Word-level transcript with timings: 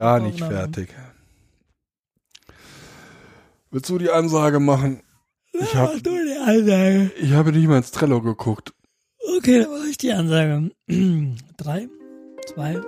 Gar 0.00 0.20
nicht 0.20 0.38
fertig. 0.38 0.88
Willst 3.70 3.90
du 3.90 3.98
die 3.98 4.10
Ansage 4.10 4.58
machen? 4.58 5.02
Ich 5.52 5.74
habe 5.74 6.00
ich 7.20 7.32
habe 7.32 7.52
nicht 7.52 7.68
mal 7.68 7.76
ins 7.76 7.90
Trello 7.90 8.22
geguckt. 8.22 8.72
Okay, 9.36 9.60
dann 9.60 9.70
mache 9.70 9.88
ich 9.88 9.98
die 9.98 10.12
Ansage. 10.12 10.70
Drei, 11.58 11.88
zwei. 12.46 12.80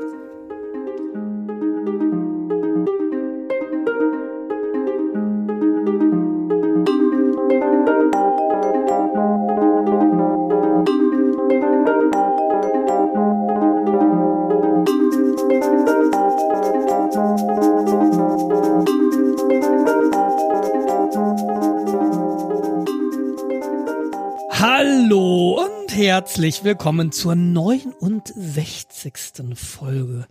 Herzlich 26.33 26.65
willkommen 26.65 27.13
zur 27.13 27.35
69. 27.35 29.13
Folge. 29.55 30.27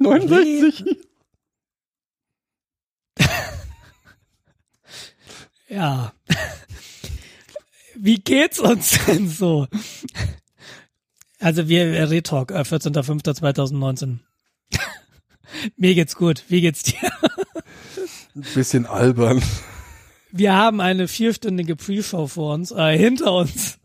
69. 0.00 0.84
Ja. 5.68 6.12
Wie 7.94 8.16
geht's 8.16 8.58
uns 8.58 8.98
denn 9.06 9.28
so? 9.28 9.68
Also 11.38 11.68
wir 11.68 12.10
Retalk, 12.10 12.50
äh, 12.50 12.62
14.05.2019. 12.62 14.18
Mir 15.76 15.94
geht's 15.94 16.16
gut. 16.16 16.42
Wie 16.48 16.60
geht's 16.60 16.82
dir? 16.82 17.12
Ein 18.34 18.44
bisschen 18.52 18.84
albern. 18.84 19.40
Wir 20.32 20.54
haben 20.54 20.80
eine 20.80 21.06
vierstündige 21.06 21.76
Pre-Show 21.76 22.26
vor 22.26 22.54
uns, 22.54 22.72
äh, 22.72 22.98
hinter 22.98 23.32
uns. 23.32 23.79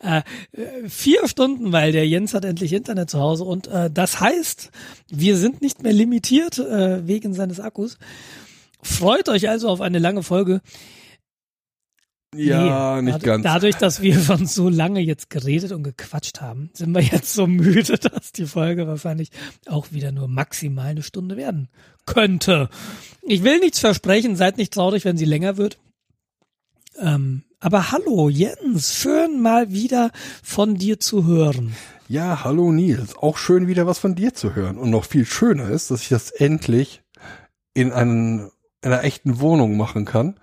Äh, 0.00 0.22
äh, 0.52 0.88
vier 0.88 1.28
Stunden, 1.28 1.72
weil 1.72 1.92
der 1.92 2.06
Jens 2.06 2.34
hat 2.34 2.44
endlich 2.44 2.72
Internet 2.72 3.10
zu 3.10 3.20
Hause 3.20 3.44
und 3.44 3.66
äh, 3.66 3.90
das 3.90 4.20
heißt, 4.20 4.70
wir 5.08 5.36
sind 5.36 5.62
nicht 5.62 5.82
mehr 5.82 5.92
limitiert 5.92 6.58
äh, 6.58 7.06
wegen 7.06 7.34
seines 7.34 7.60
Akkus. 7.60 7.98
Freut 8.82 9.28
euch 9.28 9.48
also 9.48 9.68
auf 9.68 9.80
eine 9.80 9.98
lange 9.98 10.22
Folge. 10.22 10.60
Ja, 12.34 13.02
Nee, 13.02 13.10
nicht 13.10 13.24
ganz. 13.24 13.42
Dadurch, 13.42 13.74
dass 13.76 14.02
wir 14.02 14.20
schon 14.20 14.46
so 14.46 14.68
lange 14.68 15.00
jetzt 15.00 15.30
geredet 15.30 15.72
und 15.72 15.82
gequatscht 15.82 16.40
haben, 16.40 16.70
sind 16.74 16.94
wir 16.94 17.02
jetzt 17.02 17.34
so 17.34 17.48
müde, 17.48 17.98
dass 17.98 18.30
die 18.30 18.46
Folge 18.46 18.86
wahrscheinlich 18.86 19.30
auch 19.66 19.90
wieder 19.90 20.12
nur 20.12 20.28
maximal 20.28 20.86
eine 20.86 21.02
Stunde 21.02 21.36
werden 21.36 21.68
könnte. 22.06 22.68
Ich 23.22 23.42
will 23.42 23.58
nichts 23.58 23.80
versprechen, 23.80 24.36
seid 24.36 24.58
nicht 24.58 24.72
traurig, 24.72 25.04
wenn 25.04 25.16
sie 25.16 25.24
länger 25.24 25.56
wird. 25.56 25.78
Ähm, 27.00 27.42
aber 27.60 27.92
hallo 27.92 28.28
Jens, 28.28 28.94
schön 28.94 29.40
mal 29.40 29.70
wieder 29.70 30.10
von 30.42 30.76
dir 30.76 30.98
zu 30.98 31.26
hören. 31.26 31.76
Ja, 32.08 32.42
hallo 32.42 32.72
Nils. 32.72 33.16
Auch 33.16 33.36
schön 33.36 33.68
wieder 33.68 33.86
was 33.86 33.98
von 33.98 34.14
dir 34.14 34.34
zu 34.34 34.54
hören. 34.54 34.78
Und 34.78 34.90
noch 34.90 35.04
viel 35.04 35.24
schöner 35.26 35.68
ist, 35.68 35.90
dass 35.90 36.02
ich 36.02 36.08
das 36.08 36.30
endlich 36.30 37.02
in 37.74 37.92
einen, 37.92 38.50
einer 38.82 39.04
echten 39.04 39.40
Wohnung 39.40 39.76
machen 39.76 40.06
kann, 40.06 40.40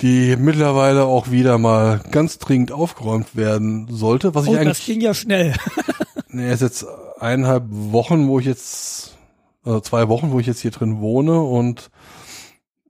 die 0.00 0.36
mittlerweile 0.36 1.04
auch 1.04 1.30
wieder 1.30 1.58
mal 1.58 2.00
ganz 2.10 2.38
dringend 2.38 2.72
aufgeräumt 2.72 3.36
werden 3.36 3.88
sollte. 3.90 4.34
Was 4.34 4.46
Oh, 4.46 4.52
ich 4.52 4.56
das 4.56 4.66
eigentlich, 4.66 4.86
ging 4.86 5.00
ja 5.00 5.12
schnell. 5.12 5.52
nee, 6.28 6.50
ist 6.50 6.62
jetzt 6.62 6.86
eineinhalb 7.20 7.64
Wochen, 7.68 8.28
wo 8.28 8.38
ich 8.38 8.46
jetzt, 8.46 9.16
also 9.64 9.80
zwei 9.80 10.08
Wochen, 10.08 10.30
wo 10.30 10.38
ich 10.38 10.46
jetzt 10.46 10.60
hier 10.60 10.70
drin 10.70 11.00
wohne 11.00 11.40
und 11.40 11.90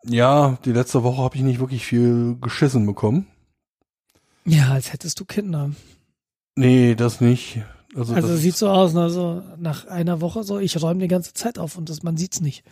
ja, 0.05 0.59
die 0.65 0.73
letzte 0.73 1.03
Woche 1.03 1.23
habe 1.23 1.37
ich 1.37 1.43
nicht 1.43 1.61
wirklich 1.61 1.87
viel 1.87 2.37
geschissen 2.41 2.87
bekommen. 2.87 3.27
Ja, 4.45 4.73
als 4.73 4.93
hättest 4.93 5.21
du 5.21 5.25
Kinder. 5.25 5.71
Nee, 6.57 6.95
das 6.95 7.21
nicht. 7.21 7.63
Also, 7.95 8.15
Also 8.15 8.29
das 8.29 8.41
sieht 8.41 8.57
so 8.57 8.69
aus, 8.69 8.93
ne, 8.93 9.11
so 9.11 9.43
nach 9.57 9.87
einer 9.87 10.21
Woche 10.21 10.45
so, 10.45 10.59
ich 10.59 10.81
räume 10.81 11.01
die 11.01 11.09
ganze 11.09 11.33
Zeit 11.33 11.59
auf 11.59 11.77
und 11.77 11.89
das, 11.89 12.03
man 12.03 12.17
sieht's 12.17 12.41
nicht. 12.41 12.65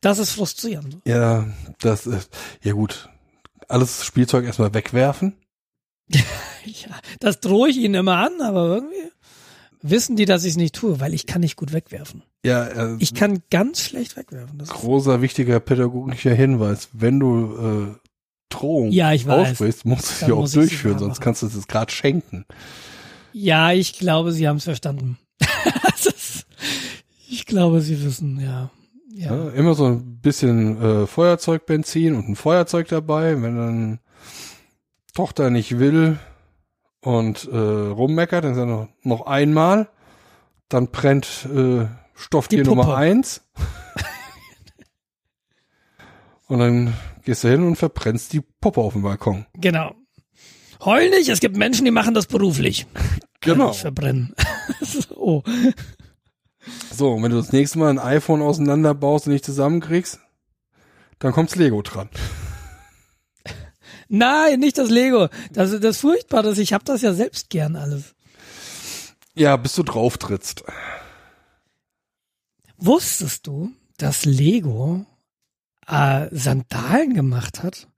Das 0.00 0.18
ist 0.18 0.30
frustrierend. 0.32 0.98
Ja, 1.06 1.46
das 1.80 2.06
ist, 2.06 2.30
ja 2.62 2.72
gut. 2.72 3.08
Alles 3.68 4.04
Spielzeug 4.04 4.44
erstmal 4.44 4.74
wegwerfen. 4.74 5.34
Ja, 6.66 6.98
das 7.20 7.38
drohe 7.38 7.68
ich 7.68 7.76
ihnen 7.76 7.94
immer 7.94 8.16
an, 8.16 8.40
aber 8.40 8.66
irgendwie 8.66 9.12
wissen 9.82 10.16
die, 10.16 10.24
dass 10.24 10.42
ich 10.42 10.50
es 10.50 10.56
nicht 10.56 10.74
tue, 10.74 10.98
weil 10.98 11.14
ich 11.14 11.26
kann 11.26 11.40
nicht 11.40 11.54
gut 11.54 11.72
wegwerfen. 11.72 12.24
Ja, 12.46 12.64
äh, 12.64 12.96
Ich 13.00 13.14
kann 13.14 13.42
ganz 13.50 13.80
schlecht 13.82 14.16
wegwerfen. 14.16 14.58
Das 14.58 14.68
großer, 14.70 15.20
wichtiger 15.22 15.60
pädagogischer 15.60 16.34
Hinweis. 16.34 16.88
Wenn 16.92 17.18
du 17.20 17.56
äh, 17.94 17.94
Drohung 18.48 18.90
Ja, 18.92 19.12
ich 19.12 19.26
weiß. 19.26 19.50
aussprichst, 19.50 19.84
musst 19.84 20.22
du 20.22 20.26
sie 20.26 20.32
auch 20.32 20.48
durchführen, 20.48 20.98
sonst 20.98 21.20
kannst 21.20 21.42
du 21.42 21.46
es 21.46 21.66
gerade 21.66 21.90
schenken. 21.92 22.44
ja, 23.32 23.72
ich 23.72 23.98
glaube, 23.98 24.32
sie 24.32 24.46
haben 24.48 24.56
es 24.58 24.64
verstanden. 24.64 25.18
Ist, 25.98 26.46
ich 27.28 27.44
glaube, 27.46 27.80
sie 27.80 28.02
wissen, 28.04 28.40
ja. 28.40 28.70
Ja. 29.12 29.34
Ja, 29.34 29.48
immer 29.50 29.74
so 29.74 29.86
ein 29.86 30.20
bisschen 30.20 30.80
äh, 30.80 31.06
Feuerzeugbenzin 31.06 32.14
und 32.14 32.28
ein 32.28 32.36
Feuerzeug 32.36 32.86
dabei. 32.88 33.40
Wenn 33.42 33.56
dann 33.56 33.98
Tochter 35.14 35.48
nicht 35.50 35.78
will 35.78 36.18
und 37.00 37.48
äh, 37.50 37.56
rummeckert, 37.56 38.44
dann 38.44 38.54
sagt 38.54 38.68
er 38.68 38.76
noch, 38.76 38.88
noch 39.02 39.26
einmal, 39.26 39.88
dann 40.68 40.88
brennt 40.88 41.48
äh, 41.54 41.86
Stofftier 42.16 42.64
Nummer 42.64 42.96
eins. 42.96 43.42
und 46.48 46.58
dann 46.58 46.94
gehst 47.24 47.44
du 47.44 47.48
hin 47.48 47.62
und 47.62 47.76
verbrennst 47.76 48.32
die 48.32 48.40
Puppe 48.40 48.80
auf 48.80 48.94
dem 48.94 49.02
Balkon. 49.02 49.46
Genau. 49.54 49.94
Heul 50.84 51.10
nicht, 51.10 51.28
es 51.28 51.40
gibt 51.40 51.56
Menschen, 51.56 51.84
die 51.84 51.90
machen 51.90 52.14
das 52.14 52.26
beruflich. 52.26 52.86
Kann 53.40 53.54
Genau. 53.54 53.72
verbrennen. 53.72 54.34
oh. 55.10 55.42
So, 56.92 57.12
und 57.12 57.22
wenn 57.22 57.30
du 57.30 57.36
das 57.36 57.52
nächste 57.52 57.78
Mal 57.78 57.90
ein 57.90 57.98
iPhone 57.98 58.42
auseinanderbaust 58.42 59.26
und 59.26 59.32
nicht 59.32 59.44
zusammenkriegst, 59.44 60.18
dann 61.18 61.32
kommt's 61.32 61.56
Lego 61.56 61.82
dran. 61.82 62.08
Nein, 64.08 64.60
nicht 64.60 64.78
das 64.78 64.90
Lego. 64.90 65.28
Das 65.52 65.72
ist 65.72 65.82
das 65.82 66.02
ist, 66.04 66.58
ich 66.58 66.72
habe 66.72 66.84
das 66.84 67.02
ja 67.02 67.12
selbst 67.12 67.50
gern 67.50 67.76
alles. 67.76 68.14
Ja, 69.34 69.56
bis 69.56 69.74
du 69.74 69.82
drauf 69.82 70.18
trittst. 70.18 70.64
Wusstest 72.78 73.46
du, 73.46 73.70
dass 73.96 74.24
Lego 74.24 75.06
äh, 75.86 76.28
Sandalen 76.30 77.14
gemacht 77.14 77.62
hat? 77.62 77.88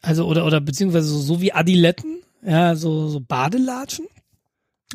Also 0.00 0.26
oder 0.26 0.44
oder 0.46 0.60
beziehungsweise 0.60 1.08
so, 1.08 1.20
so 1.20 1.40
wie 1.40 1.52
Adiletten, 1.52 2.22
ja, 2.44 2.74
so 2.74 3.08
so 3.08 3.20
Badelatschen 3.20 4.06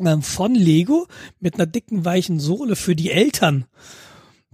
ähm, 0.00 0.22
von 0.22 0.54
Lego 0.54 1.06
mit 1.40 1.54
einer 1.54 1.66
dicken 1.66 2.04
weichen 2.04 2.40
Sohle 2.40 2.76
für 2.76 2.94
die 2.94 3.10
Eltern, 3.10 3.64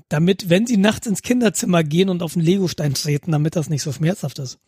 damit 0.09 0.49
wenn 0.51 0.67
sie 0.67 0.77
nachts 0.77 1.07
ins 1.07 1.23
Kinderzimmer 1.23 1.83
gehen 1.83 2.09
und 2.09 2.23
auf 2.23 2.35
den 2.35 2.43
Legostein 2.43 2.95
treten, 2.95 3.33
damit 3.33 3.57
das 3.57 3.69
nicht 3.69 3.83
so 3.83 3.93
schmerzhaft 3.93 4.39
ist. 4.39 4.59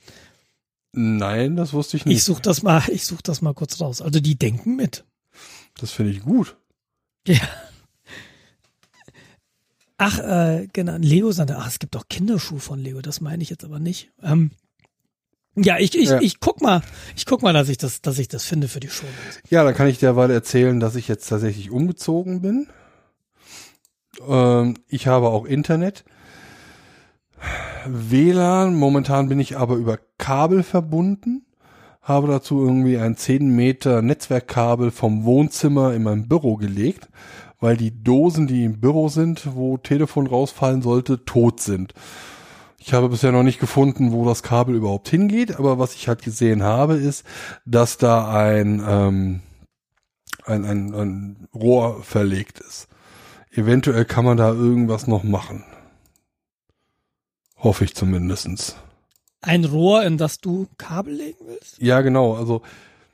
Nein, 0.93 1.56
das 1.56 1.72
wusste 1.72 1.98
ich 1.98 2.06
nicht. 2.06 2.16
Ich 2.16 2.25
such 2.25 2.41
das 2.41 2.62
mal, 2.62 2.82
ich 2.88 3.04
such 3.04 3.20
das 3.20 3.43
mal 3.43 3.54
kurz 3.54 3.81
raus. 3.81 4.00
Also 4.00 4.19
die 4.19 4.37
denken 4.37 4.76
mit. 4.76 5.04
das 5.78 5.91
finde 5.91 6.12
ich 6.12 6.22
gut. 6.22 6.56
Ja. 7.26 7.41
Ach, 9.99 10.19
äh, 10.19 10.69
genau, 10.73 10.97
Lego 10.99 11.33
Sandalen. 11.33 11.62
Ach, 11.62 11.69
es 11.69 11.79
gibt 11.79 11.97
auch 11.97 12.05
Kinderschuhe 12.09 12.61
von 12.61 12.79
Lego, 12.79 13.01
das 13.01 13.21
meine 13.21 13.43
ich 13.43 13.51
jetzt 13.51 13.65
aber 13.65 13.79
nicht. 13.79 14.11
Ähm, 14.23 14.51
ja, 15.55 15.79
ich, 15.79 15.97
ich, 15.97 16.11
Ja. 16.11 16.21
ich 16.21 16.39
guck 16.41 16.61
mal, 16.61 16.83
ich 17.17 17.25
guck 17.25 17.43
mal, 17.43 17.55
dass 17.55 17.71
ich 17.71 17.79
das, 17.79 18.03
dass 18.03 18.19
ich 18.19 18.29
das 18.29 18.45
finde 18.45 18.69
für 18.69 18.81
die 18.81 18.91
Show. 18.91 19.06
Ja, 19.49 19.65
dann 19.65 19.75
kann 19.75 19.89
ich 19.89 19.99
dir 19.99 20.12
mal 20.12 20.31
erzählen, 20.31 20.81
dass 20.81 20.97
ich 20.97 21.09
jetzt 21.09 21.27
tatsächlich 21.29 21.71
umgezogen 21.71 22.43
bin. 22.43 22.69
Ähm, 24.29 24.75
ich 24.89 25.06
habe 25.06 25.29
auch 25.29 25.47
Internet. 25.47 26.05
WLAN, 27.87 28.75
momentan 28.75 29.29
bin 29.29 29.38
ich 29.41 29.56
aber 29.56 29.76
über 29.76 29.99
Kabel 30.19 30.62
verbunden. 30.62 31.47
Habe 32.03 32.29
dazu 32.29 32.62
irgendwie 32.65 32.99
ein 32.99 33.17
10 33.17 33.49
Meter 33.49 34.00
Netzwerkkabel 34.03 34.91
vom 34.91 35.25
Wohnzimmer 35.25 35.93
in 35.94 36.03
mein 36.03 36.29
Büro 36.29 36.56
gelegt, 36.56 37.09
weil 37.61 37.76
die 37.76 38.03
Dosen, 38.03 38.47
die 38.47 38.64
im 38.64 38.81
Büro 38.81 39.08
sind, 39.08 39.55
wo 39.55 39.79
Telefon 39.79 40.26
rausfallen 40.26 40.82
sollte, 40.82 41.25
tot 41.25 41.61
sind. 41.61 41.94
Ich 42.79 42.93
habe 42.93 43.08
bisher 43.08 43.32
noch 43.32 43.43
nicht 43.43 43.58
gefunden, 43.58 44.12
wo 44.12 44.25
das 44.25 44.43
Kabel 44.43 44.76
überhaupt 44.76 45.08
hingeht, 45.08 45.56
aber 45.56 45.79
was 45.79 45.94
ich 45.94 46.08
halt 46.08 46.23
gesehen 46.23 46.62
habe, 46.62 46.94
ist, 46.94 47.25
dass 47.64 47.99
da 47.99 48.32
ein, 48.32 48.82
ähm, 48.87 49.41
ein, 50.44 50.64
ein, 50.64 50.94
ein 50.94 51.49
Rohr 51.55 52.03
verlegt 52.03 52.61
ist. 52.61 52.88
Eventuell 53.50 54.05
kann 54.05 54.25
man 54.25 54.37
da 54.37 54.50
irgendwas 54.50 55.06
noch 55.06 55.25
machen. 55.25 55.64
Hoffe 57.56 57.85
ich 57.85 57.94
zumindestens. 57.94 58.76
Ein 59.41 59.64
Rohr, 59.64 60.05
in 60.05 60.19
das 60.19 60.41
du 60.41 60.69
Kabel 60.76 61.14
legen 61.14 61.44
willst? 61.47 61.81
Ja, 61.81 62.03
genau. 62.03 62.35
Also, 62.35 62.62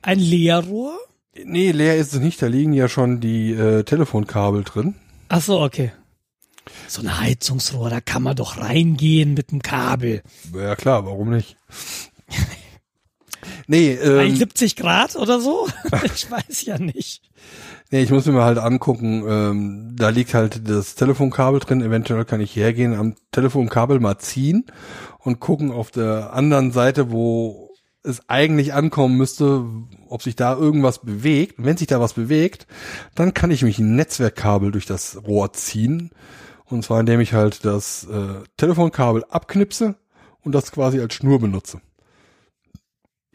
Ein 0.01 0.19
Leerrohr? 0.19 0.97
Nee, 1.43 1.71
leer 1.71 1.97
ist 1.97 2.13
es 2.13 2.19
nicht. 2.19 2.41
Da 2.41 2.47
liegen 2.47 2.73
ja 2.73 2.87
schon 2.87 3.19
die 3.19 3.51
äh, 3.51 3.83
Telefonkabel 3.83 4.63
drin. 4.63 4.95
Ach 5.29 5.41
so, 5.41 5.61
okay. 5.61 5.91
So 6.87 7.01
ein 7.01 7.19
Heizungsrohr, 7.19 7.89
da 7.89 8.01
kann 8.01 8.23
man 8.23 8.35
doch 8.35 8.57
reingehen 8.57 9.33
mit 9.33 9.51
dem 9.51 9.61
Kabel. 9.61 10.21
Ja 10.53 10.75
klar, 10.75 11.05
warum 11.05 11.29
nicht? 11.29 11.57
nee, 13.67 13.93
ähm, 13.93 14.35
70 14.35 14.75
Grad 14.75 15.15
oder 15.15 15.41
so? 15.41 15.67
ich 16.15 16.29
weiß 16.29 16.65
ja 16.65 16.77
nicht. 16.77 17.29
nee, 17.91 18.01
ich 18.01 18.11
muss 18.11 18.25
mir 18.25 18.33
mal 18.33 18.45
halt 18.45 18.59
angucken, 18.59 19.23
ähm, 19.27 19.95
da 19.97 20.09
liegt 20.09 20.33
halt 20.33 20.69
das 20.69 20.95
Telefonkabel 20.95 21.59
drin, 21.59 21.81
eventuell 21.81 22.23
kann 22.25 22.39
ich 22.39 22.55
hergehen, 22.55 22.95
am 22.95 23.15
Telefonkabel 23.31 23.99
mal 23.99 24.17
ziehen 24.19 24.65
und 25.19 25.39
gucken 25.39 25.71
auf 25.71 25.91
der 25.91 26.33
anderen 26.33 26.71
Seite, 26.71 27.11
wo 27.11 27.62
es 28.03 28.29
eigentlich 28.29 28.73
ankommen 28.73 29.17
müsste, 29.17 29.65
ob 30.07 30.21
sich 30.21 30.35
da 30.35 30.55
irgendwas 30.55 30.99
bewegt. 30.99 31.57
Und 31.57 31.65
wenn 31.65 31.77
sich 31.77 31.87
da 31.87 31.99
was 31.99 32.13
bewegt, 32.13 32.67
dann 33.15 33.33
kann 33.33 33.51
ich 33.51 33.63
mich 33.63 33.79
ein 33.79 33.95
Netzwerkkabel 33.95 34.71
durch 34.71 34.85
das 34.85 35.23
Rohr 35.25 35.53
ziehen. 35.53 36.11
Und 36.65 36.83
zwar 36.83 36.99
indem 36.99 37.19
ich 37.19 37.33
halt 37.33 37.65
das 37.65 38.05
äh, 38.05 38.43
Telefonkabel 38.57 39.23
abknipse 39.25 39.95
und 40.41 40.53
das 40.53 40.71
quasi 40.71 40.99
als 40.99 41.13
Schnur 41.13 41.39
benutze. 41.39 41.81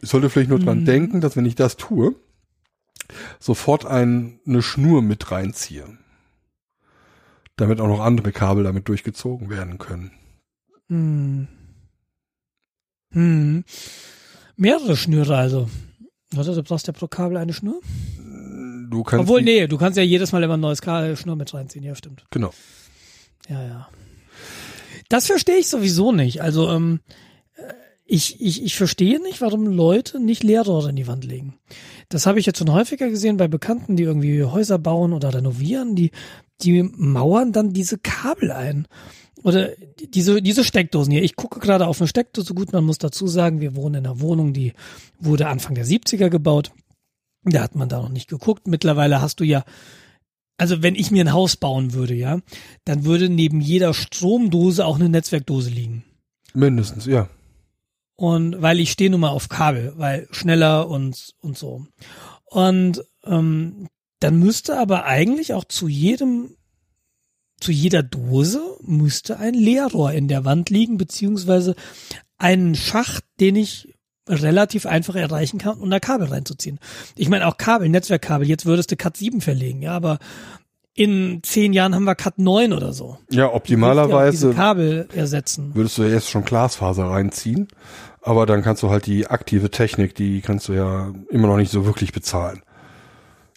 Ich 0.01 0.09
sollte 0.09 0.29
vielleicht 0.29 0.49
nur 0.49 0.59
dran 0.59 0.81
Mhm. 0.81 0.85
denken, 0.85 1.21
dass 1.21 1.35
wenn 1.35 1.45
ich 1.45 1.55
das 1.55 1.75
tue, 1.75 2.15
sofort 3.39 3.85
ein, 3.85 4.39
eine 4.45 4.61
Schnur 4.61 5.01
mit 5.01 5.31
reinziehe. 5.31 5.97
Damit 7.55 7.81
auch 7.81 7.87
noch 7.87 7.99
andere 7.99 8.31
Kabel 8.31 8.63
damit 8.63 8.87
durchgezogen 8.87 9.49
werden 9.49 9.77
können. 9.79 10.11
Hm. 10.87 11.47
Hm. 13.11 13.63
Mehrere 14.59 14.97
Schnüre 14.97 15.37
also. 15.37 15.69
Warte, 16.31 16.53
du 16.53 16.63
brauchst 16.63 16.85
ja 16.85 16.91
pro 16.91 17.07
Kabel 17.07 17.37
eine 17.37 17.53
Schnur? 17.53 17.79
Du 18.89 19.03
kannst 19.03 19.21
Obwohl, 19.21 19.41
nee, 19.41 19.67
du 19.67 19.77
kannst 19.77 19.97
ja 19.97 20.03
jedes 20.03 20.33
Mal 20.33 20.43
immer 20.43 20.55
ein 20.55 20.59
neues 20.59 20.81
Kabel, 20.81 21.15
Schnur 21.15 21.37
mit 21.37 21.53
reinziehen. 21.53 21.85
Ja, 21.85 21.95
stimmt. 21.95 22.25
Genau. 22.29 22.51
Ja, 23.47 23.63
ja. 23.63 23.89
Das 25.07 25.27
verstehe 25.27 25.55
ich 25.55 25.69
sowieso 25.69 26.11
nicht. 26.11 26.41
Also, 26.41 26.69
ähm, 26.71 26.99
äh, 27.55 27.73
ich, 28.05 28.41
ich, 28.41 28.61
ich 28.61 28.75
verstehe 28.75 29.21
nicht, 29.21 29.39
warum 29.39 29.65
Leute 29.65 30.19
nicht 30.19 30.43
Leerrohre 30.43 30.89
in 30.89 30.97
die 30.97 31.07
Wand 31.07 31.23
legen. 31.23 31.57
Das 32.09 32.25
habe 32.25 32.39
ich 32.39 32.45
jetzt 32.47 32.57
schon 32.57 32.71
häufiger 32.71 33.09
gesehen 33.09 33.37
bei 33.37 33.47
Bekannten, 33.47 33.95
die 33.95 34.03
irgendwie 34.03 34.43
Häuser 34.43 34.79
bauen 34.79 35.13
oder 35.13 35.33
renovieren, 35.33 35.95
die, 35.95 36.11
die 36.61 36.83
mauern 36.83 37.53
dann 37.53 37.71
diese 37.71 37.99
Kabel 37.99 38.51
ein. 38.51 38.87
Oder 39.43 39.69
diese, 40.13 40.41
diese 40.41 40.63
Steckdosen 40.63 41.13
hier. 41.13 41.23
Ich 41.23 41.35
gucke 41.35 41.59
gerade 41.59 41.87
auf 41.87 42.01
eine 42.01 42.07
Steckdose. 42.07 42.53
Gut, 42.53 42.73
man 42.73 42.83
muss 42.83 42.97
dazu 42.97 43.27
sagen, 43.27 43.61
wir 43.61 43.75
wohnen 43.75 43.95
in 43.95 44.05
einer 44.05 44.19
Wohnung, 44.19 44.53
die 44.53 44.73
wurde 45.19 45.47
Anfang 45.47 45.75
der 45.75 45.85
70er 45.85 46.29
gebaut. 46.29 46.71
Da 47.43 47.61
hat 47.61 47.75
man 47.75 47.87
da 47.87 48.01
noch 48.01 48.09
nicht 48.09 48.27
geguckt. 48.27 48.67
Mittlerweile 48.67 49.21
hast 49.21 49.39
du 49.39 49.45
ja, 49.45 49.63
also 50.57 50.83
wenn 50.83 50.95
ich 50.95 51.11
mir 51.11 51.23
ein 51.23 51.31
Haus 51.31 51.55
bauen 51.55 51.93
würde, 51.93 52.15
ja, 52.15 52.39
dann 52.83 53.05
würde 53.05 53.29
neben 53.29 53.61
jeder 53.61 53.93
Stromdose 53.93 54.85
auch 54.85 54.95
eine 54.95 55.07
Netzwerkdose 55.07 55.69
liegen. 55.69 56.03
Mindestens, 56.53 57.05
ja. 57.05 57.29
Und 58.19 58.61
weil 58.61 58.81
ich 58.81 58.91
stehe 58.91 59.09
nun 59.09 59.21
mal 59.21 59.29
auf 59.29 59.47
Kabel, 59.47 59.93
weil 59.95 60.27
schneller 60.31 60.89
und, 60.89 61.35
und 61.39 61.57
so. 61.57 61.85
Und 62.43 63.01
ähm, 63.23 63.87
dann 64.19 64.39
müsste 64.39 64.77
aber 64.77 65.05
eigentlich 65.05 65.53
auch 65.53 65.63
zu 65.63 65.87
jedem, 65.87 66.57
zu 67.61 67.71
jeder 67.71 68.03
Dose 68.03 68.61
müsste 68.81 69.39
ein 69.39 69.53
Leerrohr 69.53 70.11
in 70.11 70.27
der 70.27 70.43
Wand 70.43 70.69
liegen, 70.69 70.97
beziehungsweise 70.97 71.75
einen 72.37 72.75
Schacht, 72.75 73.23
den 73.39 73.55
ich 73.55 73.95
relativ 74.27 74.85
einfach 74.85 75.15
erreichen 75.15 75.57
kann, 75.57 75.79
um 75.79 75.89
da 75.89 76.01
Kabel 76.01 76.27
reinzuziehen. 76.27 76.79
Ich 77.15 77.29
meine 77.29 77.47
auch 77.47 77.55
Kabel, 77.55 77.87
Netzwerkkabel, 77.87 78.49
jetzt 78.49 78.65
würdest 78.65 78.91
du 78.91 78.97
Cat 78.97 79.15
7 79.15 79.39
verlegen, 79.39 79.81
ja, 79.81 79.93
aber 79.93 80.19
in 80.99 81.39
zehn 81.43 81.71
Jahren 81.71 81.95
haben 81.95 82.03
wir 82.03 82.15
Cat 82.15 82.39
9 82.39 82.73
oder 82.73 82.91
so. 82.91 83.05
Ja, 83.05 83.17
willst 83.19 83.33
ja 83.37 83.53
optimalerweise 83.53 84.53
Kabel 84.53 85.07
ersetzen. 85.15 85.73
würdest 85.73 85.97
du 85.97 86.03
ja 86.03 86.09
jetzt 86.09 86.29
schon 86.29 86.43
Glasfaser 86.43 87.05
reinziehen, 87.05 87.69
aber 88.29 88.45
dann 88.45 88.61
kannst 88.61 88.83
du 88.83 88.91
halt 88.91 89.07
die 89.07 89.25
aktive 89.25 89.71
Technik, 89.71 90.13
die 90.13 90.41
kannst 90.41 90.67
du 90.67 90.73
ja 90.73 91.11
immer 91.31 91.47
noch 91.47 91.57
nicht 91.57 91.71
so 91.71 91.87
wirklich 91.87 92.13
bezahlen. 92.13 92.61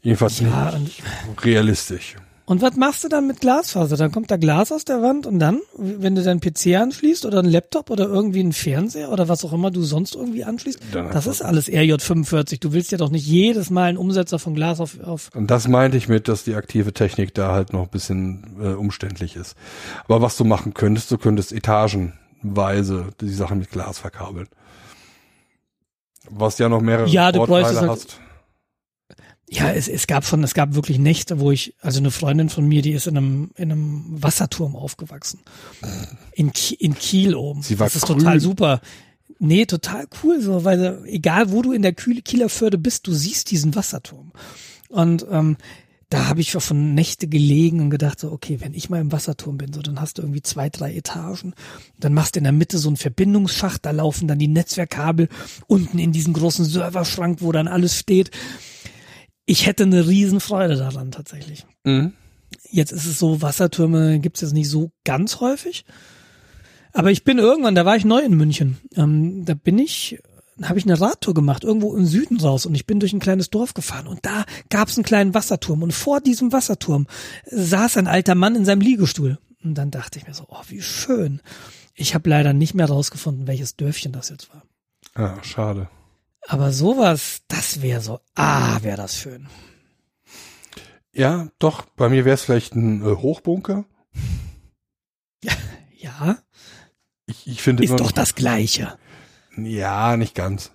Jedenfalls 0.01 0.41
Ja, 0.41 0.71
und 0.71 0.85
nicht 0.85 1.03
realistisch. 1.45 2.17
Und 2.47 2.63
was 2.63 2.75
machst 2.75 3.05
du 3.05 3.09
dann 3.09 3.27
mit 3.27 3.41
Glasfaser? 3.41 3.99
Dann 3.99 4.11
kommt 4.11 4.31
da 4.31 4.39
Glas 4.39 4.73
aus 4.73 4.87
der 4.87 5.03
Wand 5.03 5.27
und 5.27 5.39
dann, 5.39 5.61
wenn 5.77 6.15
du 6.15 6.23
deinen 6.23 6.41
PC 6.41 6.75
anschließt 6.81 7.27
oder 7.27 7.41
einen 7.41 7.51
Laptop 7.51 7.91
oder 7.91 8.07
irgendwie 8.07 8.41
einen 8.41 8.55
Fernseher 8.55 9.13
oder 9.13 9.29
was 9.29 9.45
auch 9.45 9.53
immer 9.53 9.71
du 9.71 9.83
sonst 9.83 10.15
irgendwie 10.15 10.43
anschließt, 10.43 10.81
das 10.93 11.27
ist 11.27 11.43
alles 11.43 11.69
RJ45. 11.69 12.59
Du 12.61 12.73
willst 12.73 12.93
ja 12.93 12.99
doch 12.99 13.11
nicht 13.11 13.27
jedes 13.27 13.69
Mal 13.69 13.91
einen 13.91 13.99
Umsetzer 13.99 14.39
von 14.39 14.55
Glas 14.55 14.81
auf, 14.81 14.99
auf 15.01 15.29
Und 15.35 15.51
das 15.51 15.69
meinte 15.69 15.99
ich 15.99 16.09
mit, 16.09 16.29
dass 16.29 16.45
die 16.45 16.55
aktive 16.55 16.95
Technik 16.95 17.35
da 17.35 17.53
halt 17.53 17.75
noch 17.75 17.83
ein 17.83 17.91
bisschen 17.91 18.57
äh, 18.59 18.69
umständlich 18.69 19.37
ist. 19.37 19.55
Aber 20.07 20.23
was 20.23 20.39
du 20.39 20.45
machen 20.45 20.73
könntest, 20.73 21.11
du 21.11 21.19
könntest 21.19 21.53
etagenweise 21.53 23.11
die 23.21 23.29
Sachen 23.29 23.59
mit 23.59 23.71
Glas 23.71 23.99
verkabeln. 23.99 24.49
Was 26.35 26.59
ja 26.59 26.69
noch 26.69 26.81
mehrere 26.81 27.09
Ja, 27.09 27.31
du 27.33 27.45
Vorteile 27.45 27.81
halt- 27.81 27.91
hast. 27.91 28.19
Ja, 29.49 29.71
es, 29.71 29.87
es 29.87 30.07
gab 30.07 30.25
schon, 30.25 30.43
es 30.45 30.55
gab 30.55 30.75
wirklich 30.75 30.99
Nächte, 30.99 31.39
wo 31.39 31.51
ich, 31.51 31.75
also 31.83 31.99
eine 32.01 32.11
Freundin 32.11 32.49
von 32.49 32.67
mir, 32.67 32.81
die 32.81 32.93
ist 32.93 33.07
in 33.07 33.19
einem, 33.19 33.51
in 33.57 33.71
einem 33.71 34.23
Wasserturm 34.23 34.75
aufgewachsen. 34.77 35.41
In, 36.33 36.51
in 36.79 36.95
Kiel 36.95 37.35
oben. 37.35 37.61
Sie 37.61 37.79
war 37.79 37.87
das 37.87 37.97
ist 37.97 38.07
grün. 38.07 38.21
total 38.21 38.41
super. 38.41 38.81
Nee, 39.39 39.67
total 39.67 40.07
cool, 40.23 40.41
so, 40.41 40.65
weil 40.65 41.03
egal 41.05 41.53
wo 41.53 41.61
du 41.61 41.73
in 41.73 41.83
der 41.83 41.93
Kieler 41.93 42.49
Förde 42.49 42.79
bist, 42.79 43.07
du 43.07 43.13
siehst 43.13 43.51
diesen 43.51 43.75
Wasserturm. 43.75 44.33
Und 44.89 45.27
ähm, 45.31 45.59
da 46.13 46.29
habe 46.29 46.43
ich 46.43 46.53
von 46.53 46.95
Nächte 46.95 47.27
gelegen 47.27 47.81
und 47.81 47.89
gedacht, 47.89 48.21
so, 48.21 48.31
okay, 48.31 48.61
wenn 48.61 48.75
ich 48.75 48.91
mal 48.91 49.01
im 49.01 49.13
Wasserturm 49.13 49.57
bin, 49.57 49.73
so, 49.73 49.81
dann 49.81 49.99
hast 49.99 50.19
du 50.19 50.23
irgendwie 50.23 50.43
zwei, 50.43 50.69
drei 50.69 50.95
Etagen. 50.95 51.55
Dann 51.99 52.13
machst 52.13 52.35
du 52.35 52.39
in 52.39 52.45
der 52.45 52.53
Mitte 52.53 52.77
so 52.77 52.91
einen 52.91 52.99
Verbindungsschacht, 52.99 53.87
da 53.87 53.93
laufen 53.93 54.29
dann 54.29 54.39
die 54.39 54.49
Netzwerkkabel 54.49 55.29
unten 55.69 55.99
in 55.99 56.13
diesen 56.13 56.35
großen 56.35 56.67
Serverschrank, 56.67 57.39
wo 57.41 57.51
dann 57.51 57.67
alles 57.67 57.97
steht. 57.97 58.31
Ich 59.47 59.65
hätte 59.65 59.85
eine 59.85 60.07
Riesenfreude 60.07 60.77
daran 60.77 61.13
tatsächlich. 61.13 61.65
Mhm. 61.85 62.13
Jetzt 62.71 62.93
ist 62.93 63.07
es 63.07 63.19
so, 63.19 63.41
Wassertürme 63.41 64.21
gibt's 64.21 64.43
jetzt 64.43 64.53
nicht 64.53 64.69
so 64.69 64.93
ganz 65.05 65.41
häufig. 65.41 65.87
Aber 66.93 67.11
ich 67.11 67.25
bin 67.25 67.39
irgendwann, 67.39 67.75
da 67.75 67.87
war 67.87 67.97
ich 67.97 68.05
neu 68.05 68.21
in 68.21 68.37
München. 68.37 68.77
Ähm, 68.97 69.47
da 69.47 69.55
bin 69.55 69.79
ich, 69.79 70.19
habe 70.69 70.79
ich 70.79 70.85
eine 70.85 71.01
Radtour 71.01 71.35
gemacht, 71.35 71.65
irgendwo 71.65 71.95
im 71.95 72.07
Süden 72.07 72.41
raus 72.41 72.67
und 72.67 72.75
ich 72.75 72.87
bin 72.87 73.01
durch 73.01 73.13
ein 73.13 73.21
kleines 73.21 73.51
Dorf 73.51 73.75
gefahren 73.75 74.07
und 74.07 74.25
da 74.25 74.45
gab's 74.71 74.97
einen 74.97 75.05
kleinen 75.05 75.35
Wasserturm 75.35 75.83
und 75.83 75.93
vor 75.93 76.21
diesem 76.21 76.53
Wasserturm 76.53 77.07
saß 77.47 77.97
ein 77.97 78.07
alter 78.07 78.35
Mann 78.35 78.55
in 78.57 78.65
seinem 78.65 78.81
Liegestuhl. 78.81 79.39
Und 79.65 79.75
dann 79.75 79.91
dachte 79.91 80.19
ich 80.19 80.27
mir 80.27 80.35
so, 80.35 80.47
oh, 80.49 80.63
wie 80.69 80.83
schön. 80.83 81.41
Ich 81.95 82.15
habe 82.15 82.29
leider 82.29 82.53
nicht 82.53 82.75
mehr 82.75 82.87
rausgefunden, 82.87 83.47
welches 83.47 83.77
Dörfchen 83.77 84.13
das 84.13 84.29
jetzt 84.29 84.49
war. 84.53 84.63
Ah, 85.15 85.43
schade. 85.43 85.89
Aber 86.49 86.73
sowas, 86.73 87.43
das 87.49 87.83
wäre 87.83 88.01
so, 88.01 88.19
ah, 88.35 88.79
wäre 88.83 88.97
das 88.97 89.17
schön. 89.17 89.47
Ja, 91.13 91.49
doch, 91.59 91.85
bei 91.97 92.09
mir 92.09 92.25
wäre 92.25 92.35
es 92.35 92.43
vielleicht 92.43 92.75
ein 92.75 93.03
äh, 93.03 93.17
Hochbunker. 93.17 93.85
Ja, 95.99 96.39
Ich, 97.27 97.47
ich 97.47 97.63
finde 97.63 97.85
ist 97.85 97.91
immer 97.91 97.99
doch 97.99 98.11
das 98.11 98.35
Gleiche. 98.35 98.99
Ja, 99.57 100.17
nicht 100.17 100.35
ganz. 100.35 100.73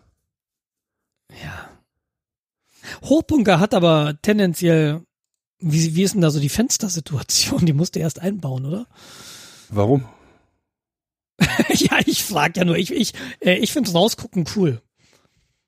Ja. 1.30 1.70
Hochbunker 3.04 3.60
hat 3.60 3.74
aber 3.74 4.18
tendenziell, 4.22 5.02
wie, 5.60 5.96
wie 5.96 6.04
ist 6.04 6.14
denn 6.14 6.22
da 6.22 6.30
so 6.30 6.40
die 6.40 6.50
Fenstersituation? 6.50 7.66
Die 7.66 7.74
musst 7.74 7.96
du 7.96 8.00
erst 8.00 8.22
einbauen, 8.22 8.66
oder? 8.66 8.88
Warum? 9.70 10.06
ja, 11.70 12.00
ich 12.06 12.24
frag 12.24 12.58
ja 12.58 12.66
nur. 12.66 12.78
Ich, 12.78 12.92
ich, 12.92 13.14
äh, 13.40 13.56
ich 13.56 13.74
finde 13.74 13.92
rausgucken 13.92 14.46
cool. 14.56 14.82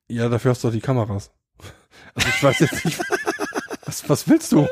Ja, 0.07 0.29
dafür 0.29 0.51
hast 0.51 0.63
du 0.63 0.69
doch 0.69 0.73
die 0.73 0.81
Kameras. 0.81 1.31
Also 2.15 2.29
ich 2.29 2.43
weiß 2.43 2.59
jetzt 2.59 2.85
nicht. 2.85 2.99
was, 3.85 4.09
was 4.09 4.27
willst 4.27 4.51
du? 4.51 4.67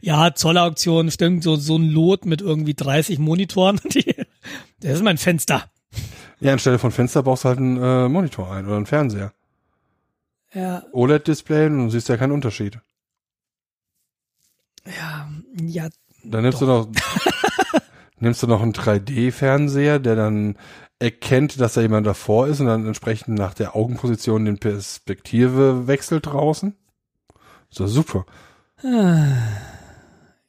Ja, 0.00 0.34
Zollauktion, 0.34 1.10
stimmt, 1.10 1.42
so, 1.42 1.56
so 1.56 1.76
ein 1.76 1.90
Lot 1.90 2.24
mit 2.24 2.40
irgendwie 2.40 2.74
30 2.74 3.18
Monitoren. 3.18 3.80
Die, 3.92 4.14
das 4.80 4.94
ist 4.94 5.02
mein 5.02 5.18
Fenster. 5.18 5.70
Ja, 6.40 6.52
anstelle 6.52 6.78
von 6.78 6.92
Fenster 6.92 7.22
baust 7.22 7.44
du 7.44 7.48
halt 7.48 7.58
einen 7.58 7.82
äh, 7.82 8.08
Monitor 8.08 8.52
ein 8.52 8.66
oder 8.66 8.76
einen 8.76 8.86
Fernseher. 8.86 9.32
Ja, 10.52 10.82
OLED-Display 10.92 11.66
und 11.66 11.78
du 11.78 11.90
siehst 11.90 12.08
ja 12.08 12.16
keinen 12.16 12.32
Unterschied. 12.32 12.80
ja, 14.86 15.28
ja. 15.60 15.88
Dann 16.24 16.42
nimmst 16.42 16.60
du 16.60 16.66
noch, 16.66 16.88
nimmst 18.18 18.42
du 18.42 18.46
noch 18.46 18.62
einen 18.62 18.72
3D-Fernseher, 18.72 19.98
der 19.98 20.16
dann 20.16 20.56
erkennt, 20.98 21.60
dass 21.60 21.74
da 21.74 21.80
jemand 21.80 22.06
davor 22.06 22.48
ist 22.48 22.60
und 22.60 22.66
dann 22.66 22.86
entsprechend 22.86 23.38
nach 23.38 23.54
der 23.54 23.76
Augenposition 23.76 24.44
den 24.44 24.58
Perspektive 24.58 25.86
wechselt 25.86 26.26
draußen. 26.26 26.74
Ist 27.70 27.80
doch 27.80 27.86
super. 27.86 28.26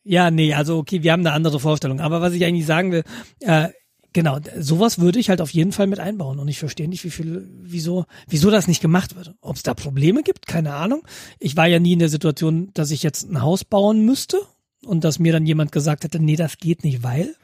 Ja, 0.04 0.32
nee, 0.32 0.54
also 0.54 0.78
okay, 0.78 1.04
wir 1.04 1.12
haben 1.12 1.26
eine 1.26 1.34
andere 1.34 1.60
Vorstellung. 1.60 2.00
Aber 2.00 2.22
was 2.22 2.34
ich 2.34 2.44
eigentlich 2.46 2.66
sagen 2.66 2.92
will, 2.92 3.04
äh, 3.42 3.70
genau, 4.14 4.40
sowas 4.58 5.00
würde 5.00 5.20
ich 5.20 5.30
halt 5.30 5.42
auf 5.42 5.52
jeden 5.52 5.72
Fall 5.72 5.88
mit 5.88 6.00
einbauen. 6.00 6.40
Und 6.40 6.48
ich 6.48 6.60
verstehe 6.60 6.88
nicht, 6.88 7.04
wie 7.04 7.10
viel, 7.10 7.50
wieso, 7.62 8.06
wieso 8.28 8.50
das 8.50 8.68
nicht 8.68 8.82
gemacht 8.82 9.16
wird. 9.16 9.36
Ob 9.42 9.56
es 9.56 9.64
da 9.64 9.74
Probleme 9.74 10.24
gibt, 10.24 10.48
keine 10.48 10.74
Ahnung. 10.74 11.04
Ich 11.40 11.58
war 11.58 11.68
ja 11.68 11.80
nie 11.80 11.94
in 11.94 12.00
der 12.00 12.10
Situation, 12.10 12.72
dass 12.74 12.92
ich 12.92 13.04
jetzt 13.04 13.30
ein 13.30 13.42
Haus 13.42 13.64
bauen 13.64 14.06
müsste. 14.06 14.40
und 14.86 15.04
dass 15.04 15.20
mir 15.20 15.34
dann 15.34 15.46
jemand 15.46 15.72
gesagt 15.72 16.04
hätte, 16.04 16.20
nee, 16.20 16.36
das 16.36 16.58
geht 16.58 16.84
nicht, 16.84 17.04
weil? 17.04 17.36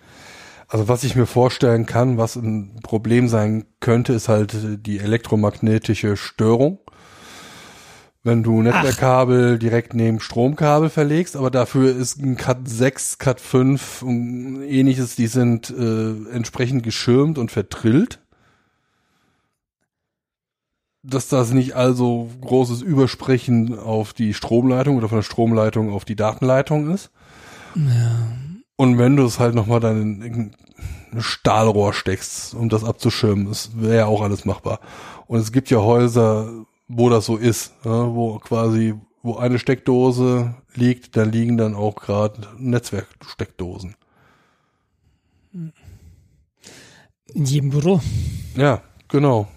Also 0.67 0.87
was 0.87 1.03
ich 1.03 1.15
mir 1.15 1.25
vorstellen 1.25 1.85
kann, 1.85 2.17
was 2.17 2.35
ein 2.35 2.79
Problem 2.81 3.27
sein 3.27 3.65
könnte, 3.79 4.13
ist 4.13 4.29
halt 4.29 4.55
die 4.85 4.99
elektromagnetische 4.99 6.17
Störung. 6.17 6.79
Wenn 8.25 8.41
du 8.41 8.63
Netzwerkkabel 8.63 9.59
direkt 9.59 9.93
neben 9.93 10.19
Stromkabel 10.19 10.89
verlegst, 10.89 11.35
aber 11.35 11.51
dafür 11.51 11.95
ist 11.95 12.19
ein 12.19 12.37
Cat 12.37 12.67
6, 12.67 13.19
Cat 13.19 13.39
5 13.39 14.01
und 14.01 14.63
ähnliches, 14.63 15.15
die 15.15 15.27
sind 15.27 15.69
äh, 15.69 16.33
entsprechend 16.33 16.81
geschirmt 16.81 17.37
und 17.37 17.51
vertrillt. 17.51 18.19
Dass 21.03 21.29
das 21.29 21.51
nicht 21.51 21.75
also 21.75 22.31
großes 22.41 22.81
Übersprechen 22.81 23.77
auf 23.77 24.11
die 24.13 24.33
Stromleitung 24.33 24.97
oder 24.97 25.07
von 25.07 25.19
der 25.19 25.23
Stromleitung 25.23 25.93
auf 25.93 26.03
die 26.03 26.15
Datenleitung 26.15 26.89
ist. 26.89 27.11
Ja. 27.75 28.31
Und 28.75 28.97
wenn 28.97 29.15
du 29.17 29.23
es 29.23 29.37
halt 29.37 29.53
nochmal 29.53 29.81
dann 29.81 30.23
in 30.23 30.55
ein 31.13 31.21
Stahlrohr 31.21 31.93
steckst, 31.93 32.55
um 32.55 32.69
das 32.69 32.83
abzuschirmen, 32.83 33.45
das 33.45 33.79
wäre 33.79 33.97
ja 33.97 34.05
auch 34.07 34.23
alles 34.23 34.45
machbar. 34.45 34.79
Und 35.27 35.37
es 35.37 35.51
gibt 35.51 35.69
ja 35.69 35.77
Häuser, 35.77 36.65
wo 36.87 37.09
das 37.09 37.25
so 37.25 37.37
ist, 37.37 37.73
ja, 37.83 38.13
wo 38.13 38.37
quasi, 38.39 38.93
wo 39.23 39.35
eine 39.37 39.59
Steckdose 39.59 40.55
liegt, 40.75 41.15
da 41.17 41.23
liegen 41.23 41.57
dann 41.57 41.75
auch 41.75 41.95
gerade 41.95 42.47
Netzwerksteckdosen. 42.57 43.95
In 47.33 47.45
jedem 47.45 47.69
Büro. 47.69 48.01
Ja, 48.55 48.81
genau. 49.07 49.47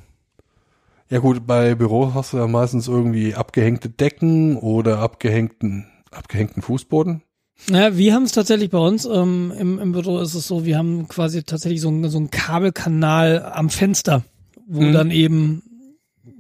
Ja 1.10 1.18
gut, 1.20 1.46
bei 1.46 1.74
Büros 1.74 2.14
hast 2.14 2.32
du 2.32 2.36
ja 2.38 2.46
meistens 2.46 2.86
irgendwie 2.88 3.34
abgehängte 3.34 3.88
Decken 3.88 4.56
oder 4.56 4.98
abgehängten, 4.98 5.86
abgehängten 6.10 6.62
Fußboden. 6.62 7.22
Ja, 7.70 7.96
wir 7.96 8.14
haben 8.14 8.22
es 8.24 8.32
tatsächlich 8.32 8.70
bei 8.70 8.78
uns 8.78 9.04
ähm, 9.04 9.52
im, 9.58 9.78
im 9.78 9.92
Büro 9.92 10.20
ist 10.20 10.34
es 10.34 10.46
so, 10.46 10.64
wir 10.64 10.78
haben 10.78 11.08
quasi 11.08 11.42
tatsächlich 11.42 11.80
so, 11.80 11.88
ein, 11.90 12.08
so 12.08 12.18
einen 12.18 12.30
Kabelkanal 12.30 13.42
am 13.42 13.68
Fenster, 13.70 14.22
wo 14.66 14.82
Mhm. 14.82 14.92
dann 14.92 15.10
eben 15.10 15.62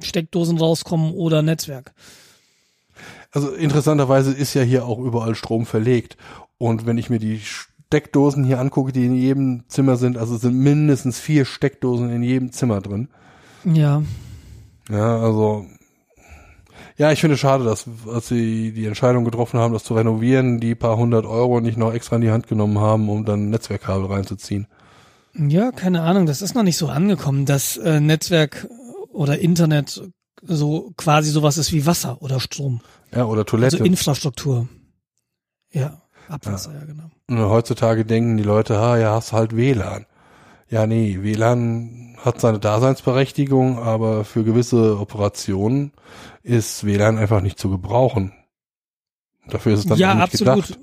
Steckdosen 0.00 0.58
rauskommen 0.58 1.12
oder 1.12 1.42
Netzwerk. 1.42 1.92
Also 3.30 3.50
interessanterweise 3.50 4.32
ist 4.32 4.54
ja 4.54 4.62
hier 4.62 4.86
auch 4.86 4.98
überall 4.98 5.34
Strom 5.34 5.66
verlegt. 5.66 6.16
Und 6.56 6.86
wenn 6.86 6.98
ich 6.98 7.10
mir 7.10 7.18
die 7.18 7.40
Steckdosen 7.40 8.44
hier 8.44 8.58
angucke, 8.58 8.92
die 8.92 9.06
in 9.06 9.14
jedem 9.14 9.64
Zimmer 9.68 9.96
sind, 9.96 10.16
also 10.16 10.36
sind 10.36 10.54
mindestens 10.54 11.20
vier 11.20 11.44
Steckdosen 11.44 12.10
in 12.10 12.22
jedem 12.22 12.52
Zimmer 12.52 12.80
drin. 12.80 13.08
Ja, 13.64 14.02
Ja, 14.90 15.18
also 15.18 15.66
ja, 16.96 17.12
ich 17.12 17.20
finde 17.20 17.34
es 17.34 17.40
schade, 17.40 17.64
dass 17.64 17.86
als 18.12 18.28
sie 18.28 18.72
die 18.72 18.86
Entscheidung 18.86 19.24
getroffen 19.24 19.60
haben, 19.60 19.72
das 19.72 19.84
zu 19.84 19.94
renovieren, 19.94 20.58
die 20.58 20.74
paar 20.74 20.96
hundert 20.96 21.26
Euro 21.26 21.60
nicht 21.60 21.78
noch 21.78 21.94
extra 21.94 22.16
in 22.16 22.22
die 22.22 22.30
Hand 22.30 22.48
genommen 22.48 22.78
haben, 22.78 23.08
um 23.08 23.24
dann 23.24 23.50
Netzwerkkabel 23.50 24.06
reinzuziehen. 24.06 24.66
ja, 25.34 25.70
keine 25.70 26.02
Ahnung, 26.02 26.26
das 26.26 26.42
ist 26.42 26.54
noch 26.54 26.64
nicht 26.64 26.76
so 26.76 26.88
angekommen, 26.88 27.46
dass 27.46 27.76
äh, 27.76 28.00
Netzwerk 28.00 28.66
oder 29.18 29.40
Internet 29.40 30.00
so 30.42 30.92
quasi 30.96 31.30
sowas 31.30 31.58
ist 31.58 31.72
wie 31.72 31.84
Wasser 31.84 32.22
oder 32.22 32.38
Strom. 32.38 32.80
Ja, 33.12 33.24
oder 33.24 33.44
Toilette. 33.44 33.76
Also 33.76 33.84
Infrastruktur. 33.84 34.68
Ja, 35.72 36.00
Abwasser, 36.28 36.72
ja, 36.72 36.84
genau. 36.84 37.10
Und 37.28 37.40
heutzutage 37.40 38.04
denken 38.04 38.36
die 38.36 38.44
Leute, 38.44 38.78
ah, 38.78 38.96
ja, 38.96 39.12
hast 39.14 39.32
halt 39.32 39.56
WLAN. 39.56 40.06
Ja, 40.70 40.86
nee, 40.86 41.18
WLAN 41.20 42.16
hat 42.18 42.40
seine 42.40 42.60
Daseinsberechtigung, 42.60 43.78
aber 43.78 44.24
für 44.24 44.44
gewisse 44.44 44.98
Operationen 45.00 45.92
ist 46.42 46.84
WLAN 46.84 47.18
einfach 47.18 47.40
nicht 47.40 47.58
zu 47.58 47.70
gebrauchen. 47.70 48.32
Dafür 49.48 49.74
ist 49.74 49.80
es 49.80 49.86
dann 49.86 49.98
ja, 49.98 50.14
nicht 50.14 50.22
absolut. 50.22 50.66
gedacht. 50.66 50.78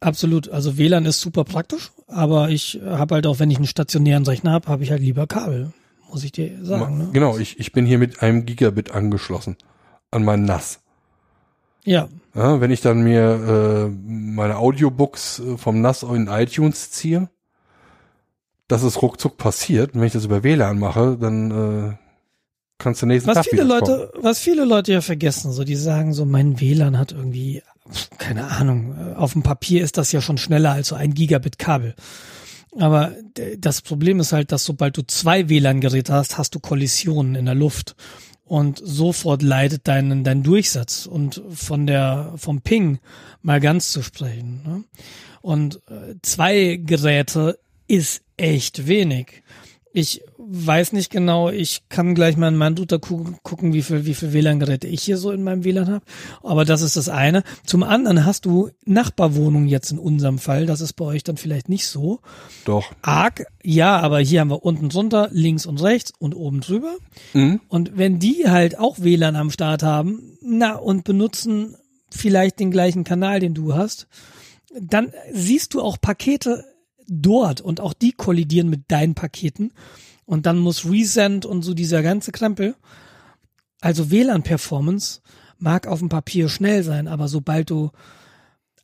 Absolut. 0.00 0.48
Also 0.48 0.78
WLAN 0.78 1.04
ist 1.04 1.20
super 1.20 1.44
praktisch, 1.44 1.92
aber 2.06 2.48
ich 2.48 2.80
habe 2.84 3.16
halt 3.16 3.26
auch, 3.26 3.38
wenn 3.40 3.50
ich 3.50 3.58
einen 3.58 3.66
stationären 3.66 4.24
Rechner 4.24 4.52
habe, 4.52 4.68
habe 4.68 4.82
ich 4.82 4.90
halt 4.90 5.02
lieber 5.02 5.26
Kabel, 5.26 5.72
muss 6.12 6.24
ich 6.24 6.32
dir 6.32 6.64
sagen. 6.64 6.98
Ne? 6.98 7.08
Genau, 7.12 7.38
ich, 7.38 7.58
ich 7.58 7.72
bin 7.72 7.86
hier 7.86 7.98
mit 7.98 8.22
einem 8.22 8.46
Gigabit 8.46 8.92
angeschlossen 8.92 9.56
an 10.10 10.24
mein 10.24 10.44
NAS. 10.44 10.80
Ja, 11.84 12.08
Ja, 12.34 12.60
wenn 12.60 12.70
ich 12.70 12.80
dann 12.80 13.02
mir 13.02 13.88
äh, 13.88 13.88
meine 14.06 14.56
Audiobooks 14.56 15.40
äh, 15.40 15.56
vom 15.56 15.80
NAS 15.80 16.02
in 16.04 16.28
iTunes 16.28 16.90
ziehe, 16.90 17.28
dass 18.68 18.82
es 18.82 19.02
ruckzuck 19.02 19.36
passiert. 19.36 19.94
Und 19.94 20.00
wenn 20.00 20.06
ich 20.06 20.12
das 20.12 20.24
über 20.24 20.44
WLAN 20.44 20.78
mache, 20.78 21.18
dann 21.20 21.50
äh, 21.50 21.96
kannst 22.78 23.02
du 23.02 23.06
nächsten 23.06 23.28
was 23.28 23.36
Tag 23.36 23.46
viele 23.46 23.66
kommen. 23.66 23.80
Leute, 23.80 24.12
was 24.16 24.38
viele 24.38 24.64
Leute 24.64 24.92
ja 24.92 25.00
vergessen, 25.00 25.52
so 25.52 25.64
die 25.64 25.74
sagen 25.76 26.12
so, 26.12 26.24
mein 26.24 26.60
WLAN 26.60 26.98
hat 26.98 27.12
irgendwie, 27.12 27.62
keine 28.18 28.46
Ahnung, 28.46 28.94
äh, 28.98 29.14
auf 29.16 29.32
dem 29.32 29.42
Papier 29.42 29.82
ist 29.82 29.98
das 29.98 30.12
ja 30.12 30.20
schon 30.20 30.38
schneller 30.38 30.72
als 30.72 30.88
so 30.88 30.94
ein 30.94 31.14
Gigabit 31.14 31.58
Kabel. 31.58 31.94
Aber 32.78 33.12
d- 33.36 33.56
das 33.58 33.82
Problem 33.82 34.20
ist 34.20 34.32
halt, 34.32 34.50
dass 34.52 34.64
sobald 34.64 34.96
du 34.96 35.02
zwei 35.02 35.48
WLAN-Geräte 35.48 36.12
hast, 36.12 36.38
hast 36.38 36.54
du 36.54 36.60
Kollisionen 36.60 37.34
in 37.34 37.44
der 37.46 37.54
Luft. 37.54 37.94
Und 38.44 38.80
sofort 38.84 39.40
leidet 39.40 39.88
dein, 39.88 40.24
dein 40.24 40.42
Durchsatz 40.42 41.06
und 41.06 41.42
von 41.50 41.86
der, 41.86 42.34
vom 42.36 42.60
Ping 42.60 42.98
mal 43.40 43.60
ganz 43.60 43.92
zu 43.92 44.02
sprechen. 44.02 44.62
Ne? 44.66 44.84
Und 45.40 45.76
äh, 45.88 46.16
zwei 46.22 46.76
Geräte 46.76 47.58
ist 47.88 48.22
echt 48.36 48.86
wenig. 48.86 49.42
Ich 49.94 50.22
weiß 50.44 50.92
nicht 50.92 51.10
genau, 51.10 51.50
ich 51.50 51.82
kann 51.88 52.14
gleich 52.14 52.36
mal 52.36 52.48
in 52.48 52.56
meinen 52.56 52.76
Router 52.76 52.98
gu 52.98 53.24
gucken, 53.42 53.72
wie 53.72 53.82
viel, 53.82 54.06
wie 54.06 54.14
viel 54.14 54.32
WLAN-Geräte 54.32 54.86
ich 54.86 55.02
hier 55.02 55.16
so 55.16 55.30
in 55.30 55.42
meinem 55.42 55.64
WLAN 55.64 55.88
habe. 55.88 56.04
Aber 56.42 56.64
das 56.64 56.82
ist 56.82 56.96
das 56.96 57.08
eine. 57.08 57.44
Zum 57.64 57.82
anderen 57.82 58.24
hast 58.24 58.44
du 58.44 58.70
Nachbarwohnungen 58.84 59.68
jetzt 59.68 59.92
in 59.92 59.98
unserem 59.98 60.38
Fall. 60.38 60.66
Das 60.66 60.80
ist 60.80 60.94
bei 60.94 61.04
euch 61.04 61.22
dann 61.24 61.36
vielleicht 61.36 61.68
nicht 61.68 61.86
so 61.86 62.20
Doch. 62.64 62.92
arg. 63.02 63.44
Ja, 63.62 64.00
aber 64.00 64.18
hier 64.20 64.40
haben 64.40 64.50
wir 64.50 64.64
unten 64.64 64.88
drunter, 64.88 65.28
links 65.30 65.66
und 65.66 65.80
rechts 65.82 66.12
und 66.18 66.34
oben 66.34 66.60
drüber. 66.60 66.96
Mhm. 67.32 67.60
Und 67.68 67.96
wenn 67.96 68.18
die 68.18 68.48
halt 68.48 68.78
auch 68.78 68.98
WLAN 68.98 69.36
am 69.36 69.50
Start 69.50 69.82
haben, 69.82 70.38
na, 70.42 70.74
und 70.74 71.04
benutzen 71.04 71.76
vielleicht 72.10 72.60
den 72.60 72.70
gleichen 72.70 73.04
Kanal, 73.04 73.40
den 73.40 73.54
du 73.54 73.74
hast, 73.74 74.08
dann 74.78 75.12
siehst 75.32 75.74
du 75.74 75.80
auch 75.80 76.00
Pakete 76.00 76.64
dort 77.08 77.60
und 77.60 77.80
auch 77.80 77.92
die 77.92 78.12
kollidieren 78.12 78.68
mit 78.68 78.90
deinen 78.90 79.14
Paketen. 79.14 79.72
Und 80.24 80.46
dann 80.46 80.58
muss 80.58 80.84
Resend 80.90 81.44
und 81.46 81.62
so 81.62 81.74
dieser 81.74 82.02
ganze 82.02 82.32
Krempel. 82.32 82.74
Also 83.80 84.10
WLAN-Performance 84.10 85.20
mag 85.58 85.86
auf 85.86 85.98
dem 85.98 86.08
Papier 86.08 86.48
schnell 86.48 86.82
sein, 86.82 87.08
aber 87.08 87.28
sobald 87.28 87.70
du 87.70 87.90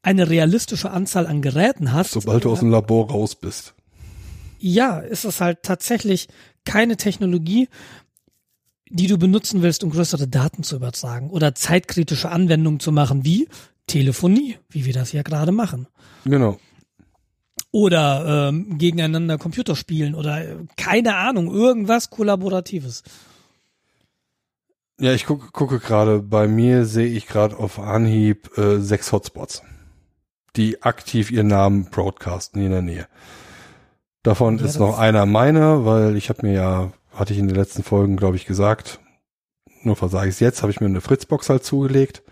eine 0.02 0.28
realistische 0.28 0.90
Anzahl 0.90 1.26
an 1.26 1.42
Geräten 1.42 1.92
hast, 1.92 2.12
Sobald 2.12 2.44
du 2.44 2.52
aus 2.52 2.60
dem 2.60 2.70
Labor 2.70 3.10
raus 3.10 3.34
bist. 3.34 3.74
ja, 4.58 4.98
ist 4.98 5.24
es 5.24 5.40
halt 5.40 5.62
tatsächlich 5.62 6.28
keine 6.64 6.96
Technologie, 6.96 7.68
die 8.90 9.06
du 9.06 9.18
benutzen 9.18 9.62
willst, 9.62 9.84
um 9.84 9.90
größere 9.90 10.28
Daten 10.28 10.62
zu 10.62 10.76
übertragen 10.76 11.30
oder 11.30 11.54
zeitkritische 11.54 12.30
Anwendungen 12.30 12.80
zu 12.80 12.90
machen, 12.92 13.24
wie 13.24 13.48
Telefonie, 13.86 14.56
wie 14.68 14.84
wir 14.84 14.92
das 14.92 15.12
ja 15.12 15.22
gerade 15.22 15.52
machen. 15.52 15.88
Genau. 16.24 16.58
Oder 17.70 18.48
ähm, 18.48 18.78
gegeneinander 18.78 19.36
Computer 19.36 19.76
spielen 19.76 20.14
oder 20.14 20.42
äh, 20.42 20.56
keine 20.76 21.16
Ahnung, 21.16 21.52
irgendwas 21.52 22.08
Kollaboratives. 22.08 23.02
Ja, 25.00 25.12
ich 25.12 25.26
gucke, 25.26 25.50
gucke 25.52 25.78
gerade, 25.78 26.20
bei 26.20 26.48
mir 26.48 26.84
sehe 26.84 27.06
ich 27.06 27.26
gerade 27.26 27.56
auf 27.56 27.78
Anhieb 27.78 28.56
äh, 28.58 28.80
sechs 28.80 29.12
Hotspots, 29.12 29.62
die 30.56 30.82
aktiv 30.82 31.30
ihren 31.30 31.46
Namen 31.46 31.84
broadcasten 31.90 32.62
in 32.62 32.70
der 32.70 32.82
Nähe. 32.82 33.06
Davon 34.22 34.58
Ja, 34.58 34.64
ist 34.64 34.78
noch 34.78 34.98
einer 34.98 35.24
meiner, 35.26 35.84
weil 35.84 36.16
ich 36.16 36.30
habe 36.30 36.46
mir 36.46 36.54
ja, 36.54 36.92
hatte 37.14 37.32
ich 37.32 37.38
in 37.38 37.46
den 37.46 37.56
letzten 37.56 37.84
Folgen, 37.84 38.16
glaube 38.16 38.36
ich, 38.36 38.46
gesagt, 38.46 38.98
nur 39.88 39.96
versage 39.96 40.28
ich 40.28 40.34
es 40.36 40.40
jetzt, 40.40 40.62
habe 40.62 40.70
ich 40.72 40.80
mir 40.80 40.86
eine 40.86 41.00
Fritzbox 41.00 41.48
halt 41.50 41.64
zugelegt 41.64 42.22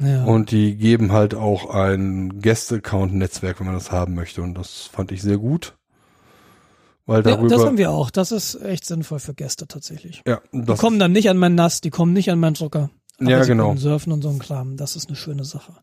Ja. 0.00 0.24
und 0.24 0.50
die 0.50 0.76
geben 0.76 1.12
halt 1.12 1.34
auch 1.34 1.68
ein 1.70 2.40
Guest-Account-Netzwerk, 2.40 3.60
wenn 3.60 3.66
man 3.66 3.74
das 3.76 3.92
haben 3.92 4.14
möchte 4.14 4.42
und 4.42 4.54
das 4.54 4.88
fand 4.92 5.12
ich 5.12 5.20
sehr 5.22 5.36
gut, 5.38 5.74
weil 7.06 7.18
ja, 7.18 7.32
darüber, 7.36 7.48
das 7.48 7.64
haben 7.64 7.78
wir 7.78 7.90
auch. 7.90 8.10
Das 8.10 8.32
ist 8.32 8.54
echt 8.62 8.84
sinnvoll 8.86 9.18
für 9.18 9.34
Gäste 9.34 9.66
tatsächlich. 9.66 10.22
ja, 10.26 10.40
Die 10.52 10.74
kommen 10.76 10.98
dann 10.98 11.12
nicht 11.12 11.28
an 11.28 11.36
mein 11.36 11.54
NAS, 11.54 11.80
die 11.80 11.90
kommen 11.90 12.12
nicht 12.12 12.30
an 12.30 12.38
meinen 12.38 12.54
Drucker. 12.54 12.90
Aber 13.20 13.30
Ja, 13.30 13.44
genau. 13.44 13.76
surfen 13.76 14.12
und 14.12 14.22
so 14.22 14.30
ein 14.30 14.38
Kram. 14.38 14.76
Das 14.76 14.96
ist 14.96 15.08
eine 15.08 15.16
schöne 15.16 15.44
Sache. 15.44 15.74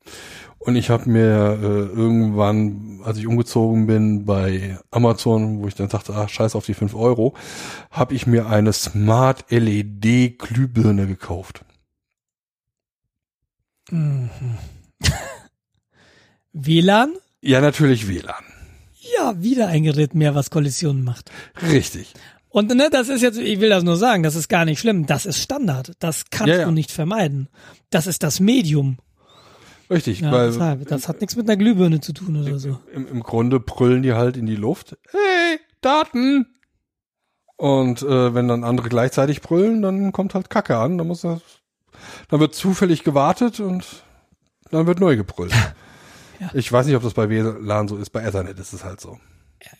Und 0.58 0.76
ich 0.76 0.90
habe 0.90 1.10
mir 1.10 1.58
äh, 1.62 1.96
irgendwann, 1.96 3.00
als 3.04 3.18
ich 3.18 3.28
umgezogen 3.28 3.88
bin 3.88 4.26
bei 4.26 4.78
Amazon, 4.92 5.62
wo 5.62 5.68
ich 5.68 5.76
dann 5.76 5.88
dachte, 5.88 6.14
ach 6.16 6.28
scheiß 6.28 6.56
auf 6.56 6.66
die 6.66 6.74
5 6.74 6.94
Euro, 6.96 7.34
habe 7.92 8.14
ich 8.14 8.28
mir 8.28 8.48
eine 8.48 8.74
Smart 8.74 9.46
LED 9.50 10.38
Glühbirne 10.38 11.08
gekauft. 11.08 11.64
Mhm. 13.90 14.30
WLAN? 16.54 17.14
Ja, 17.42 17.62
natürlich 17.62 18.08
WLAN. 18.08 18.44
Ja, 19.18 19.42
wieder 19.42 19.68
ein 19.68 19.84
Gerät 19.84 20.14
mehr, 20.14 20.36
was 20.36 20.50
Kollisionen 20.50 21.04
macht. 21.04 21.32
Richtig. 21.72 22.14
Und 22.50 22.74
ne, 22.74 22.90
das 22.92 23.10
ist 23.10 23.22
jetzt, 23.22 23.38
ich 23.38 23.60
will 23.60 23.70
das 23.70 23.84
nur 23.84 23.96
sagen, 23.96 24.24
das 24.24 24.36
ist 24.36 24.48
gar 24.50 24.66
nicht 24.66 24.80
schlimm. 24.80 25.06
Das 25.06 25.26
ist 25.26 25.38
Standard. 25.38 25.92
Das 26.00 26.26
kannst 26.32 26.50
Ja, 26.54 26.60
ja. 26.62 26.66
du 26.66 26.72
nicht 26.72 26.92
vermeiden. 26.92 27.48
Das 27.92 28.08
ist 28.08 28.24
das 28.24 28.40
Medium. 28.40 28.98
Richtig, 29.90 30.22
Ja, 30.22 30.32
weil 30.32 30.48
deshalb. 30.52 30.88
Das 30.88 31.08
hat 31.08 31.22
nichts 31.22 31.36
mit 31.36 31.48
einer 31.50 31.58
Glühbirne 31.58 32.00
zu 32.00 32.14
tun 32.14 32.36
oder 32.42 32.60
so. 32.60 32.80
im, 32.94 33.08
im 33.08 33.22
Grunde 33.22 33.60
brüllen 33.60 34.02
die 34.04 34.14
halt 34.14 34.38
in 34.38 34.46
die 34.46 34.56
Luft. 34.56 34.98
Hey, 35.12 35.60
Daten! 35.82 36.48
Und 37.56 38.02
äh, 38.04 38.34
wenn 38.34 38.48
dann 38.48 38.64
andere 38.64 38.88
gleichzeitig 38.90 39.42
brüllen, 39.42 39.82
dann 39.82 40.12
kommt 40.12 40.34
halt 40.34 40.50
Kacke 40.50 40.78
an. 40.78 40.98
Dann 40.98 41.08
muss 41.08 41.22
das, 41.22 41.42
dann 42.30 42.40
wird 42.40 42.56
zufällig 42.56 43.04
gewartet 43.04 43.60
und 43.60 43.86
dann 44.72 44.88
wird 44.88 45.00
neu 45.00 45.16
gebrüllt. 45.16 45.54
Ja. 46.42 46.52
Ich 46.54 46.72
weiß 46.72 46.86
nicht, 46.86 46.96
ob 46.96 47.04
das 47.04 47.14
bei 47.16 47.28
WLAN 47.30 47.90
so 47.90 47.98
ist. 47.98 48.12
Bei 48.12 48.22
Ethernet 48.24 48.58
ist 48.60 48.72
es 48.72 48.86
halt 48.86 49.02
so. 49.02 49.20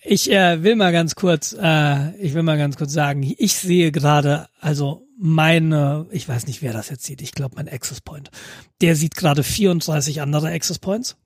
Ich 0.04 0.32
äh, 0.32 0.64
will 0.64 0.76
mal 0.76 0.92
ganz 0.92 1.16
kurz, 1.16 1.56
äh, 1.60 2.16
ich 2.18 2.34
will 2.34 2.44
mal 2.44 2.58
ganz 2.58 2.78
kurz 2.78 2.92
sagen, 2.92 3.24
ich 3.38 3.56
sehe 3.56 3.92
gerade, 3.92 4.48
also 4.60 5.08
meine, 5.18 6.08
ich 6.12 6.28
weiß 6.28 6.48
nicht, 6.48 6.62
wer 6.62 6.74
das 6.74 6.90
jetzt 6.90 7.04
sieht, 7.04 7.22
ich 7.22 7.34
glaube 7.34 7.56
mein 7.56 7.70
Access 7.70 8.02
Point, 8.02 8.32
der 8.82 8.96
sieht 8.96 9.16
gerade 9.16 9.44
34 9.44 10.22
andere 10.22 10.52
Access 10.52 10.80
Points. 10.80 11.18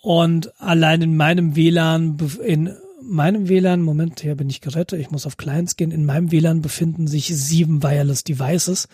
Und 0.00 0.58
allein 0.60 1.02
in 1.02 1.16
meinem 1.16 1.56
WLAN, 1.56 2.16
in 2.44 2.76
meinem 3.02 3.48
WLAN, 3.48 3.82
Moment, 3.82 4.20
hier 4.20 4.34
bin 4.34 4.48
ich 4.48 4.60
gerettet, 4.60 5.00
ich 5.00 5.10
muss 5.10 5.26
auf 5.26 5.36
Clients 5.36 5.76
gehen, 5.76 5.90
in 5.90 6.04
meinem 6.06 6.30
WLAN 6.30 6.62
befinden 6.62 7.06
sich 7.06 7.26
sieben 7.26 7.82
Wireless 7.82 8.22
Devices 8.24 8.88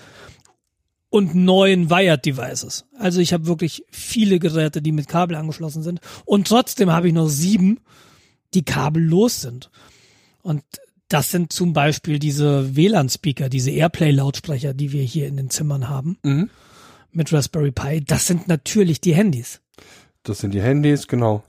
und 1.10 1.34
neun 1.34 1.90
Wired 1.90 2.24
Devices. 2.24 2.86
Also 2.98 3.20
ich 3.20 3.32
habe 3.32 3.46
wirklich 3.46 3.84
viele 3.90 4.38
Geräte, 4.38 4.80
die 4.80 4.92
mit 4.92 5.08
Kabel 5.08 5.36
angeschlossen 5.36 5.82
sind. 5.82 6.00
Und 6.24 6.48
trotzdem 6.48 6.90
habe 6.90 7.08
ich 7.08 7.14
noch 7.14 7.28
sieben, 7.28 7.80
die 8.54 8.64
kabellos 8.64 9.40
sind. 9.40 9.70
Und 10.42 10.62
das 11.08 11.30
sind 11.30 11.52
zum 11.52 11.72
Beispiel 11.72 12.18
diese 12.18 12.74
WLAN-Speaker, 12.76 13.48
diese 13.48 13.70
Airplay-Lautsprecher, 13.70 14.74
die 14.74 14.92
wir 14.92 15.02
hier 15.02 15.26
in 15.26 15.36
den 15.36 15.50
Zimmern 15.50 15.88
haben 15.88 16.18
Mhm. 16.22 16.50
mit 17.12 17.32
Raspberry 17.32 17.70
Pi. 17.72 18.02
Das 18.04 18.26
sind 18.26 18.48
natürlich 18.48 19.00
die 19.00 19.14
Handys. 19.14 19.60
Das 20.22 20.38
sind 20.38 20.52
die 20.54 20.62
Handys, 20.62 21.08
genau. 21.08 21.42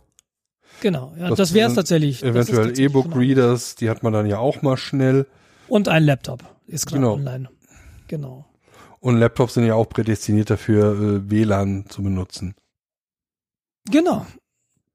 Genau, 0.81 1.13
ja, 1.17 1.29
Das 1.29 1.37
das, 1.37 1.53
wäre 1.53 1.67
es 1.67 1.73
sind 1.73 1.83
tatsächlich. 1.83 2.23
Eventuell 2.23 2.77
E-Book-Readers, 2.77 3.75
die 3.75 3.89
hat 3.89 4.03
man 4.03 4.11
dann 4.11 4.25
ja 4.25 4.39
auch 4.39 4.61
mal 4.63 4.75
schnell. 4.75 5.27
Und 5.67 5.87
ein 5.87 6.03
Laptop 6.03 6.43
ist 6.67 6.87
gerade 6.87 7.01
Genau. 7.01 7.13
online. 7.13 7.49
Genau. 8.07 8.45
Und 8.99 9.17
Laptops 9.17 9.53
sind 9.53 9.65
ja 9.65 9.75
auch 9.75 9.87
prädestiniert 9.87 10.49
dafür, 10.49 10.93
äh, 11.25 11.29
WLAN 11.29 11.85
zu 11.89 12.03
benutzen. 12.03 12.55
Genau. 13.89 14.25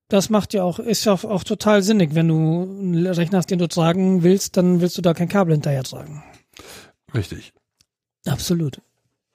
Das 0.09 0.31
macht 0.31 0.55
ja 0.55 0.63
auch, 0.63 0.79
ist 0.79 1.05
ja 1.05 1.13
auch, 1.13 1.25
auch 1.25 1.45
total 1.45 1.83
sinnig. 1.83 2.15
Wenn 2.15 2.29
du 2.29 2.63
einen 2.63 3.07
Rechner 3.07 3.39
hast, 3.39 3.51
den 3.51 3.59
du 3.59 3.69
tragen 3.69 4.23
willst, 4.23 4.57
dann 4.57 4.81
willst 4.81 4.97
du 4.97 5.03
da 5.03 5.13
kein 5.13 5.29
Kabel 5.29 5.53
hinterher 5.53 5.85
tragen. 5.85 6.23
Richtig. 7.15 7.53
Absolut. 8.27 8.81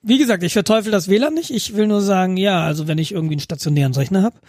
Wie 0.02 0.18
gesagt, 0.18 0.44
ich 0.44 0.54
verteufel 0.54 0.92
das 0.92 1.08
WLAN 1.08 1.34
nicht. 1.34 1.52
Ich 1.52 1.76
will 1.76 1.88
nur 1.88 2.02
sagen, 2.02 2.38
ja, 2.38 2.64
also 2.64 2.88
wenn 2.88 2.98
ich 2.98 3.12
irgendwie 3.12 3.36
einen 3.36 3.40
stationären 3.40 3.94
Rechner 3.94 4.24
habe, 4.24 4.40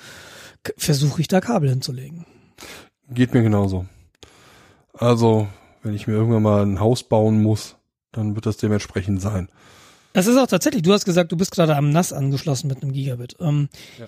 versuche 0.77 1.21
ich 1.21 1.29
da 1.29 1.41
Kabel 1.41 1.69
hinzulegen. 1.69 2.25
Geht 3.11 3.35
mir 3.35 3.43
genauso. 3.43 3.87
Also, 4.95 5.47
wenn 5.83 5.95
ich 5.95 6.07
mir 6.07 6.15
irgendwann 6.15 6.43
mal 6.43 6.63
ein 6.65 6.81
Haus 6.81 7.03
bauen 7.03 7.43
muss, 7.43 7.77
dann 8.13 8.35
wird 8.35 8.47
das 8.47 8.57
dementsprechend 8.57 9.21
sein. 9.21 9.49
Das 10.15 10.27
ist 10.27 10.39
auch 10.39 10.47
tatsächlich, 10.47 10.83
du 10.83 10.93
hast 10.93 11.05
gesagt, 11.05 11.33
du 11.33 11.37
bist 11.37 11.51
gerade 11.51 11.77
am 11.77 11.91
NAS 11.91 12.13
angeschlossen 12.13 12.69
mit 12.69 12.83
einem 12.83 12.93
Gigabit. 12.93 13.37
Ähm, 13.41 13.69
Ja. 13.99 14.07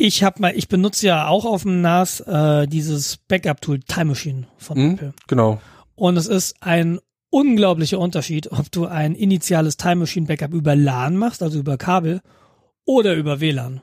Ich 0.00 0.22
habe 0.22 0.40
mal, 0.40 0.56
ich 0.56 0.68
benutze 0.68 1.06
ja 1.08 1.26
auch 1.26 1.44
auf 1.44 1.62
dem 1.62 1.80
NAS 1.80 2.20
äh, 2.20 2.66
dieses 2.68 3.16
Backup-Tool 3.16 3.80
Time 3.80 4.06
Machine 4.06 4.46
von 4.56 4.76
Hm? 4.76 4.94
Apple. 4.94 5.14
Genau. 5.26 5.60
Und 5.96 6.16
es 6.16 6.28
ist 6.28 6.62
ein 6.62 7.00
unglaublicher 7.30 7.98
Unterschied, 7.98 8.50
ob 8.52 8.70
du 8.70 8.86
ein 8.86 9.14
initiales 9.16 9.76
Time 9.76 9.96
Machine 9.96 10.26
Backup 10.26 10.52
über 10.54 10.76
LAN 10.76 11.16
machst, 11.16 11.42
also 11.42 11.58
über 11.58 11.76
Kabel, 11.76 12.20
oder 12.84 13.14
über 13.16 13.40
WLAN. 13.40 13.82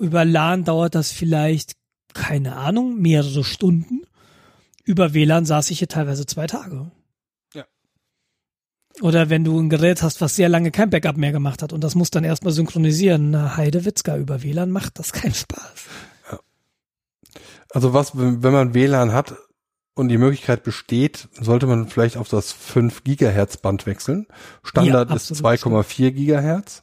Über 0.00 0.24
LAN 0.24 0.64
dauert 0.64 0.94
das 0.94 1.12
vielleicht, 1.12 1.74
keine 2.14 2.56
Ahnung, 2.56 2.98
mehrere 2.98 3.44
Stunden. 3.44 4.00
Über 4.84 5.12
WLAN 5.12 5.44
saß 5.44 5.70
ich 5.70 5.78
hier 5.80 5.88
teilweise 5.88 6.24
zwei 6.24 6.46
Tage. 6.46 6.90
Ja. 8.96 9.02
Oder 9.02 9.30
wenn 9.30 9.44
du 9.44 9.58
ein 9.58 9.70
Gerät 9.70 10.02
hast, 10.02 10.20
was 10.20 10.36
sehr 10.36 10.48
lange 10.48 10.70
kein 10.70 10.90
Backup 10.90 11.16
mehr 11.16 11.32
gemacht 11.32 11.62
hat 11.62 11.72
und 11.72 11.82
das 11.82 11.94
muss 11.94 12.10
dann 12.10 12.24
erstmal 12.24 12.52
synchronisieren. 12.52 13.30
Na, 13.30 13.56
Heidewitzka, 13.56 14.16
über 14.16 14.42
WLAN 14.42 14.70
macht 14.70 14.98
das 14.98 15.12
keinen 15.12 15.34
Spaß. 15.34 15.86
Also 17.70 17.94
was, 17.94 18.12
wenn 18.14 18.52
man 18.52 18.74
WLAN 18.74 19.12
hat 19.12 19.34
und 19.94 20.08
die 20.08 20.18
Möglichkeit 20.18 20.62
besteht, 20.62 21.28
sollte 21.40 21.66
man 21.66 21.88
vielleicht 21.88 22.16
auf 22.16 22.28
das 22.28 22.52
5 22.52 23.02
Gigahertz 23.04 23.56
Band 23.56 23.86
wechseln. 23.86 24.26
Standard 24.62 25.08
Ja, 25.10 25.16
ist 25.16 25.30
absolut, 25.30 25.60
2,4 25.86 26.10
Gigahertz. 26.10 26.82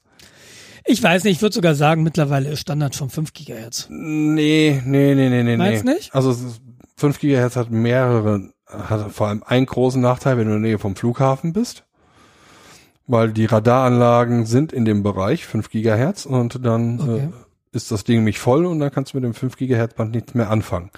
Ich 0.85 1.03
weiß 1.03 1.23
nicht, 1.23 1.37
ich 1.37 1.41
würde 1.43 1.53
sogar 1.53 1.75
sagen, 1.75 2.01
mittlerweile 2.01 2.49
ist 2.49 2.61
Standard 2.61 2.95
schon 2.95 3.11
5 3.11 3.33
Gigahertz. 3.33 3.85
Nee, 3.89 4.81
nee, 4.83 5.13
nee, 5.13 5.29
nee, 5.29 5.43
nee. 5.43 5.57
Meinst 5.57 5.85
nee. 5.85 5.93
nicht? 5.93 6.15
Also 6.15 6.31
es 6.31 6.41
ist- 6.41 6.61
5 6.97 7.19
Gigahertz 7.19 7.55
hat 7.55 7.69
mehrere, 7.71 8.51
hat 8.67 9.11
vor 9.11 9.27
allem 9.27 9.43
einen 9.43 9.65
großen 9.67 10.01
Nachteil, 10.01 10.37
wenn 10.37 10.47
du 10.47 10.55
in 10.55 10.61
der 10.63 10.71
Nähe 10.71 10.79
vom 10.79 10.95
Flughafen 10.95 11.53
bist. 11.53 11.85
Weil 13.11 13.33
die 13.33 13.45
Radaranlagen 13.45 14.45
sind 14.45 14.71
in 14.71 14.85
dem 14.85 15.01
Bereich 15.01 15.47
5 15.47 15.71
Gigahertz 15.71 16.27
und 16.27 16.63
dann 16.63 16.99
Okay. 16.99 17.17
äh, 17.25 17.75
ist 17.75 17.91
das 17.91 18.03
Ding 18.03 18.17
nämlich 18.17 18.37
voll 18.37 18.67
und 18.67 18.79
dann 18.79 18.91
kannst 18.91 19.13
du 19.13 19.17
mit 19.17 19.23
dem 19.23 19.33
5 19.33 19.57
Gigahertz 19.57 19.95
Band 19.95 20.11
nichts 20.13 20.35
mehr 20.35 20.51
anfangen. 20.51 20.91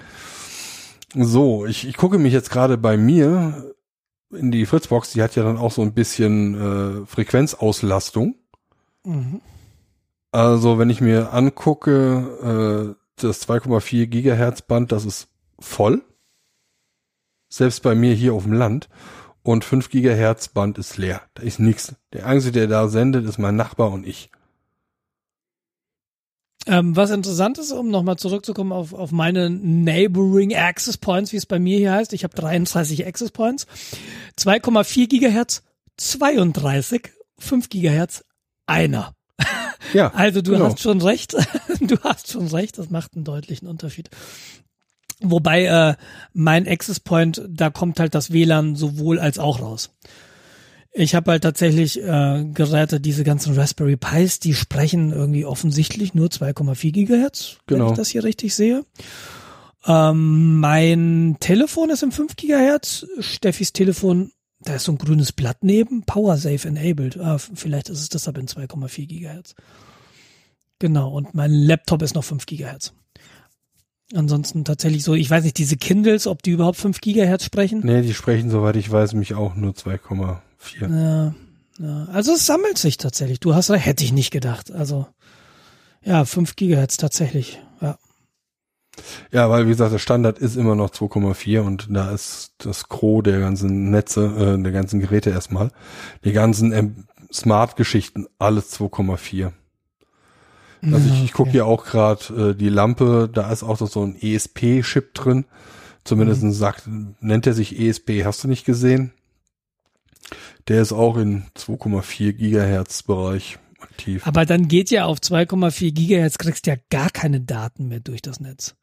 So, 1.16 1.66
ich, 1.66 1.88
ich 1.88 1.96
gucke 1.96 2.18
mich 2.18 2.34
jetzt 2.34 2.50
gerade 2.50 2.78
bei 2.78 2.98
mir 2.98 3.74
in 4.34 4.52
die 4.52 4.66
Fritzbox, 4.66 5.12
die 5.14 5.22
hat 5.24 5.36
ja 5.38 5.44
dann 5.44 5.58
auch 5.58 5.72
so 5.72 5.82
ein 5.84 5.94
bisschen 5.94 7.04
äh, 7.04 7.06
Frequenzauslastung. 7.06 8.36
Mhm. 9.06 9.40
Also 10.32 10.80
wenn 10.80 10.90
ich 10.90 11.00
mir 11.00 11.32
angucke, 11.34 12.96
äh, 12.98 13.22
das 13.22 13.48
2,4 13.48 14.08
Gigahertz 14.08 14.62
Band, 14.64 14.92
das 14.92 15.06
ist 15.06 15.30
voll. 15.60 16.02
Selbst 17.50 17.84
bei 17.84 17.96
mir 17.96 18.14
hier 18.14 18.34
auf 18.34 18.44
dem 18.44 18.54
Land. 18.54 18.90
Und 19.44 19.66
5 19.66 19.90
Gigahertz 19.90 20.50
Band 20.50 20.78
ist 20.78 20.98
leer. 20.98 21.22
Da 21.34 21.44
ist 21.44 21.60
nichts. 21.60 21.96
Der 22.14 22.28
Einzige, 22.28 22.52
der 22.52 22.68
da 22.68 22.88
sendet, 22.88 23.26
ist 23.26 23.40
mein 23.40 23.56
Nachbar 23.56 23.92
und 23.92 24.06
ich. 24.06 24.30
Ähm, 26.68 26.96
was 26.96 27.10
interessant 27.10 27.58
ist, 27.58 27.72
um 27.72 27.90
nochmal 27.90 28.18
zurückzukommen 28.18 28.72
auf, 28.72 28.94
auf 28.94 29.12
meine 29.12 29.50
Neighboring 29.50 30.56
Access 30.56 30.98
Points, 30.98 31.32
wie 31.34 31.38
es 31.38 31.48
bei 31.48 31.58
mir 31.58 31.78
hier 31.80 31.92
heißt. 31.94 32.14
Ich 32.14 32.24
habe 32.24 32.36
33 32.36 33.08
Access 33.08 33.32
Points. 33.32 33.66
2,4 34.38 35.08
Gigahertz, 35.08 35.64
32, 35.98 37.12
5 37.40 37.70
Gigahertz, 37.70 38.24
einer. 38.68 39.16
Ja, 39.94 40.10
Also 40.14 40.44
du 40.44 40.52
genau. 40.52 40.66
hast 40.66 40.80
schon 40.82 41.02
recht. 41.02 41.34
du 41.82 41.98
hast 42.04 42.32
schon 42.32 42.48
recht. 42.48 42.78
Das 42.78 42.92
macht 42.92 43.16
einen 43.16 43.26
deutlichen 43.26 43.68
Unterschied. 43.68 44.12
Wobei 45.24 45.66
äh, 45.66 45.96
mein 46.34 46.68
Access 46.68 47.00
Point, 47.00 47.42
da 47.48 47.70
kommt 47.70 48.00
halt 48.00 48.16
das 48.16 48.32
WLAN 48.32 48.76
sowohl 48.76 49.20
als 49.20 49.40
auch 49.40 49.62
raus. 49.62 49.92
Ich 50.94 51.16
habe 51.16 51.32
halt 51.32 51.44
tatsächlich 51.44 52.02
äh, 52.02 52.44
Geräte, 52.54 53.00
diese 53.00 53.24
ganzen 53.24 53.54
Raspberry 53.56 53.96
Pis, 53.96 54.40
die 54.40 54.54
sprechen 54.54 55.12
irgendwie 55.12 55.46
offensichtlich 55.46 56.14
nur 56.14 56.28
2,4 56.28 56.92
Gigahertz, 56.92 57.58
wenn 57.68 57.78
Genau. 57.78 57.92
ich 57.92 57.98
das 57.98 58.10
hier 58.10 58.24
richtig 58.26 58.54
sehe. 58.56 58.84
Ähm, 59.88 60.60
mein 60.60 61.38
Telefon 61.40 61.90
ist 61.92 62.04
im 62.04 62.12
5 62.12 62.36
Gigahertz. 62.36 63.06
Steffis 63.20 63.72
Telefon, 63.74 64.32
da 64.60 64.76
ist 64.76 64.84
so 64.84 64.92
ein 64.92 64.98
grünes 64.98 65.32
Blatt 65.32 65.60
neben, 65.64 66.04
Power 66.04 66.36
Safe 66.38 66.68
enabled. 66.68 67.18
Ah, 67.20 67.38
vielleicht 67.38 67.90
ist 67.90 68.02
es 68.02 68.10
deshalb 68.10 68.38
in 68.38 68.48
2,4 68.48 69.08
Gigahertz. 69.08 69.56
Genau, 70.80 71.12
und 71.14 71.34
mein 71.34 71.54
Laptop 71.54 72.02
ist 72.02 72.16
noch 72.16 72.24
5 72.24 72.46
Gigahertz. 72.46 72.92
Ansonsten 74.14 74.66
tatsächlich 74.66 75.04
so, 75.04 75.14
ich 75.14 75.30
weiß 75.30 75.44
nicht, 75.44 75.58
diese 75.58 75.78
Kindles, 75.78 76.28
ob 76.28 76.44
die 76.44 76.52
überhaupt 76.52 76.78
5 76.78 77.00
Gigahertz 77.00 77.46
sprechen. 77.46 77.82
Nee, 77.84 78.02
die 78.02 78.14
sprechen, 78.14 78.50
soweit 78.50 78.76
ich 78.76 78.92
weiß, 78.92 79.14
mich 79.14 79.34
auch 79.36 79.56
nur 79.56 79.72
2,4. 79.72 80.40
Ja, 80.82 81.36
ja, 81.80 82.06
also 82.12 82.34
es 82.34 82.46
sammelt 82.46 82.78
sich 82.78 82.98
tatsächlich. 82.98 83.40
Du 83.40 83.56
hast 83.56 83.70
hätte 83.70 84.04
ich 84.04 84.12
nicht 84.12 84.32
gedacht. 84.32 84.72
Also 84.72 85.08
ja, 86.04 86.26
5 86.26 86.56
Gigahertz 86.56 86.98
tatsächlich. 86.98 87.62
Ja. 87.82 87.98
Ja, 89.32 89.50
weil 89.50 89.66
wie 89.66 89.72
gesagt, 89.72 89.94
der 89.94 90.00
Standard 90.00 90.40
ist 90.40 90.58
immer 90.58 90.76
noch 90.76 90.90
2,4 90.90 91.62
und 91.62 91.88
da 91.90 92.12
ist 92.12 92.52
das 92.58 92.90
Gros 92.90 93.24
der 93.24 93.40
ganzen 93.40 93.90
Netze, 93.90 94.58
äh, 94.60 94.62
der 94.62 94.72
ganzen 94.72 95.00
Geräte 95.00 95.30
erstmal. 95.30 95.72
Die 96.26 96.34
ganzen 96.34 96.74
ähm, 96.74 97.06
Smart-Geschichten, 97.32 98.28
alles 98.38 98.78
2,4. 98.78 99.52
Also 100.84 101.10
ich, 101.10 101.24
ich 101.26 101.34
gucke 101.34 101.50
Okay. 101.50 101.58
hier 101.58 101.66
auch 101.68 101.86
gerade 101.86 102.52
äh, 102.52 102.56
die 102.56 102.70
Lampe, 102.70 103.30
da 103.32 103.52
ist 103.52 103.64
auch 103.64 103.78
so 103.78 104.04
ein 104.04 104.16
ESP-Chip 104.20 105.14
drin. 105.14 105.46
Zumindest 106.04 106.42
Mhm. 106.42 106.52
sagt, 106.54 106.84
nennt 107.20 107.46
er 107.46 107.54
sich 107.54 107.80
ESP, 107.80 108.26
hast 108.26 108.44
du 108.44 108.48
nicht 108.48 108.66
gesehen? 108.66 109.14
Der 110.68 110.82
ist 110.82 110.92
auch 110.94 111.18
in 111.18 111.46
2,4 111.56 112.34
Gigahertz 112.34 113.04
Bereich 113.04 113.60
aktiv. 113.80 114.26
Aber 114.26 114.46
dann 114.46 114.68
geht 114.68 114.90
ja 114.90 115.06
auf 115.06 115.20
2,4 115.20 115.92
Gigahertz, 115.92 116.38
kriegst 116.38 116.66
ja 116.68 116.76
gar 116.90 117.10
keine 117.10 117.42
Daten 117.42 117.88
mehr 117.88 118.00
durch 118.00 118.22
das 118.22 118.40
Netz. 118.40 118.76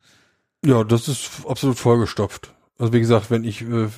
Ja, 0.65 0.85
das 0.85 1.09
ist 1.09 1.31
absolut 1.49 1.79
vollgestopft. 1.79 2.53
Also 2.79 2.93
wie 2.93 3.01
gesagt, 3.01 3.31
wenn 3.31 3.45
ich 3.45 3.63
äh, 3.63 3.89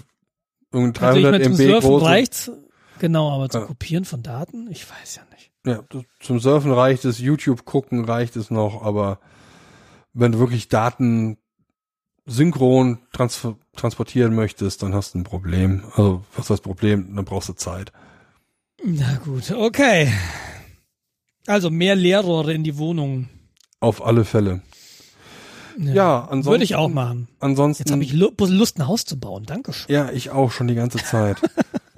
irgendein 0.72 1.02
Also 1.04 1.18
ich 1.18 1.24
300 1.24 1.32
meine, 1.32 1.44
MB 1.44 1.56
Surfen 1.56 1.90
große, 1.90 2.04
reicht's. 2.06 2.50
Genau, 2.98 3.30
aber 3.30 3.48
zu 3.48 3.58
Ja. 3.58 3.64
kopieren 3.64 4.04
von 4.04 4.22
Daten, 4.22 4.70
ich 4.70 4.88
weiß 4.88 5.16
ja 5.16 5.22
nicht. 5.34 5.49
Ja, 5.66 5.84
zum 6.20 6.40
Surfen 6.40 6.72
reicht 6.72 7.04
es, 7.04 7.18
YouTube 7.18 7.64
gucken 7.64 8.04
reicht 8.04 8.36
es 8.36 8.50
noch, 8.50 8.82
aber 8.82 9.18
wenn 10.14 10.32
du 10.32 10.38
wirklich 10.38 10.68
Daten 10.68 11.36
synchron 12.26 12.98
trans 13.12 13.46
transportieren 13.76 14.34
möchtest, 14.34 14.82
dann 14.82 14.94
hast 14.94 15.14
du 15.14 15.18
ein 15.18 15.24
Problem. 15.24 15.84
Also, 15.96 16.24
was 16.36 16.48
heißt 16.50 16.62
Problem? 16.62 17.14
Dann 17.14 17.24
brauchst 17.24 17.48
du 17.48 17.52
Zeit. 17.54 17.92
Na 18.84 19.16
gut, 19.24 19.50
okay. 19.50 20.12
Also 21.46 21.70
mehr 21.70 21.94
Leerrohre 21.96 22.52
in 22.54 22.64
die 22.64 22.78
Wohnung. 22.78 23.28
Auf 23.80 24.04
alle 24.04 24.24
Fälle. 24.24 24.62
Ja, 25.78 26.20
ansonsten. 26.24 26.50
Würde 26.50 26.64
ich 26.64 26.74
auch 26.76 26.88
machen. 26.88 27.28
Ansonsten. 27.38 27.82
Jetzt 27.84 27.92
habe 27.92 28.02
ich 28.02 28.12
Lu- 28.12 28.32
Lust, 28.38 28.78
ein 28.78 28.86
Haus 28.86 29.04
zu 29.04 29.18
bauen. 29.18 29.44
Dankeschön. 29.46 29.92
ja, 29.94 30.10
ich 30.10 30.30
auch 30.30 30.50
schon 30.52 30.68
die 30.68 30.74
ganze 30.74 30.98
Zeit. 30.98 31.38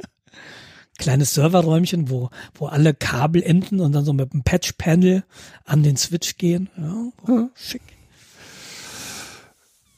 Kleines 1.03 1.35
Serverräumchen, 1.35 2.11
wo, 2.11 2.31
wo 2.55 2.67
alle 2.67 2.95
Kabel 2.95 3.43
enden 3.43 3.81
und 3.81 3.93
dann 3.93 4.05
so 4.05 4.13
mit 4.13 4.33
einem 4.33 4.45
Patch-Panel 4.45 5.25
an 5.65 5.83
den 5.83 5.97
Switch 5.97 6.37
gehen. 6.39 6.71
Ja, 6.77 7.49
schick. 7.55 7.83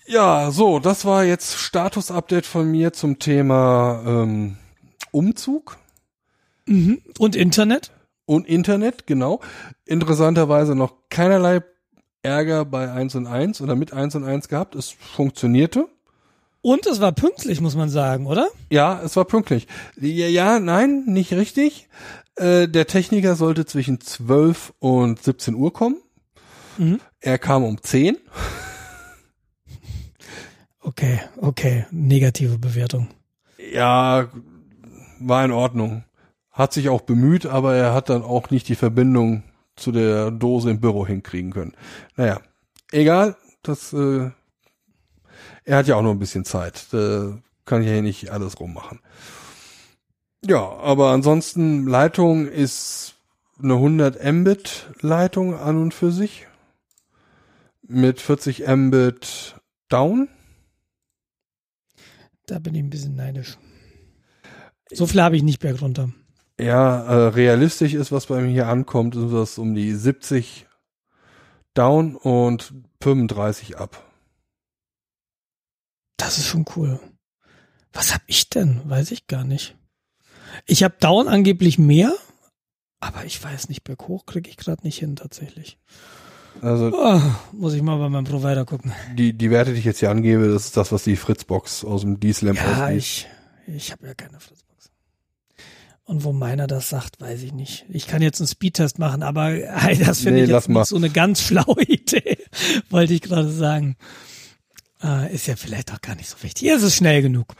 ja, 0.06 0.50
so, 0.50 0.78
das 0.78 1.04
war 1.04 1.24
jetzt 1.24 1.56
Status-Update 1.56 2.46
von 2.46 2.70
mir 2.70 2.92
zum 2.92 3.18
Thema 3.18 4.02
ähm, 4.06 4.56
Umzug. 5.10 5.76
Mhm. 6.66 7.02
Und 7.18 7.36
Internet? 7.36 7.92
und 8.26 8.46
Internet, 8.46 9.06
genau. 9.06 9.40
Interessanterweise 9.84 10.74
noch 10.74 10.94
keinerlei 11.10 11.62
Ärger 12.22 12.64
bei 12.64 12.90
1 12.90 13.14
und 13.16 13.26
1 13.26 13.60
oder 13.60 13.76
mit 13.76 13.92
1 13.92 14.14
und 14.14 14.24
1 14.24 14.48
gehabt. 14.48 14.74
Es 14.74 14.90
funktionierte. 14.90 15.88
Und 16.64 16.86
es 16.86 16.98
war 16.98 17.12
pünktlich, 17.12 17.60
muss 17.60 17.76
man 17.76 17.90
sagen, 17.90 18.24
oder? 18.26 18.48
Ja, 18.70 18.98
es 19.04 19.16
war 19.16 19.26
pünktlich. 19.26 19.68
Ja, 20.00 20.28
ja 20.28 20.60
nein, 20.60 21.04
nicht 21.04 21.34
richtig. 21.34 21.90
Äh, 22.36 22.68
der 22.68 22.86
Techniker 22.86 23.36
sollte 23.36 23.66
zwischen 23.66 24.00
12 24.00 24.72
und 24.78 25.22
17 25.22 25.56
Uhr 25.56 25.74
kommen. 25.74 25.98
Mhm. 26.78 27.00
Er 27.20 27.36
kam 27.36 27.64
um 27.64 27.82
10. 27.82 28.16
Okay, 30.80 31.20
okay. 31.36 31.84
Negative 31.90 32.56
Bewertung. 32.58 33.08
Ja, 33.58 34.30
war 35.20 35.44
in 35.44 35.52
Ordnung. 35.52 36.04
Hat 36.50 36.72
sich 36.72 36.88
auch 36.88 37.02
bemüht, 37.02 37.44
aber 37.44 37.74
er 37.74 37.92
hat 37.92 38.08
dann 38.08 38.22
auch 38.22 38.48
nicht 38.48 38.68
die 38.68 38.74
Verbindung 38.74 39.42
zu 39.76 39.92
der 39.92 40.30
Dose 40.30 40.70
im 40.70 40.80
Büro 40.80 41.06
hinkriegen 41.06 41.52
können. 41.52 41.74
Naja, 42.16 42.40
egal, 42.90 43.36
das, 43.62 43.92
äh, 43.92 44.30
er 45.64 45.78
hat 45.78 45.86
ja 45.86 45.96
auch 45.96 46.02
noch 46.02 46.10
ein 46.10 46.18
bisschen 46.18 46.44
Zeit. 46.44 46.86
Da 46.92 47.38
kann 47.64 47.82
ich 47.82 47.88
ja 47.88 47.94
hier 47.94 48.02
nicht 48.02 48.30
alles 48.30 48.60
rummachen. 48.60 49.00
Ja, 50.44 50.60
aber 50.60 51.10
ansonsten 51.10 51.86
Leitung 51.86 52.46
ist 52.46 53.16
eine 53.62 53.74
100 53.74 54.22
Mbit 54.32 54.90
Leitung 55.00 55.54
an 55.58 55.80
und 55.80 55.94
für 55.94 56.12
sich. 56.12 56.46
Mit 57.86 58.20
40 58.20 58.66
Mbit 58.66 59.56
Down. 59.88 60.28
Da 62.46 62.58
bin 62.58 62.74
ich 62.74 62.82
ein 62.82 62.90
bisschen 62.90 63.14
neidisch. 63.14 63.56
So 64.92 65.06
viel 65.06 65.22
habe 65.22 65.36
ich 65.36 65.42
nicht 65.42 65.60
bergunter. 65.60 66.10
Ja, 66.58 67.02
äh, 67.04 67.28
realistisch 67.28 67.94
ist, 67.94 68.12
was 68.12 68.26
bei 68.26 68.40
mir 68.40 68.50
hier 68.50 68.68
ankommt, 68.68 69.16
ist 69.16 69.32
das 69.32 69.58
um 69.58 69.74
die 69.74 69.92
70 69.92 70.66
down 71.74 72.16
und 72.16 72.74
35 73.02 73.78
ab. 73.78 74.13
Das 76.16 76.38
ist 76.38 76.46
schon 76.46 76.64
cool. 76.76 77.00
Was 77.92 78.14
hab 78.14 78.22
ich 78.26 78.48
denn? 78.50 78.80
Weiß 78.84 79.10
ich 79.10 79.26
gar 79.26 79.44
nicht. 79.44 79.76
Ich 80.66 80.82
habe 80.84 80.94
Down 81.00 81.28
angeblich 81.28 81.78
mehr, 81.78 82.12
aber 83.00 83.24
ich 83.24 83.42
weiß 83.42 83.68
nicht, 83.68 83.82
berg 83.84 84.06
hoch 84.08 84.26
kriege 84.26 84.48
ich 84.48 84.56
gerade 84.56 84.82
nicht 84.84 84.98
hin 84.98 85.16
tatsächlich. 85.16 85.78
Also 86.62 86.92
Oh, 86.94 87.20
muss 87.52 87.74
ich 87.74 87.82
mal 87.82 87.98
bei 87.98 88.08
meinem 88.08 88.24
Provider 88.24 88.64
gucken. 88.64 88.92
die, 89.16 89.32
die 89.32 89.50
Werte, 89.50 89.72
die 89.72 89.80
ich 89.80 89.84
jetzt 89.84 89.98
hier 89.98 90.10
angebe, 90.10 90.48
das 90.48 90.66
ist 90.66 90.76
das, 90.76 90.92
was 90.92 91.02
die 91.02 91.16
Fritzbox 91.16 91.84
aus 91.84 92.02
dem 92.02 92.20
D-Slam 92.20 92.54
Ja, 92.54 92.84
ausliest. 92.84 93.26
ich, 93.66 93.74
ich 93.74 93.92
habe 93.92 94.06
ja 94.06 94.14
keine 94.14 94.38
Fritzbox. 94.38 94.90
Und 96.04 96.22
wo 96.22 96.32
meiner 96.32 96.66
das 96.68 96.90
sagt, 96.90 97.20
weiß 97.20 97.42
ich 97.42 97.52
nicht. 97.52 97.86
Ich 97.88 98.06
kann 98.06 98.22
jetzt 98.22 98.40
einen 98.40 98.46
Speedtest 98.46 98.98
machen, 99.00 99.22
aber 99.24 99.46
hey, 99.52 99.98
das 99.98 100.20
finde 100.20 100.38
Nee, 100.40 100.44
ich 100.44 100.50
jetzt 100.50 100.68
nicht 100.68 100.86
so 100.86 100.96
eine 100.96 101.10
ganz 101.10 101.40
schlaue 101.46 101.82
Idee, 101.82 102.38
wollte 102.90 103.14
ich 103.14 103.22
gerade 103.22 103.50
sagen. 103.50 103.96
Äh, 105.04 105.34
ist 105.34 105.46
ja 105.46 105.56
vielleicht 105.56 105.92
auch 105.92 106.00
gar 106.00 106.14
nicht 106.14 106.30
so 106.30 106.42
wichtig. 106.42 106.60
Hier 106.60 106.76
ist 106.76 106.82
es 106.82 106.96
schnell 106.96 107.20
genug. 107.20 107.54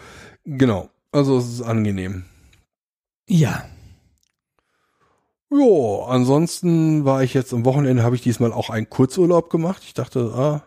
Genau. 0.45 0.89
Also 1.13 1.37
es 1.37 1.47
ist 1.47 1.63
angenehm. 1.63 2.25
Ja. 3.29 3.65
Jo, 5.51 6.05
ansonsten 6.05 7.05
war 7.05 7.23
ich 7.23 7.35
jetzt 7.35 7.53
am 7.53 7.65
Wochenende, 7.65 8.03
habe 8.03 8.17
ich 8.17 8.23
diesmal 8.23 8.53
auch 8.53 8.71
einen 8.71 8.89
Kurzurlaub 8.89 9.51
gemacht. 9.51 9.83
Ich 9.85 9.95
dachte, 9.95 10.33
ah, 10.35 10.63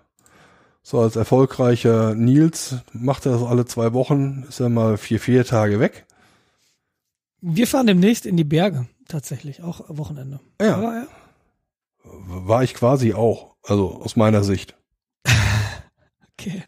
so 0.84 1.02
als 1.02 1.16
erfolgreicher 1.16 2.16
Nils 2.16 2.78
macht 2.94 3.26
er 3.26 3.34
das 3.34 3.44
alle 3.44 3.66
zwei 3.66 3.92
Wochen, 3.94 4.46
ist 4.48 4.62
er 4.62 4.70
mal 4.70 4.98
vier, 4.98 5.20
vier 5.20 5.44
Tage 5.44 5.80
weg. 5.80 6.06
Wir 7.42 7.68
fahren 7.68 7.88
demnächst 7.88 8.26
in 8.26 8.38
die 8.38 8.46
Berge, 8.46 8.88
tatsächlich, 9.08 9.62
auch 9.63 9.82
Wochenende. 9.90 10.40
Ja. 10.62 10.78
Aber, 10.78 10.94
ja. 10.94 11.08
War 12.04 12.63
ich 12.63 12.74
quasi 12.74 13.13
auch, 13.13 13.56
also 13.63 14.02
aus 14.02 14.16
meiner 14.16 14.44
Sicht. 14.44 14.78
Okay. 16.39 16.63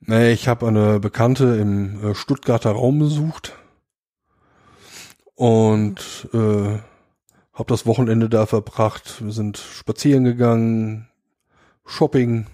Nee, 0.00 0.32
ich 0.32 0.48
habe 0.48 0.68
eine 0.68 1.00
Bekannte 1.00 1.56
im 1.56 2.02
äh, 2.04 2.14
Stuttgarter 2.14 2.70
Raum 2.70 2.98
besucht 3.00 3.58
und 5.34 6.28
äh, 6.32 6.78
habe 7.52 7.66
das 7.66 7.86
Wochenende 7.86 8.28
da 8.28 8.46
verbracht. 8.46 9.22
Wir 9.22 9.32
sind 9.32 9.58
spazieren 9.58 10.24
gegangen, 10.24 11.08
Shopping, 11.84 12.46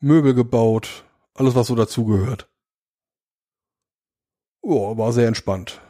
Möbel 0.00 0.34
gebaut, 0.34 1.04
alles 1.34 1.54
was 1.54 1.68
so 1.68 1.74
dazugehört. 1.74 2.48
Ja, 4.62 4.98
war 4.98 5.12
sehr 5.12 5.28
entspannt. 5.28 5.80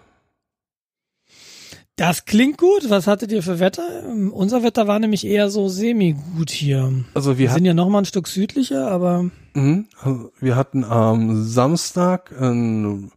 Das 1.99 2.25
klingt 2.27 2.59
gut. 2.59 2.89
Was 2.91 3.09
hattet 3.09 3.33
ihr 3.33 3.43
für 3.43 3.59
Wetter? 3.59 4.05
Ähm, 4.09 4.33
Unser 4.33 4.63
Wetter 4.63 4.87
war 4.87 5.01
nämlich 5.01 5.27
eher 5.27 5.51
so 5.51 5.69
semi-gut 5.69 6.49
hier. 6.51 7.05
Also 7.13 7.33
wir 7.39 7.49
Wir 7.49 7.51
sind 7.51 7.65
ja 7.65 7.75
noch 7.75 7.89
mal 7.89 7.99
ein 7.99 8.05
Stück 8.05 8.29
südlicher, 8.29 8.89
aber 8.89 9.31
Mhm. 9.55 9.89
Also 10.01 10.31
Wir 10.41 10.55
hatten 10.55 10.85
am 10.85 11.43
Samstag 11.45 12.41
einen 12.41 13.11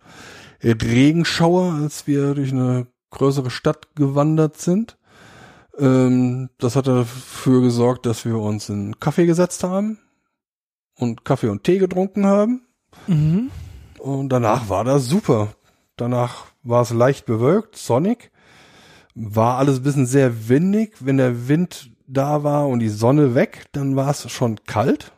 Regenschauer, 0.64 1.74
als 1.74 2.08
wir 2.08 2.34
durch 2.34 2.52
eine 2.52 2.88
größere 3.12 3.52
Stadt 3.52 3.96
gewandert 3.96 4.58
sind. 4.58 4.98
Ähm, 5.78 6.50
das 6.58 6.76
hat 6.76 6.88
dafür 6.88 7.62
gesorgt, 7.62 8.08
dass 8.08 8.26
wir 8.26 8.38
uns 8.40 8.70
in 8.70 9.00
Kaffee 9.00 9.28
gesetzt 9.28 9.64
haben 9.64 10.00
und 10.98 11.24
Kaffee 11.24 11.50
und 11.50 11.64
Tee 11.64 11.78
getrunken 11.78 12.26
haben. 12.26 12.66
mhm. 13.06 13.52
Und 14.00 14.30
danach 14.30 14.70
war 14.70 14.84
das 14.84 15.06
super. 15.06 15.50
Danach 15.98 16.46
war 16.64 16.82
es 16.82 16.90
leicht 16.90 17.28
bewölkt, 17.28 17.76
sonnig. 17.76 18.31
War 19.16 19.58
alles 19.58 19.78
ein 19.78 19.84
bisschen 19.84 20.06
sehr 20.06 20.50
windig. 20.50 20.96
Wenn 21.00 21.18
der 21.18 21.48
Wind 21.48 21.92
da 22.08 22.44
war 22.44 22.68
und 22.68 22.80
die 22.80 22.90
Sonne 22.90 23.36
weg, 23.36 23.66
dann 23.72 23.96
war 23.96 24.10
es 24.10 24.30
schon 24.32 24.64
kalt. 24.66 25.12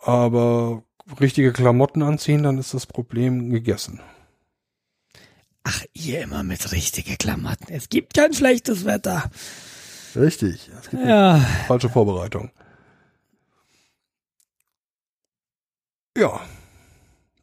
Aber 0.00 0.82
richtige 1.20 1.52
Klamotten 1.52 2.02
anziehen, 2.02 2.42
dann 2.42 2.58
ist 2.58 2.74
das 2.74 2.86
Problem 2.86 3.50
gegessen. 3.50 4.00
Ach, 5.62 5.82
ihr 5.94 6.20
immer 6.20 6.42
mit 6.42 6.72
richtige 6.72 7.16
Klamotten. 7.16 7.72
Es 7.72 7.88
gibt 7.88 8.14
kein 8.14 8.34
schlechtes 8.34 8.84
Wetter. 8.84 9.30
Richtig. 10.14 10.70
Es 10.78 10.90
gibt 10.90 11.02
Ja, 11.04 11.38
falsche 11.66 11.88
Vorbereitung. 11.88 12.50
Ja. 16.16 16.40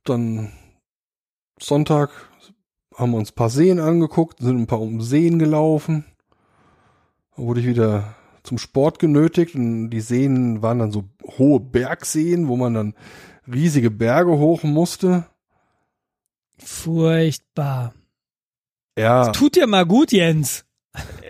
Dann 0.04 0.52
Sonntag 1.60 2.10
haben 3.02 3.12
wir 3.12 3.18
uns 3.18 3.32
ein 3.32 3.36
paar 3.36 3.50
Seen 3.50 3.80
angeguckt, 3.80 4.40
sind 4.40 4.58
ein 4.58 4.68
paar 4.68 4.80
um 4.82 5.02
Seen 5.02 5.40
gelaufen. 5.40 6.06
Da 7.36 7.44
wurde 7.44 7.60
ich 7.62 7.68
wieder 7.68 8.16
zum 8.44 8.58
Sport 8.58 9.00
genötigt 9.00 9.56
und 9.56 9.90
die 9.90 10.02
Seen 10.02 10.62
waren 10.62 10.80
dann 10.80 10.92
so 10.92 11.04
hohe 11.38 11.60
Bergseen, 11.60 12.48
wo 12.48 12.56
man 12.58 12.74
dann 12.74 12.94
riesige 13.52 13.92
Berge 13.92 14.32
hoch 14.32 14.64
musste. 14.64 15.26
furchtbar. 16.58 17.94
Ja, 18.98 19.30
Tut 19.32 19.56
dir 19.56 19.68
mal 19.68 19.86
gut, 19.86 20.12
Jens. 20.12 20.66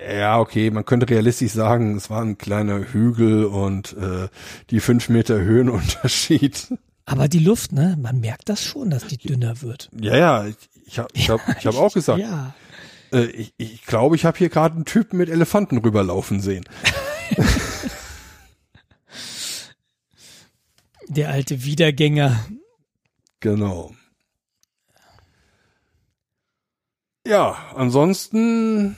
ja, 0.10 0.40
okay, 0.40 0.72
man 0.72 0.84
könnte 0.86 1.08
realistisch 1.10 1.52
sagen, 1.52 1.96
es 1.96 2.10
war 2.10 2.22
ein 2.22 2.38
kleiner 2.38 2.80
Hügel 2.92 3.46
und 3.46 3.94
äh, 3.94 4.28
die 4.72 4.80
fünf 4.80 5.10
Meter 5.10 5.40
Höhenunterschied. 5.40 6.74
Aber 7.06 7.28
die 7.28 7.40
Luft, 7.40 7.72
ne? 7.72 7.98
Man 8.02 8.20
merkt 8.20 8.50
das 8.50 8.64
schon, 8.64 8.90
dass 8.90 9.06
die 9.08 9.18
dünner 9.18 9.62
wird. 9.62 9.90
Ja, 10.00 10.16
ja, 10.18 10.46
ich, 10.46 10.56
ich 10.86 11.00
habe 11.00 11.10
ich 11.14 11.30
hab, 11.30 11.42
ich 11.58 11.66
hab 11.66 11.76
auch 11.76 11.94
gesagt, 11.94 12.20
Ja. 12.20 12.54
äh, 13.12 13.26
ich, 13.26 13.54
ich 13.58 13.86
glaube, 13.86 14.16
ich 14.16 14.26
habe 14.26 14.38
hier 14.38 14.50
gerade 14.50 14.76
einen 14.76 14.86
Typen 14.86 15.18
mit 15.18 15.30
Elefanten 15.30 15.78
rüberlaufen 15.78 16.40
sehen. 16.42 16.66
Der 21.08 21.30
alte 21.30 21.64
Wiedergänger. 21.64 22.46
Genau. 23.42 23.92
Ja, 27.28 27.58
ansonsten 27.76 28.96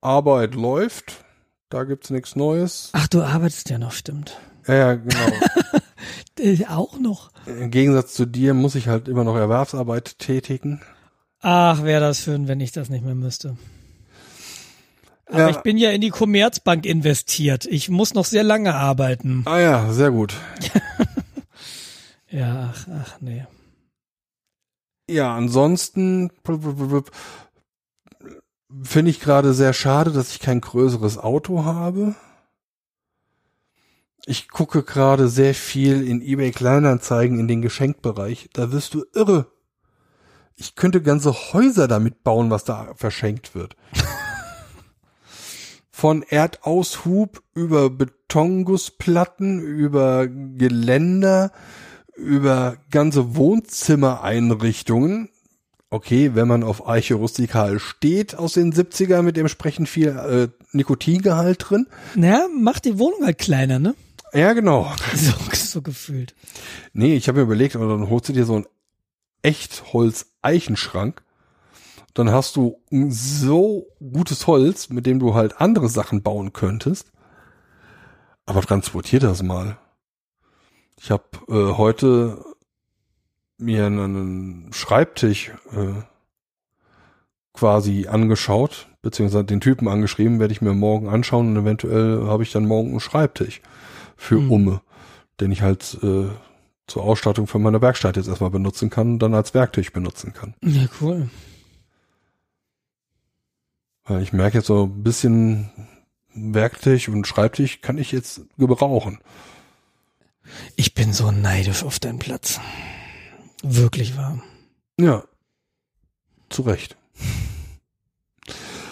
Arbeit 0.00 0.54
läuft. 0.54 1.24
Da 1.70 1.84
gibt's 1.84 2.10
nichts 2.10 2.36
Neues. 2.36 2.90
Ach, 2.92 3.08
du 3.08 3.22
arbeitest 3.22 3.70
ja 3.70 3.78
noch, 3.78 3.92
stimmt. 3.92 4.38
Ja, 4.66 4.74
ja, 4.74 4.94
genau. 4.94 5.32
Äh, 6.38 6.64
auch 6.66 6.98
noch. 6.98 7.30
Im 7.46 7.70
Gegensatz 7.70 8.14
zu 8.14 8.26
dir 8.26 8.54
muss 8.54 8.74
ich 8.74 8.88
halt 8.88 9.08
immer 9.08 9.24
noch 9.24 9.36
Erwerbsarbeit 9.36 10.18
tätigen. 10.18 10.80
Ach, 11.40 11.82
wäre 11.82 12.00
das 12.00 12.20
schön, 12.22 12.46
wenn 12.48 12.60
ich 12.60 12.72
das 12.72 12.88
nicht 12.88 13.04
mehr 13.04 13.14
müsste. 13.16 13.56
Aber 15.26 15.38
Ja. 15.40 15.48
ich 15.50 15.56
bin 15.58 15.76
ja 15.76 15.90
in 15.90 16.00
die 16.00 16.10
Commerzbank 16.10 16.84
investiert. 16.86 17.64
Ich 17.66 17.88
muss 17.88 18.14
noch 18.14 18.24
sehr 18.26 18.42
lange 18.44 18.74
arbeiten. 18.74 19.42
Ah 19.46 19.58
ja, 19.58 19.92
sehr 19.92 20.10
gut. 20.10 20.34
Ja, 22.34 22.72
ach, 22.74 22.86
ach 22.90 23.16
nee. 23.20 23.44
Ja, 25.10 25.36
ansonsten 25.36 26.30
finde 28.82 29.10
ich 29.10 29.20
gerade 29.20 29.52
sehr 29.52 29.74
schade, 29.74 30.12
dass 30.12 30.30
ich 30.30 30.40
kein 30.40 30.62
größeres 30.62 31.18
Auto 31.18 31.66
habe. 31.66 32.14
Ich 34.24 34.48
gucke 34.48 34.84
gerade 34.84 35.28
sehr 35.28 35.52
viel 35.52 36.06
in 36.06 36.22
eBay 36.22 36.52
Kleinanzeigen 36.52 37.40
in 37.40 37.48
den 37.48 37.60
Geschenkbereich. 37.60 38.50
Da 38.52 38.70
wirst 38.70 38.94
du 38.94 39.04
irre. 39.14 39.46
Ich 40.54 40.76
könnte 40.76 41.02
ganze 41.02 41.32
Häuser 41.32 41.88
damit 41.88 42.22
bauen, 42.22 42.50
was 42.50 42.62
da 42.62 42.92
verschenkt 42.94 43.56
wird. 43.56 43.74
Von 45.90 46.22
Erdaushub 46.22 47.42
über 47.54 47.90
Betongussplatten, 47.90 49.60
über 49.60 50.28
Geländer, 50.28 51.50
über 52.14 52.76
ganze 52.90 53.34
Wohnzimmereinrichtungen. 53.34 55.30
Okay, 55.90 56.30
wenn 56.34 56.46
man 56.48 56.62
auf 56.62 56.88
Eiche 56.88 57.14
rustikal 57.14 57.80
steht 57.80 58.36
aus 58.36 58.54
den 58.54 58.72
70er 58.72 59.20
mit 59.22 59.36
entsprechend 59.36 59.88
viel 59.88 60.08
äh, 60.08 60.48
Nikotingehalt 60.70 61.68
drin. 61.68 61.86
Naja, 62.14 62.46
macht 62.56 62.84
die 62.84 62.98
Wohnung 62.98 63.24
halt 63.24 63.38
kleiner, 63.38 63.78
ne? 63.78 63.94
Ja, 64.32 64.52
genau. 64.52 64.90
So, 65.14 65.32
so 65.54 65.82
gefühlt. 65.82 66.34
Nee, 66.92 67.16
ich 67.16 67.28
habe 67.28 67.38
mir 67.38 67.44
überlegt, 67.44 67.76
aber 67.76 67.88
dann 67.88 68.08
holst 68.08 68.28
du 68.28 68.32
dir 68.32 68.44
so 68.44 68.56
einen 68.56 68.66
Echtholz-Eichenschrank. 69.42 71.22
Dann 72.14 72.30
hast 72.30 72.56
du 72.56 72.80
ein 72.90 73.10
so 73.10 73.88
gutes 74.00 74.46
Holz, 74.46 74.90
mit 74.90 75.06
dem 75.06 75.18
du 75.18 75.34
halt 75.34 75.60
andere 75.60 75.88
Sachen 75.88 76.22
bauen 76.22 76.52
könntest. 76.52 77.10
Aber 78.44 78.60
transportier 78.62 79.20
das 79.20 79.42
mal. 79.42 79.78
Ich 80.98 81.10
habe 81.10 81.24
äh, 81.48 81.76
heute 81.76 82.44
mir 83.58 83.86
einen 83.86 84.72
Schreibtisch 84.72 85.52
äh, 85.72 86.02
quasi 87.54 88.08
angeschaut, 88.08 88.88
beziehungsweise 89.02 89.44
den 89.44 89.60
Typen 89.60 89.88
angeschrieben, 89.88 90.40
werde 90.40 90.52
ich 90.52 90.62
mir 90.62 90.74
morgen 90.74 91.08
anschauen 91.08 91.48
und 91.48 91.62
eventuell 91.62 92.26
habe 92.26 92.42
ich 92.42 92.52
dann 92.52 92.66
morgen 92.66 92.90
einen 92.90 93.00
Schreibtisch 93.00 93.62
für 94.22 94.36
Hm. 94.36 94.52
Umme, 94.52 94.82
den 95.40 95.50
ich 95.50 95.62
halt 95.62 95.98
äh, 96.02 96.28
zur 96.86 97.02
Ausstattung 97.02 97.48
von 97.48 97.60
meiner 97.60 97.82
Werkstatt 97.82 98.16
jetzt 98.16 98.28
erstmal 98.28 98.50
benutzen 98.50 98.88
kann 98.88 99.14
und 99.14 99.18
dann 99.18 99.34
als 99.34 99.52
Werktisch 99.52 99.92
benutzen 99.92 100.32
kann. 100.32 100.54
Ja, 100.62 100.86
cool. 101.00 101.28
Weil 104.04 104.22
ich 104.22 104.32
merke 104.32 104.58
jetzt 104.58 104.68
so 104.68 104.84
ein 104.84 105.02
bisschen 105.02 105.70
Werktisch 106.34 107.08
und 107.08 107.26
Schreibtisch 107.26 107.80
kann 107.80 107.98
ich 107.98 108.12
jetzt 108.12 108.42
gebrauchen. 108.56 109.18
Ich 110.76 110.94
bin 110.94 111.12
so 111.12 111.30
neidisch 111.32 111.82
auf 111.82 111.98
deinen 111.98 112.18
Platz. 112.18 112.60
Wirklich 113.62 114.16
wahr. 114.16 114.40
Ja. 115.00 115.24
Zu 116.48 116.62
Recht. 116.62 116.96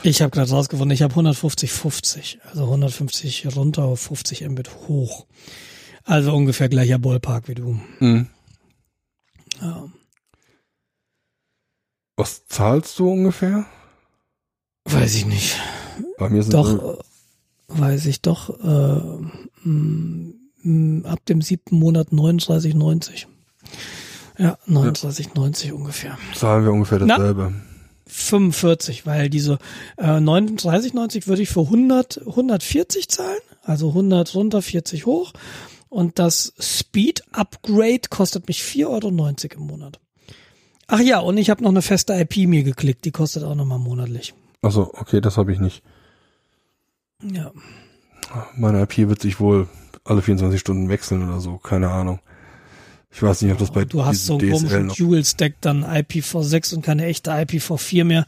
Ich 0.02 0.22
habe 0.22 0.30
gerade 0.30 0.50
rausgefunden, 0.50 0.94
ich 0.94 1.02
habe 1.02 1.12
150, 1.12 1.70
50. 1.70 2.38
Also 2.48 2.64
150 2.64 3.54
runter 3.56 3.84
auf 3.84 4.00
50 4.00 4.48
Mbit 4.48 4.70
hoch. 4.88 5.26
Also 6.04 6.34
ungefähr 6.34 6.68
gleicher 6.68 6.98
Ballpark 6.98 7.48
wie 7.48 7.54
du. 7.54 7.80
Mhm. 7.98 8.28
Ja. 9.60 9.84
Was 12.16 12.46
zahlst 12.46 12.98
du 12.98 13.10
ungefähr? 13.10 13.66
Weiß 14.84 15.14
ich 15.14 15.26
nicht. 15.26 15.58
Bei 16.18 16.28
mir 16.28 16.42
sind 16.42 16.54
Doch, 16.54 16.98
äh, 16.98 16.98
weiß 17.68 18.06
ich 18.06 18.22
doch. 18.22 18.58
Äh, 18.60 19.68
mm, 19.68 20.34
mm, 20.62 21.06
ab 21.06 21.24
dem 21.26 21.42
siebten 21.42 21.78
Monat 21.78 22.08
39,90. 22.08 23.26
Ja, 24.38 24.58
39,90 24.66 25.72
ungefähr. 25.72 26.16
zahlen 26.34 26.64
wir 26.64 26.72
ungefähr 26.72 26.98
Na? 27.00 27.52
Dasselbe. 28.11 28.51
45, 28.51 29.07
weil 29.07 29.31
diese 29.31 29.59
äh, 29.96 30.05
39,90 30.05 31.27
würde 31.27 31.42
ich 31.42 31.49
für 31.49 31.62
100, 31.62 32.27
140 32.27 33.09
zahlen, 33.09 33.40
also 33.62 33.88
100 33.88 34.35
runter, 34.35 34.62
40 34.62 35.07
hoch. 35.07 35.33
Und 35.88 36.18
das 36.18 36.55
Speed 36.61 37.25
Upgrade 37.33 38.03
kostet 38.11 38.46
mich 38.46 38.62
4,90 38.62 38.87
Euro 38.87 39.09
im 39.61 39.66
Monat. 39.66 39.99
Ach 40.87 41.01
ja, 41.01 41.18
und 41.20 41.37
ich 41.37 41.51
habe 41.51 41.62
noch 41.62 41.70
eine 41.70 41.83
feste 41.83 42.14
IP 42.14 42.49
mir 42.49 42.62
geklickt, 42.62 43.05
die 43.05 43.11
kostet 43.11 43.44
auch 43.44 43.55
nochmal 43.55 43.79
monatlich. 43.79 44.35
Also 44.62 44.92
okay, 44.94 45.20
das 45.20 45.37
habe 45.37 45.53
ich 45.53 45.59
nicht. 45.59 45.83
Ja. 47.23 47.53
Meine 48.57 48.83
IP 48.83 49.09
wird 49.09 49.20
sich 49.20 49.40
wohl 49.40 49.68
alle 50.05 50.23
24 50.23 50.61
Stunden 50.61 50.88
wechseln 50.88 51.29
oder 51.29 51.40
so, 51.40 51.59
keine 51.59 51.90
Ahnung. 51.90 52.20
Ich 53.12 53.23
weiß 53.23 53.42
nicht, 53.42 53.53
ob 53.53 53.59
das 53.59 53.73
bei 53.73 53.85
Du 53.85 54.05
hast 54.05 54.27
so 54.27 54.38
einen 54.38 54.51
komischen. 54.51 54.88
Dual-Stack, 54.88 55.55
dann 55.61 55.85
IPv6 55.85 56.75
und 56.77 56.83
keine 56.83 57.07
echte 57.07 57.33
IPv4 57.33 58.05
mehr. 58.05 58.27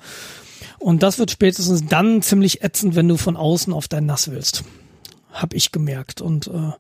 Und 0.79 1.03
das 1.03 1.19
wird 1.19 1.31
spätestens 1.31 1.87
dann 1.87 2.23
ziemlich 2.23 2.63
ätzend, 2.63 2.97
wenn 2.97 3.09
du 3.09 3.17
von 3.17 3.37
außen 3.37 3.73
auf 3.73 3.87
dein 3.87 4.07
NAS 4.07 4.31
willst. 4.31 4.65
Hab 5.33 5.55
ich 5.55 5.71
gemerkt. 5.71 6.21
Und 6.21 6.49
äh, 6.49 6.73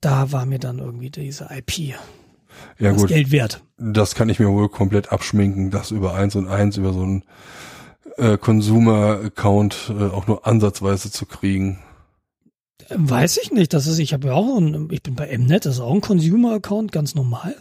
da 0.00 0.32
war 0.32 0.46
mir 0.46 0.58
dann 0.58 0.78
irgendwie 0.78 1.10
diese 1.10 1.48
IP 1.54 1.78
Ja 2.78 2.92
das 2.92 2.96
gut, 2.96 3.08
Geld 3.08 3.30
wert. 3.30 3.62
das 3.76 4.14
kann 4.14 4.28
ich 4.28 4.38
mir 4.38 4.48
wohl 4.48 4.68
komplett 4.68 5.12
abschminken, 5.12 5.70
das 5.70 5.90
über 5.90 6.14
eins 6.14 6.34
und 6.36 6.48
eins 6.48 6.76
über 6.76 6.92
so 6.92 7.02
einen 7.02 7.24
äh, 8.16 8.38
Consumer-Account 8.38 9.92
äh, 9.98 10.04
auch 10.04 10.26
nur 10.26 10.46
ansatzweise 10.46 11.10
zu 11.10 11.26
kriegen. 11.26 11.78
Weiß 12.88 13.38
ich 13.38 13.52
nicht. 13.52 13.72
Das 13.72 13.86
ist, 13.86 13.98
ich 13.98 14.12
habe 14.12 14.28
ja 14.28 14.34
auch, 14.34 14.56
ein, 14.56 14.88
ich 14.90 15.02
bin 15.02 15.14
bei 15.14 15.36
Mnet, 15.36 15.66
das 15.66 15.76
ist 15.76 15.80
auch 15.80 15.94
ein 15.94 16.00
Consumer-Account, 16.00 16.92
ganz 16.92 17.14
normal. 17.14 17.56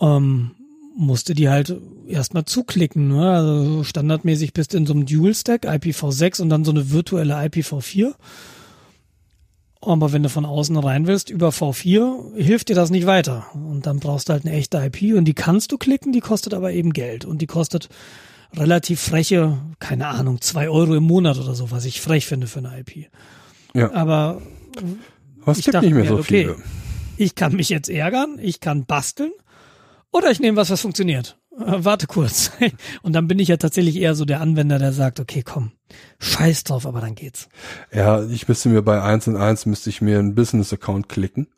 Ähm, 0.00 0.52
musste 0.96 1.34
die 1.34 1.48
halt 1.48 1.76
erstmal 2.08 2.44
zuklicken. 2.44 3.08
Ne? 3.08 3.30
Also 3.30 3.84
standardmäßig 3.84 4.52
bist 4.52 4.72
du 4.72 4.78
in 4.78 4.86
so 4.86 4.94
einem 4.94 5.06
Dual-Stack, 5.06 5.64
IPv6 5.64 6.42
und 6.42 6.48
dann 6.48 6.64
so 6.64 6.72
eine 6.72 6.90
virtuelle 6.90 7.36
IPv4. 7.36 8.14
Aber 9.80 10.12
wenn 10.12 10.24
du 10.24 10.28
von 10.28 10.44
außen 10.44 10.76
rein 10.76 11.06
willst, 11.06 11.30
über 11.30 11.50
V4, 11.50 12.34
hilft 12.36 12.68
dir 12.68 12.74
das 12.74 12.90
nicht 12.90 13.06
weiter. 13.06 13.46
Und 13.54 13.86
dann 13.86 14.00
brauchst 14.00 14.28
du 14.28 14.32
halt 14.32 14.44
eine 14.44 14.54
echte 14.54 14.78
IP 14.78 15.16
und 15.16 15.24
die 15.24 15.34
kannst 15.34 15.70
du 15.70 15.78
klicken, 15.78 16.12
die 16.12 16.20
kostet 16.20 16.52
aber 16.52 16.72
eben 16.72 16.92
Geld. 16.92 17.24
Und 17.24 17.40
die 17.42 17.46
kostet 17.46 17.88
relativ 18.56 19.00
freche, 19.00 19.58
keine 19.78 20.08
Ahnung, 20.08 20.40
zwei 20.40 20.68
Euro 20.68 20.96
im 20.96 21.04
Monat 21.04 21.38
oder 21.38 21.54
so, 21.54 21.70
was 21.70 21.84
ich 21.84 22.00
frech 22.00 22.26
finde 22.26 22.48
für 22.48 22.58
eine 22.58 22.80
IP. 22.80 23.08
Ja. 23.74 23.92
Aber 23.92 24.40
Was 25.44 25.58
Ich 25.58 25.64
gibt 25.66 25.82
nicht 25.82 25.92
mehr 25.94 26.02
mir, 26.04 26.08
so 26.08 26.14
okay. 26.18 26.44
viele. 26.44 26.56
ich 27.16 27.34
kann 27.34 27.54
mich 27.54 27.68
jetzt 27.68 27.88
ärgern, 27.88 28.38
ich 28.40 28.60
kann 28.60 28.86
basteln 28.86 29.32
oder 30.10 30.30
ich 30.30 30.40
nehme 30.40 30.56
was, 30.56 30.70
was 30.70 30.80
funktioniert. 30.80 31.36
Äh, 31.58 31.84
warte 31.84 32.06
kurz. 32.06 32.52
Und 33.02 33.12
dann 33.14 33.26
bin 33.28 33.38
ich 33.38 33.48
ja 33.48 33.56
tatsächlich 33.56 33.96
eher 33.96 34.14
so 34.14 34.24
der 34.24 34.40
Anwender, 34.40 34.78
der 34.78 34.92
sagt, 34.92 35.18
okay, 35.20 35.42
komm, 35.42 35.72
scheiß 36.20 36.64
drauf, 36.64 36.86
aber 36.86 37.00
dann 37.00 37.14
geht's. 37.14 37.48
Ja, 37.92 38.24
ich 38.24 38.46
müsste 38.48 38.68
mir 38.68 38.82
bei 38.82 39.02
eins 39.02 39.26
und 39.26 39.36
eins 39.36 39.66
müsste 39.66 39.90
ich 39.90 40.00
mir 40.00 40.18
einen 40.18 40.34
Business-Account 40.34 41.08
klicken. 41.08 41.48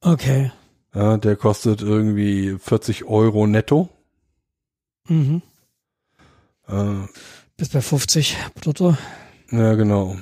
Okay. 0.00 0.50
Ja, 0.94 1.16
der 1.18 1.36
kostet 1.36 1.82
irgendwie 1.82 2.56
40 2.58 3.04
Euro 3.04 3.46
netto. 3.46 3.88
Mhm. 5.08 5.42
Äh, 6.68 7.06
Bis 7.56 7.68
bei 7.68 7.80
50 7.82 8.36
brutto. 8.54 8.96
ja, 9.50 9.74
genau. 9.74 10.16
Und 10.16 10.20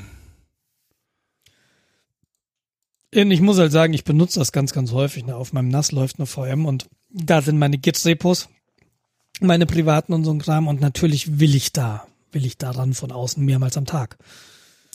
ich 3.12 3.40
muss 3.40 3.58
halt 3.58 3.72
sagen, 3.72 3.92
ich 3.92 4.04
benutze 4.04 4.38
das 4.38 4.52
ganz, 4.52 4.72
ganz 4.72 4.92
häufig. 4.92 5.26
Ne? 5.26 5.34
Auf 5.34 5.52
meinem 5.52 5.68
NAS 5.68 5.92
läuft 5.92 6.18
eine 6.18 6.26
VM 6.26 6.66
und 6.66 6.88
da 7.10 7.42
sind 7.42 7.58
meine 7.58 7.78
Git-Repos, 7.78 8.48
meine 9.40 9.66
privaten 9.66 10.12
und 10.12 10.24
so 10.24 10.30
ein 10.30 10.38
Kram. 10.38 10.68
Und 10.68 10.80
natürlich 10.80 11.40
will 11.40 11.54
ich 11.54 11.72
da, 11.72 12.06
will 12.32 12.46
ich 12.46 12.58
daran 12.58 12.94
von 12.94 13.12
außen 13.12 13.44
mehrmals 13.44 13.76
am 13.76 13.86
Tag. 13.86 14.16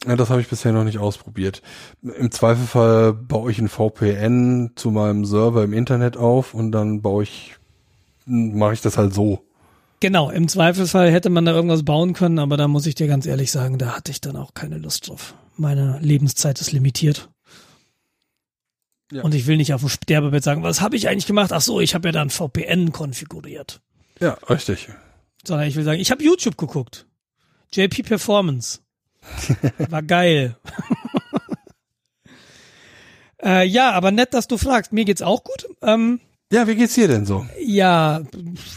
Ja, 0.08 0.16
das 0.16 0.30
habe 0.30 0.42
ich 0.42 0.48
bisher 0.48 0.72
noch 0.72 0.84
nicht 0.84 1.00
ausprobiert. 1.00 1.62
Im 2.04 2.30
Zweifelfall 2.32 3.14
baue 3.14 3.52
ich 3.52 3.60
ein 3.60 3.70
VPN 3.70 4.72
zu 4.76 4.92
meinem 4.92 5.26
Server 5.26 5.64
im 5.64 5.74
Internet 5.74 6.16
auf 6.16 6.54
und 6.54 6.72
dann 6.72 7.02
baue 7.02 7.24
ich, 7.24 7.56
mache 8.26 8.74
ich 8.74 8.82
das 8.82 8.98
halt 8.98 9.14
so. 9.14 9.42
Genau, 10.02 10.30
im 10.30 10.48
Zweifelsfall 10.48 11.12
hätte 11.12 11.30
man 11.30 11.46
da 11.46 11.54
irgendwas 11.54 11.84
bauen 11.84 12.14
können, 12.14 12.38
aber 12.38 12.58
da 12.58 12.68
muss 12.68 12.86
ich 12.86 12.96
dir 12.96 13.08
ganz 13.08 13.26
ehrlich 13.26 13.52
sagen, 13.52 13.80
da 13.80 13.96
hatte 13.96 14.12
ich 14.12 14.22
dann 14.22 14.36
auch 14.36 14.54
keine 14.54 14.78
Lust 14.78 15.08
drauf. 15.08 15.34
Meine 15.56 15.98
Lebenszeit 16.02 16.60
ist 16.62 16.72
limitiert. 16.72 17.30
Ja. 19.12 19.22
Und 19.24 19.36
ich 19.36 19.46
will 19.46 19.58
nicht 19.58 19.74
auf 19.74 19.82
dem 19.82 19.90
Sterbebett 19.90 20.44
sagen, 20.44 20.64
was 20.64 20.82
habe 20.82 20.96
ich 20.96 21.08
eigentlich 21.08 21.28
gemacht? 21.28 21.52
Ach 21.54 21.62
so, 21.62 21.80
ich 21.80 21.94
habe 21.94 22.08
ja 22.08 22.12
dann 22.12 22.30
VPN 22.30 22.92
konfiguriert. 22.92 23.82
Ja, 24.20 24.38
richtig. 24.50 24.90
sondern 25.46 25.68
ich 25.68 25.76
will 25.76 25.84
sagen, 25.84 26.00
ich 26.00 26.10
habe 26.12 26.24
YouTube 26.24 26.58
geguckt. 26.58 27.06
JP 27.74 28.04
Performance. 28.04 28.80
War 29.90 30.02
geil. 30.02 30.56
äh, 33.44 33.66
ja, 33.68 33.92
aber 33.92 34.12
nett, 34.12 34.34
dass 34.34 34.48
du 34.48 34.58
fragst. 34.58 34.92
Mir 34.94 35.06
geht's 35.06 35.22
auch 35.22 35.44
gut. 35.44 35.68
Ähm, 35.82 36.20
Ja, 36.52 36.68
wie 36.68 36.76
geht's 36.76 36.94
dir 36.96 37.08
denn 37.08 37.26
so? 37.26 37.46
ja, 37.60 38.22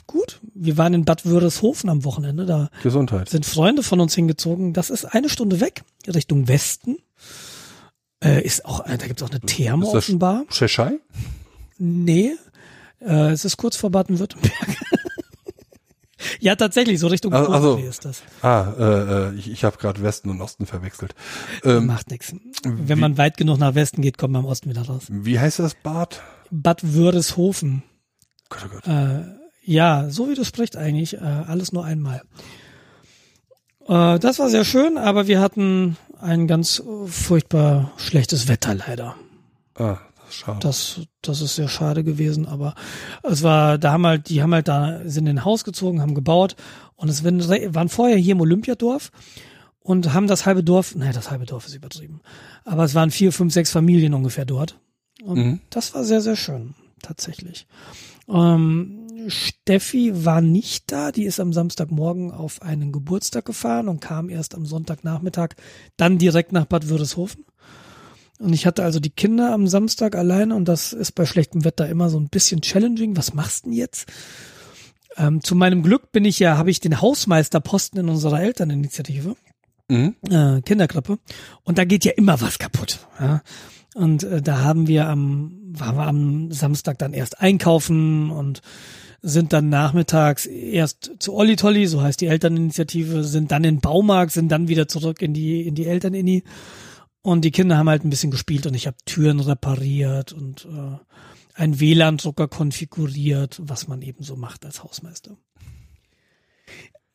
gut. 0.06 0.40
Wir 0.54 0.76
waren 0.76 0.94
in 0.94 1.04
Bad 1.04 1.24
Wörishofen 1.24 1.88
am 1.88 2.04
Wochenende. 2.04 2.44
Da 2.44 2.70
Gesundheit. 2.82 3.28
sind 3.28 3.46
Freunde 3.46 3.82
von 3.82 4.00
uns 4.00 4.14
hingezogen. 4.14 4.72
Das 4.72 4.90
ist 4.90 5.04
eine 5.04 5.28
Stunde 5.28 5.60
weg, 5.60 5.82
Richtung 6.06 6.48
Westen. 6.48 6.96
Äh, 8.22 8.42
ist 8.44 8.64
auch, 8.64 8.84
äh, 8.86 8.98
da 8.98 9.06
gibt's 9.06 9.22
auch 9.22 9.30
eine 9.30 9.40
Therme 9.40 9.84
Ist 9.86 9.92
das- 9.92 10.04
offenbar. 10.04 10.44
Cheshire? 10.50 10.98
Nee, 11.78 12.32
äh, 13.00 13.30
es 13.30 13.44
ist 13.44 13.56
kurz 13.56 13.76
vor 13.76 13.90
Baden-Württemberg. 13.90 14.52
ja, 16.40 16.56
tatsächlich, 16.56 16.98
so 16.98 17.06
Richtung 17.06 17.32
Also- 17.32 17.50
also- 17.52 17.68
Bodensee 17.76 17.88
ist 17.88 18.04
das. 18.04 18.22
Ah, 18.42 18.72
äh, 18.76 18.82
äh, 19.28 19.34
ich, 19.36 19.50
ich 19.50 19.64
habe 19.64 19.76
gerade 19.78 20.02
Westen 20.02 20.30
und 20.30 20.40
Osten 20.40 20.66
verwechselt. 20.66 21.14
Ähm, 21.64 21.86
Macht 21.86 22.10
nix. 22.10 22.34
Wenn 22.64 22.98
man 22.98 23.16
weit 23.18 23.36
genug 23.36 23.58
nach 23.58 23.74
Westen 23.76 24.02
geht, 24.02 24.18
kommt 24.18 24.32
man 24.32 24.44
am 24.44 24.50
Osten 24.50 24.68
wieder 24.70 24.82
raus. 24.82 25.04
wie 25.08 25.38
heißt 25.38 25.60
das 25.60 25.74
Bad? 25.74 26.20
Bad 26.50 26.80
Wörishofen. 26.94 27.84
Gott, 28.48 28.62
oh 28.66 28.68
Gott. 28.74 28.86
Äh, 28.88 29.24
ja, 29.62 30.08
so 30.10 30.28
wie 30.28 30.34
du 30.34 30.44
sprichst 30.44 30.76
eigentlich, 30.76 31.14
äh, 31.14 31.20
alles 31.20 31.70
nur 31.72 31.84
einmal. 31.84 32.22
Äh, 33.88 34.18
das 34.18 34.38
war 34.38 34.48
sehr 34.48 34.64
schön, 34.64 34.98
aber 34.98 35.26
wir 35.26 35.40
hatten 35.40 35.96
ein 36.20 36.46
ganz 36.46 36.82
furchtbar 37.06 37.92
schlechtes 37.96 38.48
Wetter 38.48 38.74
leider. 38.74 39.14
Ah, 39.76 39.98
das 40.16 40.28
ist 40.28 40.34
schade. 40.34 40.58
Das, 40.60 41.00
das 41.22 41.40
ist 41.40 41.54
sehr 41.56 41.68
schade 41.68 42.04
gewesen, 42.04 42.46
aber 42.46 42.74
es 43.22 43.42
war, 43.42 43.78
da 43.78 43.92
haben 43.92 44.06
halt, 44.06 44.28
die 44.28 44.42
haben 44.42 44.52
halt 44.52 44.68
da, 44.68 45.00
sind 45.04 45.26
in 45.26 45.38
ein 45.38 45.44
Haus 45.44 45.64
gezogen, 45.64 46.00
haben 46.02 46.14
gebaut 46.14 46.56
und 46.96 47.08
es 47.08 47.24
waren, 47.24 47.40
waren 47.74 47.88
vorher 47.88 48.16
hier 48.16 48.32
im 48.32 48.40
Olympiadorf 48.40 49.10
und 49.80 50.12
haben 50.12 50.26
das 50.26 50.44
halbe 50.44 50.64
Dorf, 50.64 50.94
naja, 50.96 51.12
das 51.12 51.30
halbe 51.30 51.46
Dorf 51.46 51.66
ist 51.66 51.74
übertrieben, 51.74 52.20
aber 52.64 52.84
es 52.84 52.94
waren 52.94 53.10
vier, 53.10 53.32
fünf, 53.32 53.52
sechs 53.54 53.70
Familien 53.70 54.12
ungefähr 54.14 54.44
dort. 54.44 54.78
Und 55.22 55.38
Mhm. 55.38 55.60
das 55.70 55.94
war 55.94 56.04
sehr, 56.04 56.20
sehr 56.20 56.36
schön, 56.36 56.74
tatsächlich. 57.02 57.66
Ähm, 58.28 58.97
Steffi 59.26 60.24
war 60.24 60.40
nicht 60.40 60.92
da, 60.92 61.12
die 61.12 61.24
ist 61.24 61.40
am 61.40 61.52
Samstagmorgen 61.52 62.30
auf 62.30 62.62
einen 62.62 62.92
Geburtstag 62.92 63.44
gefahren 63.44 63.88
und 63.88 64.00
kam 64.00 64.28
erst 64.30 64.54
am 64.54 64.64
Sonntagnachmittag 64.64 65.50
dann 65.96 66.18
direkt 66.18 66.52
nach 66.52 66.66
Bad 66.66 66.88
Würishofen. 66.88 67.44
Und 68.38 68.52
ich 68.52 68.66
hatte 68.66 68.84
also 68.84 69.00
die 69.00 69.10
Kinder 69.10 69.52
am 69.52 69.66
Samstag 69.66 70.14
alleine 70.14 70.54
und 70.54 70.66
das 70.66 70.92
ist 70.92 71.12
bei 71.12 71.26
schlechtem 71.26 71.64
Wetter 71.64 71.88
immer 71.88 72.08
so 72.08 72.18
ein 72.20 72.28
bisschen 72.28 72.60
challenging. 72.60 73.16
Was 73.16 73.34
machst 73.34 73.64
du 73.64 73.70
denn 73.70 73.78
jetzt? 73.78 74.06
Ähm, 75.16 75.42
zu 75.42 75.56
meinem 75.56 75.82
Glück 75.82 76.12
bin 76.12 76.24
ich 76.24 76.38
ja, 76.38 76.56
habe 76.56 76.70
ich 76.70 76.78
den 76.78 77.00
Hausmeisterposten 77.00 77.98
in 77.98 78.08
unserer 78.08 78.40
Elterninitiative, 78.40 79.34
Mhm. 79.90 80.14
äh, 80.30 80.60
Kinderkrippe. 80.60 81.18
Und 81.64 81.78
da 81.78 81.84
geht 81.84 82.04
ja 82.04 82.12
immer 82.12 82.40
was 82.40 82.58
kaputt. 82.58 83.00
Ja? 83.18 83.42
Und 83.94 84.22
äh, 84.22 84.42
da 84.42 84.60
haben 84.60 84.86
wir 84.86 85.08
am, 85.08 85.58
waren 85.72 85.96
wir 85.96 86.06
am 86.06 86.52
Samstag 86.52 86.98
dann 86.98 87.14
erst 87.14 87.40
einkaufen 87.40 88.30
und 88.30 88.60
sind 89.20 89.52
dann 89.52 89.68
nachmittags 89.68 90.46
erst 90.46 91.12
zu 91.18 91.34
Olli 91.34 91.56
Tolli, 91.56 91.86
so 91.86 92.02
heißt 92.02 92.20
die 92.20 92.26
Elterninitiative, 92.26 93.24
sind 93.24 93.50
dann 93.50 93.64
in 93.64 93.80
Baumarkt, 93.80 94.32
sind 94.32 94.50
dann 94.50 94.68
wieder 94.68 94.88
zurück 94.88 95.22
in 95.22 95.34
die, 95.34 95.66
in 95.66 95.74
die 95.74 95.86
Elternini. 95.86 96.44
Und 97.22 97.44
die 97.44 97.50
Kinder 97.50 97.76
haben 97.76 97.88
halt 97.88 98.04
ein 98.04 98.10
bisschen 98.10 98.30
gespielt 98.30 98.66
und 98.66 98.74
ich 98.74 98.86
habe 98.86 98.96
Türen 99.04 99.40
repariert 99.40 100.32
und 100.32 100.66
äh, 100.66 101.60
einen 101.60 101.80
WLAN-Drucker 101.80 102.48
konfiguriert, 102.48 103.60
was 103.62 103.88
man 103.88 104.02
eben 104.02 104.22
so 104.22 104.36
macht 104.36 104.64
als 104.64 104.84
Hausmeister. 104.84 105.36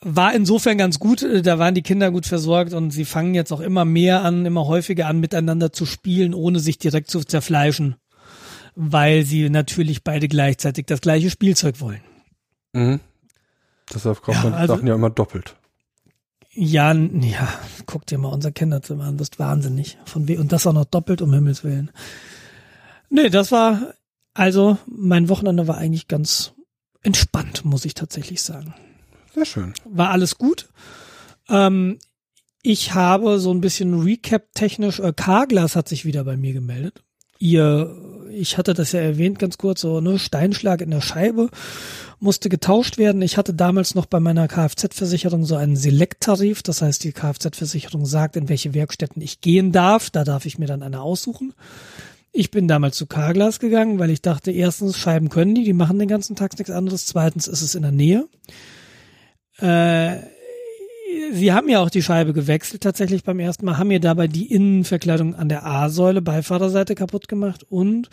War 0.02 0.36
insofern 0.36 0.78
ganz 0.78 1.00
gut, 1.00 1.24
äh, 1.24 1.42
da 1.42 1.58
waren 1.58 1.74
die 1.74 1.82
Kinder 1.82 2.12
gut 2.12 2.26
versorgt 2.26 2.74
und 2.74 2.92
sie 2.92 3.06
fangen 3.06 3.34
jetzt 3.34 3.54
auch 3.54 3.62
immer 3.62 3.86
mehr 3.86 4.24
an, 4.24 4.46
immer 4.46 4.68
häufiger 4.68 5.08
an, 5.08 5.22
miteinander 5.22 5.72
zu 5.72 5.86
spielen, 5.86 6.34
ohne 6.34 6.60
sich 6.60 6.78
direkt 6.78 7.10
zu 7.10 7.24
zerfleischen, 7.24 7.96
weil 8.76 9.24
sie 9.24 9.50
natürlich 9.50 10.04
beide 10.04 10.28
gleichzeitig 10.28 10.86
das 10.86 11.02
gleiche 11.02 11.30
Spielzeug 11.30 11.80
wollen. 11.82 12.02
Mhm. 12.74 13.00
Deshalb 13.94 14.22
kauft 14.22 14.44
Ja, 14.44 14.50
man 14.50 14.54
also- 14.54 14.76
Sachen 14.76 14.88
ja 14.88 14.96
immer 14.96 15.10
doppelt. 15.10 15.56
Ja, 16.56 16.94
ja, 16.94 17.48
guck 17.88 18.06
dir 18.06 18.20
mal 18.20 18.30
unser 18.30 18.52
Kinderzimmer 18.52 19.06
an, 19.06 19.18
bist 19.18 19.40
wahnsinnig. 19.40 19.98
Von 20.06 20.28
we 20.28 20.40
und 20.40 20.52
das 20.52 20.68
auch 20.68 20.74
noch 20.74 20.86
doppelt, 20.86 21.22
um 21.24 21.34
Himmels 21.34 21.64
Willen. 21.64 21.90
Nee, 23.10 23.30
das 23.30 23.52
war, 23.52 23.94
also, 24.36 24.78
mein 24.86 25.30
Wochenende 25.30 25.68
war 25.68 25.78
eigentlich 25.80 26.08
ganz 26.08 26.54
entspannt, 27.02 27.66
muss 27.66 27.86
ich 27.86 27.96
tatsächlich 27.96 28.42
sagen. 28.44 28.76
Sehr 29.34 29.46
schön. 29.46 29.74
War 29.86 30.12
alles 30.12 30.38
gut. 30.38 30.70
Ähm, 31.50 31.98
ich 32.62 32.94
habe 32.94 33.40
so 33.40 33.52
ein 33.52 33.62
bisschen 33.62 34.02
Recap-technisch, 34.02 35.00
äh, 35.00 35.12
Carglass 35.12 35.76
hat 35.76 35.90
sich 35.90 36.06
wieder 36.06 36.24
bei 36.24 36.38
mir 36.38 36.54
gemeldet. 36.54 37.04
Ihr, 37.40 38.13
ich 38.34 38.58
hatte 38.58 38.74
das 38.74 38.92
ja 38.92 39.00
erwähnt 39.00 39.40
ganz 39.40 39.58
kurz, 39.58 39.82
so, 39.82 40.02
ne, 40.02 40.20
Steinschlag 40.20 40.82
in 40.82 40.92
der 40.92 41.02
Scheibe 41.02 41.50
musste 42.20 42.50
getauscht 42.50 42.98
werden. 42.98 43.22
Ich 43.22 43.38
hatte 43.38 43.54
damals 43.54 43.96
noch 43.96 44.06
bei 44.06 44.20
meiner 44.20 44.48
Kfz-Versicherung 44.48 45.46
so 45.46 45.56
einen 45.56 45.76
Select-Tarif. 45.76 46.64
Das 46.64 46.82
heißt, 46.82 47.04
die 47.04 47.12
Kfz-Versicherung 47.12 48.06
sagt, 48.06 48.38
in 48.38 48.50
welche 48.50 48.74
Werkstätten 48.74 49.22
ich 49.22 49.42
gehen 49.42 49.72
darf. 49.72 50.10
Da 50.10 50.24
darf 50.24 50.46
ich 50.46 50.58
mir 50.58 50.66
dann 50.66 50.84
eine 50.84 51.02
aussuchen. 51.02 51.54
Ich 52.32 52.50
bin 52.50 52.68
damals 52.68 52.98
zu 52.98 53.06
Carglass 53.06 53.60
gegangen, 53.60 54.00
weil 54.00 54.10
ich 54.10 54.22
dachte, 54.22 54.52
erstens, 54.52 54.98
Scheiben 54.98 55.30
können 55.30 55.54
die, 55.54 55.66
die 55.66 55.74
machen 55.74 56.00
den 56.00 56.08
ganzen 56.08 56.36
Tag 56.36 56.58
nichts 56.58 56.72
anderes. 56.72 57.06
Zweitens 57.06 57.48
ist 57.48 57.62
es 57.62 57.76
in 57.76 57.84
der 57.84 57.92
Nähe. 57.92 58.26
Äh, 59.60 60.20
sie 61.34 61.52
haben 61.54 61.70
ja 61.70 61.80
auch 61.82 61.90
die 61.90 62.02
Scheibe 62.04 62.34
gewechselt 62.34 62.84
tatsächlich 62.84 63.24
beim 63.24 63.40
ersten 63.40 63.66
Mal, 63.66 63.78
haben 63.78 63.88
mir 63.90 64.00
dabei 64.00 64.28
die 64.28 64.52
Innenverkleidung 64.52 65.36
an 65.36 65.50
der 65.50 65.66
A-Säule 65.66 66.22
Beifahrerseite 66.22 66.96
kaputt 66.96 67.28
gemacht 67.28 67.64
und 67.70 68.10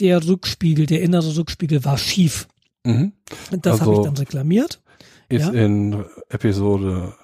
der 0.00 0.26
Rückspiegel, 0.26 0.86
der 0.86 1.00
innere 1.02 1.36
Rückspiegel 1.36 1.84
war 1.84 1.96
schief. 1.98 2.48
Mhm. 2.84 3.12
Und 3.50 3.66
das 3.66 3.80
habe 3.80 3.90
Also- 3.90 4.02
ich 4.02 4.06
dann 4.06 4.16
reklamiert. 4.16 4.80
Ist 5.28 5.46
Ja. 5.46 5.50
in 5.52 6.04
Episode 6.28 7.14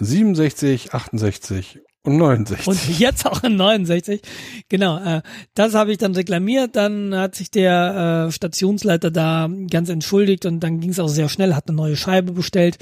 67, 0.00 0.92
68 0.94 1.80
und 2.02 2.16
69. 2.16 2.66
Und 2.66 2.98
jetzt 2.98 3.26
auch 3.26 3.42
in 3.44 3.56
69. 3.56 4.20
Genau, 4.68 4.98
äh, 4.98 5.22
das 5.54 5.74
habe 5.74 5.92
ich 5.92 5.98
dann 5.98 6.14
reklamiert. 6.14 6.76
Dann 6.76 7.14
hat 7.14 7.34
sich 7.36 7.50
der 7.50 8.26
äh, 8.28 8.32
Stationsleiter 8.32 9.10
da 9.10 9.48
ganz 9.70 9.88
entschuldigt 9.88 10.44
und 10.46 10.60
dann 10.60 10.80
ging 10.80 10.90
es 10.90 10.98
auch 11.00 11.08
sehr 11.08 11.28
schnell, 11.28 11.54
hat 11.54 11.68
eine 11.68 11.76
neue 11.76 11.96
Scheibe 11.96 12.32
bestellt, 12.32 12.78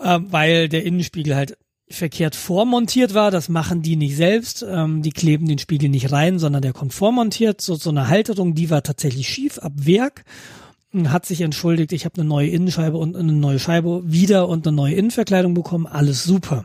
äh, 0.00 0.18
weil 0.22 0.68
der 0.68 0.84
Innenspiegel 0.84 1.36
halt 1.36 1.56
verkehrt 1.90 2.36
vormontiert 2.36 3.14
war. 3.14 3.30
Das 3.30 3.48
machen 3.48 3.82
die 3.82 3.96
nicht 3.96 4.16
selbst. 4.16 4.64
Ähm, 4.68 5.02
die 5.02 5.10
kleben 5.10 5.46
den 5.46 5.58
Spiegel 5.58 5.88
nicht 5.88 6.12
rein, 6.12 6.38
sondern 6.38 6.62
der 6.62 6.72
kommt 6.72 6.94
vormontiert. 6.94 7.60
So, 7.60 7.74
so 7.74 7.90
eine 7.90 8.08
Halterung, 8.08 8.54
die 8.54 8.70
war 8.70 8.82
tatsächlich 8.82 9.28
schief 9.28 9.58
ab 9.58 9.72
Werk. 9.76 10.24
Hat 11.04 11.24
sich 11.24 11.40
entschuldigt, 11.40 11.92
ich 11.92 12.04
habe 12.04 12.20
eine 12.20 12.28
neue 12.28 12.48
Innenscheibe 12.48 12.96
und 12.96 13.16
eine 13.16 13.32
neue 13.32 13.60
Scheibe 13.60 14.02
wieder 14.04 14.48
und 14.48 14.66
eine 14.66 14.74
neue 14.74 14.94
Innenverkleidung 14.94 15.54
bekommen. 15.54 15.86
Alles 15.86 16.24
super. 16.24 16.64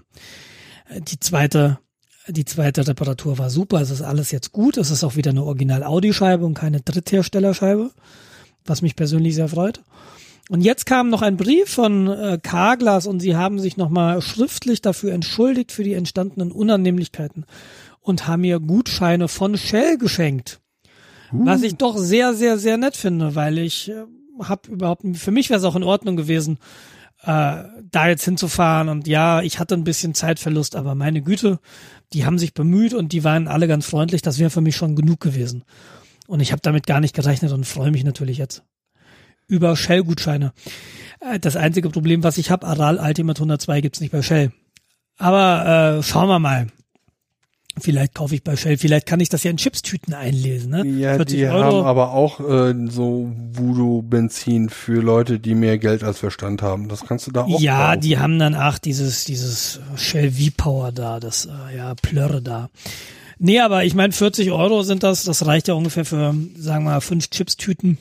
Die 0.97 1.19
zweite, 1.19 1.79
die 2.27 2.45
zweite 2.45 2.87
Reparatur 2.87 3.37
war 3.37 3.51
super. 3.51 3.81
Es 3.81 3.91
ist 3.91 4.01
alles 4.01 4.31
jetzt 4.31 4.51
gut. 4.51 4.77
Es 4.77 4.89
ist 4.89 5.03
auch 5.03 5.15
wieder 5.15 5.29
eine 5.31 5.43
Original 5.43 5.83
Audi 5.83 6.11
Scheibe 6.11 6.45
und 6.45 6.55
keine 6.55 6.81
Drittherstellerscheibe, 6.81 7.91
was 8.65 8.81
mich 8.81 8.95
persönlich 8.95 9.35
sehr 9.35 9.47
freut. 9.47 9.81
Und 10.49 10.61
jetzt 10.61 10.85
kam 10.85 11.09
noch 11.09 11.21
ein 11.23 11.37
Brief 11.37 11.69
von 11.69 12.07
äh, 12.07 12.39
Carglass 12.41 13.07
und 13.07 13.19
sie 13.19 13.35
haben 13.35 13.59
sich 13.59 13.77
nochmal 13.77 14.21
schriftlich 14.21 14.81
dafür 14.81 15.11
entschuldigt 15.13 15.71
für 15.71 15.83
die 15.83 15.93
entstandenen 15.93 16.51
Unannehmlichkeiten 16.51 17.45
und 17.99 18.27
haben 18.27 18.41
mir 18.41 18.59
Gutscheine 18.59 19.27
von 19.27 19.57
Shell 19.57 19.97
geschenkt. 19.97 20.59
Was 21.31 21.63
ich 21.63 21.75
doch 21.75 21.97
sehr, 21.97 22.33
sehr, 22.33 22.57
sehr 22.57 22.77
nett 22.77 22.95
finde, 22.95 23.35
weil 23.35 23.57
ich 23.57 23.89
äh, 23.89 24.03
habe 24.43 24.71
überhaupt, 24.71 25.03
für 25.15 25.31
mich 25.31 25.49
wäre 25.49 25.59
es 25.59 25.65
auch 25.65 25.75
in 25.75 25.83
Ordnung 25.83 26.15
gewesen, 26.15 26.59
äh, 27.23 27.63
da 27.91 28.07
jetzt 28.07 28.23
hinzufahren 28.23 28.89
und 28.89 29.07
ja, 29.07 29.41
ich 29.41 29.59
hatte 29.59 29.73
ein 29.73 29.83
bisschen 29.83 30.13
Zeitverlust, 30.13 30.75
aber 30.75 30.93
meine 30.93 31.23
Güte, 31.23 31.59
die 32.13 32.25
haben 32.25 32.37
sich 32.37 32.53
bemüht 32.53 32.93
und 32.93 33.11
die 33.11 33.23
waren 33.23 33.47
alle 33.47 33.67
ganz 33.67 33.87
freundlich, 33.87 34.21
das 34.21 34.37
wäre 34.37 34.51
für 34.51 34.61
mich 34.61 34.75
schon 34.75 34.95
genug 34.95 35.19
gewesen. 35.19 35.63
Und 36.27 36.39
ich 36.39 36.51
habe 36.51 36.61
damit 36.61 36.87
gar 36.87 36.99
nicht 36.99 37.15
gerechnet 37.15 37.51
und 37.51 37.65
freue 37.65 37.91
mich 37.91 38.03
natürlich 38.03 38.37
jetzt 38.37 38.63
über 39.47 39.75
Shell-Gutscheine. 39.75 40.53
Äh, 41.19 41.39
das 41.39 41.55
einzige 41.55 41.89
Problem, 41.89 42.23
was 42.23 42.37
ich 42.37 42.51
habe, 42.51 42.65
Aral 42.67 42.99
Ultimate 42.99 43.39
102 43.39 43.81
gibt's 43.81 43.99
nicht 44.01 44.11
bei 44.11 44.21
Shell. 44.21 44.51
Aber 45.17 45.97
äh, 45.99 46.03
schauen 46.03 46.27
wir 46.27 46.39
mal. 46.39 46.67
Vielleicht 47.77 48.15
kaufe 48.15 48.33
ich 48.35 48.41
bei 48.43 48.55
Shell, 48.55 48.77
vielleicht 48.77 49.05
kann 49.05 49.19
ich 49.19 49.27
das 49.27 49.43
ja 49.43 49.51
in 49.51 49.57
Chipstüten 49.57 50.13
einlesen. 50.13 50.71
Ne? 50.71 50.85
Ja, 50.87 51.15
40 51.15 51.37
die 51.37 51.45
Euro. 51.45 51.61
haben 51.79 51.85
aber 51.85 52.13
auch 52.13 52.39
äh, 52.39 52.73
so 52.89 53.29
Voodoo-Benzin 53.51 54.69
für 54.69 55.01
Leute, 55.01 55.39
die 55.41 55.55
mehr 55.55 55.77
Geld 55.77 56.01
als 56.01 56.19
Verstand 56.19 56.61
haben. 56.61 56.87
Das 56.87 57.01
kannst 57.05 57.27
du 57.27 57.31
da 57.31 57.43
auch 57.43 57.59
Ja, 57.59 57.87
kaufen. 57.89 57.99
die 58.01 58.17
haben 58.17 58.39
dann 58.39 58.55
ach 58.55 58.79
dieses 58.79 59.25
dieses 59.25 59.81
Shell 59.97 60.31
V-Power 60.31 60.93
da, 60.93 61.19
das 61.19 61.47
äh, 61.47 61.75
ja 61.75 61.95
Plörre 61.95 62.41
da. 62.41 62.69
Nee, 63.39 63.59
aber 63.59 63.83
ich 63.83 63.93
meine 63.93 64.13
40 64.13 64.51
Euro 64.51 64.83
sind 64.83 65.03
das, 65.03 65.25
das 65.25 65.45
reicht 65.45 65.67
ja 65.67 65.73
ungefähr 65.73 66.05
für, 66.05 66.33
sagen 66.57 66.85
wir 66.85 66.91
mal, 66.91 67.01
fünf 67.01 67.29
Chipstüten. 67.29 67.97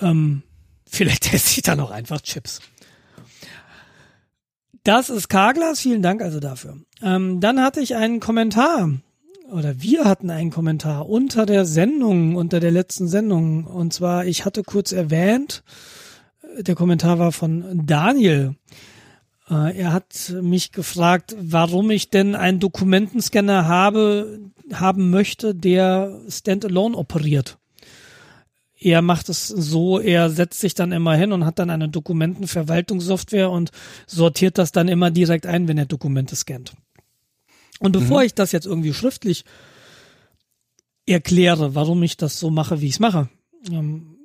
Ähm, 0.00 0.42
vielleicht 0.86 1.32
esse 1.32 1.58
ich 1.58 1.62
dann 1.62 1.80
auch 1.80 1.90
einfach 1.90 2.20
Chips. 2.20 2.60
Das 4.84 5.10
ist 5.10 5.28
Karglas, 5.28 5.80
vielen 5.80 6.02
Dank 6.02 6.22
also 6.22 6.38
dafür. 6.38 6.76
Ähm, 7.02 7.40
dann 7.40 7.60
hatte 7.60 7.80
ich 7.80 7.96
einen 7.96 8.20
Kommentar 8.20 8.90
oder 9.50 9.80
wir 9.80 10.04
hatten 10.04 10.30
einen 10.30 10.50
Kommentar 10.50 11.08
unter 11.08 11.46
der 11.46 11.64
Sendung, 11.64 12.36
unter 12.36 12.60
der 12.60 12.70
letzten 12.70 13.08
Sendung. 13.08 13.64
Und 13.64 13.92
zwar, 13.92 14.26
ich 14.26 14.44
hatte 14.44 14.62
kurz 14.62 14.92
erwähnt, 14.92 15.62
der 16.58 16.74
Kommentar 16.74 17.18
war 17.18 17.32
von 17.32 17.86
Daniel. 17.86 18.54
Äh, 19.50 19.76
er 19.76 19.92
hat 19.92 20.32
mich 20.40 20.72
gefragt, 20.72 21.36
warum 21.38 21.90
ich 21.90 22.10
denn 22.10 22.34
einen 22.34 22.60
Dokumentenscanner 22.60 23.66
habe, 23.66 24.40
haben 24.72 25.10
möchte, 25.10 25.54
der 25.54 26.20
standalone 26.28 26.96
operiert. 26.96 27.58
Er 28.86 29.02
macht 29.02 29.28
es 29.28 29.48
so, 29.48 29.98
er 29.98 30.30
setzt 30.30 30.60
sich 30.60 30.74
dann 30.74 30.92
immer 30.92 31.16
hin 31.16 31.32
und 31.32 31.44
hat 31.44 31.58
dann 31.58 31.70
eine 31.70 31.88
Dokumentenverwaltungssoftware 31.88 33.50
und 33.50 33.72
sortiert 34.06 34.58
das 34.58 34.70
dann 34.70 34.86
immer 34.86 35.10
direkt 35.10 35.44
ein, 35.44 35.66
wenn 35.66 35.76
er 35.76 35.86
Dokumente 35.86 36.36
scannt. 36.36 36.72
Und 37.80 37.90
bevor 37.90 38.20
mhm. 38.20 38.26
ich 38.26 38.34
das 38.34 38.52
jetzt 38.52 38.64
irgendwie 38.64 38.94
schriftlich 38.94 39.44
erkläre, 41.04 41.74
warum 41.74 42.00
ich 42.04 42.16
das 42.16 42.38
so 42.38 42.48
mache, 42.48 42.80
wie 42.80 42.86
ich 42.86 42.92
es 42.92 43.00
mache, 43.00 43.28
ähm, 43.72 44.18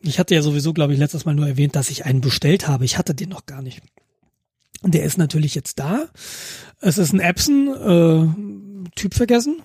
ich 0.00 0.18
hatte 0.18 0.34
ja 0.34 0.42
sowieso, 0.42 0.72
glaube 0.72 0.94
ich, 0.94 0.98
letztes 0.98 1.24
Mal 1.24 1.36
nur 1.36 1.46
erwähnt, 1.46 1.76
dass 1.76 1.88
ich 1.88 2.04
einen 2.04 2.22
bestellt 2.22 2.66
habe. 2.66 2.84
Ich 2.84 2.98
hatte 2.98 3.14
den 3.14 3.28
noch 3.28 3.46
gar 3.46 3.62
nicht. 3.62 3.82
Und 4.80 4.94
der 4.94 5.04
ist 5.04 5.16
natürlich 5.16 5.54
jetzt 5.54 5.78
da. 5.78 6.08
Es 6.80 6.98
ist 6.98 7.12
ein 7.12 7.20
Epson, 7.20 7.68
äh, 7.68 8.90
Typ 8.96 9.14
vergessen. 9.14 9.62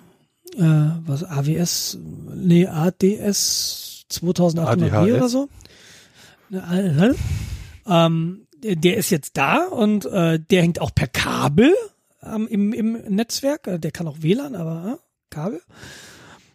Äh, 0.56 0.62
was 1.08 1.24
AWS, 1.24 1.98
nee, 2.36 2.68
ADS 2.68 3.87
2800 4.10 5.12
oder 5.12 5.30
so. 5.30 5.50
Äh, 6.52 7.14
ähm, 7.88 8.48
der 8.64 8.98
ist 8.98 9.10
jetzt 9.10 9.38
da 9.38 9.66
und 9.66 10.06
äh, 10.06 10.40
der 10.40 10.62
hängt 10.62 10.82
auch 10.82 10.94
per 10.94 11.08
Kabel 11.08 11.74
ähm, 12.24 12.48
im, 12.48 12.74
im 12.74 12.94
Netzwerk. 13.10 13.68
Äh, 13.68 13.80
der 13.80 13.92
kann 13.92 14.08
auch 14.08 14.18
WLAN, 14.22 14.56
aber 14.56 14.94
äh, 14.94 14.98
Kabel. 15.30 15.62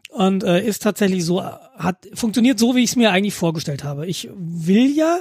Und 0.08 0.44
äh, 0.44 0.64
ist 0.64 0.82
tatsächlich 0.82 1.24
so, 1.24 1.42
hat 1.42 2.06
funktioniert 2.14 2.58
so, 2.58 2.74
wie 2.74 2.84
ich 2.84 2.90
es 2.90 2.96
mir 2.96 3.12
eigentlich 3.12 3.34
vorgestellt 3.34 3.82
habe. 3.82 4.06
Ich 4.06 4.28
will 4.34 4.94
ja 4.94 5.20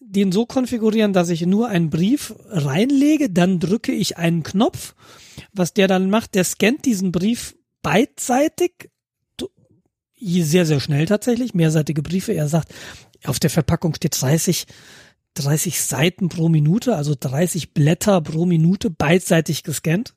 den 0.00 0.32
so 0.32 0.46
konfigurieren, 0.46 1.12
dass 1.12 1.28
ich 1.28 1.44
nur 1.44 1.68
einen 1.68 1.90
Brief 1.90 2.34
reinlege, 2.48 3.28
dann 3.28 3.58
drücke 3.58 3.92
ich 3.92 4.16
einen 4.16 4.42
Knopf. 4.42 4.94
Was 5.52 5.74
der 5.74 5.88
dann 5.88 6.08
macht, 6.08 6.34
der 6.34 6.44
scannt 6.44 6.84
diesen 6.84 7.12
Brief 7.12 7.56
beidseitig, 7.82 8.90
sehr, 10.26 10.66
sehr 10.66 10.80
schnell 10.80 11.06
tatsächlich, 11.06 11.54
mehrseitige 11.54 12.02
Briefe. 12.02 12.32
Er 12.32 12.48
sagt, 12.48 12.74
auf 13.24 13.38
der 13.38 13.50
Verpackung 13.50 13.94
steht 13.94 14.20
30 14.20 14.66
30 15.36 15.80
Seiten 15.82 16.28
pro 16.28 16.48
Minute, 16.48 16.96
also 16.96 17.14
30 17.18 17.72
Blätter 17.74 18.20
pro 18.20 18.46
Minute 18.46 18.90
beidseitig 18.90 19.62
gescannt 19.62 20.14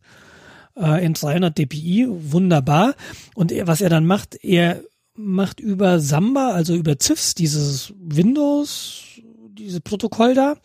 äh, 0.76 1.05
in 1.05 1.14
300 1.14 1.57
dpi, 1.57 2.07
wunderbar. 2.10 2.95
Und 3.36 3.51
er, 3.51 3.68
was 3.68 3.82
er 3.82 3.89
dann 3.89 4.05
macht, 4.05 4.36
er 4.43 4.82
macht 5.16 5.60
über 5.60 5.99
Samba, 5.99 6.51
also 6.51 6.74
über 6.76 6.95
CIFS, 6.99 7.36
dieses 7.36 7.93
Windows, 7.99 9.03
diese 9.51 9.82
Protokoll 9.82 10.34
da, 10.34 10.55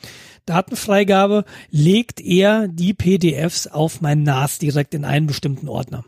Datenfreigabe, 0.47 1.45
legt 1.71 2.21
er 2.21 2.69
die 2.69 2.95
PDFs 2.95 3.67
auf 3.67 4.01
mein 4.01 4.23
NAS 4.23 4.59
direkt 4.59 4.95
in 4.95 5.05
einen 5.05 5.27
bestimmten 5.27 5.69
Ordner. 5.69 6.05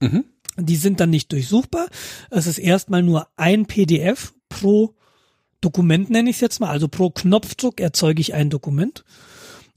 Mhm. 0.00 0.24
Die 0.60 0.76
sind 0.76 1.00
dann 1.00 1.10
nicht 1.10 1.32
durchsuchbar. 1.32 1.88
Es 2.30 2.46
ist 2.46 2.58
erstmal 2.58 3.02
nur 3.02 3.28
ein 3.36 3.66
PDF 3.66 4.32
pro 4.48 4.94
Dokument 5.60 6.08
nenne 6.10 6.30
ich 6.30 6.36
es 6.36 6.40
jetzt 6.40 6.60
mal. 6.60 6.70
Also 6.70 6.88
pro 6.88 7.10
Knopfdruck 7.10 7.80
erzeuge 7.80 8.20
ich 8.20 8.34
ein 8.34 8.50
Dokument. 8.50 9.04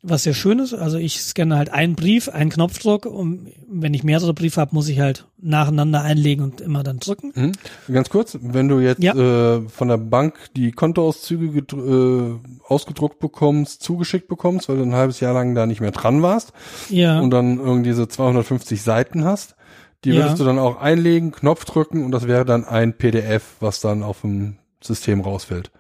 Was 0.05 0.23
sehr 0.23 0.33
schön 0.33 0.59
ist. 0.59 0.73
Also 0.73 0.97
ich 0.97 1.21
scanne 1.21 1.55
halt 1.55 1.69
einen 1.69 1.95
Brief, 1.95 2.27
einen 2.27 2.49
Knopfdruck 2.49 3.05
und 3.05 3.47
wenn 3.69 3.93
ich 3.93 4.03
mehrere 4.03 4.33
Briefe 4.33 4.59
habe, 4.59 4.75
muss 4.75 4.89
ich 4.89 4.99
halt 4.99 5.27
nacheinander 5.37 6.01
einlegen 6.01 6.43
und 6.43 6.59
immer 6.59 6.83
dann 6.83 6.99
drücken. 6.99 7.31
Mhm. 7.33 7.51
Ganz 7.93 8.09
kurz, 8.09 8.37
wenn 8.41 8.67
du 8.67 8.79
jetzt 8.81 9.01
ja. 9.01 9.13
äh, 9.13 9.61
von 9.69 9.87
der 9.87 9.97
Bank 9.97 10.35
die 10.57 10.73
Kontoauszüge 10.73 11.59
äh, 11.59 12.35
ausgedruckt 12.67 13.19
bekommst, 13.19 13.81
zugeschickt 13.81 14.27
bekommst, 14.27 14.67
weil 14.67 14.75
du 14.75 14.83
ein 14.83 14.93
halbes 14.93 15.21
Jahr 15.21 15.33
lang 15.33 15.55
da 15.55 15.65
nicht 15.65 15.79
mehr 15.79 15.91
dran 15.91 16.21
warst 16.21 16.51
ja. 16.89 17.21
und 17.21 17.31
dann 17.31 17.59
irgendwie 17.59 17.89
diese 17.89 18.09
250 18.09 18.81
Seiten 18.81 19.23
hast, 19.23 19.55
die 20.03 20.13
würdest 20.13 20.31
ja. 20.31 20.35
du 20.37 20.43
dann 20.45 20.59
auch 20.59 20.79
einlegen, 20.79 21.31
Knopf 21.31 21.65
drücken 21.65 22.03
und 22.03 22.11
das 22.11 22.27
wäre 22.27 22.45
dann 22.45 22.65
ein 22.65 22.93
PDF, 22.93 23.43
was 23.59 23.79
dann 23.79 24.03
auf 24.03 24.21
dem 24.21 24.57
System 24.81 25.21
rausfällt. 25.21 25.71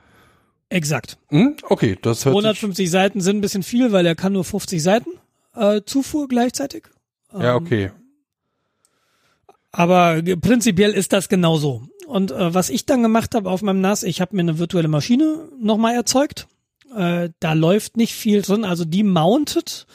Exakt. 0.69 1.17
Hm? 1.29 1.57
Okay, 1.63 1.97
das 2.01 2.25
hört 2.25 2.33
150 2.33 2.89
Seiten 2.89 3.21
sind 3.21 3.37
ein 3.37 3.41
bisschen 3.41 3.63
viel, 3.63 3.91
weil 3.91 4.05
er 4.05 4.15
kann 4.15 4.33
nur 4.33 4.43
50 4.43 4.81
Seiten 4.81 5.09
äh, 5.55 5.81
Zufuhr 5.85 6.27
gleichzeitig. 6.27 6.85
Ja, 7.31 7.55
ähm, 7.55 7.63
okay. 7.63 7.91
Aber 9.71 10.21
prinzipiell 10.41 10.91
ist 10.91 11.13
das 11.13 11.29
genauso. 11.29 11.83
Und 12.07 12.31
äh, 12.31 12.53
was 12.53 12.69
ich 12.69 12.85
dann 12.85 13.03
gemacht 13.03 13.35
habe 13.35 13.49
auf 13.49 13.61
meinem 13.61 13.81
NAS, 13.81 14.03
ich 14.03 14.21
habe 14.21 14.35
mir 14.35 14.41
eine 14.41 14.59
virtuelle 14.59 14.87
Maschine 14.87 15.49
nochmal 15.59 15.95
erzeugt. 15.95 16.47
Äh, 16.95 17.29
da 17.39 17.53
läuft 17.53 17.97
nicht 17.97 18.13
viel 18.13 18.41
drin, 18.41 18.65
also 18.65 18.85
die 18.85 19.03
mountet 19.03 19.87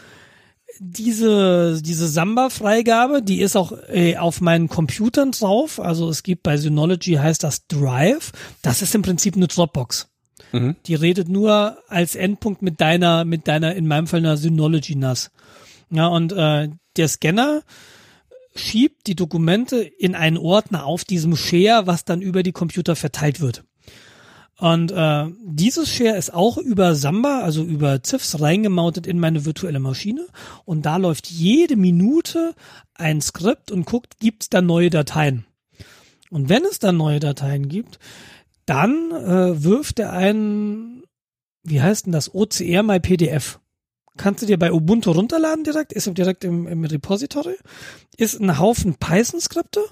diese, 0.81 1.81
diese 1.83 2.09
Samba-Freigabe, 2.09 3.23
die 3.23 3.41
ist 3.41 3.57
auch 3.57 3.73
äh, 3.89 4.17
auf 4.17 4.41
meinen 4.41 4.69
Computern 4.69 5.33
drauf. 5.33 5.81
Also 5.81 6.09
es 6.09 6.23
gibt 6.23 6.43
bei 6.43 6.57
Synology 6.57 7.15
heißt 7.15 7.43
das 7.43 7.67
Drive. 7.67 8.33
Das 8.63 8.83
ist 8.83 8.95
im 8.95 9.03
Prinzip 9.03 9.37
eine 9.37 9.49
Dropbox. 9.49 10.09
Mhm. 10.53 10.77
Die 10.87 10.95
redet 10.95 11.29
nur 11.29 11.79
als 11.89 12.15
Endpunkt 12.15 12.63
mit 12.63 12.81
deiner, 12.81 13.25
mit 13.25 13.49
deiner, 13.49 13.75
in 13.75 13.87
meinem 13.87 14.07
Fall 14.07 14.21
einer 14.21 14.37
Synology 14.37 14.95
NAS. 14.95 15.31
Ja, 15.91 16.07
und 16.07 16.33
äh, 16.33 16.69
der 16.97 17.09
Scanner 17.09 17.63
schiebt 18.55 19.07
die 19.07 19.15
Dokumente 19.15 19.79
in 19.79 20.15
einen 20.15 20.37
Ordner 20.37 20.85
auf 20.85 21.05
diesem 21.05 21.37
Share, 21.37 21.87
was 21.87 22.05
dann 22.05 22.21
über 22.21 22.43
die 22.43 22.53
Computer 22.53 22.97
verteilt 22.97 23.41
wird. 23.41 23.65
Und 24.61 24.91
äh, 24.91 25.27
dieses 25.41 25.89
Share 25.89 26.17
ist 26.17 26.35
auch 26.35 26.59
über 26.59 26.97
Samba, 26.97 27.41
also 27.41 27.63
über 27.63 28.03
ZIFs 28.03 28.41
reingemountet 28.41 29.07
in 29.07 29.21
meine 29.21 29.45
virtuelle 29.45 29.79
Maschine. 29.79 30.27
Und 30.65 30.85
da 30.85 30.97
läuft 30.97 31.29
jede 31.31 31.77
Minute 31.77 32.55
ein 32.95 33.21
Skript 33.21 33.71
und 33.71 33.87
guckt, 33.87 34.19
gibt 34.19 34.43
es 34.43 34.51
da 34.51 34.61
neue 34.61 34.91
Dateien. 34.91 35.47
Und 36.31 36.49
wenn 36.49 36.65
es 36.65 36.81
da 36.81 36.91
neue 36.91 37.21
Dateien 37.21 37.69
gibt, 37.69 38.01
dann 38.67 39.13
äh, 39.13 39.63
wirft 39.63 40.01
er 40.01 40.13
einen, 40.13 41.05
wie 41.63 41.81
heißt 41.81 42.07
denn 42.07 42.13
das, 42.13 42.35
OCR 42.35 42.83
My 42.83 42.99
PDF. 42.99 43.61
Kannst 44.17 44.43
du 44.43 44.47
dir 44.47 44.59
bei 44.59 44.73
Ubuntu 44.73 45.13
runterladen 45.13 45.63
direkt, 45.63 45.93
ist 45.93 46.07
direkt 46.19 46.43
im, 46.43 46.67
im 46.67 46.85
Repository, 46.85 47.55
ist 48.17 48.41
ein 48.41 48.59
Haufen 48.59 48.97
Python-Skripte 48.97 49.85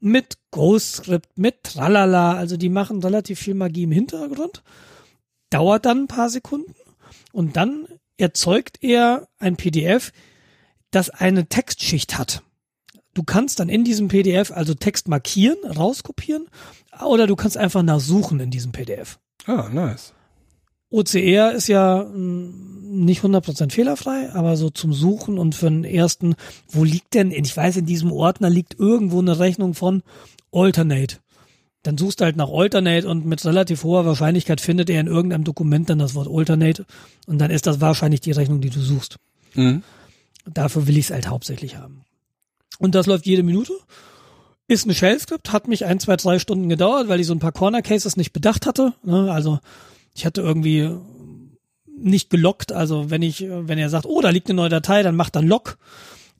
mit 0.00 0.38
Ghostscript, 0.50 1.36
mit 1.36 1.62
Tralala, 1.62 2.34
also 2.34 2.56
die 2.56 2.68
machen 2.68 3.02
relativ 3.02 3.38
viel 3.40 3.54
Magie 3.54 3.84
im 3.84 3.92
Hintergrund, 3.92 4.62
dauert 5.50 5.84
dann 5.84 6.04
ein 6.04 6.08
paar 6.08 6.30
Sekunden 6.30 6.74
und 7.32 7.56
dann 7.56 7.86
erzeugt 8.16 8.78
er 8.82 9.28
ein 9.38 9.56
PDF, 9.56 10.12
das 10.90 11.10
eine 11.10 11.46
Textschicht 11.46 12.18
hat. 12.18 12.42
Du 13.14 13.22
kannst 13.22 13.60
dann 13.60 13.68
in 13.68 13.84
diesem 13.84 14.08
PDF 14.08 14.50
also 14.52 14.74
Text 14.74 15.08
markieren, 15.08 15.58
rauskopieren 15.64 16.48
oder 17.04 17.26
du 17.26 17.36
kannst 17.36 17.56
einfach 17.56 17.82
nachsuchen 17.82 18.40
in 18.40 18.50
diesem 18.50 18.72
PDF. 18.72 19.18
Ah, 19.46 19.68
nice. 19.72 20.14
OCR 20.90 21.52
ist 21.52 21.68
ja 21.68 22.02
hm, 22.02 23.04
nicht 23.04 23.22
100% 23.22 23.70
fehlerfrei, 23.70 24.32
aber 24.32 24.56
so 24.56 24.70
zum 24.70 24.92
Suchen 24.92 25.38
und 25.38 25.54
für 25.54 25.70
den 25.70 25.84
ersten, 25.84 26.34
wo 26.68 26.84
liegt 26.84 27.14
denn, 27.14 27.30
ich 27.30 27.56
weiß, 27.56 27.76
in 27.76 27.86
diesem 27.86 28.10
Ordner 28.12 28.50
liegt 28.50 28.78
irgendwo 28.78 29.20
eine 29.20 29.38
Rechnung 29.38 29.74
von 29.74 30.02
Alternate. 30.52 31.18
Dann 31.82 31.96
suchst 31.96 32.20
du 32.20 32.24
halt 32.24 32.36
nach 32.36 32.50
Alternate 32.50 33.08
und 33.08 33.24
mit 33.24 33.44
relativ 33.44 33.84
hoher 33.84 34.04
Wahrscheinlichkeit 34.04 34.60
findet 34.60 34.90
er 34.90 35.00
in 35.00 35.06
irgendeinem 35.06 35.44
Dokument 35.44 35.88
dann 35.88 35.98
das 35.98 36.14
Wort 36.14 36.28
Alternate 36.30 36.84
und 37.26 37.38
dann 37.38 37.50
ist 37.50 37.66
das 37.66 37.80
wahrscheinlich 37.80 38.20
die 38.20 38.32
Rechnung, 38.32 38.60
die 38.60 38.70
du 38.70 38.80
suchst. 38.80 39.16
Mhm. 39.54 39.82
Dafür 40.52 40.86
will 40.86 40.98
ich 40.98 41.06
es 41.06 41.10
halt 41.10 41.28
hauptsächlich 41.28 41.76
haben. 41.76 42.02
Und 42.78 42.94
das 42.94 43.06
läuft 43.06 43.26
jede 43.26 43.42
Minute. 43.42 43.72
Ist 44.66 44.86
ein 44.86 44.94
Shell-Skript, 44.94 45.52
hat 45.52 45.68
mich 45.68 45.84
ein, 45.84 46.00
zwei, 46.00 46.16
drei 46.16 46.38
Stunden 46.38 46.68
gedauert, 46.68 47.08
weil 47.08 47.20
ich 47.20 47.26
so 47.26 47.34
ein 47.34 47.40
paar 47.40 47.52
Corner-Cases 47.52 48.16
nicht 48.16 48.32
bedacht 48.32 48.66
hatte. 48.66 48.94
Ne? 49.02 49.30
Also 49.32 49.58
ich 50.20 50.26
hatte 50.26 50.42
irgendwie 50.42 50.90
nicht 51.86 52.28
gelockt. 52.28 52.72
Also 52.72 53.10
wenn 53.10 53.22
ich, 53.22 53.46
wenn 53.48 53.78
er 53.78 53.88
sagt, 53.88 54.04
oh, 54.04 54.20
da 54.20 54.28
liegt 54.28 54.48
eine 54.48 54.56
neue 54.56 54.68
Datei, 54.68 55.02
dann 55.02 55.16
macht 55.16 55.34
er 55.34 55.40
Lock, 55.42 55.78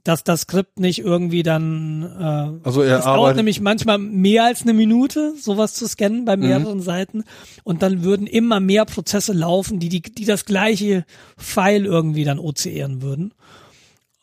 dass 0.04 0.22
das 0.22 0.42
Skript 0.42 0.78
nicht 0.78 0.98
irgendwie 0.98 1.42
dann. 1.42 2.02
Äh, 2.02 2.66
also 2.66 2.82
er 2.82 2.98
es 2.98 3.04
dauert 3.06 3.36
nämlich 3.36 3.62
manchmal 3.62 3.96
mehr 3.96 4.44
als 4.44 4.62
eine 4.62 4.74
Minute, 4.74 5.34
sowas 5.40 5.72
zu 5.72 5.88
scannen 5.88 6.26
bei 6.26 6.36
mhm. 6.36 6.42
mehreren 6.42 6.78
mhm. 6.78 6.82
Seiten, 6.82 7.24
und 7.64 7.80
dann 7.80 8.04
würden 8.04 8.26
immer 8.26 8.60
mehr 8.60 8.84
Prozesse 8.84 9.32
laufen, 9.32 9.78
die 9.78 9.88
die, 9.88 10.02
die 10.02 10.26
das 10.26 10.44
gleiche 10.44 11.06
File 11.38 11.86
irgendwie 11.86 12.24
dann 12.24 12.38
OCRen 12.38 13.00
würden. 13.00 13.32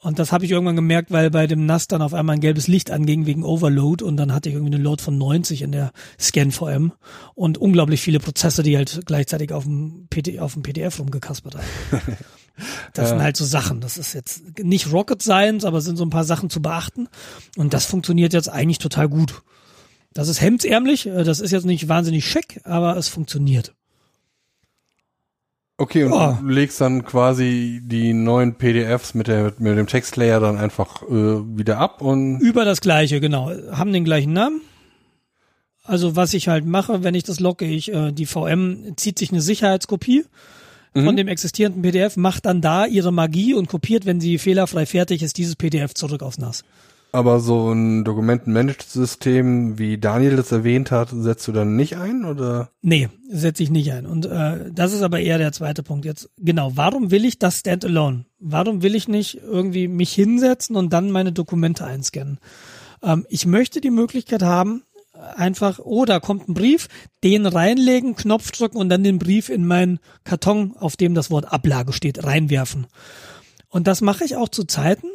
Und 0.08 0.20
das 0.20 0.32
habe 0.32 0.46
ich 0.46 0.52
irgendwann 0.52 0.78
gemerkt, 0.78 1.12
weil 1.12 1.30
bei 1.32 1.48
dem 1.48 1.66
NAS 1.66 1.90
dann 1.90 2.02
auf 2.02 2.14
einmal 2.14 2.36
ein 2.36 2.40
gelbes 2.40 2.70
Licht 2.70 2.92
anging 2.92 3.26
wegen 3.26 3.44
Overload 3.44 4.06
und 4.06 4.16
dann 4.16 4.34
hatte 4.34 4.48
ich 4.48 4.56
irgendwie 4.56 4.74
eine 4.74 4.82
Load 4.82 5.04
von 5.04 5.18
90 5.18 5.64
in 5.64 5.74
der 5.74 5.92
Scan-VM 6.18 6.94
und 7.36 7.58
unglaublich 7.58 8.00
viele 8.00 8.20
Prozesse, 8.20 8.64
die 8.64 8.78
halt 8.78 9.02
gleichzeitig 9.06 9.52
auf 9.52 9.66
dem, 9.66 10.08
PD, 10.10 10.40
auf 10.40 10.54
dem 10.54 10.64
PDF 10.64 10.98
rumgekaspert 11.00 11.56
haben. 11.56 11.66
Das 12.94 13.10
sind 13.10 13.22
halt 13.22 13.38
so 13.38 13.46
Sachen. 13.46 13.82
Das 13.82 14.00
ist 14.00 14.14
jetzt 14.14 14.58
nicht 14.64 14.92
Rocket 14.92 15.22
Science, 15.22 15.64
aber 15.64 15.78
es 15.78 15.86
sind 15.86 15.96
so 15.98 16.04
ein 16.04 16.10
paar 16.10 16.24
Sachen 16.24 16.50
zu 16.50 16.60
beachten. 16.60 17.08
Und 17.56 17.76
das 17.76 17.86
funktioniert 17.86 18.34
jetzt 18.34 18.50
eigentlich 18.50 18.80
total 18.80 19.10
gut. 19.10 19.44
Das 20.14 20.28
ist 20.28 20.42
hemdsärmlich, 20.42 21.06
äh, 21.06 21.24
das 21.24 21.40
ist 21.40 21.52
jetzt 21.52 21.68
nicht 21.68 21.88
wahnsinnig 21.88 22.26
schick, 22.26 22.62
aber 22.64 22.98
es 22.98 23.10
funktioniert. 23.10 23.76
Okay, 25.78 26.04
und 26.06 26.12
Ja. 26.12 26.40
du 26.42 26.48
legst 26.48 26.82
dann 26.82 27.06
quasi 27.06 27.82
die 27.84 28.14
neuen 28.14 28.56
PDFs 28.56 29.14
mit, 29.14 29.28
der, 29.28 29.54
mit 29.60 29.78
dem 29.78 29.86
Textlayer 29.88 30.40
dann 30.40 30.58
einfach 30.58 31.04
äh, 31.04 31.08
wieder 31.10 31.78
ab 31.78 32.02
und 32.02 32.40
Über 32.40 32.66
das 32.66 32.82
gleiche, 32.82 33.20
genau. 33.20 33.52
Haben 33.72 33.94
den 33.94 34.04
gleichen 34.04 34.34
Namen. 34.34 34.62
Also 35.84 36.16
was 36.16 36.34
ich 36.34 36.48
halt 36.48 36.66
mache, 36.66 37.04
wenn 37.04 37.14
ich 37.16 37.24
das 37.24 37.40
logge, 37.40 37.66
ich, 37.66 37.94
äh, 37.94 38.12
die 38.12 38.26
VM 38.26 38.94
zieht 38.98 39.20
sich 39.20 39.32
eine 39.32 39.42
Sicherheitskopie 39.42 40.26
von 40.94 41.16
dem 41.16 41.28
existierenden 41.28 41.84
PDF, 41.84 42.18
macht 42.18 42.48
dann 42.48 42.60
da 42.60 42.88
ihre 42.88 43.14
Magie 43.14 43.54
und 43.54 43.68
kopiert, 43.70 44.08
wenn 44.08 44.20
sie 44.20 44.40
fehlerfrei 44.40 44.88
fertig 44.88 45.22
ist, 45.22 45.38
dieses 45.38 45.56
PDF 45.56 45.94
zurück 45.94 46.24
aufs 46.24 46.40
NAS. 46.40 46.64
Aber 47.12 47.40
so 47.40 47.72
ein 47.72 48.04
Dokumentenmanagement-System, 48.04 49.78
wie 49.80 49.98
Daniel 49.98 50.36
das 50.36 50.52
erwähnt 50.52 50.92
hat, 50.92 51.10
setzt 51.12 51.48
du 51.48 51.52
dann 51.52 51.76
nicht 51.76 51.98
ein 51.98 52.26
oder? 52.26 52.70
Nee, 52.82 53.10
setze 53.30 53.64
ich 53.64 53.70
nicht 53.70 53.92
ein. 53.94 54.06
Und 54.06 54.26
äh, 54.26 54.72
das 54.72 54.94
ist 54.94 55.02
aber 55.02 55.20
eher 55.20 55.38
der 55.38 55.52
zweite 55.52 55.84
Punkt 55.84 56.06
jetzt. 56.06 56.30
Genau, 56.38 56.74
warum 56.76 57.12
will 57.12 57.26
ich 57.26 57.40
das 57.40 57.60
Standalone? 57.60 58.26
Warum 58.40 58.84
will 58.84 58.96
ich 58.96 59.08
nicht 59.08 59.42
irgendwie 59.42 59.88
mich 59.88 60.14
hinsetzen 60.14 60.76
und 60.76 60.94
dann 60.94 61.12
meine 61.12 61.32
Dokumente 61.32 61.86
einscannen? 61.86 62.40
Ähm, 63.02 63.26
ich 63.30 63.46
möchte 63.46 63.82
die 63.82 63.92
Möglichkeit 63.92 64.44
haben, 64.44 64.84
einfach, 65.36 65.80
oh, 65.84 66.06
da 66.06 66.20
kommt 66.20 66.48
ein 66.48 66.54
Brief, 66.54 66.88
den 67.24 67.46
reinlegen, 67.46 68.16
Knopf 68.16 68.52
drücken 68.52 68.78
und 68.78 68.90
dann 68.90 69.04
den 69.04 69.20
Brief 69.20 69.50
in 69.50 69.66
meinen 69.66 70.00
Karton, 70.24 70.76
auf 70.78 70.96
dem 70.96 71.16
das 71.16 71.32
Wort 71.32 71.52
Ablage 71.52 71.94
steht, 71.94 72.24
reinwerfen. 72.24 72.88
Und 73.70 73.88
das 73.88 74.02
mache 74.02 74.24
ich 74.24 74.36
auch 74.36 74.50
zu 74.50 74.64
Zeiten, 74.64 75.08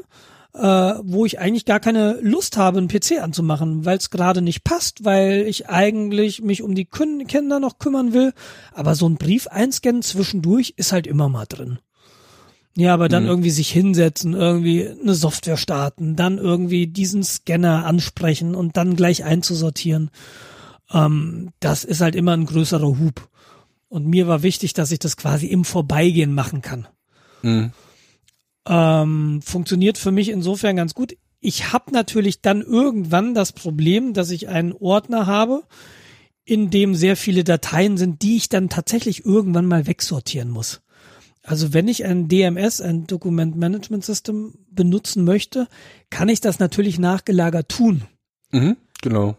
äh, 0.54 0.94
wo 1.02 1.24
ich 1.24 1.38
eigentlich 1.38 1.64
gar 1.64 1.80
keine 1.80 2.18
Lust 2.20 2.56
habe, 2.56 2.78
einen 2.78 2.88
PC 2.88 3.22
anzumachen, 3.22 3.84
weil 3.84 3.98
es 3.98 4.10
gerade 4.10 4.42
nicht 4.42 4.64
passt, 4.64 5.04
weil 5.04 5.46
ich 5.46 5.68
eigentlich 5.68 6.42
mich 6.42 6.62
um 6.62 6.74
die 6.74 6.84
Kinder 6.84 7.58
noch 7.58 7.78
kümmern 7.78 8.12
will. 8.12 8.32
Aber 8.72 8.94
so 8.94 9.08
ein 9.08 9.16
Brief 9.16 9.46
einscannen 9.46 10.02
zwischendurch 10.02 10.74
ist 10.76 10.92
halt 10.92 11.06
immer 11.06 11.28
mal 11.28 11.46
drin. 11.46 11.78
Ja, 12.74 12.94
aber 12.94 13.10
dann 13.10 13.26
irgendwie 13.26 13.50
sich 13.50 13.70
hinsetzen, 13.70 14.32
irgendwie 14.32 14.88
eine 14.88 15.14
Software 15.14 15.58
starten, 15.58 16.16
dann 16.16 16.38
irgendwie 16.38 16.86
diesen 16.86 17.22
Scanner 17.22 17.84
ansprechen 17.84 18.54
und 18.54 18.78
dann 18.78 18.96
gleich 18.96 19.24
einzusortieren. 19.24 20.10
Ähm, 20.90 21.50
das 21.60 21.84
ist 21.84 22.00
halt 22.00 22.14
immer 22.14 22.32
ein 22.32 22.46
größerer 22.46 22.98
Hub. 22.98 23.28
Und 23.88 24.06
mir 24.06 24.26
war 24.26 24.42
wichtig, 24.42 24.72
dass 24.72 24.90
ich 24.90 24.98
das 24.98 25.18
quasi 25.18 25.48
im 25.48 25.66
Vorbeigehen 25.66 26.34
machen 26.34 26.62
kann. 26.62 26.88
Hm. 27.42 27.72
Ähm, 28.66 29.40
funktioniert 29.42 29.98
für 29.98 30.12
mich 30.12 30.28
insofern 30.28 30.76
ganz 30.76 30.94
gut. 30.94 31.16
Ich 31.40 31.72
habe 31.72 31.92
natürlich 31.92 32.40
dann 32.40 32.62
irgendwann 32.62 33.34
das 33.34 33.52
Problem, 33.52 34.14
dass 34.14 34.30
ich 34.30 34.48
einen 34.48 34.72
Ordner 34.72 35.26
habe, 35.26 35.64
in 36.44 36.70
dem 36.70 36.94
sehr 36.94 37.16
viele 37.16 37.44
Dateien 37.44 37.96
sind, 37.96 38.22
die 38.22 38.36
ich 38.36 38.48
dann 38.48 38.68
tatsächlich 38.68 39.24
irgendwann 39.24 39.66
mal 39.66 39.86
wegsortieren 39.86 40.50
muss. 40.50 40.82
Also 41.42 41.72
wenn 41.74 41.88
ich 41.88 42.04
ein 42.04 42.28
DMS, 42.28 42.80
ein 42.80 43.06
Document 43.06 43.56
Management 43.56 44.04
System 44.04 44.54
benutzen 44.70 45.24
möchte, 45.24 45.66
kann 46.10 46.28
ich 46.28 46.40
das 46.40 46.60
natürlich 46.60 46.98
nachgelagert 46.98 47.68
tun. 47.68 48.02
Mhm, 48.52 48.76
genau. 49.00 49.36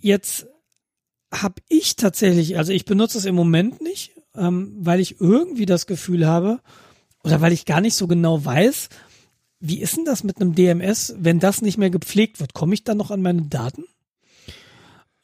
Jetzt 0.00 0.46
habe 1.32 1.60
ich 1.68 1.96
tatsächlich, 1.96 2.58
also 2.58 2.72
ich 2.72 2.84
benutze 2.84 3.18
es 3.18 3.24
im 3.24 3.34
Moment 3.34 3.80
nicht, 3.80 4.12
ähm, 4.36 4.76
weil 4.78 5.00
ich 5.00 5.20
irgendwie 5.20 5.66
das 5.66 5.86
Gefühl 5.86 6.26
habe 6.26 6.60
oder 7.26 7.40
weil 7.40 7.52
ich 7.52 7.66
gar 7.66 7.80
nicht 7.80 7.96
so 7.96 8.06
genau 8.06 8.44
weiß, 8.44 8.88
wie 9.58 9.80
ist 9.80 9.96
denn 9.96 10.04
das 10.04 10.22
mit 10.22 10.40
einem 10.40 10.54
DMS, 10.54 11.14
wenn 11.18 11.40
das 11.40 11.60
nicht 11.60 11.76
mehr 11.76 11.90
gepflegt 11.90 12.38
wird? 12.38 12.54
Komme 12.54 12.74
ich 12.74 12.84
dann 12.84 12.98
noch 12.98 13.10
an 13.10 13.20
meine 13.20 13.42
Daten? 13.42 13.84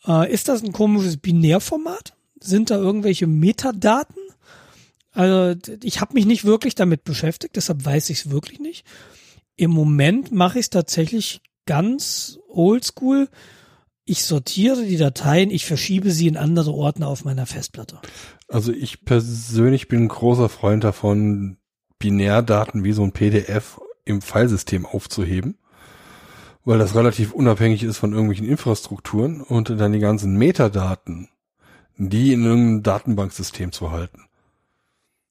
Äh, 0.05 0.32
ist 0.32 0.48
das 0.48 0.64
ein 0.64 0.72
komisches 0.72 1.16
Binärformat? 1.18 2.14
Sind 2.40 2.70
da 2.70 2.76
irgendwelche 2.76 3.28
Metadaten? 3.28 4.16
Also 5.12 5.57
ich 5.82 6.00
habe 6.00 6.14
mich 6.14 6.26
nicht 6.26 6.44
wirklich 6.44 6.74
damit 6.74 7.05
beschäftigt, 7.05 7.55
deshalb 7.55 7.84
weiß 7.84 8.11
ich 8.11 8.18
es 8.18 8.30
wirklich 8.30 8.59
nicht. 8.59 8.84
Im 9.55 9.70
Moment 9.70 10.32
mache 10.32 10.59
ich 10.59 10.64
es 10.66 10.70
tatsächlich 10.70 11.40
ganz 11.66 12.40
oldschool. 12.48 13.28
Ich 14.05 14.24
sortiere 14.24 14.84
die 14.84 14.96
Dateien, 14.96 15.50
ich 15.50 15.66
verschiebe 15.66 16.11
sie 16.11 16.26
in 16.26 16.36
andere 16.36 16.72
Ordner 16.72 17.07
auf 17.07 17.24
meiner 17.24 17.46
Festplatte. 17.46 18.00
Also 18.48 18.72
ich 18.72 19.05
persönlich 19.05 19.86
bin 19.86 20.05
ein 20.05 20.09
großer 20.09 20.48
Freund 20.48 20.82
davon, 20.82 21.59
Binärdaten 22.03 22.82
wie 22.82 22.92
so 22.92 23.05
ein 23.05 23.12
PDF 23.12 23.80
im 24.05 24.22
Filesystem 24.22 24.84
aufzuheben, 24.84 25.57
weil 26.64 26.80
das 26.80 26.96
relativ 26.96 27.32
unabhängig 27.32 27.84
ist 27.84 27.98
von 27.98 28.12
irgendwelchen 28.12 28.48
Infrastrukturen 28.48 29.40
und 29.40 29.70
dann 29.70 29.92
die 29.92 30.00
ganzen 30.00 30.36
Metadaten, 30.36 31.28
die 31.96 32.32
in 32.32 32.44
irgendeinem 32.44 32.82
Datenbanksystem 32.82 33.70
zu 33.70 33.92
halten. 33.92 34.24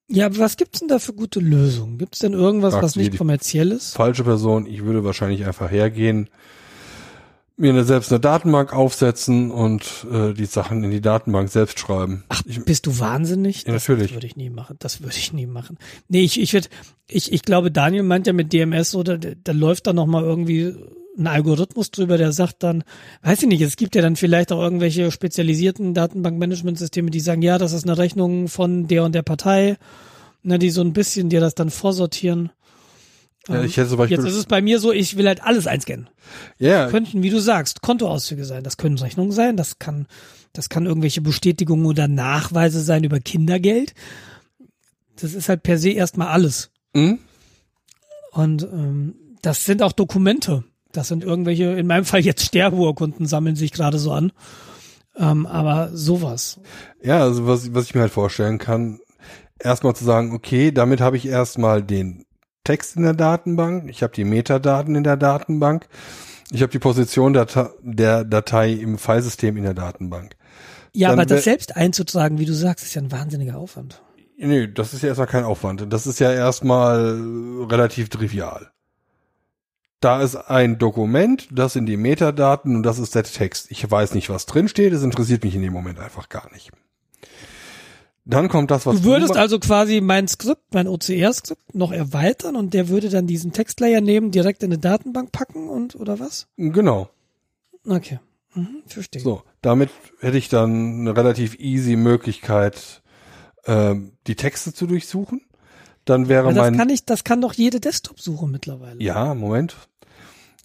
Ja, 0.08 0.28
aber 0.28 0.40
was 0.40 0.56
gibt's 0.56 0.80
denn 0.80 0.88
da 0.88 1.00
für 1.00 1.14
gute 1.14 1.42
Lösungen? 1.42 1.98
Gibt's 1.98 2.20
denn 2.20 2.34
irgendwas, 2.34 2.74
Fragst 2.74 2.84
was 2.84 2.96
nicht 2.96 3.18
kommerziell 3.18 3.72
ist? 3.72 3.94
Falsche 3.96 4.24
Person, 4.24 4.66
ich 4.66 4.84
würde 4.84 5.04
wahrscheinlich 5.04 5.46
einfach 5.46 5.70
hergehen, 5.70 6.30
mir 7.62 7.84
selbst 7.84 8.12
eine 8.12 8.20
Datenbank 8.20 8.74
aufsetzen 8.74 9.52
und 9.52 10.06
äh, 10.12 10.34
die 10.34 10.46
Sachen 10.46 10.84
in 10.84 10.92
die 10.92 11.02
Datenbank 11.02 11.50
selbst 11.50 11.80
schreiben. 11.80 12.24
Ach, 12.30 12.42
ich, 12.46 12.64
bist 12.66 12.86
du 12.88 13.00
wahnsinnig? 13.00 13.64
Ja, 13.68 13.74
Das- 13.74 13.84
natürlich. 13.88 14.08
Das 14.10 14.16
würde 14.16 14.28
ich 14.28 14.36
nie 14.36 14.50
machen. 14.50 14.76
Das 14.80 15.02
würde 15.02 15.16
ich 15.18 15.34
nie 15.34 15.46
machen. 15.46 15.78
Nee, 16.08 16.22
ich, 16.22 16.40
ich 16.42 16.54
würde, 16.54 16.68
ich, 17.10 17.32
ich 17.32 17.42
glaube, 17.44 17.72
Daniel 17.72 18.04
meint 18.04 18.28
ja 18.28 18.34
mit 18.34 18.52
DMS 18.54 18.92
so, 18.92 19.04
da, 19.04 19.18
da 19.18 19.52
läuft 19.52 19.88
dann 19.88 19.96
noch 19.98 20.08
mal 20.08 20.24
irgendwie 20.24 20.76
ein 21.18 21.28
Algorithmus 21.28 21.92
drüber, 21.92 22.18
der 22.18 22.32
sagt 22.32 22.64
dann, 22.64 22.84
weiß 23.22 23.42
ich 23.44 23.48
nicht, 23.50 23.62
es 23.62 23.76
gibt 23.76 23.96
ja 23.96 24.02
dann 24.02 24.16
vielleicht 24.16 24.52
auch 24.54 24.62
irgendwelche 24.62 25.12
spezialisierten 25.12 25.94
Datenbankmanagementsysteme, 25.94 27.12
die 27.12 27.20
sagen, 27.20 27.42
ja, 27.42 27.58
das 27.58 27.74
ist 27.74 27.84
eine 27.84 27.98
Rechnung 27.98 28.48
von 28.48 28.88
der 28.88 29.04
und 29.04 29.14
der 29.14 29.22
Partei, 29.22 29.78
ne, 30.42 30.58
die 30.58 30.70
so 30.70 30.82
ein 30.82 30.94
bisschen 30.94 31.30
dir 31.30 31.42
das 31.42 31.54
dann 31.54 31.70
vorsortieren. 31.70 32.50
Ja, 33.48 33.64
ich 33.64 33.78
hätte 33.78 33.90
zum 33.90 33.98
Beispiel, 33.98 34.18
Jetzt 34.18 34.28
ist 34.28 34.36
es 34.36 34.46
bei 34.46 34.62
mir 34.62 34.80
so, 34.80 34.92
ich 34.92 35.18
will 35.18 35.28
halt 35.28 35.44
alles 35.44 35.68
einscannen. 35.68 36.10
ja, 36.60 36.90
könnten, 36.90 37.24
wie 37.24 37.30
du 37.30 37.40
sagst, 37.40 37.82
Kontoauszüge 37.82 38.46
sein. 38.46 38.64
Das 38.64 38.78
können 38.78 38.98
Rechnungen 38.98 39.32
sein. 39.32 39.58
Das 39.58 39.80
kann, 39.80 40.08
das 40.54 40.70
kann 40.70 40.86
irgendwelche 40.86 41.22
Bestätigungen 41.22 41.86
oder 41.86 42.08
Nachweise 42.08 42.82
sein 42.82 43.04
über 43.04 43.20
Kindergeld. 43.20 43.94
Das 45.20 45.34
ist 45.34 45.50
halt 45.50 45.64
per 45.64 45.78
se 45.78 45.90
erstmal 45.90 46.28
alles. 46.28 46.72
hm? 46.96 47.20
Und 48.32 48.64
ähm, 48.64 49.16
das 49.42 49.66
sind 49.66 49.82
auch 49.84 49.92
Dokumente. 49.92 50.64
Das 50.94 51.08
sind 51.10 51.24
irgendwelche, 51.24 51.66
in 51.74 51.88
meinem 51.88 52.06
Fall 52.06 52.22
jetzt 52.22 52.46
Sterbeurkunden 52.46 53.26
sammeln 53.26 53.56
sich 53.56 53.72
gerade 53.72 54.00
so 54.00 54.12
an. 54.12 54.32
Ähm, 55.18 55.46
aber 55.46 55.90
sowas. 55.94 56.60
Ja, 57.02 57.22
also 57.22 57.46
was, 57.48 57.74
was 57.74 57.86
ich 57.86 57.96
mir 57.96 58.02
halt 58.02 58.14
vorstellen 58.14 58.58
kann, 58.58 59.00
erstmal 59.60 59.96
zu 59.96 60.06
sagen, 60.06 60.34
okay, 60.34 60.72
damit 60.72 61.02
habe 61.02 61.18
ich 61.18 61.26
erstmal 61.28 61.84
den 61.84 62.26
Text 62.64 62.96
in 62.96 63.04
der 63.04 63.14
Datenbank, 63.14 63.90
ich 63.90 64.04
habe 64.04 64.14
die 64.14 64.24
Metadaten 64.24 64.96
in 64.96 65.04
der 65.04 65.18
Datenbank, 65.18 65.88
ich 66.52 66.62
habe 66.62 66.72
die 66.72 66.80
Position 66.80 67.34
der, 67.34 67.48
Ta- 67.48 67.72
der 67.82 68.24
Datei 68.24 68.74
im 68.74 68.98
Filesystem 68.98 69.58
in 69.58 69.64
der 69.64 69.74
Datenbank. 69.74 70.36
Ja, 70.94 71.10
Dann 71.10 71.20
aber 71.20 71.26
das 71.26 71.46
selbst 71.46 71.76
einzutragen, 71.76 72.38
wie 72.38 72.46
du 72.46 72.54
sagst, 72.54 72.86
ist 72.86 72.94
ja 72.94 73.02
ein 73.02 73.12
wahnsinniger 73.12 73.58
Aufwand. 73.58 74.02
Nee, 74.38 74.68
das 74.68 74.94
ist 74.94 75.02
ja 75.04 75.10
erstmal 75.10 75.28
kein 75.28 75.44
Aufwand. 75.44 75.86
Das 75.94 76.08
ist 76.08 76.20
ja 76.20 76.32
erstmal 76.34 77.20
relativ 77.70 78.10
trivial. 78.10 78.72
Da 80.00 80.22
ist 80.22 80.36
ein 80.36 80.80
Dokument, 80.80 81.48
das 81.52 81.74
sind 81.74 81.86
die 81.86 81.96
Metadaten 81.96 82.76
und 82.76 82.84
das 82.84 82.98
ist 82.98 83.14
der 83.14 83.24
Text. 83.24 83.70
Ich 83.70 83.90
weiß 83.90 84.16
nicht, 84.16 84.30
was 84.32 84.48
drin 84.48 84.68
steht, 84.68 84.94
es 84.94 85.04
interessiert 85.04 85.44
mich 85.44 85.54
in 85.56 85.62
dem 85.62 85.74
Moment 85.74 86.00
einfach 86.00 86.28
gar 86.28 86.52
nicht. 86.52 86.72
Dann 88.26 88.50
kommt 88.50 88.70
das, 88.72 88.86
was 88.86 88.98
Du 88.98 89.04
würdest 89.04 89.34
ma- 89.34 89.40
also 89.40 89.60
quasi 89.60 90.00
mein 90.00 90.28
Skript, 90.28 90.74
mein 90.74 90.88
OCR-Skript 90.88 91.74
noch 91.74 91.92
erweitern 91.92 92.56
und 92.56 92.74
der 92.74 92.88
würde 92.88 93.10
dann 93.10 93.26
diesen 93.26 93.52
Textlayer 93.52 94.00
nehmen, 94.02 94.32
direkt 94.32 94.62
in 94.64 94.72
eine 94.72 94.78
Datenbank 94.78 95.32
packen 95.32 95.68
und 95.70 95.96
oder 95.96 96.20
was? 96.20 96.48
Genau. 96.58 97.10
Okay. 97.88 98.20
Mhm, 98.54 98.84
verstehe. 98.86 99.22
So, 99.22 99.42
damit 99.62 99.90
hätte 100.20 100.38
ich 100.38 100.50
dann 100.50 101.00
eine 101.02 101.18
relativ 101.18 101.56
easy 101.60 101.96
Möglichkeit, 101.96 103.02
ähm, 103.66 104.12
die 104.28 104.36
Texte 104.36 104.74
zu 104.74 104.86
durchsuchen. 104.88 105.42
Dann 106.06 106.28
wäre 106.30 106.46
Aber 106.46 106.54
das 106.54 106.62
mein 106.66 106.78
kann 106.78 106.90
ich, 106.90 107.06
das 107.06 107.24
kann 107.24 107.42
doch 107.42 107.54
jede 107.54 107.80
Desktop-Suche 107.80 108.48
mittlerweile. 108.48 109.02
ja 109.02 109.34
Moment. 109.34 109.76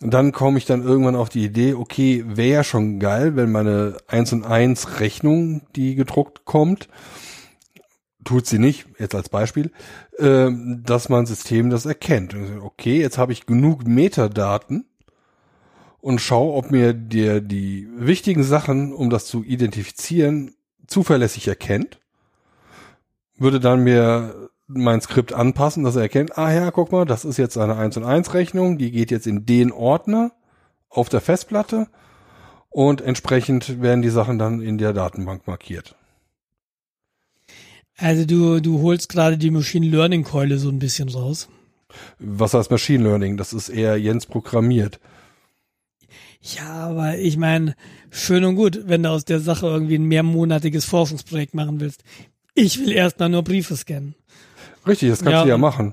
Und 0.03 0.13
dann 0.13 0.33
komme 0.33 0.59
ich 0.59 0.67
dann 0.67 0.83
irgendwann 0.83 1.17
auf 1.17 1.31
die 1.31 1.43
Idee, 1.45 1.73
okay, 1.73 2.23
wäre 2.27 2.49
ja 2.57 2.65
schon 2.65 3.01
geil, 3.01 3.35
wenn 3.37 3.51
meine 3.51 3.97
1 4.09 4.33
und 4.35 4.45
1 4.45 5.01
Rechnung, 5.01 5.63
die 5.75 5.95
gedruckt 5.95 6.45
kommt, 6.45 6.89
tut 8.27 8.47
sie 8.47 8.59
nicht, 8.59 8.87
jetzt 8.99 9.15
als 9.15 9.31
Beispiel, 9.31 9.71
ähm, 10.19 10.83
dass 10.85 11.09
mein 11.09 11.25
System 11.25 11.71
das 11.71 11.87
erkennt. 11.87 12.37
Okay, 12.61 13.01
jetzt 13.01 13.17
habe 13.17 13.33
ich 13.33 13.47
genug 13.47 13.87
Metadaten 13.87 14.85
und 16.01 16.21
schau, 16.21 16.55
ob 16.57 16.71
mir 16.71 16.93
der 16.93 17.41
die 17.41 17.89
wichtigen 17.97 18.43
Sachen, 18.43 18.93
um 18.93 19.09
das 19.09 19.27
zu 19.27 19.43
identifizieren, 19.43 20.55
zuverlässig 20.87 21.49
erkennt. 21.49 22.01
Würde 23.39 23.61
dann 23.61 23.83
mir 23.83 24.51
mein 24.67 25.01
Skript 25.01 25.33
anpassen, 25.33 25.85
dass 25.85 25.97
er 25.97 26.03
erkennt, 26.03 26.37
ah 26.39 26.53
ja, 26.53 26.71
guck 26.71 26.93
mal, 26.93 27.05
das 27.05 27.25
ist 27.25 27.37
jetzt 27.37 27.57
eine 27.57 27.77
1 27.77 27.97
und 27.97 28.05
1 28.05 28.35
Rechnung, 28.35 28.79
die 28.79 28.91
geht 28.91 29.11
jetzt 29.11 29.27
in 29.27 29.47
den 29.47 29.73
Ordner 29.73 30.33
auf 30.89 31.09
der 31.09 31.21
Festplatte 31.21 31.87
und 32.69 33.01
entsprechend 33.01 33.81
werden 33.81 34.03
die 34.03 34.11
Sachen 34.11 34.39
dann 34.39 34.61
in 34.61 34.79
der 34.79 34.93
Datenbank 34.93 35.47
markiert. 35.47 35.97
Also 37.99 38.27
du, 38.27 38.61
du 38.61 38.83
holst 38.83 39.09
gerade 39.09 39.39
die 39.39 39.51
Machine 39.51 39.87
Learning 39.87 40.25
Keule 40.25 40.59
so 40.59 40.69
ein 40.69 40.79
bisschen 40.79 41.09
raus. 41.09 41.49
Was 42.19 42.55
heißt 42.55 42.71
Machine 42.71 43.05
Learning? 43.05 43.37
Das 43.37 43.53
ist 43.53 43.69
eher 43.69 43.97
Jens 43.97 44.27
programmiert. 44.27 45.01
Ja, 46.43 46.89
aber 46.89 47.19
ich 47.19 47.37
meine, 47.37 47.75
schön 48.11 48.45
und 48.45 48.57
gut, 48.57 48.83
wenn 48.85 49.03
du 49.03 49.11
aus 49.11 49.25
der 49.25 49.41
Sache 49.41 49.67
irgendwie 49.67 49.97
ein 49.97 50.05
mehrmonatiges 50.05 50.85
Forschungsprojekt 50.85 51.55
machen 51.55 51.81
willst. 51.81 52.05
Ich 52.55 52.79
will 52.79 52.93
erst 52.93 53.19
mal 53.19 53.29
nur 53.29 53.43
Briefe 53.43 53.77
scannen. 53.77 54.15
Richtig, 54.87 55.11
das 55.11 55.21
kannst 55.21 55.33
ja, 55.33 55.43
du 55.43 55.49
ja 55.49 55.59
machen. 55.59 55.93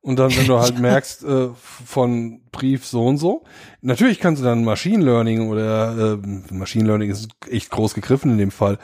Und 0.00 0.18
dann, 0.18 0.34
wenn 0.36 0.46
du 0.46 0.58
halt 0.58 0.78
merkst, 0.78 1.24
äh, 1.24 1.48
von 1.54 2.40
Brief 2.50 2.86
so 2.86 3.06
und 3.06 3.18
so, 3.18 3.44
natürlich 3.82 4.18
kannst 4.18 4.40
du 4.40 4.44
dann 4.44 4.64
Machine 4.64 5.04
Learning 5.04 5.48
oder 5.48 6.18
äh, 6.22 6.54
Machine 6.54 6.86
Learning 6.86 7.10
ist 7.10 7.28
echt 7.48 7.70
groß 7.70 7.94
gegriffen 7.94 8.32
in 8.32 8.38
dem 8.38 8.50
Fall. 8.50 8.78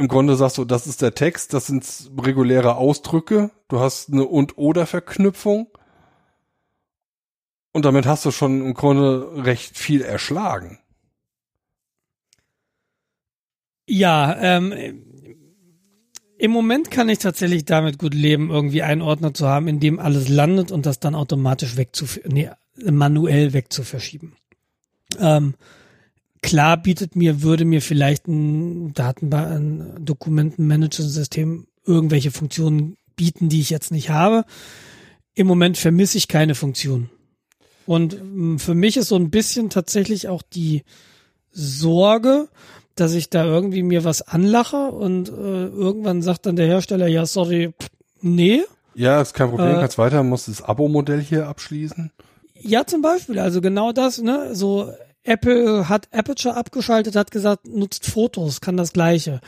Im 0.00 0.08
Grunde 0.08 0.34
sagst 0.34 0.56
du, 0.56 0.64
das 0.64 0.86
ist 0.86 1.02
der 1.02 1.14
Text, 1.14 1.52
das 1.52 1.66
sind 1.66 1.84
reguläre 2.18 2.76
Ausdrücke, 2.76 3.50
du 3.68 3.80
hast 3.80 4.10
eine 4.10 4.24
und-oder-Verknüpfung 4.24 5.68
und 7.72 7.84
damit 7.84 8.06
hast 8.06 8.24
du 8.24 8.30
schon 8.30 8.62
im 8.64 8.72
Grunde 8.72 9.44
recht 9.44 9.76
viel 9.76 10.00
erschlagen. 10.00 10.78
Ja, 13.86 14.38
ähm, 14.40 14.72
im 16.38 16.50
Moment 16.50 16.90
kann 16.90 17.10
ich 17.10 17.18
tatsächlich 17.18 17.66
damit 17.66 17.98
gut 17.98 18.14
leben, 18.14 18.48
irgendwie 18.48 18.80
einen 18.80 19.02
Ordner 19.02 19.34
zu 19.34 19.48
haben, 19.48 19.68
in 19.68 19.80
dem 19.80 19.98
alles 19.98 20.30
landet 20.30 20.72
und 20.72 20.86
das 20.86 20.98
dann 20.98 21.14
automatisch 21.14 21.76
wegzuf 21.76 22.18
nee, 22.24 22.48
manuell 22.74 23.52
wegzuverschieben. 23.52 24.32
Ähm, 25.18 25.56
klar 26.42 26.76
bietet 26.76 27.16
mir, 27.16 27.42
würde 27.42 27.64
mir 27.64 27.82
vielleicht 27.82 28.28
ein 28.28 28.92
Datenbank, 28.94 29.50
ein 29.50 30.04
Dokumentenmanagementsystem 30.04 31.66
irgendwelche 31.84 32.30
Funktionen 32.30 32.96
bieten, 33.16 33.48
die 33.48 33.60
ich 33.60 33.70
jetzt 33.70 33.90
nicht 33.90 34.10
habe. 34.10 34.44
Im 35.34 35.46
Moment 35.46 35.78
vermisse 35.78 36.18
ich 36.18 36.28
keine 36.28 36.54
Funktion. 36.54 37.10
Und 37.86 38.14
ähm, 38.14 38.58
für 38.58 38.74
mich 38.74 38.96
ist 38.96 39.08
so 39.08 39.16
ein 39.16 39.30
bisschen 39.30 39.70
tatsächlich 39.70 40.28
auch 40.28 40.42
die 40.42 40.82
Sorge, 41.50 42.48
dass 42.94 43.14
ich 43.14 43.30
da 43.30 43.44
irgendwie 43.44 43.82
mir 43.82 44.04
was 44.04 44.22
anlache 44.22 44.76
und 44.76 45.28
äh, 45.28 45.32
irgendwann 45.66 46.22
sagt 46.22 46.46
dann 46.46 46.56
der 46.56 46.66
Hersteller, 46.66 47.06
ja, 47.06 47.26
sorry, 47.26 47.72
nee. 48.20 48.62
Ja, 48.94 49.20
ist 49.20 49.34
kein 49.34 49.50
Problem, 49.50 49.76
äh, 49.76 49.80
kannst 49.80 49.98
weiter, 49.98 50.22
musst 50.22 50.48
das 50.48 50.62
Abo-Modell 50.62 51.20
hier 51.20 51.48
abschließen. 51.48 52.12
Ja, 52.60 52.86
zum 52.86 53.00
Beispiel, 53.00 53.38
also 53.38 53.60
genau 53.60 53.92
das, 53.92 54.20
ne, 54.20 54.54
so 54.54 54.92
Apple 55.24 55.88
hat 55.88 56.08
Aperture 56.12 56.56
abgeschaltet, 56.56 57.16
hat 57.16 57.30
gesagt, 57.30 57.66
nutzt 57.66 58.06
Fotos, 58.06 58.60
kann 58.60 58.76
das 58.76 58.92
gleiche. 58.92 59.40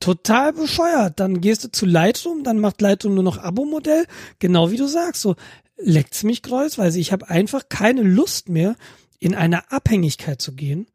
Total 0.00 0.52
bescheuert. 0.52 1.20
Dann 1.20 1.40
gehst 1.40 1.64
du 1.64 1.70
zu 1.70 1.86
Lightroom, 1.86 2.42
dann 2.42 2.58
macht 2.58 2.80
Lightroom 2.80 3.14
nur 3.14 3.22
noch 3.22 3.38
Abo-Modell, 3.38 4.06
genau 4.38 4.70
wie 4.70 4.76
du 4.76 4.86
sagst, 4.86 5.22
so 5.22 5.36
leckt's 5.76 6.24
mich 6.24 6.42
kreuzweise. 6.42 6.98
Ich 6.98 7.12
habe 7.12 7.28
einfach 7.28 7.68
keine 7.68 8.02
Lust 8.02 8.48
mehr, 8.48 8.76
in 9.18 9.34
eine 9.34 9.70
Abhängigkeit 9.70 10.40
zu 10.40 10.52
gehen 10.52 10.86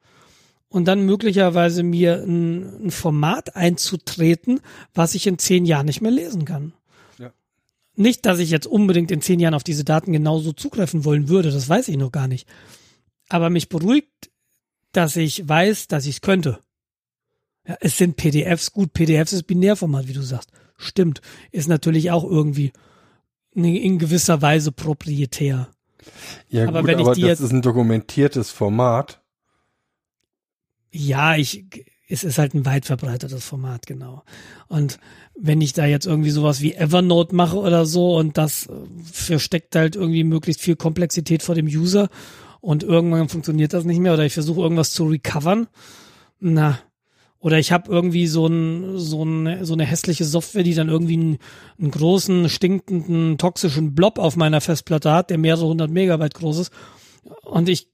und 0.67 0.85
dann 0.85 1.05
möglicherweise 1.05 1.83
mir 1.83 2.23
ein, 2.23 2.87
ein, 2.87 2.91
Format 2.91 3.55
einzutreten, 3.55 4.59
was 4.93 5.15
ich 5.15 5.27
in 5.27 5.37
zehn 5.37 5.65
Jahren 5.65 5.85
nicht 5.85 6.01
mehr 6.01 6.11
lesen 6.11 6.43
kann. 6.43 6.73
Ja. 7.19 7.31
Nicht, 7.95 8.25
dass 8.25 8.39
ich 8.39 8.49
jetzt 8.49 8.67
unbedingt 8.67 9.11
in 9.11 9.21
zehn 9.21 9.39
Jahren 9.39 9.53
auf 9.53 9.63
diese 9.63 9.85
Daten 9.85 10.11
genauso 10.11 10.51
zugreifen 10.51 11.05
wollen 11.05 11.29
würde, 11.29 11.51
das 11.51 11.69
weiß 11.69 11.87
ich 11.87 11.97
noch 11.97 12.11
gar 12.11 12.27
nicht. 12.27 12.47
Aber 13.29 13.49
mich 13.49 13.69
beruhigt, 13.69 14.31
dass 14.91 15.15
ich 15.15 15.47
weiß, 15.47 15.87
dass 15.87 16.05
ich 16.05 16.15
es 16.15 16.21
könnte. 16.21 16.59
Ja, 17.67 17.77
es 17.81 17.97
sind 17.97 18.15
PDFs, 18.15 18.71
gut, 18.71 18.93
PDFs 18.93 19.33
ist 19.33 19.43
Binärformat, 19.43 20.07
wie 20.07 20.13
du 20.13 20.21
sagst. 20.21 20.51
Stimmt. 20.77 21.21
Ist 21.51 21.67
natürlich 21.67 22.11
auch 22.11 22.23
irgendwie 22.23 22.73
in 23.53 23.97
gewisser 23.97 24.41
Weise 24.41 24.71
proprietär. 24.71 25.69
Ja, 26.49 26.67
aber 26.67 26.81
gut, 26.81 26.87
wenn 26.87 26.99
ich 26.99 27.05
aber 27.05 27.15
die 27.15 27.21
das 27.21 27.29
jetzt, 27.29 27.39
ist 27.39 27.51
ein 27.51 27.61
dokumentiertes 27.61 28.51
Format. 28.51 29.21
Ja, 30.91 31.35
ich, 31.35 31.65
es 32.07 32.23
ist 32.23 32.37
halt 32.37 32.53
ein 32.53 32.65
weit 32.65 32.85
verbreitetes 32.85 33.43
Format, 33.43 33.87
genau. 33.87 34.23
Und 34.67 34.99
wenn 35.37 35.61
ich 35.61 35.73
da 35.73 35.85
jetzt 35.85 36.05
irgendwie 36.05 36.29
sowas 36.29 36.61
wie 36.61 36.75
Evernote 36.75 37.35
mache 37.35 37.57
oder 37.57 37.85
so 37.85 38.15
und 38.15 38.37
das 38.37 38.69
versteckt 39.11 39.75
halt 39.75 39.95
irgendwie 39.95 40.23
möglichst 40.23 40.61
viel 40.61 40.75
Komplexität 40.75 41.41
vor 41.41 41.55
dem 41.55 41.65
User 41.65 42.09
und 42.65 42.81
irgendwann 42.81 43.29
funktioniert 43.29 43.73
das 43.73 43.85
nicht 43.85 43.99
mehr 43.99 44.15
oder 44.15 44.25
ich 44.25 44.33
versuche 44.33 44.61
irgendwas 44.61 44.91
zu 44.91 45.05
recovern, 45.05 45.67
na, 46.39 46.79
oder 47.37 47.59
ich 47.59 47.71
habe 47.71 47.91
irgendwie 47.91 48.25
so, 48.25 48.47
ein, 48.47 48.97
so, 48.97 49.23
ein, 49.23 49.63
so 49.63 49.73
eine 49.73 49.85
hässliche 49.85 50.25
Software, 50.25 50.63
die 50.63 50.73
dann 50.73 50.89
irgendwie 50.89 51.13
einen, 51.13 51.37
einen 51.77 51.91
großen, 51.91 52.49
stinkenden, 52.49 53.37
toxischen 53.37 53.93
Blob 53.93 54.17
auf 54.17 54.35
meiner 54.35 54.61
Festplatte 54.61 55.11
hat, 55.11 55.29
der 55.29 55.37
mehrere 55.37 55.67
hundert 55.67 55.91
Megabyte 55.91 56.33
groß 56.33 56.57
ist. 56.57 56.73
Und 57.43 57.69
ich, 57.69 57.87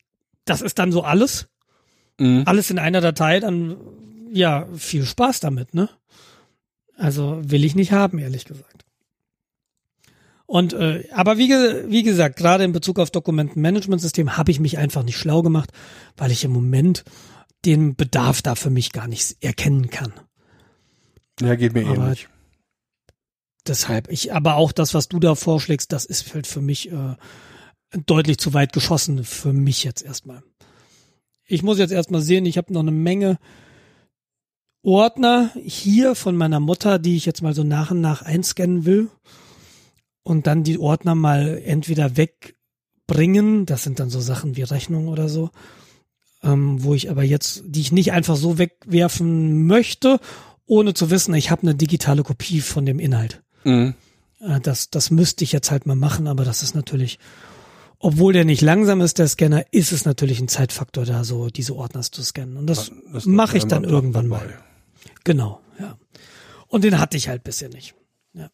das 0.46 0.62
ist 0.62 0.80
dann 0.80 0.94
so 0.94 1.04
alles. 1.04 1.50
Mhm. 2.18 2.44
Alles 2.46 2.70
in 2.70 2.80
einer 2.80 3.02
Datei, 3.02 3.42
dann, 3.42 3.76
ja, 4.32 4.70
viel 4.74 5.04
Spaß 5.04 5.42
damit, 5.42 5.74
ne? 5.74 5.90
Also 6.96 7.42
will 7.44 7.66
ich 7.66 7.76
nicht 7.76 7.92
haben, 7.92 8.20
ehrlich 8.20 8.46
gesagt. 8.46 8.86
Und 10.52 10.74
äh, 10.74 11.08
aber 11.14 11.38
wie, 11.38 11.48
wie 11.48 12.04
gesagt, 12.04 12.36
gerade 12.36 12.66
in 12.66 12.74
Bezug 12.74 13.00
auf 13.00 13.10
Dokumentenmanagementsystem 13.10 14.36
habe 14.36 14.52
ich 14.52 14.60
mich 14.60 14.78
einfach 14.78 15.02
nicht 15.02 15.16
schlau 15.18 15.44
gemacht, 15.44 15.72
weil 16.18 16.30
ich 16.30 16.44
im 16.44 16.52
Moment 16.52 17.06
den 17.64 17.96
Bedarf 17.96 18.42
da 18.42 18.56
für 18.56 18.70
mich 18.70 18.92
gar 18.92 19.08
nicht 19.08 19.42
erkennen 19.42 19.90
kann. 19.90 20.12
Ja, 21.40 21.56
geht 21.56 21.74
mir 21.74 21.88
aber 21.88 22.04
ähnlich. 22.04 22.28
Deshalb, 23.66 24.12
ich, 24.12 24.34
aber 24.34 24.56
auch 24.56 24.74
das, 24.74 24.94
was 24.94 25.08
du 25.08 25.22
da 25.22 25.36
vorschlägst, 25.36 25.94
das 25.94 26.04
ist 26.04 26.34
halt 26.34 26.48
für 26.48 26.60
mich 26.60 26.92
äh, 26.92 27.16
deutlich 28.06 28.38
zu 28.38 28.54
weit 28.54 28.74
geschossen, 28.74 29.24
für 29.24 29.54
mich 29.54 29.86
jetzt 29.86 30.04
erstmal. 30.04 30.44
Ich 31.48 31.64
muss 31.64 31.78
jetzt 31.78 31.94
erstmal 31.94 32.22
sehen, 32.22 32.46
ich 32.46 32.58
habe 32.58 32.74
noch 32.74 32.82
eine 32.82 32.92
Menge 32.92 33.40
Ordner 34.84 35.52
hier 35.64 36.14
von 36.14 36.36
meiner 36.36 36.60
Mutter, 36.60 37.00
die 37.00 37.16
ich 37.16 37.26
jetzt 37.26 37.42
mal 37.42 37.56
so 37.56 37.64
nach 37.64 37.92
und 37.92 38.02
nach 38.02 38.22
einscannen 38.22 38.84
will 38.84 39.10
und 40.24 40.48
dann 40.48 40.64
die 40.64 40.80
Ordner 40.80 41.16
mal 41.16 41.62
entweder 41.64 42.18
wegbringen, 42.18 43.66
das 43.66 43.84
sind 43.84 44.00
dann 44.00 44.10
so 44.10 44.22
Sachen 44.22 44.56
wie 44.56 44.64
Rechnungen 44.64 45.10
oder 45.10 45.30
so, 45.30 45.50
ähm, 46.44 46.84
wo 46.84 46.94
ich 46.94 47.10
aber 47.10 47.24
jetzt, 47.24 47.64
die 47.66 47.82
ich 47.82 47.92
nicht 47.92 48.12
einfach 48.12 48.36
so 48.36 48.58
wegwerfen 48.58 49.66
möchte, 49.66 50.20
ohne 50.66 50.94
zu 50.94 51.10
wissen, 51.10 51.34
ich 51.34 51.52
habe 51.52 51.64
eine 51.64 51.76
digitale 51.76 52.24
Kopie 52.24 52.62
von 52.62 52.86
dem 52.86 53.00
Inhalt. 53.00 53.42
Mhm. 53.64 53.96
Äh, 54.40 54.60
das, 54.60 54.90
das 54.90 55.12
müsste 55.12 55.44
ich 55.44 55.52
jetzt 55.52 55.72
halt 55.72 55.86
mal 55.86 55.96
machen, 55.96 56.28
aber 56.28 56.46
das 56.46 56.64
ist 56.64 56.76
natürlich, 56.76 57.20
obwohl 58.00 58.34
der 58.34 58.46
nicht 58.46 58.62
langsam 58.62 59.02
ist, 59.02 59.20
der 59.20 59.28
Scanner, 59.28 59.66
ist 59.72 59.92
es 59.92 60.06
natürlich 60.06 60.40
ein 60.40 60.48
Zeitfaktor 60.48 61.06
da, 61.06 61.24
so 61.24 61.50
diese 61.50 61.76
Ordners 61.76 62.12
zu 62.12 62.24
scannen. 62.24 62.58
Und 62.58 62.68
das, 62.68 62.92
das 63.12 63.26
mache 63.26 63.58
ich 63.58 63.66
dann 63.66 63.84
irgendwann 63.84 64.30
dabei. 64.30 64.46
mal. 64.46 64.64
Genau, 65.24 65.62
ja. 65.80 65.98
Und 66.68 66.84
den 66.84 67.00
hatte 67.00 67.18
ich 67.18 67.28
halt 67.28 67.44
bisher 67.44 67.70
nicht. 67.70 67.96
Ja. 68.34 68.50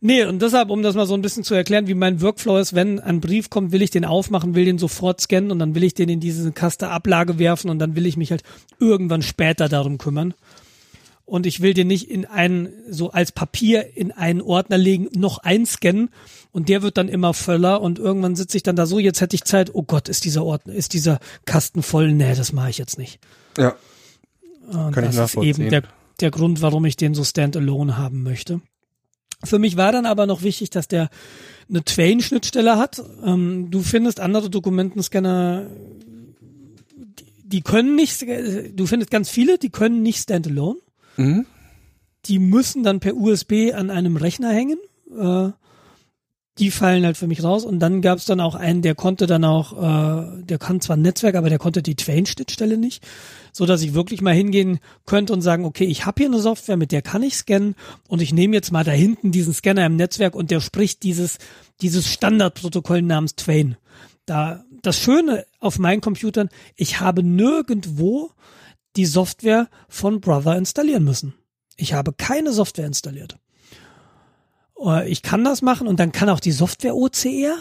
Nee, 0.00 0.24
und 0.24 0.40
deshalb, 0.40 0.70
um 0.70 0.82
das 0.82 0.94
mal 0.94 1.06
so 1.06 1.14
ein 1.14 1.22
bisschen 1.22 1.42
zu 1.42 1.54
erklären, 1.54 1.88
wie 1.88 1.94
mein 1.94 2.20
Workflow 2.20 2.58
ist, 2.58 2.74
wenn 2.74 3.00
ein 3.00 3.20
Brief 3.20 3.50
kommt, 3.50 3.72
will 3.72 3.82
ich 3.82 3.90
den 3.90 4.04
aufmachen, 4.04 4.54
will 4.54 4.64
den 4.64 4.78
sofort 4.78 5.20
scannen 5.20 5.50
und 5.50 5.58
dann 5.58 5.74
will 5.74 5.82
ich 5.82 5.94
den 5.94 6.08
in 6.08 6.20
diese 6.20 6.52
Kaste 6.52 6.88
Ablage 6.88 7.38
werfen 7.38 7.68
und 7.68 7.80
dann 7.80 7.96
will 7.96 8.06
ich 8.06 8.16
mich 8.16 8.30
halt 8.30 8.44
irgendwann 8.78 9.22
später 9.22 9.68
darum 9.68 9.98
kümmern. 9.98 10.34
Und 11.24 11.46
ich 11.46 11.60
will 11.60 11.74
den 11.74 11.88
nicht 11.88 12.10
in 12.10 12.24
einen, 12.24 12.68
so 12.88 13.10
als 13.10 13.32
Papier 13.32 13.96
in 13.96 14.12
einen 14.12 14.40
Ordner 14.40 14.78
legen, 14.78 15.08
noch 15.14 15.38
einscannen 15.38 16.10
und 16.52 16.68
der 16.68 16.82
wird 16.82 16.96
dann 16.96 17.08
immer 17.08 17.34
voller 17.34 17.82
und 17.82 17.98
irgendwann 17.98 18.36
sitze 18.36 18.56
ich 18.56 18.62
dann 18.62 18.76
da 18.76 18.86
so, 18.86 18.98
jetzt 18.98 19.20
hätte 19.20 19.36
ich 19.36 19.44
Zeit, 19.44 19.74
oh 19.74 19.82
Gott, 19.82 20.08
ist 20.08 20.24
dieser 20.24 20.44
Ordner, 20.44 20.74
ist 20.74 20.94
dieser 20.94 21.18
Kasten 21.44 21.82
voll? 21.82 22.12
Nee, 22.12 22.34
das 22.34 22.52
mache 22.52 22.70
ich 22.70 22.78
jetzt 22.78 22.98
nicht. 22.98 23.18
Ja. 23.58 23.74
Und 24.68 24.92
Kann 24.92 25.04
das 25.04 25.14
ich 25.14 25.20
nachvollziehen. 25.20 25.50
ist 25.50 25.58
eben 25.58 25.70
der, 25.70 25.82
der 26.20 26.30
Grund, 26.30 26.62
warum 26.62 26.84
ich 26.84 26.96
den 26.96 27.14
so 27.14 27.24
standalone 27.24 27.98
haben 27.98 28.22
möchte. 28.22 28.60
Für 29.44 29.58
mich 29.58 29.76
war 29.76 29.92
dann 29.92 30.06
aber 30.06 30.26
noch 30.26 30.42
wichtig, 30.42 30.70
dass 30.70 30.88
der 30.88 31.10
eine 31.68 31.84
Twain-Schnittstelle 31.84 32.76
hat. 32.76 33.02
Ähm, 33.24 33.70
du 33.70 33.82
findest 33.82 34.20
andere 34.20 34.50
Dokumentenscanner, 34.50 35.66
die, 36.96 37.24
die, 37.44 37.60
können 37.60 37.94
nicht, 37.94 38.22
du 38.22 38.86
findest 38.86 39.10
ganz 39.10 39.28
viele, 39.28 39.58
die 39.58 39.70
können 39.70 40.02
nicht 40.02 40.20
standalone. 40.20 40.78
Mhm. 41.16 41.46
Die 42.24 42.38
müssen 42.38 42.82
dann 42.82 43.00
per 43.00 43.16
USB 43.16 43.72
an 43.74 43.90
einem 43.90 44.16
Rechner 44.16 44.50
hängen. 44.50 44.78
Äh, 45.16 45.50
die 46.58 46.70
fallen 46.70 47.04
halt 47.04 47.16
für 47.16 47.26
mich 47.26 47.42
raus. 47.42 47.64
Und 47.64 47.78
dann 47.78 48.02
gab 48.02 48.18
es 48.18 48.24
dann 48.24 48.40
auch 48.40 48.54
einen, 48.54 48.82
der 48.82 48.94
konnte 48.94 49.26
dann 49.26 49.44
auch, 49.44 49.72
äh, 49.72 50.42
der 50.42 50.58
kann 50.58 50.80
zwar 50.80 50.96
ein 50.96 51.02
Netzwerk, 51.02 51.34
aber 51.34 51.48
der 51.48 51.58
konnte 51.58 51.82
die 51.82 51.94
Twain-Schnittstelle 51.94 52.76
nicht, 52.76 53.06
so 53.52 53.66
dass 53.66 53.82
ich 53.82 53.94
wirklich 53.94 54.20
mal 54.20 54.34
hingehen 54.34 54.80
könnte 55.06 55.32
und 55.32 55.42
sagen, 55.42 55.64
okay, 55.64 55.84
ich 55.84 56.06
habe 56.06 56.22
hier 56.22 56.28
eine 56.28 56.40
Software, 56.40 56.76
mit 56.76 56.92
der 56.92 57.02
kann 57.02 57.22
ich 57.22 57.36
scannen 57.36 57.74
und 58.08 58.22
ich 58.22 58.32
nehme 58.32 58.54
jetzt 58.54 58.72
mal 58.72 58.84
da 58.84 58.92
hinten 58.92 59.32
diesen 59.32 59.54
Scanner 59.54 59.86
im 59.86 59.96
Netzwerk 59.96 60.34
und 60.34 60.50
der 60.50 60.60
spricht 60.60 61.02
dieses 61.02 61.38
dieses 61.80 62.12
Standardprotokoll 62.12 63.02
namens 63.02 63.36
Twain. 63.36 63.76
Da 64.26 64.64
das 64.82 64.98
Schöne 64.98 65.46
auf 65.60 65.78
meinen 65.78 66.00
Computern, 66.00 66.48
ich 66.76 67.00
habe 67.00 67.22
nirgendwo 67.22 68.30
die 68.96 69.06
Software 69.06 69.68
von 69.88 70.20
Brother 70.20 70.56
installieren 70.56 71.04
müssen. 71.04 71.34
Ich 71.76 71.92
habe 71.92 72.12
keine 72.12 72.52
Software 72.52 72.86
installiert. 72.86 73.38
Äh, 74.84 75.08
ich 75.08 75.22
kann 75.22 75.44
das 75.44 75.62
machen 75.62 75.86
und 75.86 76.00
dann 76.00 76.12
kann 76.12 76.28
auch 76.28 76.40
die 76.40 76.52
Software 76.52 76.96
OCR, 76.96 77.56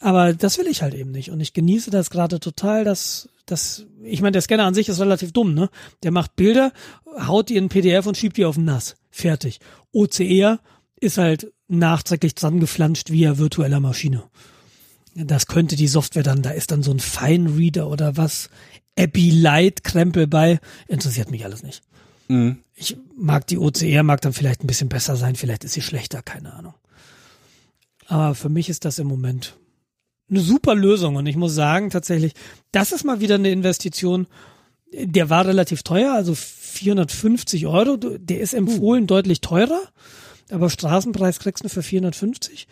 aber 0.00 0.32
das 0.32 0.58
will 0.58 0.66
ich 0.66 0.82
halt 0.82 0.94
eben 0.94 1.10
nicht. 1.10 1.30
Und 1.30 1.40
ich 1.40 1.52
genieße 1.52 1.90
das 1.90 2.10
gerade 2.10 2.40
total, 2.40 2.84
dass 2.84 3.28
das, 3.46 3.86
ich 4.02 4.22
meine, 4.22 4.32
der 4.32 4.42
Scanner 4.42 4.64
an 4.64 4.74
sich 4.74 4.88
ist 4.88 5.00
relativ 5.00 5.32
dumm, 5.32 5.54
ne? 5.54 5.68
Der 6.02 6.12
macht 6.12 6.36
Bilder, 6.36 6.72
haut 7.26 7.48
die 7.48 7.56
in 7.56 7.68
PDF 7.68 8.06
und 8.06 8.16
schiebt 8.16 8.36
die 8.36 8.44
auf 8.44 8.54
den 8.54 8.64
NAS. 8.64 8.94
Fertig. 9.10 9.60
OCR 9.92 10.60
ist 11.00 11.18
halt 11.18 11.52
nachträglich 11.68 12.34
dran 12.34 12.60
geflanscht 12.60 13.10
via 13.10 13.38
virtueller 13.38 13.80
Maschine. 13.80 14.24
Das 15.14 15.46
könnte 15.46 15.76
die 15.76 15.88
Software 15.88 16.22
dann, 16.22 16.42
da 16.42 16.50
ist 16.50 16.70
dann 16.70 16.82
so 16.82 16.92
ein 16.92 17.00
Fine 17.00 17.56
Reader 17.56 17.88
oder 17.88 18.16
was, 18.16 18.48
Epi 18.94 19.30
Light 19.30 19.82
Krempel 19.82 20.26
bei, 20.26 20.60
interessiert 20.86 21.30
mich 21.30 21.44
alles 21.44 21.62
nicht. 21.62 21.82
Mhm. 22.30 22.58
Ich 22.76 22.96
mag 23.16 23.46
die 23.48 23.58
OCR, 23.58 24.04
mag 24.04 24.20
dann 24.20 24.32
vielleicht 24.32 24.62
ein 24.62 24.68
bisschen 24.68 24.88
besser 24.88 25.16
sein, 25.16 25.34
vielleicht 25.34 25.64
ist 25.64 25.72
sie 25.72 25.82
schlechter, 25.82 26.22
keine 26.22 26.54
Ahnung. 26.54 26.74
Aber 28.06 28.36
für 28.36 28.48
mich 28.48 28.68
ist 28.68 28.84
das 28.84 29.00
im 29.00 29.08
Moment 29.08 29.58
eine 30.30 30.40
super 30.40 30.76
Lösung 30.76 31.16
und 31.16 31.26
ich 31.26 31.34
muss 31.34 31.54
sagen, 31.54 31.90
tatsächlich, 31.90 32.34
das 32.70 32.92
ist 32.92 33.02
mal 33.02 33.20
wieder 33.20 33.34
eine 33.34 33.50
Investition, 33.50 34.28
der 34.92 35.28
war 35.28 35.44
relativ 35.44 35.82
teuer, 35.82 36.12
also 36.14 36.36
450 36.36 37.66
Euro, 37.66 37.96
der 37.96 38.40
ist 38.40 38.54
empfohlen 38.54 39.04
uh. 39.04 39.06
deutlich 39.06 39.40
teurer, 39.40 39.80
aber 40.52 40.70
Straßenpreis 40.70 41.40
kriegst 41.40 41.64
du 41.64 41.68
für 41.68 41.82
450. 41.82 42.68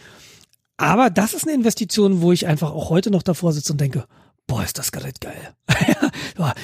Aber 0.76 1.10
das 1.10 1.34
ist 1.34 1.44
eine 1.44 1.54
Investition, 1.54 2.22
wo 2.22 2.30
ich 2.30 2.46
einfach 2.46 2.70
auch 2.70 2.90
heute 2.90 3.10
noch 3.10 3.24
davor 3.24 3.52
sitze 3.52 3.72
und 3.72 3.80
denke, 3.80 4.06
boah, 4.46 4.62
ist 4.62 4.78
das 4.78 4.92
Gerät 4.92 5.20
geil. 5.20 5.54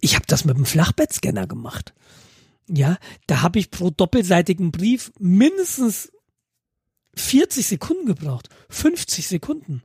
ich 0.00 0.16
habe 0.16 0.26
das 0.26 0.44
mit 0.44 0.56
dem 0.56 0.66
Flachbettscanner 0.66 1.46
gemacht. 1.46 1.94
Ja, 2.68 2.96
da 3.26 3.42
habe 3.42 3.58
ich 3.58 3.70
pro 3.70 3.90
doppelseitigen 3.90 4.70
Brief 4.70 5.12
mindestens 5.18 6.12
40 7.14 7.66
Sekunden 7.66 8.06
gebraucht. 8.06 8.48
50 8.70 9.26
Sekunden. 9.26 9.82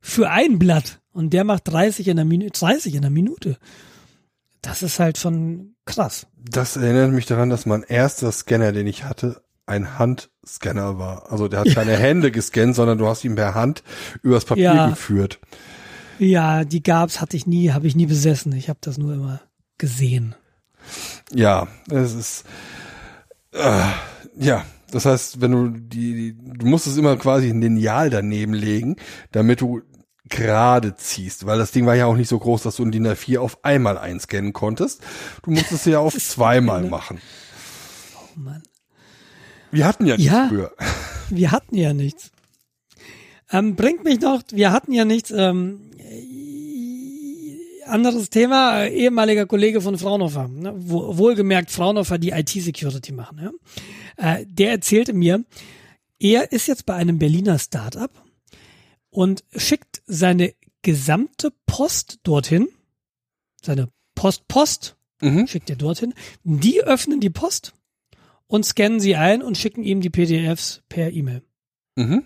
Für 0.00 0.30
ein 0.30 0.58
Blatt. 0.58 1.00
Und 1.12 1.30
der 1.30 1.44
macht 1.44 1.68
30 1.68 2.08
in 2.08 2.16
der 2.16 2.24
Minute, 2.24 2.58
30 2.58 2.94
in 2.94 3.02
der 3.02 3.10
Minute. 3.10 3.58
Das 4.62 4.82
ist 4.82 4.98
halt 4.98 5.18
schon 5.18 5.74
krass. 5.84 6.26
Das 6.36 6.76
erinnert 6.76 7.12
mich 7.12 7.26
daran, 7.26 7.50
dass 7.50 7.66
mein 7.66 7.82
erster 7.82 8.32
Scanner, 8.32 8.72
den 8.72 8.86
ich 8.86 9.04
hatte, 9.04 9.42
ein 9.66 9.98
Handscanner 9.98 10.98
war. 10.98 11.30
Also 11.30 11.48
der 11.48 11.60
hat 11.60 11.68
keine 11.74 11.96
Hände 11.96 12.30
gescannt, 12.30 12.74
sondern 12.74 12.98
du 12.98 13.06
hast 13.06 13.24
ihn 13.24 13.34
per 13.34 13.54
Hand 13.54 13.82
übers 14.22 14.44
Papier 14.44 14.64
ja. 14.64 14.88
geführt. 14.90 15.40
Ja, 16.18 16.64
die 16.64 16.82
gab's, 16.82 17.20
hatte 17.20 17.36
ich 17.36 17.46
nie, 17.46 17.70
habe 17.72 17.86
ich 17.86 17.96
nie 17.96 18.06
besessen. 18.06 18.52
Ich 18.52 18.68
habe 18.68 18.78
das 18.80 18.98
nur 18.98 19.14
immer 19.14 19.40
gesehen. 19.78 20.34
Ja, 21.32 21.68
es 21.90 22.14
ist 22.14 22.44
äh, 23.52 23.84
ja, 24.36 24.64
das 24.90 25.06
heißt, 25.06 25.40
wenn 25.40 25.52
du 25.52 25.68
die, 25.68 26.36
du 26.38 26.66
musst 26.66 26.86
es 26.86 26.96
immer 26.96 27.16
quasi 27.16 27.48
ein 27.48 27.60
Lineal 27.60 28.10
daneben 28.10 28.54
legen, 28.54 28.96
damit 29.30 29.60
du 29.60 29.82
gerade 30.28 30.96
ziehst, 30.96 31.46
weil 31.46 31.58
das 31.58 31.72
Ding 31.72 31.84
war 31.84 31.94
ja 31.94 32.06
auch 32.06 32.16
nicht 32.16 32.28
so 32.28 32.38
groß, 32.38 32.62
dass 32.62 32.76
du 32.76 32.84
in 32.84 32.92
DIN 32.92 33.06
A4 33.06 33.38
auf 33.38 33.64
einmal 33.64 33.98
einscannen 33.98 34.52
konntest. 34.52 35.02
Du 35.42 35.50
musstest 35.50 35.86
es 35.86 35.92
ja 35.92 35.98
auf 35.98 36.16
zweimal 36.16 36.84
machen. 36.84 37.20
Oh 38.16 38.40
Mann. 38.40 38.62
Wir 39.70 39.86
hatten 39.86 40.06
ja 40.06 40.16
nichts 40.16 40.32
ja, 40.32 40.46
früher. 40.48 40.72
Wir 41.28 41.50
hatten 41.50 41.76
ja 41.76 41.92
nichts. 41.92 42.30
Ähm, 43.50 43.76
bringt 43.76 44.04
mich 44.04 44.20
noch, 44.20 44.42
wir 44.50 44.72
hatten 44.72 44.92
ja 44.92 45.04
nichts, 45.04 45.30
ähm, 45.30 45.90
anderes 47.92 48.30
Thema, 48.30 48.82
äh, 48.82 48.94
ehemaliger 48.94 49.46
Kollege 49.46 49.80
von 49.80 49.98
Fraunhofer, 49.98 50.48
ne, 50.48 50.72
wo, 50.76 51.16
wohlgemerkt 51.16 51.70
Fraunhofer, 51.70 52.18
die 52.18 52.30
IT-Security 52.30 53.12
machen. 53.12 53.40
Ja. 54.18 54.38
Äh, 54.38 54.46
der 54.46 54.72
erzählte 54.72 55.12
mir, 55.12 55.44
er 56.18 56.52
ist 56.52 56.66
jetzt 56.66 56.86
bei 56.86 56.94
einem 56.94 57.18
Berliner 57.18 57.58
Startup 57.58 58.10
und 59.10 59.44
schickt 59.54 60.02
seine 60.06 60.54
gesamte 60.82 61.52
Post 61.66 62.20
dorthin, 62.24 62.68
seine 63.62 63.88
Post-Post 64.14 64.96
mhm. 65.20 65.46
schickt 65.46 65.70
er 65.70 65.76
dorthin. 65.76 66.14
Die 66.44 66.82
öffnen 66.82 67.20
die 67.20 67.30
Post 67.30 67.72
und 68.46 68.64
scannen 68.64 69.00
sie 69.00 69.16
ein 69.16 69.42
und 69.42 69.56
schicken 69.56 69.82
ihm 69.82 70.00
die 70.00 70.10
PDFs 70.10 70.82
per 70.88 71.12
E-Mail. 71.12 71.42
Mhm. 71.96 72.24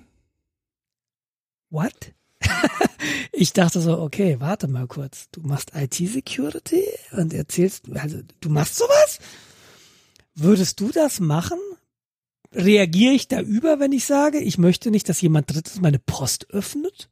What? 1.71 2.15
ich 3.33 3.53
dachte 3.53 3.81
so, 3.81 3.99
okay, 3.99 4.37
warte 4.39 4.69
mal 4.69 4.87
kurz. 4.87 5.29
Du 5.31 5.41
machst 5.43 5.73
IT-Security 5.75 6.85
und 7.13 7.33
erzählst, 7.33 7.85
also 7.95 8.19
du 8.41 8.49
machst 8.49 8.77
sowas? 8.77 9.19
Würdest 10.35 10.81
du 10.81 10.91
das 10.91 11.21
machen? 11.21 11.59
Reagiere 12.53 13.13
ich 13.13 13.29
da 13.29 13.41
über, 13.41 13.81
wenn 13.81 13.93
ich 13.93 14.05
sage, 14.05 14.39
ich 14.39 14.59
möchte 14.59 14.91
nicht, 14.91 15.09
dass 15.09 15.21
jemand 15.21 15.53
drittes 15.53 15.81
meine 15.81 15.99
Post 15.99 16.51
öffnet? 16.51 17.09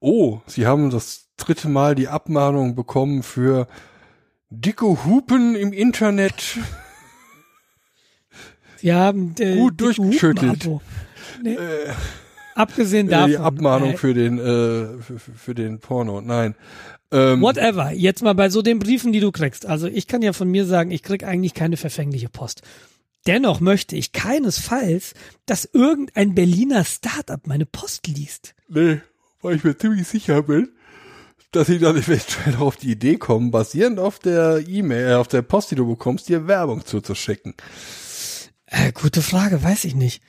Oh, 0.00 0.40
Sie 0.46 0.66
haben 0.66 0.90
das 0.90 1.28
dritte 1.36 1.68
Mal 1.68 1.94
die 1.94 2.08
Abmahnung 2.08 2.74
bekommen 2.74 3.22
für 3.22 3.66
dicke 4.50 5.04
Hupen 5.04 5.54
im 5.56 5.72
Internet. 5.72 6.58
Sie 8.76 8.92
haben 8.92 9.34
äh, 9.38 9.56
gut 9.56 9.80
durchgeschüttelt. 9.80 10.68
Nee. 11.42 11.54
Äh. 11.54 11.92
Abgesehen 12.58 13.06
davon. 13.06 13.30
Die 13.30 13.38
Abmahnung 13.38 13.92
äh, 13.92 13.96
für 13.96 14.14
den, 14.14 14.38
äh, 14.38 15.00
für, 15.00 15.18
für, 15.18 15.54
den 15.54 15.78
Porno. 15.78 16.20
Nein. 16.20 16.56
Ähm, 17.12 17.40
Whatever. 17.40 17.92
Jetzt 17.92 18.20
mal 18.22 18.34
bei 18.34 18.50
so 18.50 18.62
den 18.62 18.80
Briefen, 18.80 19.12
die 19.12 19.20
du 19.20 19.30
kriegst. 19.30 19.64
Also 19.64 19.86
ich 19.86 20.08
kann 20.08 20.22
ja 20.22 20.32
von 20.32 20.50
mir 20.50 20.66
sagen, 20.66 20.90
ich 20.90 21.04
krieg 21.04 21.22
eigentlich 21.22 21.54
keine 21.54 21.76
verfängliche 21.76 22.28
Post. 22.28 22.62
Dennoch 23.28 23.60
möchte 23.60 23.94
ich 23.94 24.10
keinesfalls, 24.10 25.14
dass 25.46 25.68
irgendein 25.72 26.34
Berliner 26.34 26.84
Startup 26.84 27.46
meine 27.46 27.64
Post 27.64 28.08
liest. 28.08 28.56
Nee, 28.68 29.02
weil 29.40 29.54
ich 29.54 29.62
mir 29.62 29.78
ziemlich 29.78 30.08
sicher 30.08 30.42
bin, 30.42 30.70
dass 31.52 31.68
sie 31.68 31.78
dann 31.78 31.96
eventuell 31.96 32.56
auf 32.56 32.76
die 32.76 32.90
Idee 32.90 33.18
kommen, 33.18 33.52
basierend 33.52 34.00
auf 34.00 34.18
der 34.18 34.66
E-Mail, 34.66 35.12
äh, 35.12 35.14
auf 35.14 35.28
der 35.28 35.42
Post, 35.42 35.70
die 35.70 35.76
du 35.76 35.86
bekommst, 35.86 36.28
dir 36.28 36.48
Werbung 36.48 36.84
zuzuschicken. 36.84 37.54
Äh, 38.66 38.90
gute 38.92 39.22
Frage, 39.22 39.62
weiß 39.62 39.84
ich 39.84 39.94
nicht. 39.94 40.20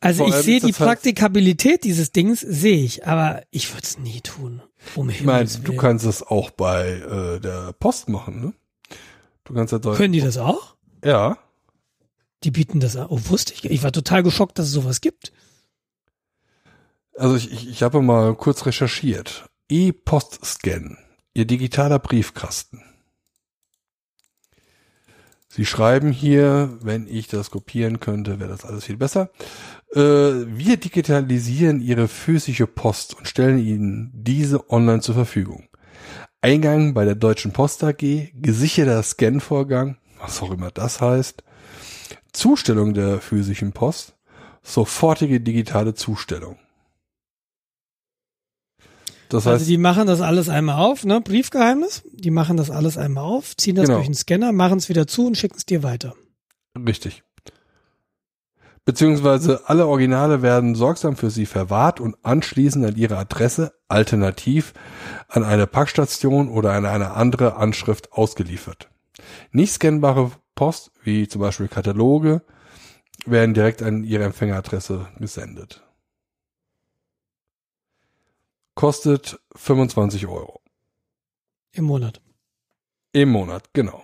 Also 0.00 0.26
ich 0.26 0.34
sehe 0.34 0.60
die 0.60 0.72
Praktikabilität 0.72 1.72
halt 1.72 1.84
dieses 1.84 2.12
Dings, 2.12 2.40
sehe 2.40 2.84
ich, 2.84 3.06
aber 3.06 3.42
ich 3.50 3.72
würde 3.72 3.82
es 3.82 3.98
nie 3.98 4.20
tun. 4.20 4.62
Um 4.94 5.10
ich 5.10 5.24
meine, 5.24 5.48
du 5.48 5.76
kannst 5.76 6.06
es 6.06 6.22
auch 6.22 6.50
bei 6.50 6.88
äh, 6.88 7.40
der 7.40 7.72
Post 7.72 8.08
machen, 8.08 8.40
ne? 8.40 8.52
Du 9.44 9.54
kannst 9.54 9.72
ja 9.72 9.78
Können 9.78 10.12
die 10.12 10.20
das 10.20 10.38
auch? 10.38 10.76
Ja. 11.04 11.38
Die 12.44 12.50
bieten 12.50 12.78
das 12.78 12.96
an. 12.96 13.06
Oh, 13.08 13.18
wusste 13.24 13.54
ich. 13.54 13.64
Ich 13.64 13.82
war 13.82 13.90
total 13.90 14.22
geschockt, 14.22 14.58
dass 14.58 14.66
es 14.66 14.72
sowas 14.72 15.00
gibt. 15.00 15.32
Also 17.16 17.34
ich, 17.34 17.50
ich, 17.50 17.68
ich 17.68 17.82
habe 17.82 18.00
mal 18.00 18.36
kurz 18.36 18.66
recherchiert. 18.66 19.48
E-Post-Scan, 19.68 20.96
ihr 21.34 21.44
digitaler 21.44 21.98
Briefkasten. 21.98 22.84
Sie 25.48 25.66
schreiben 25.66 26.12
hier, 26.12 26.78
wenn 26.82 27.08
ich 27.08 27.26
das 27.26 27.50
kopieren 27.50 28.00
könnte, 28.00 28.38
wäre 28.38 28.50
das 28.50 28.64
alles 28.64 28.84
viel 28.84 28.96
besser. 28.96 29.30
Äh, 29.94 30.00
wir 30.00 30.76
digitalisieren 30.76 31.80
Ihre 31.80 32.08
physische 32.08 32.66
Post 32.66 33.14
und 33.14 33.26
stellen 33.26 33.58
Ihnen 33.58 34.10
diese 34.14 34.70
online 34.70 35.00
zur 35.00 35.14
Verfügung. 35.14 35.68
Eingang 36.40 36.94
bei 36.94 37.04
der 37.04 37.14
Deutschen 37.14 37.52
Post 37.52 37.82
AG, 37.82 38.30
gesicherter 38.34 39.02
Scan-Vorgang, 39.02 39.96
was 40.20 40.42
auch 40.42 40.52
immer 40.52 40.70
das 40.70 41.00
heißt, 41.00 41.42
Zustellung 42.32 42.94
der 42.94 43.20
physischen 43.20 43.72
Post, 43.72 44.14
sofortige 44.62 45.40
digitale 45.40 45.94
Zustellung. 45.94 46.56
Das 49.28 49.46
also 49.46 49.50
heißt, 49.50 49.60
also 49.60 49.70
die 49.70 49.78
machen 49.78 50.06
das 50.06 50.20
alles 50.20 50.48
einmal 50.48 50.78
auf, 50.78 51.04
ne? 51.04 51.20
Briefgeheimnis. 51.20 52.02
Die 52.12 52.30
machen 52.30 52.56
das 52.56 52.70
alles 52.70 52.96
einmal 52.96 53.24
auf, 53.24 53.56
ziehen 53.56 53.74
das 53.74 53.86
genau. 53.86 53.98
durch 53.98 54.08
den 54.08 54.14
Scanner, 54.14 54.52
machen 54.52 54.78
es 54.78 54.88
wieder 54.88 55.06
zu 55.06 55.26
und 55.26 55.36
schicken 55.36 55.56
es 55.56 55.66
dir 55.66 55.82
weiter. 55.82 56.14
Richtig. 56.86 57.22
Beziehungsweise 58.88 59.68
alle 59.68 59.86
Originale 59.86 60.40
werden 60.40 60.74
sorgsam 60.74 61.14
für 61.14 61.28
Sie 61.28 61.44
verwahrt 61.44 62.00
und 62.00 62.16
anschließend 62.22 62.86
an 62.86 62.96
Ihre 62.96 63.18
Adresse, 63.18 63.74
alternativ 63.86 64.72
an 65.28 65.44
eine 65.44 65.66
Packstation 65.66 66.48
oder 66.48 66.72
an 66.72 66.86
eine 66.86 67.10
andere 67.10 67.56
Anschrift 67.56 68.14
ausgeliefert. 68.14 68.88
Nicht 69.52 69.74
scannbare 69.74 70.30
Post, 70.54 70.90
wie 71.02 71.28
zum 71.28 71.42
Beispiel 71.42 71.68
Kataloge, 71.68 72.40
werden 73.26 73.52
direkt 73.52 73.82
an 73.82 74.04
Ihre 74.04 74.24
Empfängeradresse 74.24 75.06
gesendet. 75.18 75.84
kostet 78.74 79.38
25 79.54 80.28
Euro. 80.28 80.62
Im 81.72 81.84
Monat. 81.84 82.22
Im 83.12 83.28
Monat, 83.28 83.68
genau. 83.74 84.02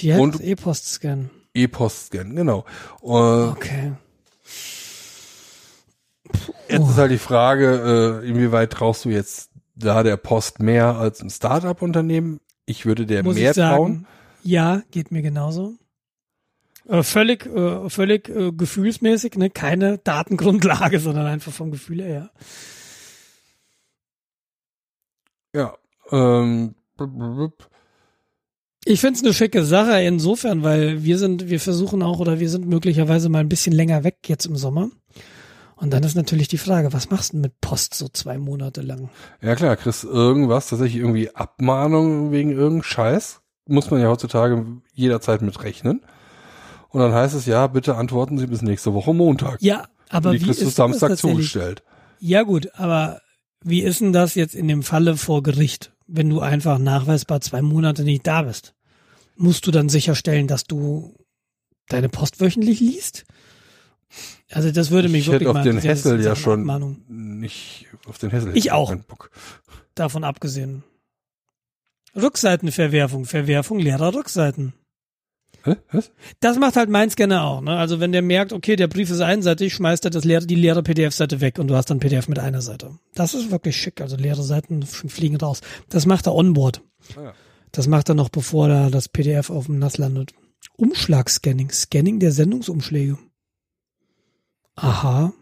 Die 0.00 0.12
hat 0.12 0.20
Und- 0.20 0.40
E-Post-Scan. 0.42 1.30
E-Post-Scan, 1.62 2.34
genau. 2.34 2.64
Äh, 3.02 3.06
Okay. 3.06 3.92
Jetzt 6.68 6.90
ist 6.90 6.98
halt 6.98 7.10
die 7.10 7.18
Frage, 7.18 8.20
äh, 8.22 8.28
inwieweit 8.28 8.72
traust 8.72 9.04
du 9.06 9.08
jetzt 9.08 9.50
da 9.74 10.02
der 10.02 10.16
Post 10.18 10.60
mehr 10.60 10.96
als 10.96 11.22
ein 11.22 11.30
Startup-Unternehmen? 11.30 12.40
Ich 12.66 12.84
würde 12.84 13.06
der 13.06 13.22
Muss 13.22 13.36
mehr 13.36 13.54
sagen, 13.54 13.76
trauen. 13.76 14.06
ja, 14.42 14.82
geht 14.90 15.10
mir 15.10 15.22
genauso. 15.22 15.74
Äh, 16.86 17.02
völlig, 17.02 17.46
äh, 17.46 17.88
völlig 17.88 18.28
äh, 18.28 18.52
gefühlsmäßig, 18.52 19.36
ne? 19.36 19.48
Keine 19.50 19.98
Datengrundlage, 19.98 21.00
sondern 21.00 21.26
einfach 21.26 21.52
vom 21.52 21.70
Gefühl 21.70 22.02
her. 22.02 22.30
Ja. 25.54 25.74
Ähm, 26.10 26.74
blub, 26.96 27.10
blub, 27.16 27.67
Ich 28.90 29.02
find's 29.02 29.22
eine 29.22 29.34
schicke 29.34 29.66
Sache 29.66 30.00
insofern, 30.00 30.62
weil 30.62 31.04
wir 31.04 31.18
sind, 31.18 31.50
wir 31.50 31.60
versuchen 31.60 32.02
auch 32.02 32.20
oder 32.20 32.40
wir 32.40 32.48
sind 32.48 32.66
möglicherweise 32.66 33.28
mal 33.28 33.40
ein 33.40 33.48
bisschen 33.50 33.74
länger 33.74 34.02
weg 34.02 34.16
jetzt 34.26 34.46
im 34.46 34.56
Sommer. 34.56 34.88
Und 35.76 35.92
dann 35.92 36.02
ist 36.04 36.16
natürlich 36.16 36.48
die 36.48 36.56
Frage, 36.56 36.90
was 36.94 37.10
machst 37.10 37.30
du 37.30 37.34
denn 37.34 37.42
mit 37.42 37.60
Post 37.60 37.92
so 37.92 38.08
zwei 38.08 38.38
Monate 38.38 38.80
lang? 38.80 39.10
ja 39.42 39.54
klar, 39.56 39.76
kriegst 39.76 40.04
irgendwas, 40.04 40.70
tatsächlich 40.70 41.02
irgendwie 41.02 41.28
Abmahnung 41.34 42.32
wegen 42.32 42.50
irgendeinem 42.50 42.82
Scheiß. 42.82 43.42
Muss 43.66 43.90
man 43.90 44.00
ja 44.00 44.08
heutzutage 44.08 44.64
jederzeit 44.94 45.42
mit 45.42 45.62
rechnen. 45.62 46.00
Und 46.88 47.00
dann 47.00 47.12
heißt 47.12 47.34
es, 47.34 47.44
ja, 47.44 47.66
bitte 47.66 47.94
antworten 47.96 48.38
Sie 48.38 48.46
bis 48.46 48.62
nächste 48.62 48.94
Woche 48.94 49.12
Montag. 49.12 49.60
Ja, 49.60 49.84
aber 50.08 50.32
die 50.32 50.40
wie 50.40 50.44
kriegst 50.46 50.60
ist 50.60 50.62
du 50.62 50.64
das 50.68 50.76
Samstag 50.76 51.18
zugestellt. 51.18 51.82
Ja 52.20 52.42
gut, 52.42 52.70
aber 52.72 53.20
wie 53.62 53.82
ist 53.82 54.00
denn 54.00 54.14
das 54.14 54.34
jetzt 54.34 54.54
in 54.54 54.66
dem 54.66 54.82
Falle 54.82 55.18
vor 55.18 55.42
Gericht, 55.42 55.92
wenn 56.06 56.30
du 56.30 56.40
einfach 56.40 56.78
nachweisbar 56.78 57.42
zwei 57.42 57.60
Monate 57.60 58.02
nicht 58.02 58.26
da 58.26 58.40
bist? 58.40 58.74
Musst 59.40 59.66
du 59.66 59.70
dann 59.70 59.88
sicherstellen, 59.88 60.48
dass 60.48 60.64
du 60.64 61.14
deine 61.88 62.08
Post 62.08 62.40
wöchentlich 62.40 62.80
liest? 62.80 63.24
Also 64.50 64.70
das 64.70 64.90
würde 64.90 65.08
mich 65.08 65.26
Ich 65.26 65.32
wirklich 65.32 65.48
hätte 65.48 65.58
auf 65.58 65.64
den 65.64 65.78
Hessel 65.78 66.22
ja 66.22 66.34
schon 66.34 66.60
Abmahnung. 66.60 67.02
nicht 67.08 67.86
auf 68.06 68.18
den 68.18 68.30
Hessel. 68.30 68.56
Ich 68.56 68.72
auch. 68.72 68.94
Davon 69.94 70.24
abgesehen. 70.24 70.82
Rückseitenverwerfung, 72.16 73.26
Verwerfung 73.26 73.78
leerer 73.78 74.14
Rückseiten. 74.14 74.72
Hä? 75.64 75.76
Was? 75.92 76.10
Das 76.40 76.58
macht 76.58 76.76
halt 76.76 76.88
mein 76.88 77.10
Scanner 77.10 77.44
auch. 77.44 77.60
Ne? 77.60 77.76
Also 77.76 78.00
wenn 78.00 78.12
der 78.12 78.22
merkt, 78.22 78.52
okay, 78.52 78.76
der 78.76 78.88
Brief 78.88 79.10
ist 79.10 79.20
einseitig, 79.20 79.74
schmeißt 79.74 80.04
er 80.04 80.10
das 80.10 80.24
leere, 80.24 80.46
die 80.46 80.54
leere 80.54 80.82
PDF-Seite 80.82 81.40
weg 81.40 81.58
und 81.58 81.68
du 81.68 81.76
hast 81.76 81.90
dann 81.90 82.00
PDF 82.00 82.28
mit 82.28 82.38
einer 82.38 82.62
Seite. 82.62 82.98
Das 83.14 83.34
ist 83.34 83.50
wirklich 83.50 83.76
schick. 83.76 84.00
Also 84.00 84.16
leere 84.16 84.42
Seiten 84.42 84.82
fliegen 84.84 85.36
raus. 85.36 85.60
Das 85.90 86.06
macht 86.06 86.26
er 86.26 86.34
onboard. 86.34 86.80
Ah, 87.16 87.22
ja. 87.22 87.34
Das 87.72 87.86
macht 87.86 88.08
er 88.08 88.14
noch, 88.14 88.28
bevor 88.28 88.68
da 88.68 88.90
das 88.90 89.08
PDF 89.08 89.50
auf 89.50 89.66
dem 89.66 89.78
Nass 89.78 89.98
landet. 89.98 90.34
Umschlagscanning. 90.76 91.70
Scanning 91.70 92.18
der 92.18 92.32
Sendungsumschläge. 92.32 93.18
Aha. 94.74 95.32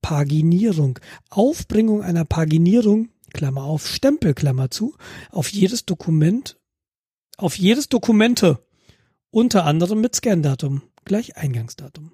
Paginierung. 0.00 0.98
Aufbringung 1.30 2.02
einer 2.02 2.24
Paginierung, 2.24 3.10
Klammer 3.32 3.64
auf, 3.64 3.86
Stempel, 3.86 4.34
Klammer 4.34 4.70
zu, 4.70 4.96
auf 5.30 5.48
jedes 5.50 5.84
Dokument, 5.84 6.58
auf 7.36 7.56
jedes 7.58 7.88
Dokumente, 7.88 8.64
unter 9.30 9.64
anderem 9.64 10.00
mit 10.00 10.14
Scandatum, 10.14 10.82
gleich 11.04 11.36
Eingangsdatum. 11.36 12.12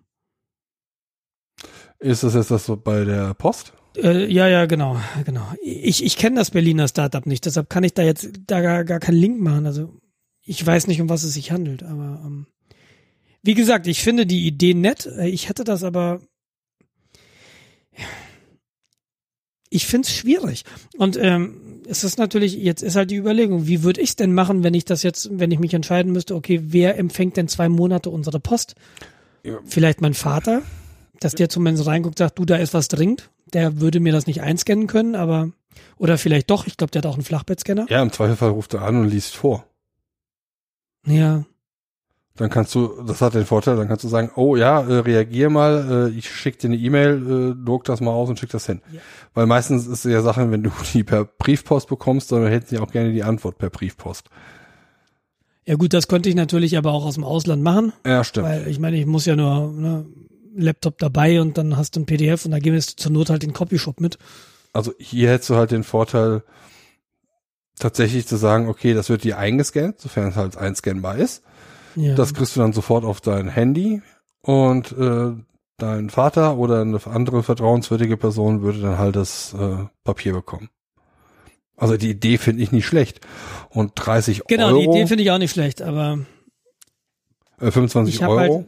Ist 1.99 2.23
das 2.23 2.35
jetzt 2.35 2.51
das 2.51 2.67
so 2.67 2.77
bei 2.77 3.05
der 3.05 3.35
Post? 3.35 3.73
Äh, 3.97 4.33
ja, 4.33 4.49
ja, 4.49 4.67
genau, 4.67 5.01
genau. 5.25 5.47
Ich, 5.63 6.05
ich 6.05 6.17
kenne 6.17 6.37
das 6.37 6.51
Berliner 6.51 6.89
Startup 6.89 7.25
nicht, 7.27 7.47
deshalb 7.47 7.71
kann 7.71 7.85
ich 7.85 7.95
da 7.95 8.03
jetzt 8.03 8.29
da 8.47 8.61
gar, 8.61 8.85
gar 8.85 9.01
keinen 9.01 9.19
Link 9.19 9.41
machen. 9.41 9.67
Also 9.67 9.95
ich 10.43 10.65
weiß 10.65 10.87
nicht, 10.89 11.01
um 11.01 11.09
was 11.09 11.23
es 11.25 11.35
sich 11.35 11.53
handelt, 11.53 11.83
aber 11.83 12.23
ähm, 12.25 12.47
wie 13.43 13.55
gesagt, 13.55 13.87
ich 13.87 14.03
finde 14.03 14.27
die 14.27 14.47
Idee 14.47 14.75
nett. 14.75 15.07
Äh, 15.07 15.29
Ich 15.29 15.49
hätte 15.49 15.65
das 15.65 15.85
aber. 15.85 16.21
Ich 19.71 19.87
finde 19.87 20.07
es 20.07 20.15
schwierig. 20.15 20.65
Und 20.97 21.17
ähm, 21.17 21.83
es 21.87 22.05
ist 22.05 22.19
natürlich, 22.19 22.55
jetzt 22.55 22.83
ist 22.83 22.97
halt 22.97 23.11
die 23.11 23.17
Überlegung, 23.17 23.67
wie 23.67 23.83
würde 23.83 24.01
ich 24.01 24.11
es 24.11 24.17
denn 24.17 24.33
machen, 24.33 24.63
wenn 24.63 24.75
ich 24.75 24.85
das 24.85 25.03
jetzt, 25.03 25.29
wenn 25.39 25.51
ich 25.51 25.59
mich 25.59 25.75
entscheiden 25.75 26.13
müsste, 26.13 26.35
okay, 26.35 26.61
wer 26.65 26.99
empfängt 26.99 27.37
denn 27.37 27.49
zwei 27.49 27.69
Monate 27.69 28.11
unsere 28.11 28.41
Post? 28.41 28.75
Ja. 29.43 29.59
Vielleicht 29.65 30.01
mein 30.01 30.15
Vater, 30.15 30.63
dass 31.21 31.35
der 31.35 31.49
zumindest 31.49 31.87
reinguckt, 31.87 32.19
sagt, 32.19 32.39
du, 32.39 32.45
da 32.45 32.57
ist 32.57 32.75
was 32.75 32.89
dringend. 32.89 33.31
Der 33.53 33.81
würde 33.81 34.01
mir 34.01 34.12
das 34.12 34.27
nicht 34.27 34.43
einscannen 34.43 34.87
können, 34.87 35.15
aber 35.15 35.51
oder 35.99 36.19
vielleicht 36.19 36.51
doch, 36.51 36.67
ich 36.67 36.77
glaube, 36.77 36.91
der 36.91 37.01
hat 37.03 37.07
auch 37.07 37.15
einen 37.15 37.25
Flachbettscanner. 37.25 37.87
Ja, 37.89 38.03
im 38.03 38.12
Zweifelsfall 38.12 38.51
ruft 38.51 38.75
er 38.75 38.83
an 38.83 38.97
und 38.97 39.09
liest 39.09 39.37
vor. 39.37 39.65
Ja. 41.07 41.45
Dann 42.37 42.51
kannst 42.51 42.75
du, 42.75 43.01
das 43.07 43.21
hat 43.21 43.35
den 43.35 43.47
Vorteil, 43.47 43.77
dann 43.77 43.87
kannst 43.87 44.03
du 44.03 44.09
sagen, 44.09 44.31
oh 44.35 44.57
ja, 44.57 44.81
äh, 44.81 44.95
reagier 44.99 45.51
mal, 45.51 46.09
äh, 46.12 46.19
ich 46.19 46.29
schick 46.29 46.59
dir 46.59 46.67
eine 46.67 46.77
E-Mail, 46.77 47.55
äh, 47.61 47.65
druck 47.65 47.85
das 47.85 48.01
mal 48.01 48.11
aus 48.11 48.29
und 48.29 48.41
schick 48.41 48.51
das 48.51 48.67
hin. 48.67 48.81
Ja. 48.93 49.01
Weil 49.35 49.47
meistens 49.47 49.87
ist 49.87 50.05
es 50.05 50.12
ja 50.12 50.21
Sache, 50.21 50.51
wenn 50.51 50.65
du 50.65 50.71
die 50.95 51.05
per 51.05 51.25
Briefpost 51.27 51.89
bekommst, 51.89 52.33
dann 52.33 52.45
hätten 52.47 52.67
sie 52.67 52.79
auch 52.79 52.91
gerne 52.91 53.12
die 53.12 53.23
Antwort 53.23 53.59
per 53.59 53.71
Briefpost. 53.71 54.31
Ja 55.65 55.77
gut, 55.77 55.93
das 55.93 56.09
konnte 56.09 56.29
ich 56.29 56.35
natürlich 56.35 56.77
aber 56.77 56.93
auch 56.93 57.05
aus 57.05 57.15
dem 57.15 57.25
Ausland 57.25 57.62
machen, 57.62 57.93
Ja, 58.05 58.25
stimmt. 58.25 58.49
weil 58.49 58.67
ich 58.67 58.81
meine, 58.81 58.99
ich 58.99 59.07
muss 59.07 59.27
ja 59.27 59.37
nur 59.37 59.73
ne, 59.73 60.05
Laptop 60.57 60.99
dabei 60.99 61.41
und 61.41 61.59
dann 61.59 61.77
hast 61.77 61.97
du 61.97 62.01
ein 62.01 62.07
PDF 62.07 62.45
und 62.45 62.53
da 62.53 62.59
geben 62.59 62.75
wir 62.77 62.83
zur 62.83 63.13
Not 63.13 63.31
halt 63.31 63.43
den 63.43 63.53
Copyshop 63.53 64.01
mit. 64.01 64.19
Also 64.73 64.93
hier 64.99 65.31
hättest 65.31 65.51
du 65.51 65.57
halt 65.57 65.71
den 65.71 65.85
Vorteil, 65.85 66.43
tatsächlich 67.79 68.27
zu 68.27 68.37
sagen, 68.37 68.69
okay, 68.69 68.95
das 68.95 69.09
wird 69.09 69.25
dir 69.25 69.39
eingescannt, 69.39 70.01
sofern 70.01 70.29
es 70.29 70.37
halt 70.37 70.57
einscannbar 70.57 71.17
ist. 71.17 71.43
Ja. 71.97 72.15
Das 72.15 72.35
kriegst 72.35 72.57
du 72.57 72.61
dann 72.61 72.73
sofort 72.73 73.05
auf 73.05 73.21
dein 73.21 73.49
Handy 73.49 74.03
und 74.43 74.93
äh, 74.93 75.33
dein 75.77 76.11
Vater 76.11 76.57
oder 76.57 76.81
eine 76.81 77.01
andere 77.07 77.43
vertrauenswürdige 77.43 78.17
Person 78.17 78.63
würde 78.63 78.81
dann 78.81 78.99
halt 78.99 79.17
das 79.17 79.55
äh, 79.55 79.85
Papier 80.03 80.33
bekommen. 80.33 80.71
Also 81.77 81.97
die 81.97 82.11
Idee 82.11 82.39
finde 82.39 82.63
ich 82.63 82.73
nicht 82.73 82.87
schlecht. 82.87 83.21
Und 83.71 83.93
30 83.97 84.43
genau, 84.47 84.69
Euro, 84.69 84.79
die 84.79 84.85
Idee 84.85 85.07
finde 85.07 85.25
ich 85.25 85.31
auch 85.31 85.39
nicht 85.39 85.51
schlecht, 85.51 85.83
aber 85.83 86.21
äh, 87.61 87.71
25 87.71 88.15
ich 88.15 88.23
habe 88.23 88.35
Euro. 88.35 88.41
halt, 88.41 88.67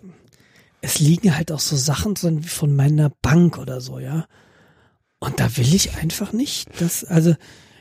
es 0.80 0.98
liegen 1.00 1.36
halt 1.36 1.50
auch 1.52 1.60
so 1.60 1.76
Sachen 1.76 2.14
drin 2.14 2.44
wie 2.44 2.48
von 2.48 2.74
meiner 2.74 3.10
Bank 3.22 3.58
oder 3.58 3.80
so, 3.80 3.98
ja. 3.98 4.26
Und 5.18 5.40
da 5.40 5.56
will 5.56 5.74
ich 5.74 5.96
einfach 5.96 6.32
nicht. 6.32 6.68
Das, 6.80 7.04
also, 7.04 7.34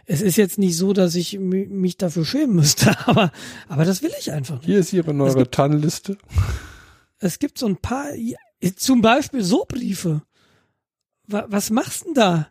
es 0.05 0.21
ist 0.21 0.37
jetzt 0.37 0.57
nicht 0.57 0.77
so, 0.77 0.93
dass 0.93 1.15
ich 1.15 1.33
mi- 1.37 1.67
mich 1.67 1.97
dafür 1.97 2.25
schämen 2.25 2.55
müsste, 2.55 2.95
aber, 3.07 3.31
aber 3.67 3.85
das 3.85 4.01
will 4.01 4.11
ich 4.19 4.31
einfach 4.31 4.57
nicht. 4.57 4.65
Hier 4.65 4.79
ist 4.79 4.93
ihre 4.93 5.13
neue 5.13 5.49
TAN-Liste. 5.49 6.17
Es 7.19 7.39
gibt 7.39 7.57
so 7.59 7.65
ein 7.67 7.77
paar, 7.77 8.07
zum 8.77 9.01
Beispiel 9.01 9.43
so 9.43 9.65
Briefe. 9.67 10.21
Wa- 11.27 11.45
Was 11.49 11.69
machst 11.69 12.05
denn 12.05 12.13
da? 12.13 12.47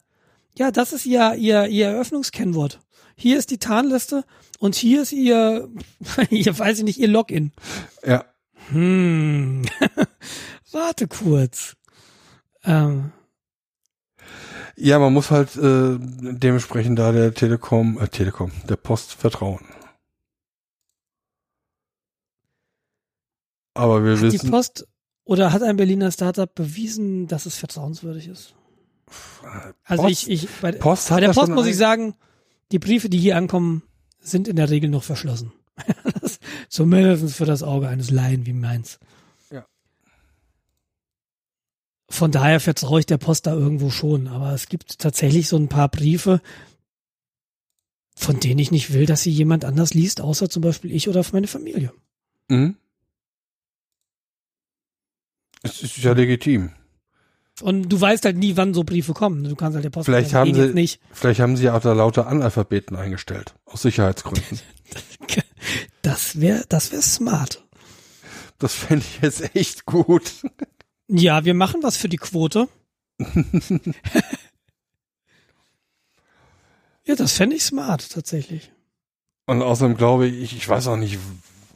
Ja, 0.59 0.71
das 0.71 0.93
ist 0.93 1.07
ihr, 1.07 1.35
ihr, 1.35 1.67
ihr 1.67 1.87
Eröffnungskennwort. 1.89 2.81
Hier 3.17 3.39
ist 3.39 3.51
die 3.51 3.59
Tarnliste 3.59 4.25
und 4.59 4.75
hier 4.75 5.03
ist 5.03 5.13
ihr, 5.13 5.69
ihr 6.31 6.59
weiß 6.59 6.79
ich 6.79 6.85
nicht, 6.85 6.99
ihr 6.99 7.09
Login. 7.09 7.53
Ja, 8.05 8.25
Hm. 8.71 9.63
Warte 10.73 11.07
kurz. 11.09 11.77
Ähm, 12.65 13.13
ja, 14.77 14.99
man 14.99 15.13
muss 15.13 15.31
halt 15.31 15.55
äh, 15.57 15.97
dementsprechend 16.01 16.99
da 16.99 17.13
der 17.13 17.33
Telekom, 17.35 17.99
äh, 17.99 18.09
Telekom, 18.09 18.51
der 18.69 18.77
Post 18.77 19.13
vertrauen. 19.13 19.65
Aber 23.75 24.05
wir 24.05 24.13
hat 24.17 24.21
die 24.23 24.33
wissen, 24.33 24.51
Post 24.51 24.87
oder 25.25 25.53
hat 25.53 25.63
ein 25.63 25.77
Berliner 25.77 26.11
Startup 26.13 26.53
bewiesen, 26.53 27.27
dass 27.27 27.47
es 27.47 27.57
vertrauenswürdig 27.57 28.29
ist? 28.29 28.55
Also 29.85 30.05
Post- 30.05 30.29
ich, 30.29 30.45
ich, 30.45 30.49
bei, 30.61 30.73
Post 30.73 31.09
bei 31.11 31.21
der 31.21 31.33
Post 31.33 31.53
muss 31.53 31.67
ich 31.67 31.77
sagen, 31.77 32.15
die 32.73 32.79
Briefe, 32.79 33.09
die 33.09 33.19
hier 33.19 33.37
ankommen, 33.37 33.83
sind 34.21 34.49
in 34.49 34.57
der 34.57 34.71
Regel 34.71 34.91
noch 34.91 35.03
verschlossen. 35.03 35.53
das, 36.21 36.39
zumindest 36.69 37.35
für 37.35 37.47
das 37.47 37.63
Auge 37.63 37.89
eines 37.89 38.11
Laien 38.11 38.47
wie 38.47 38.53
meins. 38.53 38.99
Ja. 39.51 39.67
Von 42.09 42.31
daher 42.31 42.61
vertraue 42.61 43.01
ich 43.01 43.07
der 43.07 43.19
Post 43.19 43.47
da 43.47 43.55
irgendwo 43.55 43.91
schon, 43.91 44.29
aber 44.29 44.53
es 44.53 44.69
gibt 44.69 44.99
tatsächlich 44.99 45.49
so 45.49 45.57
ein 45.57 45.69
paar 45.69 45.89
Briefe, 45.89 46.41
von 48.17 48.39
denen 48.39 48.61
ich 48.61 48.71
nicht 48.71 48.93
will, 48.93 49.07
dass 49.07 49.23
sie 49.23 49.31
jemand 49.31 49.65
anders 49.65 49.95
liest, 49.95 50.21
außer 50.21 50.49
zum 50.49 50.63
Beispiel 50.63 50.93
ich 50.93 51.09
oder 51.09 51.25
meine 51.33 51.49
Familie. 51.49 51.93
Mhm. 52.49 52.77
Es 55.63 55.83
ist 55.83 55.97
ja 55.99 56.13
legitim. 56.13 56.71
Und 57.63 57.89
du 57.89 58.01
weißt 58.01 58.25
halt 58.25 58.37
nie, 58.37 58.57
wann 58.57 58.75
so 58.75 58.85
Briefe 58.85 59.15
kommen. 59.15 59.45
Du 59.45 59.55
kannst 59.55 59.75
halt 59.77 59.85
der 59.85 59.91
Post 59.91 60.07
Vielleicht 60.07 60.31
sagen, 60.31 60.51
haben 60.51 60.57
den 60.59 60.69
sie- 60.69 60.75
nicht. 60.75 61.01
Vielleicht 61.13 61.41
haben 61.41 61.57
sie 61.57 61.65
ja 61.65 61.77
auch 61.77 61.81
da 61.81 61.93
lauter 61.93 62.27
Analphabeten 62.27 62.97
eingestellt. 62.97 63.55
Aus 63.65 63.83
Sicherheitsgründen. 63.83 64.61
Das 66.05 66.39
wäre, 66.39 66.65
das 66.69 66.93
wäre 66.93 67.03
smart. 67.03 67.65
Das 68.59 68.75
fände 68.75 69.05
ich 69.09 69.23
jetzt 69.23 69.57
echt 69.57 69.87
gut. 69.87 70.33
Ja, 71.09 71.45
wir 71.45 71.55
machen 71.55 71.83
was 71.83 71.97
für 71.97 72.09
die 72.09 72.19
Quote. 72.19 72.69
Ja, 77.07 77.15
das 77.15 77.33
fände 77.33 77.55
ich 77.55 77.63
smart, 77.63 78.11
tatsächlich. 78.11 78.73
Und 79.45 79.61
außerdem 79.61 79.99
glaube 79.99 80.27
ich, 80.27 80.57
ich 80.57 80.67
weiß 80.67 80.87
auch 80.89 80.97
nicht, 80.97 81.19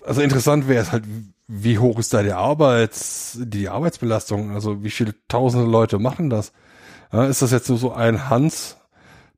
also 0.06 0.22
interessant 0.22 0.68
wäre 0.68 0.82
es 0.82 0.90
halt, 0.90 1.04
wie 1.46 1.78
hoch 1.78 1.98
ist 1.98 2.14
da 2.14 2.22
die 2.22 2.32
Arbeits, 2.32 3.38
die 3.38 3.68
Arbeitsbelastung? 3.68 4.52
Also 4.52 4.82
wie 4.82 4.90
viele 4.90 5.14
tausende 5.28 5.66
Leute 5.66 5.98
machen 5.98 6.30
das? 6.30 6.52
Ja, 7.12 7.26
ist 7.26 7.42
das 7.42 7.50
jetzt 7.50 7.66
so 7.66 7.92
ein 7.92 8.30
Hans, 8.30 8.78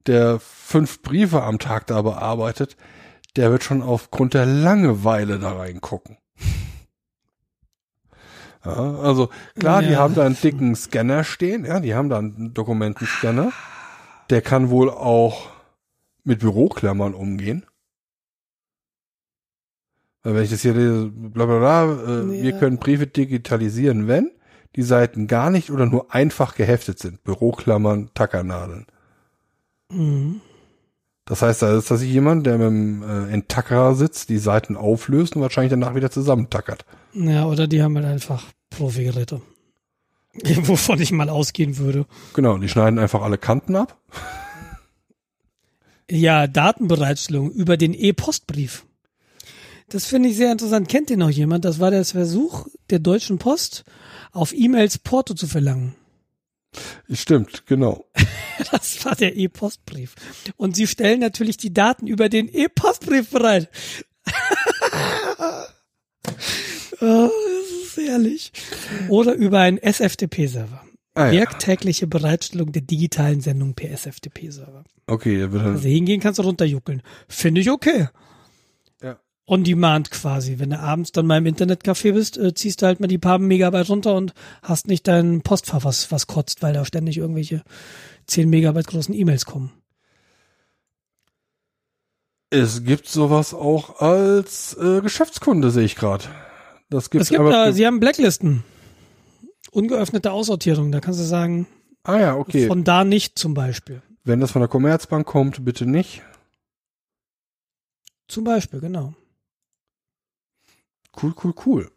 der 0.06 0.38
fünf 0.38 1.02
Briefe 1.02 1.42
am 1.42 1.58
Tag 1.58 1.88
da 1.88 2.02
bearbeitet? 2.02 2.76
Der 3.36 3.50
wird 3.50 3.62
schon 3.62 3.82
aufgrund 3.82 4.34
der 4.34 4.46
Langeweile 4.46 5.38
da 5.38 5.52
reingucken. 5.52 6.16
Ja, 8.62 8.72
also 8.72 9.30
klar, 9.58 9.80
ja. 9.80 9.88
die 9.88 9.96
haben 9.96 10.14
da 10.14 10.26
einen 10.26 10.36
dicken 10.38 10.76
Scanner 10.76 11.24
stehen, 11.24 11.64
ja, 11.64 11.80
die 11.80 11.94
haben 11.94 12.10
da 12.10 12.18
einen 12.18 12.52
Dokumentenscanner. 12.52 13.52
Der 14.28 14.42
kann 14.42 14.68
wohl 14.68 14.90
auch 14.90 15.48
mit 16.24 16.40
Büroklammern 16.40 17.14
umgehen. 17.14 17.64
Weil 20.22 20.34
wenn 20.34 20.44
ich 20.44 20.50
das 20.50 20.60
hier 20.60 20.74
lese, 20.74 21.10
bla 21.10 21.46
bla 21.46 21.58
bla, 21.58 21.84
äh, 21.84 22.36
ja. 22.36 22.42
wir 22.42 22.52
können 22.52 22.76
Briefe 22.76 23.06
digitalisieren, 23.06 24.06
wenn 24.08 24.30
die 24.76 24.82
Seiten 24.82 25.26
gar 25.26 25.50
nicht 25.50 25.70
oder 25.70 25.86
nur 25.86 26.14
einfach 26.14 26.54
geheftet 26.54 26.98
sind. 26.98 27.24
Büroklammern, 27.24 28.10
Tackernadeln. 28.14 28.86
Mhm. 29.90 30.42
Das 31.30 31.42
heißt, 31.42 31.62
da 31.62 31.78
ist 31.78 31.92
das 31.92 32.02
jemand, 32.02 32.44
der 32.44 32.58
mit 32.58 32.66
dem 32.66 33.02
äh, 33.04 33.32
Entackerer 33.32 33.94
sitzt, 33.94 34.30
die 34.30 34.38
Seiten 34.38 34.76
auflöst 34.76 35.36
und 35.36 35.42
wahrscheinlich 35.42 35.70
danach 35.70 35.94
wieder 35.94 36.10
zusammentackert. 36.10 36.84
Ja, 37.14 37.46
oder 37.46 37.68
die 37.68 37.84
haben 37.84 37.94
halt 37.94 38.06
einfach 38.06 38.46
Profi-Geräte. 38.70 39.40
Wovon 40.62 41.00
ich 41.00 41.12
mal 41.12 41.28
ausgehen 41.28 41.78
würde. 41.78 42.04
Genau, 42.34 42.58
die 42.58 42.68
schneiden 42.68 42.98
einfach 42.98 43.22
alle 43.22 43.38
Kanten 43.38 43.76
ab. 43.76 43.96
Ja, 46.10 46.48
Datenbereitstellung 46.48 47.52
über 47.52 47.76
den 47.76 47.94
E-Postbrief. 47.94 48.84
Das 49.88 50.06
finde 50.06 50.30
ich 50.30 50.36
sehr 50.36 50.50
interessant. 50.50 50.88
Kennt 50.88 51.10
ihr 51.10 51.16
noch 51.16 51.30
jemand? 51.30 51.64
Das 51.64 51.78
war 51.78 51.92
der 51.92 52.04
Versuch 52.04 52.66
der 52.90 52.98
Deutschen 52.98 53.38
Post, 53.38 53.84
auf 54.32 54.52
E-Mails 54.52 54.98
Porto 54.98 55.34
zu 55.34 55.46
verlangen. 55.46 55.94
Stimmt, 57.12 57.66
genau. 57.66 58.04
das 58.70 59.04
war 59.04 59.14
der 59.16 59.36
E-Postbrief. 59.36 60.14
Und 60.56 60.76
sie 60.76 60.86
stellen 60.86 61.20
natürlich 61.20 61.56
die 61.56 61.72
Daten 61.72 62.06
über 62.06 62.28
den 62.28 62.48
E-Postbrief 62.48 63.30
bereit. 63.30 63.68
oh, 67.00 67.28
das 67.30 67.70
ist 67.82 67.96
herrlich. 67.96 68.52
Oder 69.08 69.34
über 69.34 69.60
einen 69.60 69.78
SFTP-Server. 69.78 70.84
Ah, 71.14 71.26
ja. 71.26 71.32
Werktägliche 71.40 72.06
Bereitstellung 72.06 72.70
der 72.70 72.82
digitalen 72.82 73.40
Sendung 73.40 73.74
per 73.74 73.90
SFTP-Server. 73.90 74.84
Okay, 75.06 75.40
da 75.40 75.50
wird 75.50 75.64
also 75.64 75.88
hingehen 75.88 76.20
kannst 76.20 76.38
du 76.38 76.44
runterjuckeln. 76.44 77.02
Finde 77.28 77.60
ich 77.60 77.70
okay 77.70 78.08
on 79.50 79.64
demand 79.64 80.12
quasi. 80.12 80.58
Wenn 80.58 80.70
du 80.70 80.78
abends 80.78 81.10
dann 81.10 81.26
mal 81.26 81.38
im 81.38 81.46
Internetcafé 81.46 82.12
bist, 82.12 82.38
äh, 82.38 82.54
ziehst 82.54 82.80
du 82.80 82.86
halt 82.86 83.00
mal 83.00 83.08
die 83.08 83.18
paar 83.18 83.38
Megabyte 83.38 83.90
runter 83.90 84.14
und 84.14 84.32
hast 84.62 84.86
nicht 84.86 85.08
dein 85.08 85.42
Postfach, 85.42 85.84
was, 85.84 86.12
was 86.12 86.28
kotzt, 86.28 86.62
weil 86.62 86.72
da 86.72 86.84
ständig 86.84 87.18
irgendwelche 87.18 87.62
10 88.28 88.48
Megabyte 88.48 88.86
großen 88.86 89.12
E-Mails 89.12 89.46
kommen. 89.46 89.72
Es 92.50 92.84
gibt 92.84 93.08
sowas 93.08 93.52
auch 93.52 94.00
als 94.00 94.76
äh, 94.80 95.00
Geschäftskunde, 95.00 95.70
sehe 95.70 95.84
ich 95.84 95.96
gerade. 95.96 96.24
Das 96.88 97.10
gibt's 97.10 97.30
es 97.30 97.36
gibt 97.36 97.52
da, 97.52 97.72
sie 97.72 97.86
haben 97.86 98.00
Blacklisten. 98.00 98.62
Ungeöffnete 99.72 100.30
Aussortierung, 100.32 100.92
da 100.92 101.00
kannst 101.00 101.20
du 101.20 101.24
sagen, 101.24 101.66
ah 102.04 102.18
ja, 102.18 102.36
okay. 102.36 102.66
von 102.68 102.84
da 102.84 103.04
nicht 103.04 103.38
zum 103.38 103.54
Beispiel. 103.54 104.02
Wenn 104.22 104.40
das 104.40 104.52
von 104.52 104.60
der 104.60 104.68
Commerzbank 104.68 105.26
kommt, 105.26 105.64
bitte 105.64 105.86
nicht. 105.86 106.22
Zum 108.28 108.44
Beispiel, 108.44 108.80
genau. 108.80 109.14
Cool, 111.20 111.34
cool, 111.42 111.54
cool. 111.66 111.90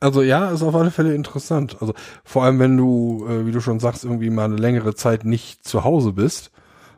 Also 0.00 0.22
ja, 0.22 0.50
ist 0.50 0.62
auf 0.62 0.74
alle 0.74 0.90
Fälle 0.90 1.14
interessant. 1.14 1.76
Also 1.80 1.94
vor 2.24 2.42
allem, 2.44 2.58
wenn 2.58 2.76
du, 2.76 3.26
äh, 3.28 3.46
wie 3.46 3.52
du 3.52 3.60
schon 3.60 3.78
sagst, 3.78 4.04
irgendwie 4.04 4.30
mal 4.30 4.46
eine 4.46 4.56
längere 4.56 4.94
Zeit 4.94 5.24
nicht 5.24 5.64
zu 5.66 5.84
Hause 5.84 6.12
bist, 6.12 6.50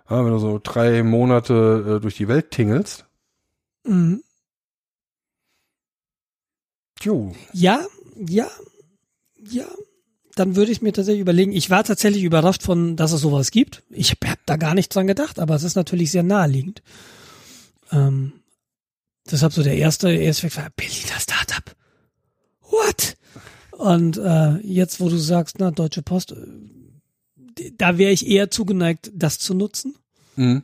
ja, 0.09 0.25
wenn 0.25 0.33
du 0.33 0.39
so 0.39 0.61
drei 0.63 1.03
Monate 1.03 1.97
äh, 1.97 2.01
durch 2.01 2.17
die 2.17 2.29
Welt 2.29 2.51
tingelst. 2.51 3.07
Mhm. 3.85 4.23
Jo. 7.03 7.35
Ja, 7.53 7.81
ja, 8.17 8.49
ja. 9.39 9.67
Dann 10.35 10.57
würde 10.57 10.73
ich 10.73 10.83
mir 10.83 10.93
tatsächlich 10.93 11.21
überlegen. 11.21 11.53
Ich 11.53 11.71
war 11.71 11.85
tatsächlich 11.85 12.25
überrascht 12.25 12.63
von, 12.63 12.97
dass 12.97 13.13
es 13.13 13.21
sowas 13.21 13.51
gibt. 13.51 13.83
Ich 13.91 14.11
habe 14.11 14.39
da 14.47 14.57
gar 14.57 14.75
nicht 14.75 14.95
dran 14.95 15.07
gedacht, 15.07 15.39
aber 15.39 15.55
es 15.55 15.63
ist 15.63 15.77
natürlich 15.77 16.11
sehr 16.11 16.23
naheliegend. 16.23 16.83
Ähm, 17.93 18.33
Deshalb 19.31 19.53
so 19.53 19.63
der 19.63 19.77
erste 19.77 20.11
erste 20.13 20.55
war 20.57 20.69
Berliner 20.77 21.19
Startup. 21.19 21.75
What? 22.71 23.17
Und 23.73 24.19
äh, 24.19 24.57
jetzt, 24.59 25.01
wo 25.01 25.09
du 25.09 25.17
sagst, 25.17 25.57
na, 25.59 25.71
Deutsche 25.71 26.03
Post, 26.03 26.33
äh, 26.33 27.73
da 27.77 27.99
wäre 27.99 28.13
ich 28.13 28.27
eher 28.27 28.51
zugeneigt, 28.51 29.11
das 29.15 29.39
zu 29.39 29.55
nutzen. 29.55 29.97
Mhm. 30.37 30.63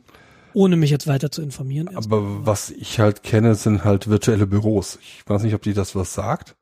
Ohne 0.53 0.75
mich 0.75 0.89
jetzt 0.89 1.07
weiter 1.07 1.31
zu 1.31 1.41
informieren. 1.41 1.87
Aber 1.89 2.17
erstmal. 2.17 2.45
was 2.45 2.69
ich 2.71 2.99
halt 2.99 3.23
kenne, 3.23 3.55
sind 3.55 3.83
halt 3.85 4.09
virtuelle 4.09 4.47
Büros. 4.47 4.99
Ich 5.01 5.23
weiß 5.25 5.43
nicht, 5.43 5.53
ob 5.53 5.61
die 5.61 5.73
das 5.73 5.95
was 5.95 6.13
sagt. 6.13 6.55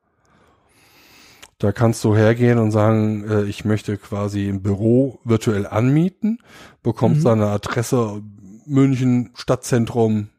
Da 1.58 1.72
kannst 1.72 2.04
du 2.04 2.16
hergehen 2.16 2.58
und 2.58 2.72
sagen, 2.72 3.28
äh, 3.28 3.44
ich 3.44 3.66
möchte 3.66 3.98
quasi 3.98 4.48
ein 4.48 4.62
Büro 4.62 5.20
virtuell 5.26 5.68
anmieten, 5.68 6.40
bekommst 6.84 7.22
mhm. 7.22 7.26
deine 7.26 7.48
Adresse 7.48 8.22
München 8.66 9.32
Stadtzentrum 9.34 10.30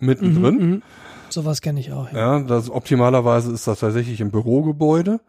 mittendrin. 0.00 0.54
Mhm, 0.54 0.70
mh. 0.70 0.80
Sowas 1.30 1.60
kenne 1.60 1.80
ich 1.80 1.92
auch. 1.92 2.12
Ja. 2.12 2.38
ja, 2.38 2.40
das 2.40 2.70
optimalerweise 2.70 3.52
ist 3.52 3.66
das 3.66 3.80
tatsächlich 3.80 4.20
im 4.20 4.30
Bürogebäude. 4.30 5.20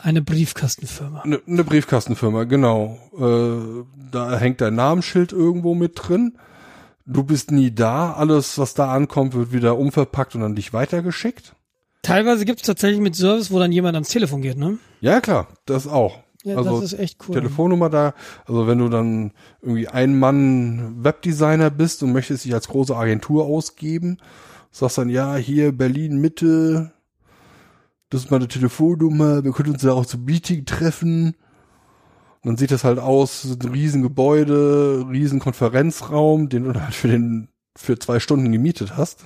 Eine 0.00 0.22
Briefkastenfirma. 0.22 1.22
Eine, 1.22 1.40
eine 1.46 1.64
Briefkastenfirma, 1.64 2.44
genau. 2.44 2.98
Äh, 3.18 3.84
da 4.12 4.38
hängt 4.38 4.60
dein 4.60 4.76
Namensschild 4.76 5.32
irgendwo 5.32 5.74
mit 5.74 5.92
drin. 5.96 6.38
Du 7.04 7.24
bist 7.24 7.50
nie 7.50 7.74
da. 7.74 8.12
Alles, 8.12 8.58
was 8.58 8.74
da 8.74 8.92
ankommt, 8.92 9.34
wird 9.34 9.52
wieder 9.52 9.76
umverpackt 9.76 10.36
und 10.36 10.42
an 10.42 10.54
dich 10.54 10.72
weitergeschickt. 10.72 11.54
Teilweise 12.02 12.44
gibt 12.44 12.60
es 12.60 12.66
tatsächlich 12.66 13.00
mit 13.00 13.16
Service, 13.16 13.50
wo 13.50 13.58
dann 13.58 13.72
jemand 13.72 13.96
ans 13.96 14.10
Telefon 14.10 14.42
geht, 14.42 14.56
ne? 14.56 14.78
Ja, 15.00 15.20
klar, 15.20 15.48
das 15.66 15.88
auch. 15.88 16.20
Ja, 16.48 16.56
also 16.56 16.80
das 16.80 16.92
ist 16.92 16.98
echt 16.98 17.18
cool. 17.28 17.34
Telefonnummer 17.34 17.90
da. 17.90 18.14
Also 18.46 18.66
wenn 18.66 18.78
du 18.78 18.88
dann 18.88 19.32
irgendwie 19.60 19.88
ein 19.88 20.18
Mann 20.18 21.04
Webdesigner 21.04 21.70
bist 21.70 22.02
und 22.02 22.12
möchtest 22.12 22.44
dich 22.44 22.54
als 22.54 22.68
große 22.68 22.96
Agentur 22.96 23.44
ausgeben, 23.44 24.18
sagst 24.70 24.98
dann, 24.98 25.08
ja, 25.08 25.36
hier 25.36 25.72
Berlin 25.72 26.20
Mitte, 26.20 26.92
das 28.10 28.24
ist 28.24 28.30
meine 28.30 28.48
Telefonnummer, 28.48 29.44
wir 29.44 29.52
können 29.52 29.72
uns 29.72 29.82
da 29.82 29.92
auch 29.92 30.06
zum 30.06 30.24
Meeting 30.24 30.64
treffen. 30.64 31.34
Und 32.40 32.52
dann 32.52 32.56
sieht 32.56 32.70
das 32.70 32.84
halt 32.84 32.98
aus, 32.98 33.44
ein 33.44 33.68
Riesengebäude, 33.68 35.06
Riesenkonferenzraum, 35.10 36.48
den 36.48 36.64
du 36.64 36.80
halt 36.80 36.94
für 36.94 37.08
den, 37.08 37.48
für 37.76 37.98
zwei 37.98 38.20
Stunden 38.20 38.52
gemietet 38.52 38.96
hast. 38.96 39.24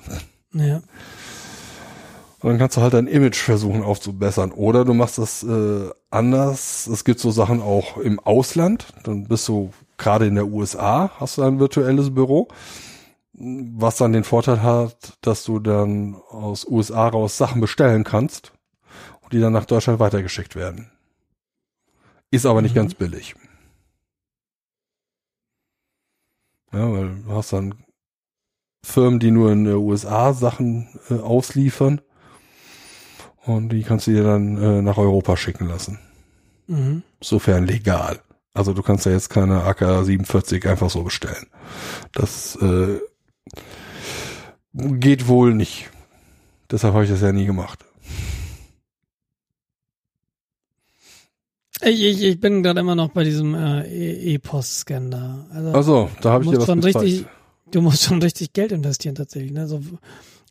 Ja. 0.53 0.81
Und 2.43 2.49
dann 2.49 2.57
kannst 2.57 2.75
du 2.75 2.81
halt 2.81 2.93
dein 2.93 3.07
Image 3.07 3.37
versuchen 3.37 3.83
aufzubessern. 3.83 4.51
Oder 4.51 4.83
du 4.83 4.93
machst 4.93 5.17
das 5.17 5.43
äh, 5.43 5.89
anders. 6.13 6.87
Es 6.87 7.03
gibt 7.03 7.19
so 7.19 7.31
Sachen 7.31 7.61
auch 7.61 7.97
im 7.97 8.19
Ausland. 8.19 8.87
Dann 9.03 9.25
bist 9.25 9.47
du 9.47 9.71
gerade 9.97 10.27
in 10.27 10.35
der 10.35 10.47
USA, 10.47 11.11
hast 11.19 11.37
du 11.37 11.43
ein 11.43 11.59
virtuelles 11.59 12.13
Büro 12.13 12.47
was 13.33 13.97
dann 13.97 14.13
den 14.13 14.23
Vorteil 14.23 14.61
hat, 14.61 15.17
dass 15.21 15.43
du 15.43 15.59
dann 15.59 16.15
aus 16.29 16.65
USA 16.67 17.07
raus 17.07 17.37
Sachen 17.37 17.61
bestellen 17.61 18.03
kannst 18.03 18.53
und 19.21 19.33
die 19.33 19.39
dann 19.39 19.53
nach 19.53 19.65
Deutschland 19.65 19.99
weitergeschickt 19.99 20.55
werden. 20.55 20.91
Ist 22.29 22.45
aber 22.45 22.61
nicht 22.61 22.73
mhm. 22.73 22.79
ganz 22.79 22.93
billig. 22.93 23.35
Ja, 26.71 26.91
weil 26.91 27.21
du 27.23 27.31
hast 27.31 27.53
dann 27.53 27.75
Firmen, 28.85 29.19
die 29.19 29.31
nur 29.31 29.51
in 29.51 29.63
den 29.63 29.75
USA 29.75 30.33
Sachen 30.33 30.99
äh, 31.09 31.15
ausliefern 31.15 32.01
und 33.45 33.69
die 33.69 33.83
kannst 33.83 34.07
du 34.07 34.11
dir 34.11 34.23
dann 34.23 34.61
äh, 34.61 34.81
nach 34.81 34.97
Europa 34.97 35.37
schicken 35.37 35.67
lassen. 35.67 35.99
Mhm. 36.67 37.03
Sofern 37.21 37.65
legal. 37.67 38.19
Also 38.53 38.73
du 38.73 38.83
kannst 38.83 39.05
ja 39.05 39.11
jetzt 39.11 39.29
keine 39.29 39.63
AK-47 39.63 40.67
einfach 40.67 40.89
so 40.89 41.03
bestellen. 41.03 41.47
Das 42.13 42.55
äh, 42.57 42.99
Geht 44.73 45.27
wohl 45.27 45.53
nicht. 45.53 45.89
Deshalb 46.71 46.95
habe 46.95 47.03
ich 47.03 47.11
das 47.11 47.21
ja 47.21 47.31
nie 47.31 47.45
gemacht. 47.45 47.85
Ich, 51.81 52.01
ich, 52.01 52.23
ich 52.23 52.39
bin 52.39 52.63
gerade 52.63 52.79
immer 52.79 52.95
noch 52.95 53.09
bei 53.09 53.23
diesem 53.23 53.53
äh, 53.53 54.33
E-Post-Scan 54.33 55.11
da. 55.11 55.45
Also, 55.51 55.71
also 55.73 56.09
da 56.21 56.31
habe 56.31 56.45
ich 56.45 56.49
dir 56.49 56.57
was 56.57 56.65
schon 56.65 56.79
richtig, 56.79 57.25
Du 57.69 57.81
musst 57.81 58.03
schon 58.03 58.21
richtig 58.21 58.53
Geld 58.53 58.71
investieren 58.71 59.15
tatsächlich. 59.15 59.51
Ne? 59.51 59.61
Also, 59.61 59.81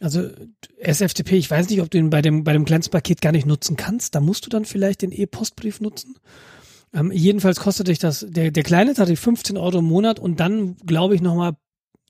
also 0.03 0.29
SFTP, 0.79 1.33
ich 1.33 1.51
weiß 1.51 1.69
nicht, 1.69 1.81
ob 1.81 1.91
du 1.91 1.99
ihn 1.99 2.11
bei 2.11 2.23
dem, 2.23 2.43
bei 2.43 2.53
dem 2.53 2.65
Glänzpaket 2.65 3.21
gar 3.21 3.31
nicht 3.31 3.47
nutzen 3.47 3.77
kannst. 3.77 4.15
Da 4.15 4.21
musst 4.21 4.45
du 4.45 4.51
dann 4.51 4.65
vielleicht 4.65 5.03
den 5.03 5.13
E-Postbrief 5.13 5.81
nutzen. 5.81 6.17
Ähm, 6.93 7.13
jedenfalls 7.13 7.61
kostet 7.61 7.87
dich 7.87 8.01
das, 8.01 8.27
der, 8.29 8.51
der 8.51 8.63
kleine 8.65 8.95
Tarif 8.95 9.21
15 9.21 9.57
Euro 9.57 9.79
im 9.79 9.85
Monat 9.85 10.19
und 10.19 10.41
dann, 10.41 10.77
glaube 10.79 11.15
ich, 11.15 11.23
nochmal 11.23 11.53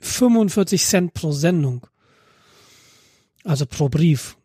45 0.00 0.84
Cent 0.84 1.14
pro 1.14 1.32
Sendung. 1.32 1.86
Also 3.44 3.66
pro 3.66 3.90
Brief. 3.90 4.38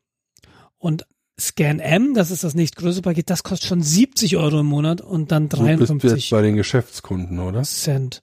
Und 0.77 1.05
Scan 1.39 1.79
M, 1.79 2.15
das 2.15 2.31
ist 2.31 2.43
das 2.43 2.53
nächstgrößere 2.53 3.03
Paket, 3.03 3.29
das 3.29 3.43
kostet 3.43 3.69
schon 3.69 3.81
70 3.81 4.37
Euro 4.37 4.59
im 4.59 4.65
Monat 4.65 5.01
und 5.01 5.31
dann 5.31 5.47
Du 5.49 5.57
bist 5.57 5.67
53 5.67 6.11
jetzt 6.11 6.29
bei 6.31 6.41
den 6.41 6.55
Geschäftskunden, 6.55 7.39
oder? 7.39 7.63
Cent. 7.63 8.21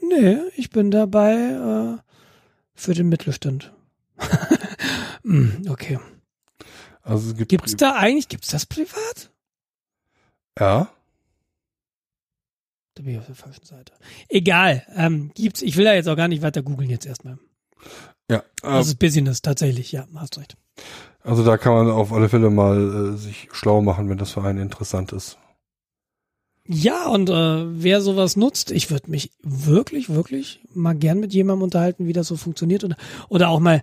Nee, 0.00 0.38
ich 0.56 0.70
bin 0.70 0.90
dabei 0.90 1.34
äh, 1.34 1.98
für 2.74 2.94
den 2.94 3.08
Mittelstand. 3.08 3.72
Hm, 5.24 5.66
okay. 5.68 5.98
Also 7.02 7.30
es 7.30 7.36
gibt 7.36 7.50
Gibt's 7.50 7.76
da 7.76 7.94
eigentlich, 7.96 8.28
gibt's 8.28 8.48
das 8.48 8.64
privat? 8.66 9.30
ja. 10.58 10.88
Da 12.94 13.02
bin 13.04 13.12
ich 13.12 13.18
auf 13.18 13.26
der 13.26 13.34
falschen 13.36 13.64
Seite. 13.64 13.92
Egal, 14.28 14.84
ähm, 14.96 15.30
gibt's, 15.34 15.62
ich 15.62 15.76
will 15.76 15.84
da 15.84 15.94
jetzt 15.94 16.08
auch 16.08 16.16
gar 16.16 16.26
nicht 16.28 16.42
weiter 16.42 16.62
googeln 16.62 16.90
jetzt 16.90 17.06
erstmal. 17.06 17.38
Ja, 18.30 18.42
Das 18.62 18.86
äh, 18.86 18.90
ist 18.90 18.98
Business, 18.98 19.40
tatsächlich, 19.42 19.92
ja, 19.92 20.06
hast 20.16 20.36
recht. 20.38 20.56
also 21.22 21.44
da 21.44 21.58
kann 21.58 21.74
man 21.74 21.90
auf 21.90 22.12
alle 22.12 22.28
Fälle 22.28 22.50
mal 22.50 23.12
äh, 23.14 23.16
sich 23.16 23.48
schlau 23.52 23.82
machen, 23.82 24.08
wenn 24.08 24.18
das 24.18 24.32
für 24.32 24.42
einen 24.42 24.58
interessant 24.60 25.12
ist. 25.12 25.38
Ja, 26.70 27.08
und 27.08 27.30
äh, 27.30 27.82
wer 27.82 28.02
sowas 28.02 28.36
nutzt, 28.36 28.70
ich 28.70 28.90
würde 28.90 29.10
mich 29.10 29.32
wirklich, 29.42 30.10
wirklich 30.10 30.60
mal 30.74 30.94
gern 30.94 31.18
mit 31.18 31.32
jemandem 31.32 31.62
unterhalten, 31.62 32.06
wie 32.06 32.12
das 32.12 32.28
so 32.28 32.36
funktioniert. 32.36 32.84
Oder, 32.84 32.96
oder 33.30 33.48
auch 33.48 33.58
mal, 33.58 33.82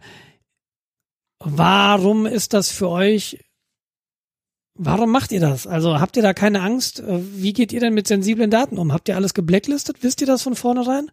warum 1.39 2.27
ist 2.27 2.53
das 2.53 2.69
für 2.69 2.89
euch, 2.89 3.39
warum 4.75 5.09
macht 5.09 5.31
ihr 5.31 5.39
das? 5.39 5.65
Also 5.65 5.99
habt 5.99 6.15
ihr 6.15 6.21
da 6.21 6.35
keine 6.35 6.61
Angst? 6.61 6.99
Äh, 6.99 7.21
Wie 7.41 7.53
geht 7.53 7.73
ihr 7.73 7.79
denn 7.79 7.95
mit 7.95 8.05
sensiblen 8.07 8.51
Daten 8.51 8.77
um? 8.77 8.93
Habt 8.93 9.09
ihr 9.09 9.15
alles 9.15 9.33
geblacklistet? 9.33 10.03
Wisst 10.03 10.21
ihr 10.21 10.27
das 10.27 10.43
von 10.43 10.55
vornherein? 10.55 11.09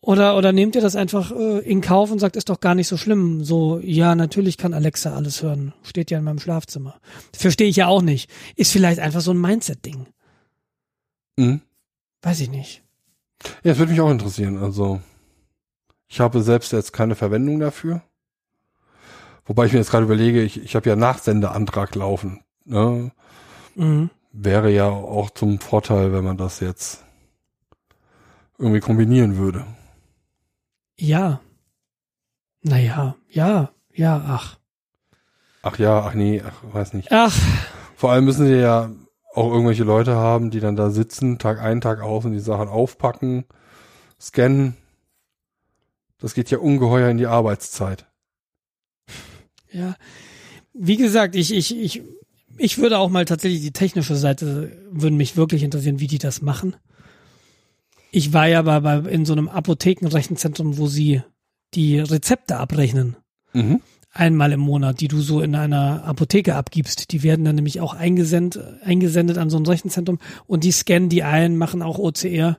Oder, 0.00 0.38
oder 0.38 0.52
nehmt 0.52 0.74
ihr 0.74 0.80
das 0.80 0.96
einfach 0.96 1.32
äh, 1.32 1.58
in 1.58 1.82
Kauf 1.82 2.10
und 2.10 2.18
sagt, 2.18 2.36
ist 2.36 2.48
doch 2.48 2.60
gar 2.60 2.74
nicht 2.74 2.88
so 2.88 2.96
schlimm. 2.96 3.44
So, 3.44 3.78
ja, 3.80 4.14
natürlich 4.14 4.56
kann 4.56 4.72
Alexa 4.72 5.14
alles 5.14 5.42
hören. 5.42 5.74
Steht 5.82 6.10
ja 6.10 6.16
in 6.16 6.24
meinem 6.24 6.38
Schlafzimmer. 6.38 6.98
Verstehe 7.34 7.68
ich 7.68 7.76
ja 7.76 7.88
auch 7.88 8.00
nicht. 8.00 8.30
Ist 8.56 8.72
vielleicht 8.72 9.00
einfach 9.00 9.20
so 9.20 9.32
ein 9.32 9.40
Mindset-Ding. 9.40 10.06
Mhm. 11.36 11.60
Weiß 12.22 12.40
ich 12.40 12.50
nicht. 12.50 12.82
Ja, 13.62 13.72
das 13.72 13.78
würde 13.78 13.92
mich 13.92 14.00
auch 14.00 14.10
interessieren. 14.10 14.58
Also 14.58 15.00
ich 16.08 16.20
habe 16.20 16.42
selbst 16.42 16.72
jetzt 16.72 16.92
keine 16.92 17.14
Verwendung 17.14 17.60
dafür. 17.60 18.02
Wobei 19.46 19.66
ich 19.66 19.72
mir 19.72 19.78
jetzt 19.78 19.90
gerade 19.90 20.04
überlege, 20.04 20.42
ich, 20.42 20.62
ich 20.62 20.76
habe 20.76 20.88
ja 20.88 20.96
Nachsendeantrag 20.96 21.94
laufen. 21.94 22.44
Ne? 22.64 23.10
Mhm. 23.74 24.10
Wäre 24.32 24.70
ja 24.70 24.88
auch 24.88 25.30
zum 25.30 25.58
Vorteil, 25.58 26.12
wenn 26.12 26.24
man 26.24 26.36
das 26.36 26.60
jetzt 26.60 27.04
irgendwie 28.58 28.80
kombinieren 28.80 29.36
würde. 29.38 29.64
Ja. 30.96 31.40
Naja, 32.62 33.16
ja, 33.30 33.70
ja, 33.92 34.22
ach. 34.26 34.58
Ach 35.62 35.78
ja, 35.78 36.00
ach 36.00 36.14
nee, 36.14 36.42
ach, 36.46 36.74
weiß 36.74 36.92
nicht. 36.92 37.10
Ach, 37.10 37.34
Vor 37.96 38.12
allem 38.12 38.24
müssen 38.24 38.46
sie 38.46 38.60
ja 38.60 38.90
auch 39.34 39.52
irgendwelche 39.52 39.84
Leute 39.84 40.16
haben, 40.16 40.50
die 40.50 40.60
dann 40.60 40.76
da 40.76 40.90
sitzen, 40.90 41.38
Tag 41.38 41.60
ein, 41.60 41.80
Tag 41.80 42.00
aus 42.00 42.24
und 42.24 42.32
die 42.32 42.40
Sachen 42.40 42.68
aufpacken, 42.68 43.44
scannen. 44.20 44.76
Das 46.18 46.34
geht 46.34 46.50
ja 46.50 46.58
ungeheuer 46.58 47.08
in 47.08 47.18
die 47.18 47.26
Arbeitszeit. 47.26 48.06
ja. 49.72 49.94
Wie 50.72 50.96
gesagt, 50.96 51.34
ich, 51.34 51.52
ich, 51.52 51.76
ich, 51.76 52.02
ich 52.56 52.78
würde 52.78 52.98
auch 52.98 53.08
mal 53.08 53.24
tatsächlich 53.24 53.60
die 53.60 53.72
technische 53.72 54.14
Seite, 54.16 54.70
würde 54.90 55.16
mich 55.16 55.36
wirklich 55.36 55.62
interessieren, 55.62 56.00
wie 56.00 56.06
die 56.06 56.18
das 56.18 56.42
machen. 56.42 56.76
Ich 58.12 58.32
war 58.32 58.46
ja 58.48 58.62
bei, 58.62 58.80
bei 58.80 58.98
in 59.10 59.24
so 59.24 59.32
einem 59.32 59.48
Apothekenrechenzentrum, 59.48 60.78
wo 60.78 60.86
sie 60.86 61.22
die 61.74 61.98
Rezepte 61.98 62.56
abrechnen. 62.56 63.16
Mhm. 63.52 63.80
Einmal 64.12 64.52
im 64.52 64.60
Monat, 64.60 65.00
die 65.00 65.08
du 65.08 65.20
so 65.20 65.40
in 65.40 65.54
einer 65.54 66.04
Apotheke 66.04 66.54
abgibst. 66.56 67.12
Die 67.12 67.22
werden 67.22 67.44
dann 67.44 67.54
nämlich 67.54 67.80
auch 67.80 67.94
eingesendet, 67.94 68.62
eingesendet 68.84 69.38
an 69.38 69.50
so 69.50 69.56
ein 69.56 69.66
Rechenzentrum 69.66 70.18
und 70.46 70.64
die 70.64 70.72
scannen 70.72 71.08
die 71.08 71.22
ein, 71.22 71.56
machen 71.56 71.82
auch 71.82 71.98
OCR. 71.98 72.58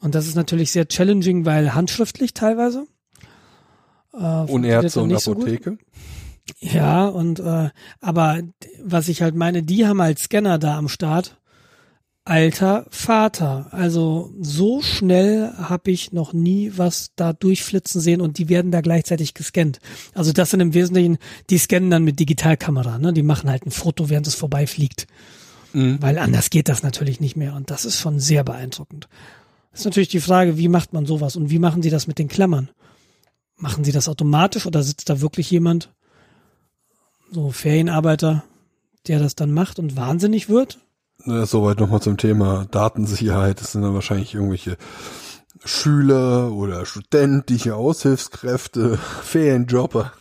Und 0.00 0.14
das 0.14 0.26
ist 0.26 0.34
natürlich 0.34 0.70
sehr 0.70 0.88
challenging, 0.88 1.46
weil 1.46 1.74
handschriftlich 1.74 2.34
teilweise. 2.34 2.86
Äh, 4.12 4.18
Und 4.18 4.64
Ärzte 4.64 5.00
und 5.00 5.08
nicht 5.08 5.20
so. 5.20 5.32
Apotheke. 5.32 5.78
Ja, 6.58 7.06
und 7.06 7.40
äh, 7.40 7.70
aber 8.00 8.40
was 8.82 9.08
ich 9.08 9.22
halt 9.22 9.34
meine, 9.34 9.62
die 9.62 9.86
haben 9.86 10.00
als 10.00 10.24
Scanner 10.24 10.58
da 10.58 10.76
am 10.76 10.88
Start. 10.88 11.40
Alter 12.26 12.86
Vater. 12.88 13.66
Also 13.70 14.32
so 14.40 14.80
schnell 14.80 15.52
habe 15.58 15.90
ich 15.90 16.12
noch 16.12 16.32
nie 16.32 16.72
was 16.74 17.10
da 17.16 17.34
durchflitzen 17.34 18.00
sehen 18.00 18.22
und 18.22 18.38
die 18.38 18.48
werden 18.48 18.70
da 18.70 18.80
gleichzeitig 18.80 19.34
gescannt. 19.34 19.78
Also 20.14 20.32
das 20.32 20.50
sind 20.50 20.60
im 20.60 20.72
Wesentlichen, 20.72 21.18
die 21.50 21.58
scannen 21.58 21.90
dann 21.90 22.04
mit 22.04 22.18
Digitalkamera, 22.18 22.98
ne? 22.98 23.12
Die 23.12 23.22
machen 23.22 23.50
halt 23.50 23.66
ein 23.66 23.70
Foto, 23.70 24.08
während 24.08 24.26
es 24.26 24.34
vorbeifliegt. 24.34 25.06
Mhm. 25.74 26.00
Weil 26.00 26.18
anders 26.18 26.48
geht 26.48 26.70
das 26.70 26.82
natürlich 26.82 27.20
nicht 27.20 27.36
mehr. 27.36 27.54
Und 27.54 27.70
das 27.70 27.84
ist 27.84 28.00
schon 28.00 28.18
sehr 28.20 28.42
beeindruckend. 28.42 29.08
Das 29.72 29.80
ist 29.80 29.86
natürlich 29.86 30.08
die 30.08 30.20
Frage, 30.20 30.56
wie 30.56 30.68
macht 30.68 30.94
man 30.94 31.04
sowas 31.04 31.36
und 31.36 31.50
wie 31.50 31.58
machen 31.58 31.82
sie 31.82 31.90
das 31.90 32.06
mit 32.06 32.18
den 32.18 32.28
Klammern? 32.28 32.70
Machen 33.56 33.84
sie 33.84 33.92
das 33.92 34.08
automatisch 34.08 34.66
oder 34.66 34.82
sitzt 34.82 35.10
da 35.10 35.20
wirklich 35.20 35.50
jemand, 35.50 35.92
so 37.30 37.50
Ferienarbeiter, 37.50 38.44
der 39.08 39.18
das 39.18 39.34
dann 39.34 39.52
macht 39.52 39.78
und 39.78 39.96
wahnsinnig 39.96 40.48
wird? 40.48 40.78
Ne, 41.26 41.46
Soweit 41.46 41.80
nochmal 41.80 42.02
zum 42.02 42.16
Thema 42.18 42.66
Datensicherheit. 42.70 43.60
Das 43.60 43.72
sind 43.72 43.82
dann 43.82 43.94
wahrscheinlich 43.94 44.34
irgendwelche 44.34 44.76
Schüler 45.64 46.52
oder 46.52 46.84
studentische 46.84 47.76
Aushilfskräfte, 47.76 48.98
Ferienjobber. 49.22 50.12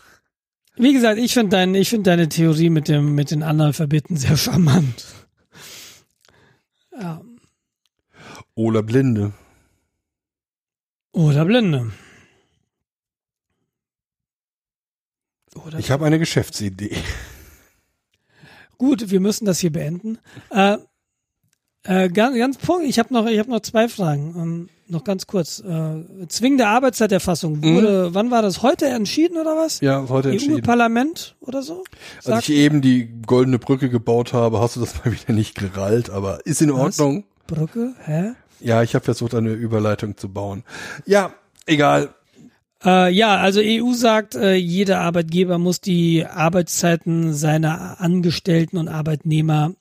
Wie 0.75 0.93
gesagt, 0.93 1.19
ich 1.19 1.33
finde 1.33 1.49
dein, 1.49 1.75
ich 1.75 1.89
finde 1.89 2.09
deine 2.09 2.29
Theorie 2.29 2.69
mit 2.69 2.87
dem, 2.87 3.13
mit 3.15 3.31
den 3.31 3.43
Analphabeten 3.43 4.15
sehr 4.17 4.37
charmant. 4.37 5.05
Ja. 6.99 7.21
Oder 8.55 8.81
Blinde. 8.81 9.33
Oder 11.11 11.45
Blinde. 11.45 11.91
Oder 15.55 15.77
Ich 15.79 15.91
habe 15.91 16.05
eine 16.05 16.17
Geschäftsidee. 16.17 16.95
Gut, 18.77 19.11
wir 19.11 19.19
müssen 19.19 19.45
das 19.45 19.59
hier 19.59 19.71
beenden. 19.71 20.17
Äh, 20.49 20.77
äh, 21.83 22.09
ganz, 22.09 22.37
ganz 22.37 22.57
Punkt. 22.57 22.85
Ich 22.87 22.99
habe 22.99 23.13
noch, 23.13 23.25
ich 23.27 23.39
habe 23.39 23.49
noch 23.49 23.61
zwei 23.61 23.87
Fragen. 23.89 24.35
Ähm, 24.37 24.69
noch 24.87 25.03
ganz 25.03 25.27
kurz. 25.27 25.59
Äh, 25.59 26.27
zwingende 26.27 26.67
Arbeitszeiterfassung 26.67 27.63
wurde, 27.63 28.13
wann 28.13 28.31
war 28.31 28.41
das? 28.41 28.61
Heute 28.61 28.85
entschieden 28.85 29.37
oder 29.37 29.57
was? 29.57 29.81
Ja, 29.81 30.05
heute 30.09 30.31
entschieden. 30.31 30.57
EU-Parlament 30.57 31.35
oder 31.41 31.61
so? 31.61 31.83
Als 32.17 32.25
Sagt 32.25 32.49
ich 32.49 32.55
eben 32.55 32.81
die 32.81 33.09
goldene 33.25 33.59
Brücke 33.59 33.89
gebaut 33.89 34.33
habe, 34.33 34.59
hast 34.59 34.75
du 34.75 34.79
das 34.79 34.93
mal 35.05 35.11
wieder 35.11 35.33
nicht 35.33 35.55
gerallt, 35.55 36.09
aber 36.09 36.45
ist 36.45 36.61
in 36.61 36.71
Was? 36.73 36.99
Ordnung. 36.99 37.25
Brücke? 37.47 37.93
Hä? 38.05 38.33
Ja, 38.59 38.81
ich 38.83 38.95
habe 38.95 39.03
versucht, 39.03 39.35
eine 39.35 39.51
Überleitung 39.51 40.15
zu 40.15 40.29
bauen. 40.29 40.63
Ja, 41.05 41.33
egal. 41.65 42.13
Äh, 42.85 43.13
ja, 43.13 43.37
also 43.37 43.61
EU 43.63 43.93
sagt, 43.93 44.35
äh, 44.35 44.55
jeder 44.55 45.01
Arbeitgeber 45.01 45.57
muss 45.57 45.81
die 45.81 46.25
Arbeitszeiten 46.25 47.33
seiner 47.33 47.99
Angestellten 47.99 48.77
und 48.77 48.87
Arbeitnehmer 48.87 49.73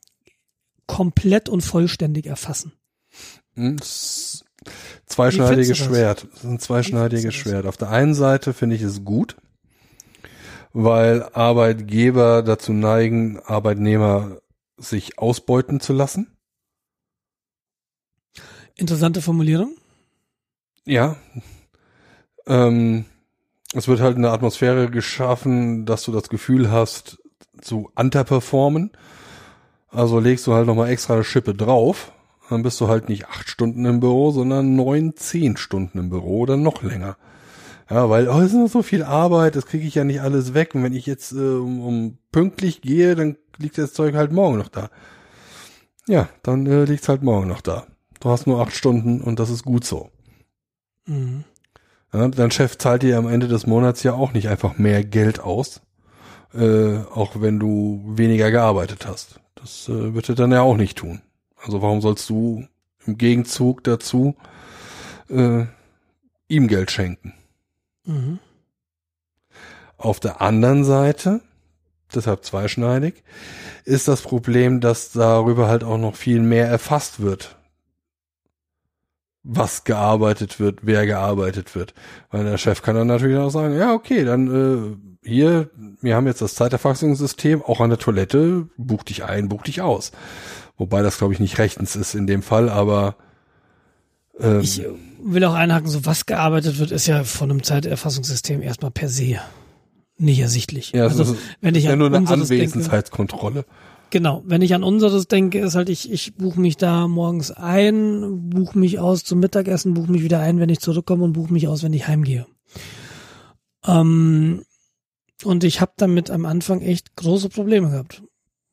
komplett 0.93 1.49
und 1.49 1.63
vollständig 1.63 2.27
erfassen. 2.27 2.73
Hm, 3.55 3.79
Zweischneidiges? 5.07 5.79
Schwert. 5.79 6.27
Das 6.31 6.45
ist 6.45 6.45
ein 6.45 6.59
zweischneidiges? 6.59 7.35
Schwert. 7.35 7.65
Auf 7.65 7.79
der 7.79 7.89
einen 7.89 8.13
Seite 8.13 8.53
finde 8.53 8.77
ich 8.77 8.83
es 8.83 9.03
gut, 9.03 9.37
weil 10.75 11.23
Arbeitgeber 11.33 12.43
dazu 12.43 12.75
neigen, 12.75 13.41
Arbeitnehmer 13.41 14.43
sich 14.77 15.19
ausbeuten 15.19 15.81
zu 15.81 15.95
lassen. 15.95 16.37
Interessante 18.75 19.23
Formulierung. 19.23 19.75
Ja. 20.85 21.17
Ähm, 22.47 23.07
es 23.73 23.89
wird 23.89 24.01
halt 24.01 24.19
eine 24.19 24.31
Atmosphäre 24.31 24.91
geschaffen, 24.91 25.87
dass 25.87 26.03
du 26.03 26.13
das 26.13 26.29
Gefühl 26.29 26.71
hast, 26.71 27.19
zu 27.63 27.91
underperformen. 27.95 28.93
Also 29.93 30.19
legst 30.19 30.47
du 30.47 30.55
halt 30.55 30.67
nochmal 30.67 30.89
extra 30.89 31.15
eine 31.15 31.25
Schippe 31.25 31.55
drauf. 31.55 32.13
Dann 32.49 32.63
bist 32.63 32.81
du 32.81 32.89
halt 32.89 33.09
nicht 33.09 33.29
acht 33.29 33.49
Stunden 33.49 33.85
im 33.85 34.01
Büro, 34.01 34.31
sondern 34.31 34.75
neun, 34.75 35.17
zehn 35.17 35.57
Stunden 35.57 35.99
im 35.99 36.11
Büro 36.11 36.41
oder 36.41 36.57
noch 36.57 36.83
länger. 36.83 37.17
Ja, 37.89 38.09
weil, 38.09 38.29
oh, 38.29 38.41
es 38.41 38.53
ist 38.53 38.59
noch 38.59 38.69
so 38.69 38.83
viel 38.83 39.03
Arbeit, 39.03 39.55
das 39.55 39.67
kriege 39.67 39.87
ich 39.87 39.95
ja 39.95 40.05
nicht 40.05 40.21
alles 40.21 40.55
weg. 40.55 40.75
Und 40.75 40.83
wenn 40.83 40.95
ich 40.95 41.07
jetzt 41.07 41.33
äh, 41.33 41.37
um, 41.37 41.81
um 41.81 42.19
pünktlich 42.31 42.81
gehe, 42.81 43.15
dann 43.15 43.37
liegt 43.59 43.79
das 43.79 43.93
Zeug 43.93 44.15
halt 44.15 44.33
morgen 44.33 44.59
noch 44.59 44.69
da. 44.69 44.91
Ja, 46.07 46.29
dann 46.43 46.67
äh, 46.67 46.85
liegt's 46.85 47.09
halt 47.09 47.23
morgen 47.23 47.49
noch 47.49 47.61
da. 47.61 47.87
Du 48.21 48.31
hast 48.31 48.47
nur 48.47 48.61
acht 48.61 48.75
Stunden 48.75 49.21
und 49.21 49.39
das 49.39 49.51
ist 49.51 49.65
gut 49.65 49.85
so. 49.85 50.11
Mhm. 51.07 51.45
Ja, 52.13 52.29
dein 52.29 52.51
Chef 52.51 52.79
zahlt 52.79 53.03
dir 53.03 53.19
am 53.19 53.29
Ende 53.29 53.49
des 53.49 53.67
Monats 53.67 54.03
ja 54.03 54.15
auch 54.15 54.33
nicht 54.33 54.49
einfach 54.49 54.79
mehr 54.79 55.05
Geld 55.05 55.41
aus, 55.41 55.81
äh, 56.55 56.99
auch 57.15 57.41
wenn 57.41 57.59
du 57.59 58.03
weniger 58.07 58.51
gearbeitet 58.51 59.07
hast. 59.07 59.42
Das 59.63 59.89
äh, 59.89 60.13
wird 60.13 60.29
er 60.29 60.35
dann 60.35 60.53
ja 60.53 60.61
auch 60.61 60.77
nicht 60.77 60.99
tun. 60.99 61.23
Also 61.57 61.81
warum 61.81 62.03
sollst 62.03 62.29
du 62.29 62.67
im 63.07 63.17
Gegenzug 63.17 63.83
dazu 63.85 64.37
äh, 65.29 65.65
ihm 66.49 66.69
Geld 66.69 66.91
schenken. 66.91 67.35
Mhm. 68.05 68.39
Auf 69.97 70.21
der 70.21 70.41
anderen 70.41 70.85
Seite, 70.85 71.41
deshalb 72.15 72.45
zweischneidig, 72.45 73.23
ist 73.85 74.09
das 74.09 74.23
Problem, 74.23 74.81
dass 74.81 75.13
darüber 75.13 75.69
halt 75.69 75.85
auch 75.85 75.99
noch 75.99 76.17
viel 76.17 76.41
mehr 76.41 76.67
erfasst 76.67 77.21
wird. 77.21 77.57
Was 79.45 79.85
gearbeitet 79.85 80.61
wird, 80.61 80.81
wer 80.83 81.05
gearbeitet 81.05 81.75
wird. 81.75 81.95
Weil 82.31 82.45
der 82.45 82.59
Chef 82.59 82.83
kann 82.83 82.95
dann 82.95 83.09
natürlich 83.09 83.39
auch 83.39 83.51
sagen, 83.51 83.77
ja, 83.77 83.93
okay, 83.93 84.25
dann 84.25 84.97
äh, 85.25 85.29
hier, 85.29 85.71
wir 86.01 86.15
haben 86.15 86.27
jetzt 86.27 86.43
das 86.43 86.55
Zeiterfassungssystem, 86.55 87.63
auch 87.63 87.81
an 87.81 87.91
der 87.91 87.99
Toilette, 87.99 88.69
buch 88.77 89.03
dich 89.03 89.25
ein, 89.25 89.49
buch 89.49 89.63
dich 89.63 89.81
aus. 89.81 90.13
Wobei 90.77 91.03
das, 91.03 91.19
glaube 91.19 91.33
ich, 91.33 91.41
nicht 91.41 91.59
rechtens 91.59 91.97
ist 91.97 92.15
in 92.15 92.27
dem 92.27 92.43
Fall, 92.43 92.69
aber 92.69 93.17
ähm, 94.39 94.61
Ich 94.61 94.85
will 95.23 95.45
auch 95.45 95.55
einhaken, 95.55 95.89
so 95.89 96.07
was 96.07 96.27
gearbeitet 96.27 96.79
wird, 96.79 96.91
ist 96.91 97.07
ja 97.07 97.25
von 97.25 97.51
einem 97.51 97.63
Zeiterfassungssystem 97.63 98.63
erstmal 98.63 98.91
per 98.91 99.09
se 99.09 99.39
nicht 100.19 100.41
ersichtlich. 100.41 100.93
ja, 100.93 101.05
also, 101.05 101.19
das 101.19 101.31
ist 101.31 101.39
wenn 101.61 101.75
ich 101.75 101.85
ja 101.85 101.97
nur 101.97 102.07
eine 102.09 102.19
unseres 102.19 102.49
denke, 102.49 102.75
Anwesenheitskontrolle. 102.75 103.65
Genau, 104.13 104.43
wenn 104.45 104.63
ich 104.63 104.75
an 104.75 104.85
unseres 104.85 105.27
denke, 105.27 105.59
ist 105.59 105.75
halt, 105.75 105.89
ich, 105.89 106.13
ich 106.13 106.35
buche 106.35 106.61
mich 106.61 106.77
da 106.77 107.09
morgens 107.09 107.51
ein, 107.51 108.51
buche 108.51 108.79
mich 108.79 109.01
aus 109.01 109.25
zum 109.25 109.41
Mittagessen, 109.41 109.95
buche 109.95 110.13
mich 110.13 110.23
wieder 110.23 110.39
ein, 110.39 110.61
wenn 110.61 110.69
ich 110.69 110.79
zurückkomme 110.79 111.25
und 111.25 111.33
buche 111.33 111.53
mich 111.53 111.67
aus, 111.67 111.83
wenn 111.83 111.93
ich 111.93 112.07
heimgehe. 112.07 112.47
Ähm, 113.85 114.63
und 115.43 115.65
ich 115.65 115.81
habe 115.81 115.93
damit 115.97 116.31
am 116.31 116.47
Anfang 116.47 116.83
echt 116.83 117.17
große 117.17 117.49
Probleme 117.49 117.91
gehabt, 117.91 118.23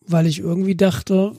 weil 0.05 0.27
ich 0.27 0.39
irgendwie 0.39 0.75
dachte, 0.75 1.33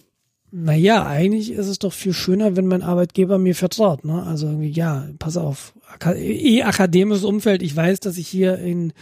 na 0.51 0.75
ja, 0.75 1.07
eigentlich 1.07 1.53
ist 1.53 1.69
es 1.69 1.79
doch 1.79 1.93
viel 1.93 2.13
schöner, 2.13 2.57
wenn 2.57 2.67
mein 2.67 2.83
Arbeitgeber 2.83 3.39
mir 3.39 3.55
vertraut. 3.55 4.05
Ne? 4.05 4.25
Also 4.25 4.47
irgendwie, 4.47 4.71
ja, 4.71 5.09
pass 5.21 5.37
auf, 5.37 5.75
eh 6.05 6.63
akademisches 6.63 7.23
Umfeld. 7.23 7.63
Ich 7.63 7.77
weiß, 7.77 8.01
dass 8.01 8.17
ich 8.17 8.27
hier 8.27 8.59
in 8.59 8.93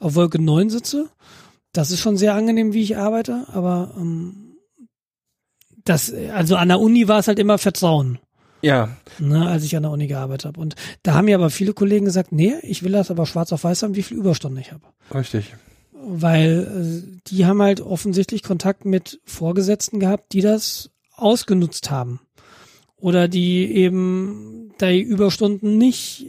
auf 0.00 0.14
Wolke 0.14 0.40
9 0.40 0.70
sitze. 0.70 1.10
Das 1.72 1.90
ist 1.90 2.00
schon 2.00 2.16
sehr 2.16 2.34
angenehm, 2.34 2.72
wie 2.72 2.82
ich 2.82 2.96
arbeite, 2.96 3.46
aber 3.52 3.94
ähm, 3.98 4.43
das, 5.84 6.12
also 6.34 6.56
an 6.56 6.68
der 6.68 6.80
Uni 6.80 7.08
war 7.08 7.18
es 7.18 7.28
halt 7.28 7.38
immer 7.38 7.58
Vertrauen 7.58 8.18
Ja, 8.62 8.96
ne, 9.18 9.46
als 9.46 9.64
ich 9.64 9.76
an 9.76 9.82
der 9.82 9.92
Uni 9.92 10.06
gearbeitet 10.06 10.46
habe. 10.46 10.60
Und 10.60 10.74
da 11.02 11.14
haben 11.14 11.26
mir 11.26 11.36
aber 11.36 11.50
viele 11.50 11.74
Kollegen 11.74 12.06
gesagt, 12.06 12.32
nee, 12.32 12.54
ich 12.62 12.82
will 12.82 12.92
das 12.92 13.10
aber 13.10 13.26
schwarz 13.26 13.52
auf 13.52 13.64
weiß 13.64 13.82
haben, 13.82 13.94
wie 13.94 14.02
viel 14.02 14.16
Überstunden 14.16 14.60
ich 14.60 14.72
habe. 14.72 14.82
richtig. 15.14 15.54
Weil 16.06 17.04
äh, 17.06 17.20
die 17.28 17.46
haben 17.46 17.62
halt 17.62 17.80
offensichtlich 17.80 18.42
Kontakt 18.42 18.84
mit 18.84 19.20
Vorgesetzten 19.24 20.00
gehabt, 20.00 20.32
die 20.32 20.42
das 20.42 20.90
ausgenutzt 21.16 21.90
haben. 21.90 22.20
Oder 22.96 23.28
die 23.28 23.70
eben 23.74 24.72
die 24.80 25.00
Überstunden 25.00 25.78
nicht 25.78 26.26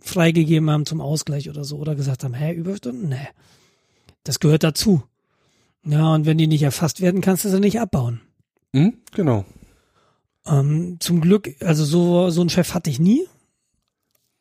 freigegeben 0.00 0.70
haben 0.70 0.86
zum 0.86 1.00
Ausgleich 1.00 1.48
oder 1.48 1.64
so. 1.64 1.76
Oder 1.76 1.94
gesagt 1.94 2.24
haben, 2.24 2.34
hä, 2.34 2.52
Überstunden? 2.52 3.08
Nee. 3.08 3.28
Das 4.24 4.40
gehört 4.40 4.64
dazu. 4.64 5.02
Ja, 5.84 6.14
und 6.14 6.26
wenn 6.26 6.38
die 6.38 6.46
nicht 6.48 6.62
erfasst 6.62 7.00
werden, 7.00 7.20
kannst 7.20 7.44
du 7.44 7.48
sie 7.48 7.60
nicht 7.60 7.80
abbauen. 7.80 8.20
Hm? 8.74 8.98
Genau. 9.14 9.44
Ähm, 10.46 10.96
zum 11.00 11.20
Glück, 11.20 11.54
also 11.60 11.84
so, 11.84 12.30
so 12.30 12.40
einen 12.40 12.50
Chef 12.50 12.74
hatte 12.74 12.90
ich 12.90 13.00
nie. 13.00 13.26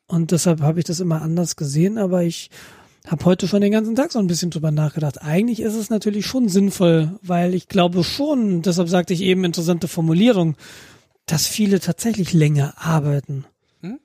Und 0.08 0.32
deshalb 0.32 0.62
habe 0.62 0.80
ich 0.80 0.86
das 0.86 1.00
immer 1.00 1.22
anders 1.22 1.56
gesehen, 1.56 1.98
aber 1.98 2.24
ich 2.24 2.52
habe 3.08 3.26
heute 3.26 3.48
schon 3.48 3.62
den 3.62 3.72
ganzen 3.72 3.96
Tag 3.96 4.12
so 4.12 4.20
ein 4.20 4.28
bisschen 4.28 4.52
drüber 4.52 4.72
nachgedacht. 4.72 5.22
Eigentlich 5.22 5.60
ist 5.60 5.76
es 5.76 5.90
natürlich 5.90 6.26
schon 6.26 6.50
sinnvoll, 6.50 7.20
weil 7.22 7.54
ich 7.54 7.68
glaube 7.68 8.04
schon, 8.04 8.62
deshalb 8.62 8.90
sagte 8.90 9.14
ich 9.14 9.22
eben 9.22 9.44
interessante 9.44 9.88
Formulierung, 9.88 10.56
dass 11.26 11.48
viele 11.48 11.80
tatsächlich 11.80 12.34
länger 12.34 12.76
arbeiten. 12.78 13.46
Hm? 13.82 14.00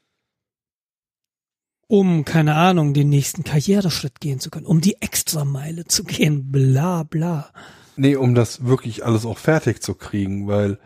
Um, 1.87 2.25
keine 2.25 2.55
Ahnung, 2.55 2.95
den 2.95 3.09
nächsten 3.11 3.45
Karriereschritt 3.45 4.21
gehen 4.21 4.41
zu 4.41 4.51
können, 4.51 4.67
um 4.67 4.81
die 4.81 5.01
Extrameile 5.01 5.85
zu 5.85 6.05
gehen, 6.05 6.51
bla 6.51 7.03
bla. 7.03 7.51
Nee, 8.01 8.17
um 8.17 8.35
das 8.35 8.65
wirklich 8.65 9.05
alles 9.05 9.27
auch 9.27 9.37
fertig 9.37 9.83
zu 9.83 9.95
kriegen, 9.95 10.49
weil 10.49 10.79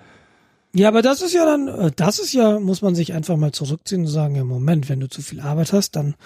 Ja, 0.74 0.88
aber 0.88 1.00
das 1.00 1.22
ist 1.22 1.32
ja 1.32 1.44
dann, 1.44 1.68
äh, 1.68 1.92
das 1.94 2.18
ist 2.18 2.32
ja, 2.32 2.58
muss 2.58 2.82
man 2.82 2.96
sich 2.96 3.12
einfach 3.12 3.36
mal 3.36 3.52
zurückziehen 3.52 4.00
und 4.00 4.08
sagen, 4.08 4.34
ja, 4.34 4.42
Moment, 4.42 4.88
wenn 4.88 4.98
du 4.98 5.08
zu 5.08 5.22
viel 5.22 5.40
Arbeit 5.40 5.72
hast, 5.72 5.94
dann, 5.94 6.16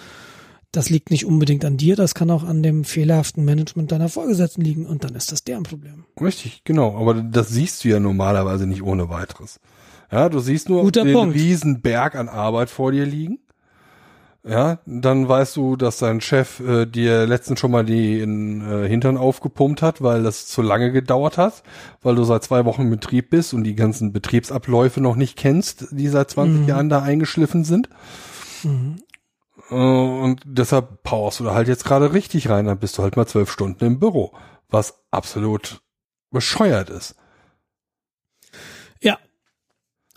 das 0.71 0.89
liegt 0.89 1.11
nicht 1.11 1.25
unbedingt 1.25 1.63
an 1.63 1.77
dir, 1.77 1.95
das 1.95 2.15
kann 2.15 2.31
auch 2.31 2.43
an 2.43 2.63
dem 2.63 2.85
fehlerhaften 2.85 3.45
Management 3.45 3.91
deiner 3.91 4.09
Vorgesetzten 4.09 4.61
liegen 4.63 4.87
und 4.87 5.03
dann 5.03 5.13
ist 5.13 5.31
das 5.31 5.43
deren 5.43 5.61
Problem. 5.61 6.05
Richtig, 6.19 6.63
genau. 6.63 6.97
Aber 6.99 7.13
das 7.13 7.49
siehst 7.49 7.83
du 7.83 7.89
ja 7.89 7.99
normalerweise 7.99 8.65
nicht 8.65 8.81
ohne 8.81 9.09
weiteres. 9.09 9.59
Ja, 10.11 10.27
du 10.27 10.39
siehst 10.39 10.69
nur 10.69 10.81
Guter 10.81 11.03
den 11.03 11.13
Punkt. 11.13 11.35
riesen 11.35 11.81
Berg 11.81 12.15
an 12.15 12.29
Arbeit 12.29 12.71
vor 12.71 12.91
dir 12.91 13.05
liegen. 13.05 13.37
Ja, 14.47 14.79
dann 14.85 15.27
weißt 15.27 15.57
du, 15.57 15.75
dass 15.75 15.97
dein 15.97 16.21
Chef 16.21 16.61
äh, 16.61 16.85
dir 16.85 17.27
letztens 17.27 17.59
schon 17.59 17.71
mal 17.71 17.83
die 17.83 18.21
in, 18.21 18.61
äh, 18.61 18.87
Hintern 18.87 19.17
aufgepumpt 19.17 19.81
hat, 19.81 20.01
weil 20.01 20.23
das 20.23 20.47
zu 20.47 20.61
lange 20.61 20.93
gedauert 20.93 21.37
hat, 21.37 21.61
weil 22.01 22.15
du 22.15 22.23
seit 22.23 22.43
zwei 22.45 22.63
Wochen 22.63 22.83
im 22.83 22.89
Betrieb 22.89 23.29
bist 23.31 23.53
und 23.53 23.65
die 23.65 23.75
ganzen 23.75 24.13
Betriebsabläufe 24.13 25.01
noch 25.01 25.17
nicht 25.17 25.37
kennst, 25.37 25.87
die 25.91 26.07
seit 26.07 26.29
20 26.31 26.61
Mhm. 26.61 26.67
Jahren 26.69 26.89
da 26.89 27.01
eingeschliffen 27.01 27.65
sind. 27.65 27.89
Mhm. 28.63 29.01
Äh, 29.69 29.75
Und 29.75 30.41
deshalb 30.45 31.03
powerst 31.03 31.41
du 31.41 31.43
da 31.43 31.53
halt 31.53 31.67
jetzt 31.67 31.83
gerade 31.83 32.13
richtig 32.13 32.49
rein, 32.49 32.65
dann 32.65 32.79
bist 32.79 32.97
du 32.97 33.03
halt 33.03 33.17
mal 33.17 33.27
zwölf 33.27 33.51
Stunden 33.51 33.83
im 33.83 33.99
Büro, 33.99 34.31
was 34.69 35.01
absolut 35.11 35.81
bescheuert 36.31 36.89
ist. 36.89 37.15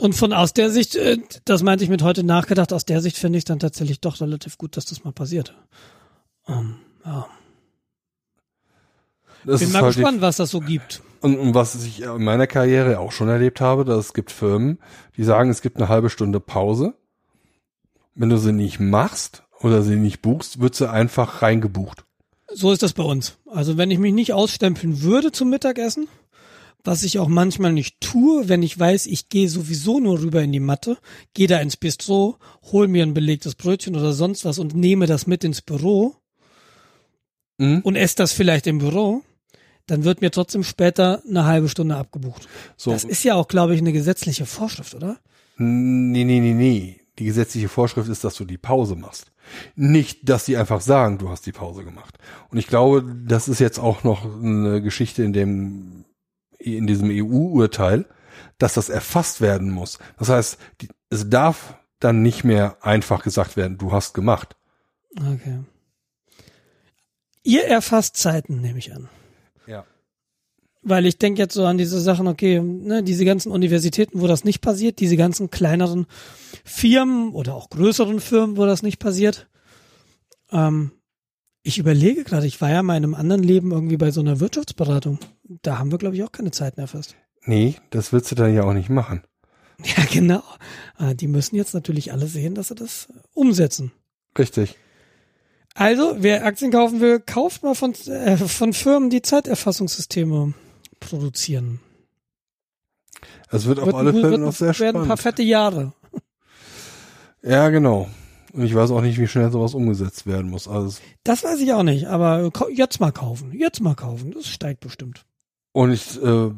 Und 0.02 0.16
von 0.16 0.32
aus 0.32 0.52
der 0.52 0.68
Sicht, 0.68 0.96
äh, 0.96 1.18
das 1.44 1.62
meinte 1.62 1.84
ich 1.84 1.90
mit 1.90 2.02
heute 2.02 2.24
nachgedacht, 2.24 2.72
aus 2.72 2.84
der 2.84 3.00
Sicht 3.00 3.16
finde 3.16 3.38
ich 3.38 3.44
dann 3.44 3.60
tatsächlich 3.60 4.00
doch 4.00 4.20
relativ 4.20 4.58
gut, 4.58 4.76
dass 4.76 4.84
das 4.84 5.04
mal 5.04 5.12
passiert. 5.12 5.54
Ähm, 6.48 6.74
ja. 7.06 7.28
Das 9.44 9.60
Bin 9.60 9.68
ist 9.68 9.72
mal 9.72 9.82
halt 9.82 9.94
gespannt, 9.94 10.20
was 10.20 10.38
das 10.38 10.50
so 10.50 10.58
gibt. 10.58 11.02
Und 11.20 11.54
was 11.54 11.76
ich 11.84 12.02
in 12.02 12.24
meiner 12.24 12.48
Karriere 12.48 12.98
auch 12.98 13.12
schon 13.12 13.28
erlebt 13.28 13.60
habe, 13.60 13.84
dass 13.84 14.06
es 14.06 14.12
gibt 14.12 14.32
Firmen, 14.32 14.80
die 15.16 15.22
sagen, 15.22 15.50
es 15.50 15.62
gibt 15.62 15.76
eine 15.76 15.88
halbe 15.88 16.10
Stunde 16.10 16.40
Pause. 16.40 16.94
Wenn 18.16 18.28
du 18.28 18.38
sie 18.38 18.52
nicht 18.52 18.80
machst 18.80 19.44
oder 19.60 19.82
sie 19.82 19.94
nicht 19.94 20.20
buchst, 20.20 20.60
wird 20.60 20.74
sie 20.74 20.90
einfach 20.90 21.42
reingebucht. 21.42 22.04
So 22.52 22.72
ist 22.72 22.82
das 22.82 22.92
bei 22.92 23.04
uns. 23.04 23.38
Also 23.46 23.76
wenn 23.78 23.92
ich 23.92 24.00
mich 24.00 24.12
nicht 24.12 24.32
ausstempeln 24.32 25.02
würde 25.02 25.30
zum 25.30 25.48
Mittagessen, 25.48 26.08
was 26.84 27.02
ich 27.04 27.18
auch 27.18 27.28
manchmal 27.28 27.72
nicht 27.72 28.00
tue, 28.00 28.48
wenn 28.48 28.62
ich 28.62 28.78
weiß, 28.78 29.06
ich 29.06 29.28
gehe 29.28 29.48
sowieso 29.48 30.00
nur 30.00 30.20
rüber 30.20 30.42
in 30.42 30.52
die 30.52 30.60
Matte, 30.60 30.98
gehe 31.34 31.46
da 31.46 31.58
ins 31.60 31.76
Bistro, 31.76 32.38
hol 32.72 32.88
mir 32.88 33.04
ein 33.04 33.14
belegtes 33.14 33.54
Brötchen 33.54 33.94
oder 33.96 34.12
sonst 34.12 34.44
was 34.44 34.58
und 34.58 34.74
nehme 34.74 35.06
das 35.06 35.26
mit 35.26 35.44
ins 35.44 35.62
Büro 35.62 36.16
Mhm. 37.58 37.80
und 37.84 37.96
esse 37.96 38.16
das 38.16 38.32
vielleicht 38.32 38.66
im 38.66 38.78
Büro, 38.78 39.22
dann 39.86 40.04
wird 40.04 40.20
mir 40.20 40.30
trotzdem 40.30 40.64
später 40.64 41.22
eine 41.28 41.44
halbe 41.44 41.68
Stunde 41.68 41.96
abgebucht. 41.96 42.48
So, 42.76 42.90
Das 42.92 43.04
ist 43.04 43.24
ja 43.24 43.34
auch, 43.34 43.46
glaube 43.46 43.74
ich, 43.74 43.80
eine 43.80 43.92
gesetzliche 43.92 44.46
Vorschrift, 44.46 44.94
oder? 44.94 45.18
nee, 45.58 46.24
nee, 46.24 46.40
nee, 46.40 46.54
nee. 46.54 46.98
Die 47.18 47.24
gesetzliche 47.26 47.68
Vorschrift 47.68 48.08
ist, 48.08 48.24
dass 48.24 48.34
du 48.36 48.46
die 48.46 48.56
Pause 48.56 48.96
machst. 48.96 49.26
Nicht, 49.76 50.28
dass 50.30 50.46
die 50.46 50.56
einfach 50.56 50.80
sagen, 50.80 51.18
du 51.18 51.28
hast 51.28 51.44
die 51.44 51.52
Pause 51.52 51.84
gemacht. 51.84 52.16
Und 52.48 52.56
ich 52.56 52.66
glaube, 52.68 53.04
das 53.26 53.48
ist 53.48 53.58
jetzt 53.60 53.78
auch 53.78 54.02
noch 54.02 54.24
eine 54.24 54.80
Geschichte 54.80 55.22
in 55.22 55.34
dem, 55.34 56.04
in 56.62 56.86
diesem 56.86 57.10
EU-Urteil, 57.10 58.06
dass 58.58 58.74
das 58.74 58.88
erfasst 58.88 59.40
werden 59.40 59.70
muss. 59.70 59.98
Das 60.18 60.28
heißt, 60.28 60.58
die, 60.80 60.88
es 61.10 61.28
darf 61.28 61.76
dann 62.00 62.22
nicht 62.22 62.44
mehr 62.44 62.78
einfach 62.80 63.22
gesagt 63.22 63.56
werden, 63.56 63.78
du 63.78 63.92
hast 63.92 64.14
gemacht. 64.14 64.56
Okay. 65.16 65.60
Ihr 67.44 67.64
erfasst 67.64 68.16
Zeiten, 68.16 68.60
nehme 68.60 68.78
ich 68.78 68.94
an. 68.94 69.08
Ja. 69.66 69.84
Weil 70.82 71.06
ich 71.06 71.18
denke 71.18 71.40
jetzt 71.40 71.54
so 71.54 71.64
an 71.64 71.78
diese 71.78 72.00
Sachen, 72.00 72.26
okay, 72.28 72.60
ne, 72.60 73.02
diese 73.02 73.24
ganzen 73.24 73.52
Universitäten, 73.52 74.20
wo 74.20 74.26
das 74.26 74.44
nicht 74.44 74.60
passiert, 74.60 75.00
diese 75.00 75.16
ganzen 75.16 75.50
kleineren 75.50 76.06
Firmen 76.64 77.32
oder 77.32 77.54
auch 77.54 77.70
größeren 77.70 78.20
Firmen, 78.20 78.56
wo 78.56 78.66
das 78.66 78.82
nicht 78.82 78.98
passiert. 78.98 79.48
Ähm, 80.50 80.92
ich 81.62 81.78
überlege 81.78 82.24
gerade, 82.24 82.46
ich 82.46 82.60
war 82.60 82.70
ja 82.70 82.80
in 82.80 82.90
einem 82.90 83.14
anderen 83.14 83.42
Leben 83.42 83.70
irgendwie 83.72 83.96
bei 83.96 84.10
so 84.10 84.20
einer 84.20 84.40
Wirtschaftsberatung. 84.40 85.18
Da 85.62 85.78
haben 85.78 85.90
wir, 85.90 85.98
glaube 85.98 86.16
ich, 86.16 86.22
auch 86.24 86.32
keine 86.32 86.50
Zeiten 86.50 86.80
erfasst. 86.80 87.14
Nee, 87.44 87.76
das 87.90 88.12
willst 88.12 88.30
du 88.30 88.34
dann 88.34 88.54
ja 88.54 88.64
auch 88.64 88.72
nicht 88.74 88.88
machen. 88.90 89.22
Ja, 89.84 90.04
genau. 90.12 90.42
Äh, 91.00 91.16
Die 91.16 91.26
müssen 91.26 91.56
jetzt 91.56 91.74
natürlich 91.74 92.12
alle 92.12 92.28
sehen, 92.28 92.54
dass 92.54 92.68
sie 92.68 92.76
das 92.76 93.08
umsetzen. 93.34 93.90
Richtig. 94.38 94.76
Also, 95.74 96.16
wer 96.18 96.44
Aktien 96.44 96.70
kaufen 96.70 97.00
will, 97.00 97.18
kauft 97.18 97.64
mal 97.64 97.74
von, 97.74 97.92
äh, 98.06 98.36
von 98.36 98.74
Firmen, 98.74 99.10
die 99.10 99.22
Zeiterfassungssysteme 99.22 100.54
produzieren. 101.00 101.80
Es 103.50 103.66
wird 103.66 103.80
auf 103.80 103.86
Wird- 103.86 103.96
alle 103.96 104.12
Fälle 104.12 104.38
noch 104.38 104.52
sehr 104.52 104.78
werden 104.78 105.02
ein 105.02 105.08
paar 105.08 105.16
spannend. 105.16 105.20
fette 105.22 105.42
Jahre. 105.42 105.92
Ja, 107.42 107.68
genau. 107.70 108.08
Und 108.52 108.64
ich 108.64 108.74
weiß 108.74 108.90
auch 108.90 109.00
nicht, 109.00 109.18
wie 109.18 109.26
schnell 109.26 109.50
sowas 109.50 109.74
umgesetzt 109.74 110.26
werden 110.26 110.50
muss. 110.50 110.68
Also 110.68 110.98
Das 111.24 111.42
weiß 111.42 111.58
ich 111.60 111.72
auch 111.72 111.82
nicht, 111.84 112.06
aber 112.06 112.50
jetzt 112.72 113.00
mal 113.00 113.12
kaufen, 113.12 113.52
jetzt 113.52 113.80
mal 113.80 113.94
kaufen, 113.94 114.32
das 114.32 114.46
steigt 114.46 114.80
bestimmt. 114.80 115.24
Und 115.72 115.90
ich, 115.92 116.22
äh, 116.22 116.50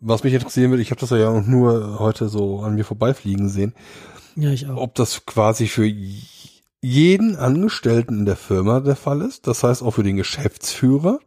was 0.00 0.24
mich 0.24 0.34
interessieren 0.34 0.70
würde, 0.70 0.82
ich 0.82 0.90
habe 0.90 1.00
das 1.00 1.10
ja 1.10 1.28
auch 1.30 1.46
nur 1.46 1.98
heute 2.00 2.28
so 2.28 2.60
an 2.60 2.74
mir 2.74 2.84
vorbeifliegen 2.84 3.48
sehen, 3.48 3.72
Ja, 4.34 4.50
ich 4.50 4.66
auch. 4.66 4.76
ob 4.78 4.94
das 4.96 5.26
quasi 5.26 5.68
für 5.68 5.86
jeden 6.80 7.36
Angestellten 7.36 8.20
in 8.20 8.26
der 8.26 8.36
Firma 8.36 8.80
der 8.80 8.96
Fall 8.96 9.22
ist. 9.22 9.46
Das 9.46 9.62
heißt 9.62 9.82
auch 9.82 9.92
für 9.92 10.02
den 10.02 10.16
Geschäftsführer. 10.16 11.20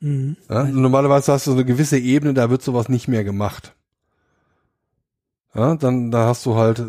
Mhm. 0.00 0.36
Ja, 0.48 0.64
normalerweise 0.64 1.32
hast 1.32 1.46
du 1.46 1.52
so 1.52 1.56
eine 1.56 1.64
gewisse 1.64 1.98
Ebene, 1.98 2.34
da 2.34 2.50
wird 2.50 2.62
sowas 2.62 2.88
nicht 2.88 3.08
mehr 3.08 3.24
gemacht. 3.24 3.74
Ja, 5.56 5.74
dann 5.76 6.10
da 6.10 6.26
hast 6.26 6.44
du 6.46 6.54
halt 6.56 6.80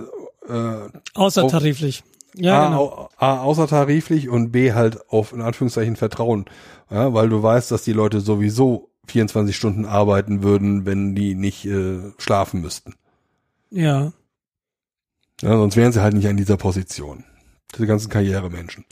äh, 0.47 0.89
Außertariflich. 1.13 2.03
Ja, 2.35 2.61
A, 2.61 2.65
genau. 2.69 2.81
au- 2.85 3.09
A, 3.17 3.39
außertariflich 3.41 4.29
und 4.29 4.51
B 4.51 4.73
halt 4.73 5.09
auf 5.09 5.33
in 5.33 5.41
Anführungszeichen 5.41 5.95
Vertrauen. 5.95 6.45
Ja, 6.89 7.13
weil 7.13 7.29
du 7.29 7.41
weißt, 7.41 7.71
dass 7.71 7.83
die 7.83 7.93
Leute 7.93 8.19
sowieso 8.19 8.89
24 9.07 9.55
Stunden 9.55 9.85
arbeiten 9.85 10.43
würden, 10.43 10.85
wenn 10.85 11.15
die 11.15 11.33
nicht 11.35 11.65
äh, 11.65 12.11
schlafen 12.17 12.61
müssten. 12.61 12.93
Ja. 13.69 14.11
Ja, 15.41 15.57
sonst 15.57 15.75
wären 15.75 15.91
sie 15.91 16.01
halt 16.01 16.13
nicht 16.13 16.27
an 16.27 16.37
dieser 16.37 16.57
Position. 16.57 17.23
Diese 17.73 17.87
ganzen 17.87 18.09
Karrieremenschen. 18.09 18.85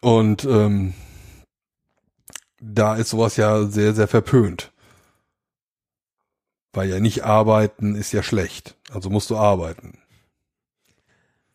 Und 0.00 0.44
ähm, 0.44 0.94
da 2.60 2.96
ist 2.96 3.10
sowas 3.10 3.36
ja 3.36 3.64
sehr, 3.66 3.94
sehr 3.94 4.08
verpönt. 4.08 4.72
Weil 6.72 6.88
ja 6.88 7.00
nicht 7.00 7.24
arbeiten 7.24 7.94
ist 7.94 8.12
ja 8.12 8.22
schlecht. 8.22 8.76
Also 8.90 9.10
musst 9.10 9.30
du 9.30 9.36
arbeiten. 9.36 9.98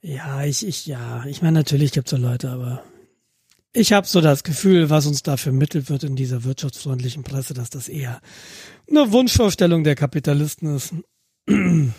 Ja, 0.01 0.43
ich, 0.43 0.65
ich, 0.65 0.85
ja, 0.85 1.25
ich 1.25 1.41
meine, 1.41 1.57
natürlich 1.59 1.91
gibt's 1.91 2.11
so 2.11 2.17
Leute, 2.17 2.49
aber 2.49 2.83
ich 3.73 3.91
habe 3.91 4.07
so 4.07 4.21
das 4.21 4.43
Gefühl, 4.43 4.89
was 4.89 5.05
uns 5.05 5.23
da 5.23 5.35
vermittelt 5.35 5.89
wird 5.89 6.03
in 6.03 6.15
dieser 6.15 6.43
wirtschaftsfreundlichen 6.43 7.23
Presse, 7.23 7.53
dass 7.53 7.69
das 7.69 7.89
eher 7.89 8.21
eine 8.89 9.11
Wunschvorstellung 9.11 9.83
der 9.83 9.95
Kapitalisten 9.95 10.75
ist. 10.75 10.93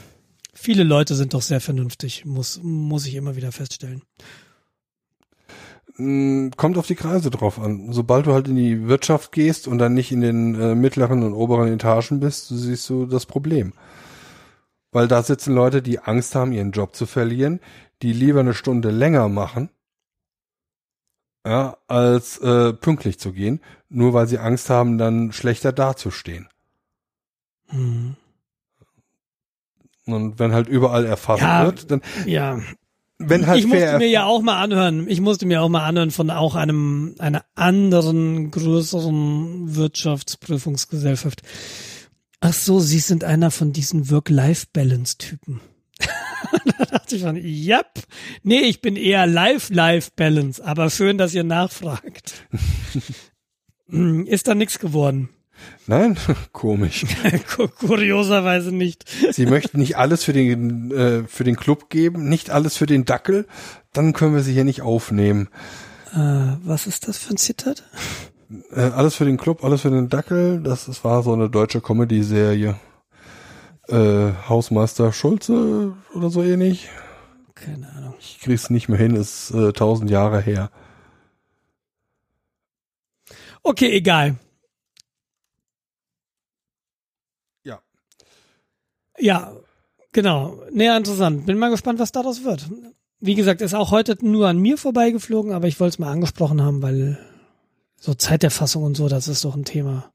Viele 0.55 0.85
Leute 0.85 1.15
sind 1.15 1.35
doch 1.35 1.43
sehr 1.43 1.61
vernünftig, 1.61 2.25
muss, 2.25 2.61
muss 2.63 3.07
ich 3.07 3.15
immer 3.15 3.37
wieder 3.37 3.53
feststellen. 3.53 4.03
Mm, 5.99 6.51
Kommt 6.57 6.79
auf 6.79 6.87
die 6.87 6.95
Kreise 6.95 7.31
drauf 7.31 7.59
an. 7.59 7.93
Sobald 7.93 8.27
du 8.27 8.33
halt 8.33 8.49
in 8.49 8.57
die 8.57 8.87
Wirtschaft 8.89 9.33
gehst 9.33 9.67
und 9.69 9.79
dann 9.79 9.95
nicht 9.95 10.13
in 10.13 10.21
den 10.21 10.55
äh, 10.61 10.75
mittleren 10.75 11.23
und 11.23 11.33
oberen 11.35 11.73
Etagen 11.73 12.21
bist, 12.21 12.49
siehst 12.49 12.89
du 12.91 13.07
das 13.07 13.27
Problem. 13.27 13.73
Weil 14.93 15.09
da 15.09 15.23
sitzen 15.23 15.55
Leute, 15.55 15.83
die 15.83 15.99
Angst 16.01 16.35
haben, 16.35 16.53
ihren 16.53 16.73
Job 16.73 16.95
zu 16.95 17.07
verlieren, 17.07 17.61
die 18.03 18.13
lieber 18.13 18.41
eine 18.41 18.55
Stunde 18.55 18.91
länger 18.91 19.29
machen, 19.29 19.71
ja, 21.47 21.77
als 21.87 22.39
äh, 22.39 22.73
pünktlich 22.73 23.19
zu 23.19 23.33
gehen, 23.33 23.61
nur 23.89 24.13
weil 24.15 24.27
sie 24.27 24.39
Angst 24.39 24.69
haben, 24.69 24.99
dann 24.99 25.33
schlechter 25.33 25.73
dazustehen. 25.73 26.49
Hm. 27.69 28.17
Und 30.07 30.39
wenn 30.39 30.53
halt 30.53 30.69
überall 30.69 31.05
erfasst 31.05 31.43
Ja. 31.43 31.65
wird, 31.65 31.91
dann 31.91 32.01
Ja, 32.27 32.61
wenn 33.19 33.47
halt 33.47 33.61
ich 33.61 33.67
musste 33.67 33.99
mir 33.99 34.09
ja 34.09 34.25
auch 34.25 34.43
mal 34.43 34.61
anhören, 34.61 35.09
ich 35.09 35.21
musste 35.21 35.47
mir 35.47 35.63
auch 35.63 35.69
mal 35.69 35.87
anhören 35.87 36.11
von 36.11 36.31
auch 36.31 36.55
einem, 36.55 37.15
einer 37.19 37.45
anderen 37.55 38.51
größeren 38.51 39.75
Wirtschaftsprüfungsgesellschaft. 39.75 41.43
Ach 42.41 42.53
so, 42.53 42.81
Sie 42.81 42.99
sind 42.99 43.25
einer 43.25 43.51
von 43.51 43.73
diesen 43.73 44.11
Work-Life-Balance-Typen. 44.11 45.61
da 46.79 46.85
dachte 46.85 47.17
ich 47.17 47.23
schon, 47.23 47.37
yep. 47.37 47.87
Nee, 48.43 48.61
ich 48.61 48.83
bin 48.83 48.97
eher 48.97 49.27
Life-Life-Balance, 49.27 50.63
aber 50.63 50.91
schön, 50.91 51.17
dass 51.17 51.35
ihr 51.35 51.45
nachfragt. 51.45 52.47
Hm, 53.89 54.27
Ist 54.27 54.49
da 54.49 54.57
nichts 54.57 54.81
geworden. 54.81 55.29
Nein, 55.87 56.17
komisch. 56.53 57.05
Ku- 57.57 57.69
Kurioserweise 57.69 58.73
nicht. 58.73 59.05
Sie 59.33 59.47
möchten 59.47 59.79
nicht 59.79 59.97
alles 59.97 60.25
für 60.25 60.33
den 60.33 60.91
äh, 60.91 61.25
für 61.29 61.45
den 61.45 61.57
Club 61.57 61.91
geben, 61.91 62.29
nicht 62.29 62.51
alles 62.51 62.77
für 62.77 62.87
den 62.87 63.05
Dackel, 63.05 63.47
dann 63.93 64.13
können 64.13 64.35
wir 64.35 64.43
sie 64.43 64.53
hier 64.53 64.65
nicht 64.65 64.83
aufnehmen. 64.83 65.49
Äh, 66.13 66.57
was 66.65 66.87
ist 66.87 67.09
das 67.09 67.19
für 67.19 67.35
ein 67.35 67.37
Zitat? 67.37 67.85
Äh, 68.73 68.81
alles 68.81 69.17
für 69.17 69.25
den 69.25 69.37
Club, 69.39 69.65
alles 69.65 69.83
für 69.83 69.91
den 69.91 70.09
Dackel, 70.09 70.63
das, 70.63 70.87
das 70.87 71.03
war 71.05 71.23
so 71.23 71.33
eine 71.33 71.51
deutsche 71.51 71.81
Comedy-Serie. 71.81 72.77
Äh, 73.89 74.33
Hausmeister 74.49 75.13
Schulze 75.13 75.93
oder 76.15 76.29
so 76.31 76.43
ähnlich. 76.43 76.89
Keine 77.55 77.89
Ahnung. 77.93 78.15
Ich 78.21 78.41
krieg's 78.41 78.69
nicht 78.71 78.89
mehr 78.89 78.99
hin, 78.99 79.15
ist 79.15 79.51
äh, 79.53 79.73
tausend 79.73 80.11
Jahre 80.11 80.41
her. 80.41 80.71
Okay, 83.63 83.91
egal. 83.93 84.37
Ja, 89.19 89.53
genau. 90.13 90.63
Näher 90.73 90.97
interessant. 90.97 91.47
Bin 91.47 91.59
mal 91.59 91.71
gespannt, 91.71 91.99
was 91.99 92.13
daraus 92.13 92.45
wird. 92.45 92.69
Wie 93.21 93.35
gesagt, 93.35 93.63
ist 93.63 93.75
auch 93.75 93.91
heute 93.91 94.17
nur 94.21 94.49
an 94.49 94.59
mir 94.59 94.77
vorbeigeflogen, 94.77 95.53
aber 95.53 95.69
ich 95.69 95.81
wollte 95.81 95.95
es 95.95 95.99
mal 95.99 96.11
angesprochen 96.11 96.63
haben, 96.63 96.83
weil 96.83 97.19
so 97.99 98.15
Zeiterfassung 98.15 98.83
und 98.83 98.97
so, 98.97 99.09
das 99.09 99.29
ist 99.29 99.45
doch 99.45 99.57
ein 99.57 99.65
Thema, 99.65 100.13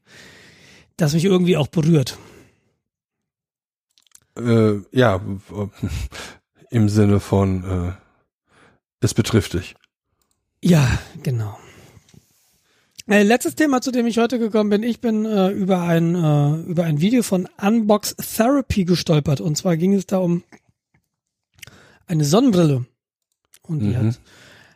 das 0.97 1.13
mich 1.13 1.25
irgendwie 1.25 1.57
auch 1.57 1.67
berührt. 1.67 2.17
Äh, 4.37 4.81
ja, 4.91 5.19
im 6.69 6.89
Sinne 6.89 7.19
von 7.19 7.63
äh, 7.63 7.93
es 9.01 9.13
betrifft 9.13 9.53
dich. 9.53 9.75
Ja, 10.63 10.99
genau. 11.23 11.57
Äh, 13.11 13.23
letztes 13.23 13.55
Thema, 13.55 13.81
zu 13.81 13.91
dem 13.91 14.07
ich 14.07 14.17
heute 14.19 14.39
gekommen 14.39 14.69
bin. 14.69 14.83
Ich 14.83 15.01
bin 15.01 15.25
äh, 15.25 15.49
über 15.49 15.81
ein 15.81 16.15
äh, 16.15 16.55
über 16.61 16.85
ein 16.85 17.01
Video 17.01 17.23
von 17.23 17.49
Unbox 17.61 18.15
Therapy 18.15 18.85
gestolpert. 18.85 19.41
Und 19.41 19.57
zwar 19.57 19.75
ging 19.75 19.93
es 19.93 20.05
da 20.05 20.19
um 20.19 20.43
eine 22.07 22.23
Sonnenbrille. 22.23 22.85
Und 23.63 23.79
die 23.79 23.87
Mhm. 23.87 23.95
hat 23.97 24.21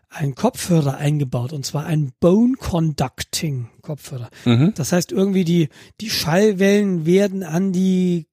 einen 0.09 0.35
Kopfhörer 0.35 0.97
eingebaut. 0.97 1.53
Und 1.53 1.65
zwar 1.65 1.85
ein 1.85 2.11
Bone 2.19 2.55
Conducting 2.59 3.69
Kopfhörer. 3.81 4.29
Mhm. 4.43 4.73
Das 4.75 4.91
heißt 4.91 5.13
irgendwie 5.13 5.45
die 5.45 5.69
die 6.01 6.09
Schallwellen 6.09 7.05
werden 7.05 7.41
an 7.41 7.71
die 7.71 8.27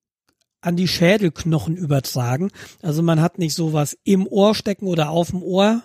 an 0.60 0.74
die 0.74 0.88
Schädelknochen 0.88 1.76
übertragen. 1.76 2.50
Also 2.82 3.04
man 3.04 3.20
hat 3.20 3.38
nicht 3.38 3.54
sowas 3.54 3.96
im 4.02 4.26
Ohr 4.26 4.56
stecken 4.56 4.86
oder 4.86 5.10
auf 5.10 5.30
dem 5.30 5.44
Ohr 5.44 5.82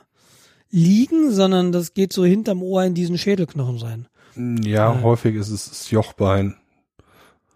liegen, 0.69 1.31
sondern 1.31 1.71
das 1.71 1.93
geht 1.93 2.13
so 2.13 2.25
hinterm 2.25 2.61
Ohr 2.61 2.83
in 2.83 2.93
diesen 2.93 3.17
Schädelknochen 3.17 3.77
rein. 3.77 4.07
Ja, 4.63 4.93
Äh. 4.93 5.01
häufig 5.03 5.35
ist 5.35 5.49
es 5.49 5.69
das 5.69 5.91
Jochbein. 5.91 6.55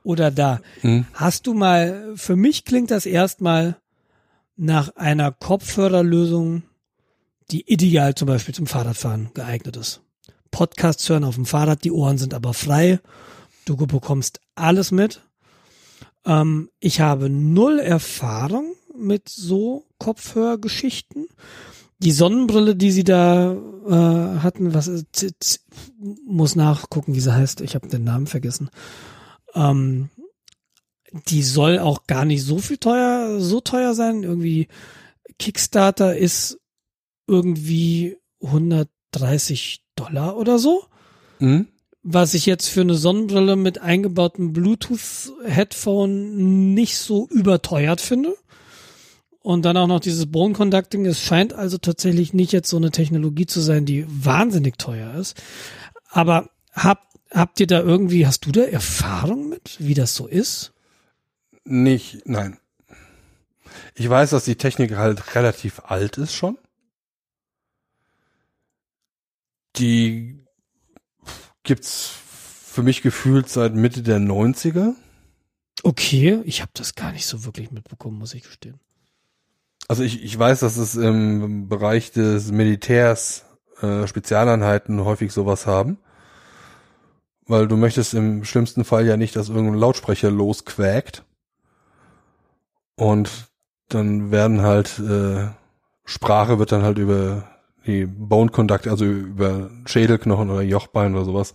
Oder 0.03 0.31
da. 0.31 0.61
Mhm. 0.81 1.05
Hast 1.13 1.45
du 1.45 1.53
mal, 1.53 2.13
für 2.15 2.35
mich 2.35 2.65
klingt 2.65 2.89
das 2.89 3.05
erstmal 3.05 3.77
nach 4.55 4.95
einer 4.95 5.31
Kopfhörerlösung, 5.31 6.63
die 7.51 7.71
ideal 7.71 8.15
zum 8.15 8.27
Beispiel 8.27 8.55
zum 8.55 8.65
Fahrradfahren 8.65 9.29
geeignet 9.33 9.77
ist. 9.77 10.01
Podcasts 10.49 11.07
hören 11.07 11.23
auf 11.23 11.35
dem 11.35 11.45
Fahrrad, 11.45 11.83
die 11.83 11.91
Ohren 11.91 12.17
sind 12.17 12.33
aber 12.33 12.53
frei. 12.53 12.99
Du 13.65 13.75
bekommst 13.75 14.39
alles 14.55 14.91
mit. 14.91 15.21
Ähm, 16.25 16.69
ich 16.79 16.99
habe 16.99 17.29
null 17.29 17.79
Erfahrung 17.79 18.73
mit 18.97 19.29
so 19.29 19.85
Kopfhörgeschichten. 19.99 21.27
Die 22.01 22.11
Sonnenbrille, 22.11 22.75
die 22.75 22.91
sie 22.91 23.03
da 23.03 23.53
äh, 23.53 24.39
hatten, 24.39 24.73
was 24.73 24.87
ist, 24.87 25.05
z- 25.11 25.61
muss 26.25 26.55
nachgucken, 26.55 27.13
wie 27.15 27.19
sie 27.19 27.33
heißt. 27.33 27.61
Ich 27.61 27.75
habe 27.75 27.87
den 27.87 28.03
Namen 28.03 28.27
vergessen. 28.27 28.69
Ähm, 29.53 30.09
die 31.27 31.43
soll 31.43 31.79
auch 31.79 32.07
gar 32.07 32.25
nicht 32.25 32.43
so 32.43 32.59
viel 32.59 32.77
teuer, 32.77 33.39
so 33.39 33.59
teuer 33.59 33.93
sein. 33.93 34.23
Irgendwie 34.23 34.67
Kickstarter 35.39 36.15
ist 36.17 36.59
irgendwie 37.27 38.17
130 38.41 39.83
Dollar 39.95 40.37
oder 40.37 40.57
so. 40.57 40.83
Mhm. 41.39 41.67
Was 42.03 42.33
ich 42.33 42.47
jetzt 42.47 42.67
für 42.67 42.81
eine 42.81 42.95
Sonnenbrille 42.95 43.55
mit 43.55 43.79
eingebautem 43.79 44.53
Bluetooth-Headphone 44.53 46.73
nicht 46.73 46.97
so 46.97 47.27
überteuert 47.27 48.01
finde. 48.01 48.35
Und 49.43 49.63
dann 49.63 49.77
auch 49.77 49.87
noch 49.87 49.99
dieses 49.99 50.31
Bone 50.31 50.53
Conducting. 50.53 51.05
Es 51.05 51.21
scheint 51.21 51.53
also 51.53 51.77
tatsächlich 51.77 52.33
nicht 52.33 52.51
jetzt 52.51 52.69
so 52.69 52.77
eine 52.77 52.91
Technologie 52.91 53.47
zu 53.47 53.59
sein, 53.59 53.85
die 53.85 54.05
wahnsinnig 54.07 54.77
teuer 54.77 55.15
ist. 55.15 55.41
Aber 56.09 56.49
habt, 56.73 57.17
habt 57.31 57.59
ihr 57.59 57.67
da 57.67 57.79
irgendwie, 57.79 58.27
hast 58.27 58.45
du 58.45 58.51
da 58.51 58.61
Erfahrung 58.61 59.49
mit, 59.49 59.77
wie 59.79 59.95
das 59.95 60.15
so 60.15 60.27
ist? 60.27 60.73
Nicht, 61.63 62.21
nein. 62.25 62.59
Ich 63.95 64.07
weiß, 64.07 64.29
dass 64.31 64.45
die 64.45 64.55
Technik 64.55 64.95
halt 64.95 65.35
relativ 65.35 65.81
alt 65.85 66.17
ist 66.17 66.33
schon. 66.33 66.57
Die 69.77 70.43
gibt's 71.63 72.11
für 72.65 72.83
mich 72.83 73.01
gefühlt 73.01 73.49
seit 73.49 73.73
Mitte 73.73 74.03
der 74.03 74.19
90er. 74.19 74.93
Okay, 75.83 76.41
ich 76.45 76.61
habe 76.61 76.71
das 76.75 76.95
gar 76.95 77.11
nicht 77.11 77.25
so 77.25 77.43
wirklich 77.43 77.71
mitbekommen, 77.71 78.17
muss 78.17 78.33
ich 78.33 78.43
gestehen. 78.43 78.79
Also 79.91 80.03
ich, 80.03 80.23
ich 80.23 80.39
weiß, 80.39 80.61
dass 80.61 80.77
es 80.77 80.95
im 80.95 81.67
Bereich 81.67 82.13
des 82.13 82.49
Militärs 82.53 83.43
äh, 83.81 84.07
Spezialeinheiten 84.07 85.03
häufig 85.03 85.33
sowas 85.33 85.67
haben. 85.67 85.97
Weil 87.45 87.67
du 87.67 87.75
möchtest 87.75 88.13
im 88.13 88.45
schlimmsten 88.45 88.85
Fall 88.85 89.05
ja 89.05 89.17
nicht, 89.17 89.35
dass 89.35 89.49
irgendein 89.49 89.81
Lautsprecher 89.81 90.31
losquäkt. 90.31 91.25
Und 92.95 93.51
dann 93.89 94.31
werden 94.31 94.61
halt 94.61 94.97
äh, 94.97 95.49
Sprache 96.05 96.57
wird 96.57 96.71
dann 96.71 96.83
halt 96.83 96.97
über 96.97 97.49
die 97.85 98.05
Bone 98.05 98.49
Conduct, 98.49 98.87
also 98.87 99.03
über 99.03 99.71
Schädelknochen 99.85 100.49
oder 100.51 100.61
Jochbein 100.61 101.15
oder 101.15 101.25
sowas, 101.25 101.51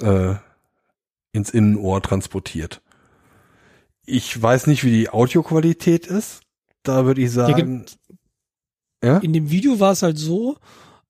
äh, 0.00 0.36
ins 1.32 1.50
Innenohr 1.50 2.00
transportiert. 2.00 2.80
Ich 4.06 4.40
weiß 4.40 4.68
nicht, 4.68 4.84
wie 4.84 4.92
die 4.92 5.10
Audioqualität 5.10 6.06
ist. 6.06 6.42
Da 6.82 7.04
würde 7.04 7.22
ich 7.22 7.30
sagen, 7.30 7.86
ja? 9.02 9.18
In 9.18 9.32
dem 9.32 9.50
Video 9.50 9.80
war 9.80 9.92
es 9.92 10.02
halt 10.02 10.18
so, 10.18 10.58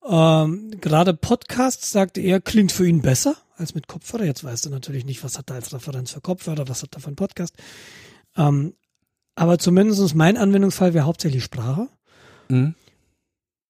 ähm, 0.07 0.71
gerade 0.79 1.13
Podcasts 1.13 1.91
sagte 1.91 2.21
er, 2.21 2.41
klingt 2.41 2.71
für 2.71 2.87
ihn 2.87 3.01
besser 3.01 3.35
als 3.57 3.75
mit 3.75 3.87
Kopfhörer. 3.87 4.25
Jetzt 4.25 4.43
weißt 4.43 4.65
du 4.65 4.69
natürlich 4.69 5.05
nicht, 5.05 5.23
was 5.23 5.37
hat 5.37 5.49
er 5.49 5.57
als 5.57 5.73
Referenz 5.73 6.11
für 6.11 6.21
Kopfhörer, 6.21 6.67
was 6.67 6.83
hat 6.83 6.95
er 6.95 7.01
für 7.01 7.07
einen 7.07 7.15
Podcast. 7.15 7.55
Ähm, 8.35 8.73
aber 9.35 9.59
zumindest 9.59 10.15
mein 10.15 10.37
Anwendungsfall 10.37 10.93
wäre 10.93 11.05
hauptsächlich 11.05 11.43
Sprache. 11.43 11.87
Mhm. 12.49 12.75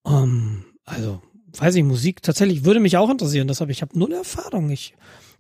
Ähm, 0.06 0.66
also, 0.86 1.22
weiß 1.58 1.76
ich, 1.76 1.84
Musik 1.84 2.22
tatsächlich 2.22 2.64
würde 2.64 2.80
mich 2.80 2.98
auch 2.98 3.10
interessieren, 3.10 3.48
deshalb 3.48 3.70
ich 3.70 3.82
habe 3.82 3.98
null 3.98 4.14
Erfahrung. 4.14 4.70
Ich, 4.70 4.96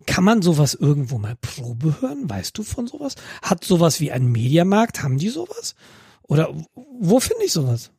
kann 0.06 0.24
man 0.24 0.42
sowas 0.42 0.74
irgendwo 0.74 1.18
mal 1.18 1.36
Probe 1.40 2.02
hören? 2.02 2.30
Weißt 2.30 2.58
du 2.58 2.64
von 2.64 2.88
sowas? 2.88 3.16
Hat 3.42 3.64
sowas 3.64 4.00
wie 4.00 4.12
ein 4.12 4.32
Mediamarkt? 4.32 5.04
Haben 5.04 5.18
die 5.18 5.30
sowas? 5.30 5.76
Oder 6.24 6.54
wo 6.76 7.20
finde 7.20 7.46
ich 7.46 7.52
sowas? 7.52 7.92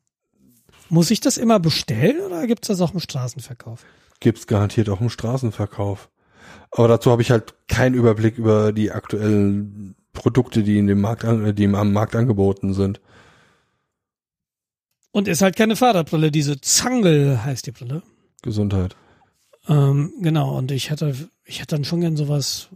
Muss 0.89 1.11
ich 1.11 1.20
das 1.20 1.39
immer 1.39 1.59
bestellen 1.59 2.20
oder 2.20 2.47
gibt's 2.47 2.69
das 2.69 2.81
auch 2.81 2.93
im 2.93 3.01
Straßenverkauf? 3.01 3.85
Gibt's 4.20 4.47
garantiert 4.47 4.89
auch 4.89 5.01
im 5.01 5.11
Straßenverkauf. 5.11 6.11
Aber 6.70 6.89
dazu 6.89 7.11
habe 7.11 7.23
ich 7.23 7.31
halt 7.31 7.55
keinen 7.69 7.94
Überblick 7.94 8.39
über 8.39 8.73
die 8.73 8.90
aktuellen 8.90 9.94
Produkte, 10.12 10.62
die 10.62 10.78
in 10.78 10.86
dem 10.86 11.01
Markt, 11.01 11.24
die 11.59 11.66
am 11.66 11.93
Markt 11.93 12.15
angeboten 12.15 12.74
sind. 12.74 13.01
Und 15.12 15.28
ist 15.28 15.43
halt 15.43 15.57
keine 15.57 15.77
Fahrradbrille, 15.77 16.31
diese 16.31 16.61
Zangel 16.61 17.44
heißt 17.44 17.66
die 17.66 17.73
Brille. 17.73 18.03
Gesundheit. 18.43 18.97
Ähm, 19.69 20.12
genau, 20.20 20.57
und 20.57 20.70
ich 20.73 20.90
hätte, 20.90 21.15
ich 21.44 21.61
hätte 21.61 21.77
dann 21.77 21.85
schon 21.85 22.01
gern 22.01 22.16
sowas. 22.16 22.69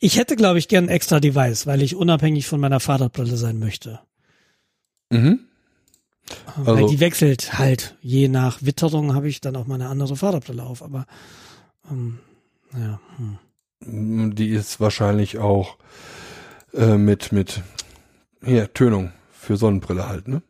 Ich 0.00 0.18
hätte, 0.18 0.36
glaube 0.36 0.58
ich, 0.58 0.68
gern 0.68 0.86
ein 0.86 0.90
extra 0.90 1.20
Device, 1.20 1.66
weil 1.66 1.82
ich 1.82 1.94
unabhängig 1.94 2.46
von 2.46 2.60
meiner 2.60 2.80
Fahrradbrille 2.80 3.36
sein 3.36 3.58
möchte. 3.58 4.00
Mhm. 5.10 5.40
Also, 6.46 6.66
weil 6.66 6.86
die 6.86 7.00
wechselt 7.00 7.58
halt. 7.58 7.96
Je 8.02 8.28
nach 8.28 8.62
Witterung 8.62 9.14
habe 9.14 9.28
ich 9.28 9.40
dann 9.40 9.56
auch 9.56 9.66
meine 9.66 9.88
andere 9.88 10.16
Fahrradbrille 10.16 10.62
auf, 10.62 10.82
aber 10.82 11.06
ähm, 11.90 12.18
ja. 12.72 13.00
Hm. 13.16 14.34
Die 14.34 14.48
ist 14.50 14.78
wahrscheinlich 14.78 15.38
auch 15.38 15.76
äh, 16.74 16.96
mit, 16.96 17.32
mit 17.32 17.62
hier, 18.44 18.72
Tönung 18.72 19.12
für 19.32 19.56
Sonnenbrille 19.56 20.08
halt, 20.08 20.28
ne? 20.28 20.42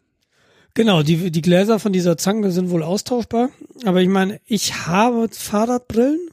Genau, 0.74 1.02
die, 1.02 1.30
die 1.30 1.42
Gläser 1.42 1.78
von 1.78 1.92
dieser 1.92 2.16
Zange 2.16 2.52
sind 2.52 2.70
wohl 2.70 2.82
austauschbar. 2.82 3.50
Aber 3.84 4.00
ich 4.02 4.08
meine, 4.08 4.40
ich 4.46 4.86
habe 4.86 5.28
Fahrradbrillen. 5.30 6.30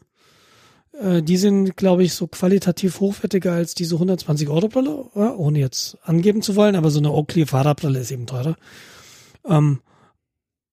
Äh, 1.01 1.21
die 1.21 1.37
sind, 1.37 1.77
glaube 1.77 2.03
ich, 2.03 2.13
so 2.13 2.27
qualitativ 2.27 2.99
hochwertiger 2.99 3.53
als 3.53 3.75
diese 3.75 3.95
120 3.95 4.49
Euro 4.49 4.67
Brille, 4.67 5.05
ja, 5.15 5.33
ohne 5.35 5.59
jetzt 5.59 5.97
angeben 6.03 6.41
zu 6.41 6.55
wollen. 6.55 6.75
Aber 6.75 6.89
so 6.89 6.99
eine 6.99 7.11
Oakley 7.11 7.45
Fahrradbrille 7.45 7.99
ist 7.99 8.11
eben 8.11 8.25
teurer. 8.25 8.55
Ähm, 9.47 9.79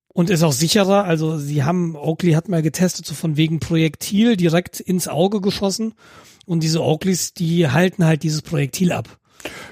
und 0.08 0.30
ist 0.30 0.42
auch 0.42 0.52
sicherer. 0.52 1.04
Also 1.04 1.38
sie 1.38 1.64
haben, 1.64 1.96
Oakley 1.96 2.32
hat 2.32 2.48
mal 2.48 2.62
getestet, 2.62 3.04
so 3.04 3.14
von 3.14 3.36
wegen 3.36 3.58
Projektil 3.58 4.36
direkt 4.36 4.80
ins 4.80 5.08
Auge 5.08 5.40
geschossen. 5.40 5.94
Und 6.46 6.62
diese 6.62 6.82
Oakleys, 6.82 7.34
die 7.34 7.68
halten 7.68 8.04
halt 8.04 8.22
dieses 8.22 8.42
Projektil 8.42 8.92
ab. 8.92 9.18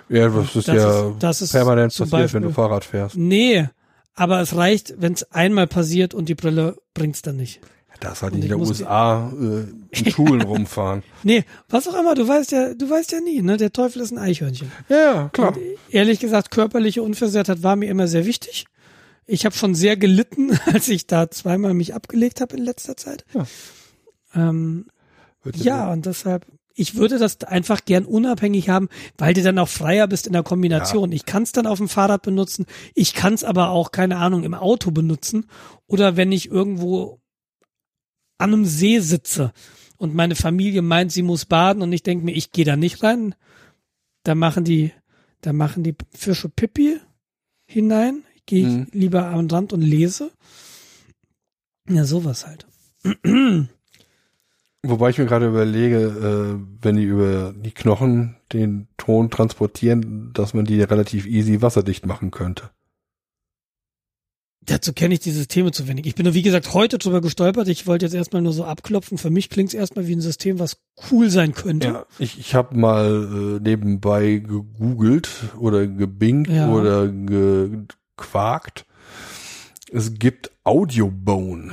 Ja, 0.09 0.29
das 0.29 0.57
ist 0.57 0.69
das 0.69 0.75
ja 0.75 1.09
ist, 1.09 1.17
das 1.21 1.43
ist 1.43 1.53
permanent 1.53 1.93
passiert, 1.93 2.11
Beispiel, 2.11 2.43
wenn 2.43 2.49
du 2.49 2.55
Fahrrad 2.55 2.85
fährst. 2.85 3.17
Nee, 3.17 3.69
aber 4.15 4.41
es 4.41 4.55
reicht, 4.55 4.95
wenn 4.99 5.15
es 5.15 5.31
einmal 5.33 5.67
passiert 5.67 6.13
und 6.13 6.29
die 6.29 6.35
Brille 6.35 6.77
bringt's 6.93 7.23
dann 7.23 7.37
nicht. 7.37 7.61
Das 8.03 8.23
halt 8.23 8.35
in 8.35 8.41
der 8.41 8.59
USA 8.59 9.31
äh, 9.31 9.65
in 9.97 10.11
Schulen 10.11 10.43
rumfahren. 10.53 11.05
Nee, 11.23 11.45
was 11.69 11.87
auch 11.87 11.99
immer, 11.99 12.17
du 12.17 12.27
weißt 12.27 12.51
ja, 12.51 12.75
du 12.75 12.91
weißt 12.91 13.13
ja 13.13 13.21
nie, 13.21 13.43
ne? 13.43 13.57
Der 13.57 13.73
Teufel 13.73 14.03
ist 14.03 14.11
ein 14.11 14.19
Eichhörnchen. 14.19 14.73
Ja, 14.89 14.97
ja 14.97 15.29
klar. 15.33 15.57
Und 15.57 15.59
ehrlich 15.89 16.19
gesagt, 16.19 16.51
körperliche 16.51 17.03
Unversehrtheit 17.03 17.63
war 17.63 17.77
mir 17.77 17.89
immer 17.89 18.09
sehr 18.09 18.27
wichtig. 18.27 18.67
Ich 19.27 19.45
habe 19.45 19.55
schon 19.55 19.77
sehr 19.77 19.97
gelitten, 19.97 20.59
als 20.73 20.89
ich 20.89 21.07
da 21.07 21.31
zweimal 21.31 21.75
mich 21.75 21.95
abgelegt 21.95 22.41
habe 22.41 22.57
in 22.57 22.65
letzter 22.65 22.97
Zeit. 22.97 23.25
Ja, 23.35 23.47
ähm, 24.35 24.87
ja 25.55 25.93
und 25.93 26.05
deshalb 26.07 26.47
ich 26.75 26.95
würde 26.95 27.19
das 27.19 27.43
einfach 27.43 27.85
gern 27.85 28.07
unabhängig 28.07 28.71
haben, 28.71 28.89
weil 29.19 29.35
du 29.35 29.43
dann 29.43 29.59
auch 29.59 29.69
freier 29.69 30.09
bist 30.09 30.27
in 30.27 30.33
der 30.33 30.43
Kombination. 30.43 31.11
Ja. 31.11 31.17
Ich 31.17 31.27
kann 31.27 31.43
es 31.43 31.53
dann 31.53 31.67
auf 31.67 31.77
dem 31.77 31.89
Fahrrad 31.89 32.23
benutzen, 32.23 32.65
ich 32.95 33.13
kann 33.13 33.35
es 33.35 33.45
aber 33.45 33.69
auch, 33.71 33.93
keine 33.93 34.17
Ahnung, 34.17 34.43
im 34.43 34.55
Auto 34.55 34.91
benutzen 34.91 35.47
oder 35.87 36.17
wenn 36.17 36.33
ich 36.33 36.51
irgendwo 36.51 37.22
an 38.43 38.53
einem 38.53 38.65
See 38.65 38.99
sitze 39.01 39.53
und 39.97 40.15
meine 40.15 40.35
Familie 40.35 40.83
meint, 40.83 41.13
sie 41.13 41.23
muss 41.23 41.45
baden 41.45 41.83
und 41.83 41.93
ich 41.93 42.03
denke 42.03 42.25
mir, 42.25 42.33
ich 42.33 42.51
gehe 42.51 42.65
da 42.65 42.77
nicht 42.77 43.03
rein, 43.03 43.35
da 44.25 44.35
machen 44.35 44.65
die, 44.65 44.93
da 45.41 45.53
machen 45.53 45.83
die 45.83 45.95
Fische 46.13 46.49
Pipi 46.49 46.99
hinein, 47.67 48.25
gehe 48.47 48.67
ich 48.67 48.75
mhm. 48.75 48.87
lieber 48.93 49.27
am 49.27 49.47
Rand 49.47 49.73
und 49.73 49.83
lese. 49.83 50.33
Ja, 51.89 52.05
sowas 52.05 52.47
halt. 52.47 52.67
Wobei 54.85 55.11
ich 55.11 55.19
mir 55.19 55.27
gerade 55.27 55.47
überlege, 55.47 55.99
äh, 55.99 56.83
wenn 56.83 56.97
die 56.97 57.05
über 57.05 57.55
die 57.57 57.71
Knochen 57.71 58.37
den 58.53 58.89
Ton 58.97 59.31
transportieren, 59.31 60.33
dass 60.33 60.55
man 60.55 60.65
die 60.65 60.83
relativ 60.83 61.27
easy 61.27 61.63
wasserdicht 61.63 62.07
machen 62.07 62.33
könnte. 62.33 62.71
Dazu 64.67 64.93
kenne 64.93 65.15
ich 65.15 65.21
die 65.21 65.33
Systeme 65.33 65.73
zu 65.73 65.89
wenig. 65.89 66.07
Ich 66.07 66.15
bin 66.15 66.25
nur, 66.25 66.35
wie 66.35 66.43
gesagt, 66.43 66.73
heute 66.73 66.99
drüber 66.99 67.21
gestolpert. 67.21 67.67
Ich 67.67 67.89
wollte 67.89 68.05
jetzt 68.05 68.15
erstmal 68.15 68.43
nur 68.43 68.53
so 68.53 68.65
abklopfen. 68.65 69.19
Für 69.19 69.31
mich 69.31 69.51
klingt 69.51 69.71
es 69.71 69.75
erstmal 69.75 70.07
wie 70.07 70.15
ein 70.15 70.21
System, 70.21 70.61
was 70.61 70.77
cool 71.11 71.31
sein 71.31 71.53
könnte. 71.53 71.89
Ja, 71.89 72.07
ich, 72.21 72.39
ich 72.39 72.55
habe 72.55 72.77
mal 72.77 73.59
äh, 73.59 73.61
nebenbei 73.61 74.37
gegoogelt 74.37 75.29
oder 75.59 75.87
gebingt 75.89 76.49
ja. 76.49 76.69
oder 76.69 77.09
gequakt. 77.09 78.87
Es 79.91 80.15
gibt 80.15 80.53
Audiobone. 80.63 81.73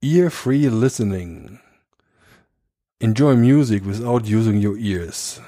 Ear-Free 0.00 0.68
Listening. 0.68 1.60
Enjoy 2.98 3.36
music 3.36 3.86
without 3.86 4.22
using 4.26 4.64
your 4.64 4.78
ears. 4.78 5.42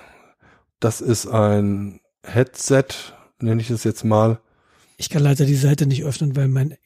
Das 0.81 1.01
ist 1.01 1.27
ein 1.27 2.01
Headset, 2.23 3.15
nenne 3.41 3.63
ich 3.63 3.71
es 3.71 3.85
jetzt 3.85 4.05
mal. 4.05 4.39
Ich 4.97 5.09
kann 5.10 5.23
leider 5.23 5.44
die 5.44 5.55
Seite 5.55 5.86
nicht 5.86 6.05
öffnen, 6.05 6.36
weil 6.36 6.48
mein, 6.48 6.77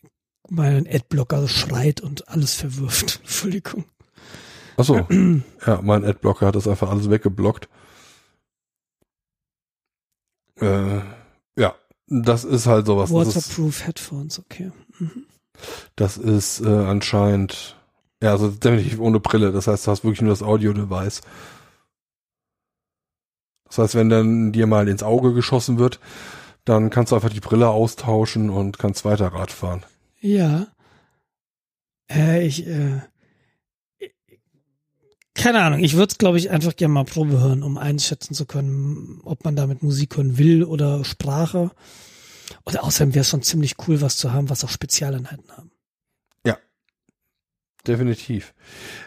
mein 0.48 0.86
Adblocker 0.86 1.46
schreit 1.48 2.00
und 2.00 2.28
alles 2.28 2.54
verwirft. 2.54 3.20
Entschuldigung. 3.22 3.84
Achso. 4.76 5.06
ja, 5.66 5.80
mein 5.82 6.04
Adblocker 6.04 6.46
hat 6.46 6.56
das 6.56 6.68
einfach 6.68 6.90
alles 6.90 7.10
weggeblockt. 7.10 7.68
Äh, 10.60 11.00
ja, 11.56 11.74
das 12.06 12.44
ist 12.44 12.66
halt 12.66 12.86
sowas. 12.86 13.10
Waterproof 13.10 13.80
ist, 13.80 13.86
Headphones, 13.86 14.38
okay. 14.38 14.72
Mhm. 14.98 15.24
Das 15.96 16.16
ist 16.16 16.60
äh, 16.60 16.68
anscheinend 16.68 17.76
ja, 18.22 18.32
also 18.32 18.50
definitiv 18.50 19.00
ohne 19.00 19.18
Brille. 19.18 19.52
Das 19.52 19.66
heißt, 19.66 19.86
du 19.86 19.90
hast 19.90 20.04
wirklich 20.04 20.20
nur 20.20 20.30
das 20.30 20.42
Audio-Device. 20.42 21.22
Das 23.64 23.78
heißt, 23.78 23.94
wenn 23.94 24.10
dann 24.10 24.52
dir 24.52 24.66
mal 24.66 24.88
ins 24.88 25.02
Auge 25.02 25.32
geschossen 25.32 25.78
wird, 25.78 26.00
dann 26.70 26.88
kannst 26.88 27.10
du 27.10 27.16
einfach 27.16 27.30
die 27.30 27.40
Brille 27.40 27.68
austauschen 27.68 28.48
und 28.48 28.78
kannst 28.78 29.04
weiter 29.04 29.28
Rad 29.28 29.50
fahren. 29.50 29.82
Ja. 30.20 30.68
Äh, 32.08 32.46
ich, 32.46 32.64
äh, 32.64 33.00
keine 35.34 35.62
Ahnung, 35.62 35.80
ich 35.80 35.94
würde 35.94 36.12
es, 36.12 36.18
glaube 36.18 36.38
ich, 36.38 36.50
einfach 36.50 36.76
gerne 36.76 36.94
mal 36.94 37.04
Probe 37.04 37.40
hören, 37.40 37.64
um 37.64 37.76
einschätzen 37.76 38.34
zu 38.34 38.46
können, 38.46 39.20
ob 39.24 39.44
man 39.44 39.56
damit 39.56 39.82
Musik 39.82 40.16
hören 40.16 40.38
will 40.38 40.62
oder 40.62 41.04
Sprache. 41.04 41.72
Und 42.62 42.78
außerdem 42.78 43.14
wäre 43.14 43.22
es 43.22 43.30
schon 43.30 43.42
ziemlich 43.42 43.74
cool, 43.88 44.00
was 44.00 44.16
zu 44.16 44.32
haben, 44.32 44.48
was 44.48 44.62
auch 44.64 44.70
Spezialeinheiten 44.70 45.50
haben 45.50 45.72
definitiv. 47.86 48.54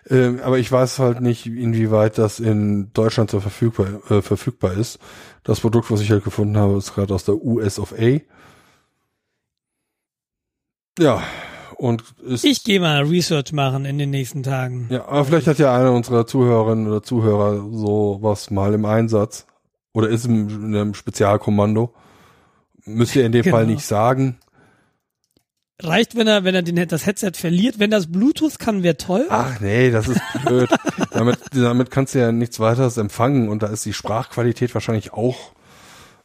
Ähm, 0.10 0.40
aber 0.44 0.60
ich 0.60 0.72
weiß 0.72 1.00
halt 1.00 1.22
nicht, 1.22 1.46
inwieweit 1.46 2.18
das 2.18 2.40
in 2.40 2.92
Deutschland 2.94 3.32
so 3.32 3.40
verfügbar, 3.40 4.02
äh, 4.10 4.22
verfügbar 4.22 4.74
ist. 4.74 5.00
Das 5.44 5.60
Produkt, 5.60 5.92
was 5.92 6.02
ich 6.02 6.10
halt 6.12 6.24
gefunden 6.24 6.58
habe, 6.58 6.78
ist 6.78 6.96
gerade 6.96 7.14
aus 7.14 7.26
der 7.26 7.36
US 7.36 7.80
of 7.80 7.94
A. 7.94 8.20
Ja, 11.00 11.24
und 11.78 12.04
ist. 12.24 12.46
Ich 12.46 12.64
gehe 12.64 12.80
mal 12.80 13.04
Research 13.04 13.52
machen 13.52 13.86
in 13.86 13.98
den 13.98 14.10
nächsten 14.10 14.44
Tagen. 14.44 14.88
Ja, 14.90 15.06
aber 15.06 15.26
vielleicht 15.26 15.48
hat 15.48 15.60
ja 15.60 15.76
einer 15.76 15.92
unserer 15.92 16.26
Zuhörerinnen 16.26 16.88
oder 16.88 17.04
Zuhörer 17.04 17.70
sowas 17.72 18.52
mal 18.52 18.74
im 18.74 18.86
Einsatz. 18.86 19.48
Oder 19.94 20.10
ist 20.10 20.26
in 20.26 20.50
einem 20.64 20.94
Spezialkommando. 20.94 21.94
Müsst 22.86 23.16
ihr 23.16 23.26
in 23.26 23.32
dem 23.32 23.42
genau. 23.44 23.58
Fall 23.58 23.68
nicht 23.68 23.86
sagen. 23.86 24.40
Reicht, 25.82 26.16
wenn 26.16 26.28
er, 26.28 26.44
wenn 26.44 26.54
er 26.56 26.62
den, 26.62 26.88
das 26.88 27.06
Headset 27.06 27.32
verliert. 27.34 27.80
Wenn 27.80 27.90
das 27.92 28.12
Bluetooth 28.12 28.60
kann, 28.60 28.84
wäre 28.84 28.96
toll. 28.98 29.26
Ach 29.30 29.60
nee, 29.60 29.90
das 29.92 30.08
ist 30.08 30.22
blöd. 30.46 30.70
damit, 31.12 31.40
damit 31.52 31.90
kannst 31.92 32.14
du 32.16 32.20
ja 32.20 32.32
nichts 32.32 32.60
weiteres 32.60 32.98
empfangen 32.98 33.50
und 33.50 33.64
da 33.64 33.68
ist 33.68 33.86
die 33.86 33.94
Sprachqualität 33.94 34.74
wahrscheinlich 34.74 35.14
auch 35.14 35.52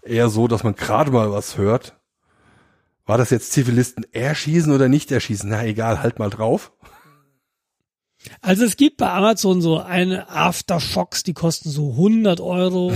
eher 0.03 0.29
so, 0.29 0.49
dass 0.49 0.65
man 0.65 0.75
gerade 0.75 1.11
mal 1.11 1.33
was 1.33 1.57
hört. 1.57 1.97
war 3.07 3.17
das 3.19 3.31
jetzt 3.31 3.53
Zivilisten 3.53 4.05
erschießen 4.13 4.71
oder 4.73 4.89
nicht 4.89 5.11
erschießen? 5.11 5.49
Na 5.49 5.65
egal, 5.65 6.03
halt 6.03 6.19
mal 6.19 6.31
drauf. 6.31 6.73
Also 8.43 8.65
es 8.65 8.77
gibt 8.77 8.99
bei 8.99 9.11
Amazon 9.11 9.63
so 9.63 9.79
eine 9.79 10.29
Aftershocks, 10.29 11.23
die 11.23 11.35
kosten 11.35 11.71
so 11.71 11.93
100 11.93 12.41
Euro. 12.41 12.93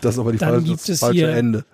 Das 0.00 0.14
ist 0.14 0.18
aber 0.18 0.32
die 0.32 0.38
Dann 0.38 0.48
falsche, 0.54 0.66
gibt 0.66 0.88
es 0.88 1.00
falsche 1.00 1.14
hier- 1.18 1.28
Ende. 1.28 1.64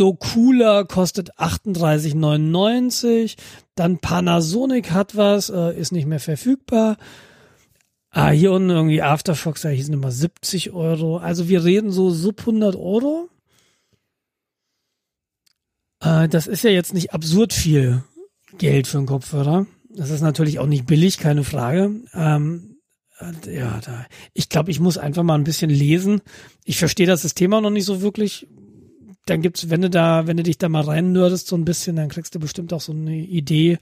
Docooler 0.00 0.86
kostet 0.86 1.38
38,99. 1.38 3.36
Dann 3.74 3.98
Panasonic 3.98 4.92
hat 4.92 5.14
was, 5.14 5.50
äh, 5.50 5.78
ist 5.78 5.92
nicht 5.92 6.06
mehr 6.06 6.20
verfügbar. 6.20 6.96
Ah, 8.08 8.30
hier 8.30 8.52
unten 8.52 8.70
irgendwie 8.70 9.02
Aftershocks, 9.02 9.60
da 9.60 9.68
hießen 9.68 9.92
immer 9.92 10.10
70 10.10 10.72
Euro. 10.72 11.18
Also 11.18 11.50
wir 11.50 11.64
reden 11.64 11.92
so 11.92 12.10
sub 12.10 12.40
100 12.40 12.76
Euro. 12.76 13.28
Äh, 16.02 16.28
das 16.28 16.46
ist 16.46 16.64
ja 16.64 16.70
jetzt 16.70 16.94
nicht 16.94 17.12
absurd 17.12 17.52
viel 17.52 18.02
Geld 18.56 18.86
für 18.86 18.96
einen 18.96 19.06
Kopfhörer. 19.06 19.66
Das 19.90 20.08
ist 20.08 20.22
natürlich 20.22 20.60
auch 20.60 20.66
nicht 20.66 20.86
billig, 20.86 21.18
keine 21.18 21.44
Frage. 21.44 21.90
Ähm, 22.14 22.78
äh, 23.18 23.54
ja, 23.54 23.78
da, 23.84 24.06
ich 24.32 24.48
glaube, 24.48 24.70
ich 24.70 24.80
muss 24.80 24.96
einfach 24.96 25.24
mal 25.24 25.34
ein 25.34 25.44
bisschen 25.44 25.68
lesen. 25.68 26.22
Ich 26.64 26.78
verstehe 26.78 27.06
das 27.06 27.22
auch 27.52 27.60
noch 27.60 27.68
nicht 27.68 27.84
so 27.84 28.00
wirklich 28.00 28.46
dann 29.26 29.42
gibt's, 29.42 29.70
wenn 29.70 29.82
du 29.82 29.90
da, 29.90 30.26
wenn 30.26 30.36
du 30.36 30.42
dich 30.42 30.58
da 30.58 30.68
mal 30.68 30.82
rein 30.82 31.12
nördest 31.12 31.46
so 31.46 31.56
ein 31.56 31.64
bisschen, 31.64 31.96
dann 31.96 32.08
kriegst 32.08 32.34
du 32.34 32.38
bestimmt 32.40 32.72
auch 32.72 32.80
so 32.80 32.92
eine 32.92 33.16
Idee, 33.16 33.78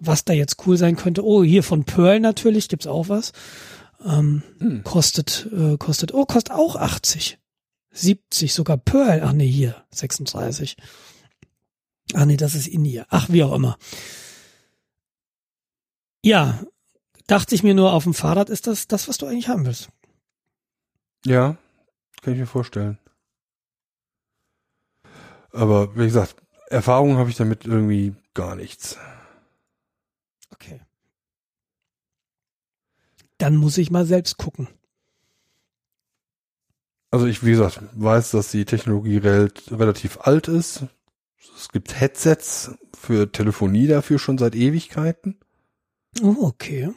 was 0.00 0.24
da 0.24 0.32
jetzt 0.32 0.66
cool 0.66 0.76
sein 0.76 0.96
könnte. 0.96 1.24
Oh, 1.24 1.42
hier 1.42 1.62
von 1.62 1.84
Pearl 1.84 2.20
natürlich 2.20 2.68
gibt's 2.68 2.86
auch 2.86 3.08
was. 3.08 3.32
Ähm, 4.04 4.42
Hm. 4.58 4.84
Kostet, 4.84 5.48
äh, 5.52 5.76
kostet, 5.78 6.14
oh, 6.14 6.26
kostet 6.26 6.54
auch 6.54 6.76
80. 6.76 7.38
70, 7.92 8.52
sogar 8.52 8.76
Pearl. 8.76 9.22
Ach 9.24 9.32
nee, 9.32 9.50
hier, 9.50 9.74
36. 9.90 10.76
Ach 12.14 12.24
nee, 12.24 12.36
das 12.36 12.54
ist 12.54 12.68
India. 12.68 13.06
Ach, 13.08 13.28
wie 13.30 13.42
auch 13.42 13.54
immer. 13.54 13.78
Ja, 16.22 16.62
dachte 17.26 17.54
ich 17.54 17.62
mir 17.62 17.74
nur, 17.74 17.92
auf 17.92 18.04
dem 18.04 18.14
Fahrrad 18.14 18.50
ist 18.50 18.66
das 18.66 18.86
das, 18.86 19.08
was 19.08 19.18
du 19.18 19.26
eigentlich 19.26 19.48
haben 19.48 19.64
willst. 19.66 19.88
Ja, 21.24 21.56
kann 22.22 22.34
ich 22.34 22.38
mir 22.38 22.46
vorstellen. 22.46 22.98
Aber 25.56 25.96
wie 25.96 26.04
gesagt, 26.04 26.36
Erfahrung 26.68 27.16
habe 27.16 27.30
ich 27.30 27.36
damit 27.36 27.64
irgendwie 27.64 28.14
gar 28.34 28.56
nichts. 28.56 28.98
Okay. 30.52 30.80
Dann 33.38 33.56
muss 33.56 33.78
ich 33.78 33.90
mal 33.90 34.04
selbst 34.04 34.36
gucken. 34.36 34.68
Also 37.10 37.26
ich, 37.26 37.42
wie 37.42 37.52
gesagt, 37.52 37.80
weiß, 37.92 38.32
dass 38.32 38.50
die 38.50 38.66
Technologie 38.66 39.16
rel 39.16 39.50
relativ 39.70 40.18
alt 40.20 40.48
ist. 40.48 40.84
Es 41.56 41.70
gibt 41.70 41.98
Headsets 41.98 42.72
für 42.94 43.32
Telefonie 43.32 43.86
dafür 43.86 44.18
schon 44.18 44.36
seit 44.36 44.54
Ewigkeiten. 44.54 45.38
Oh, 46.22 46.36
okay. 46.42 46.92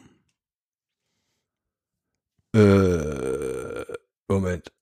Äh, 2.53 3.86
Moment. 4.27 4.73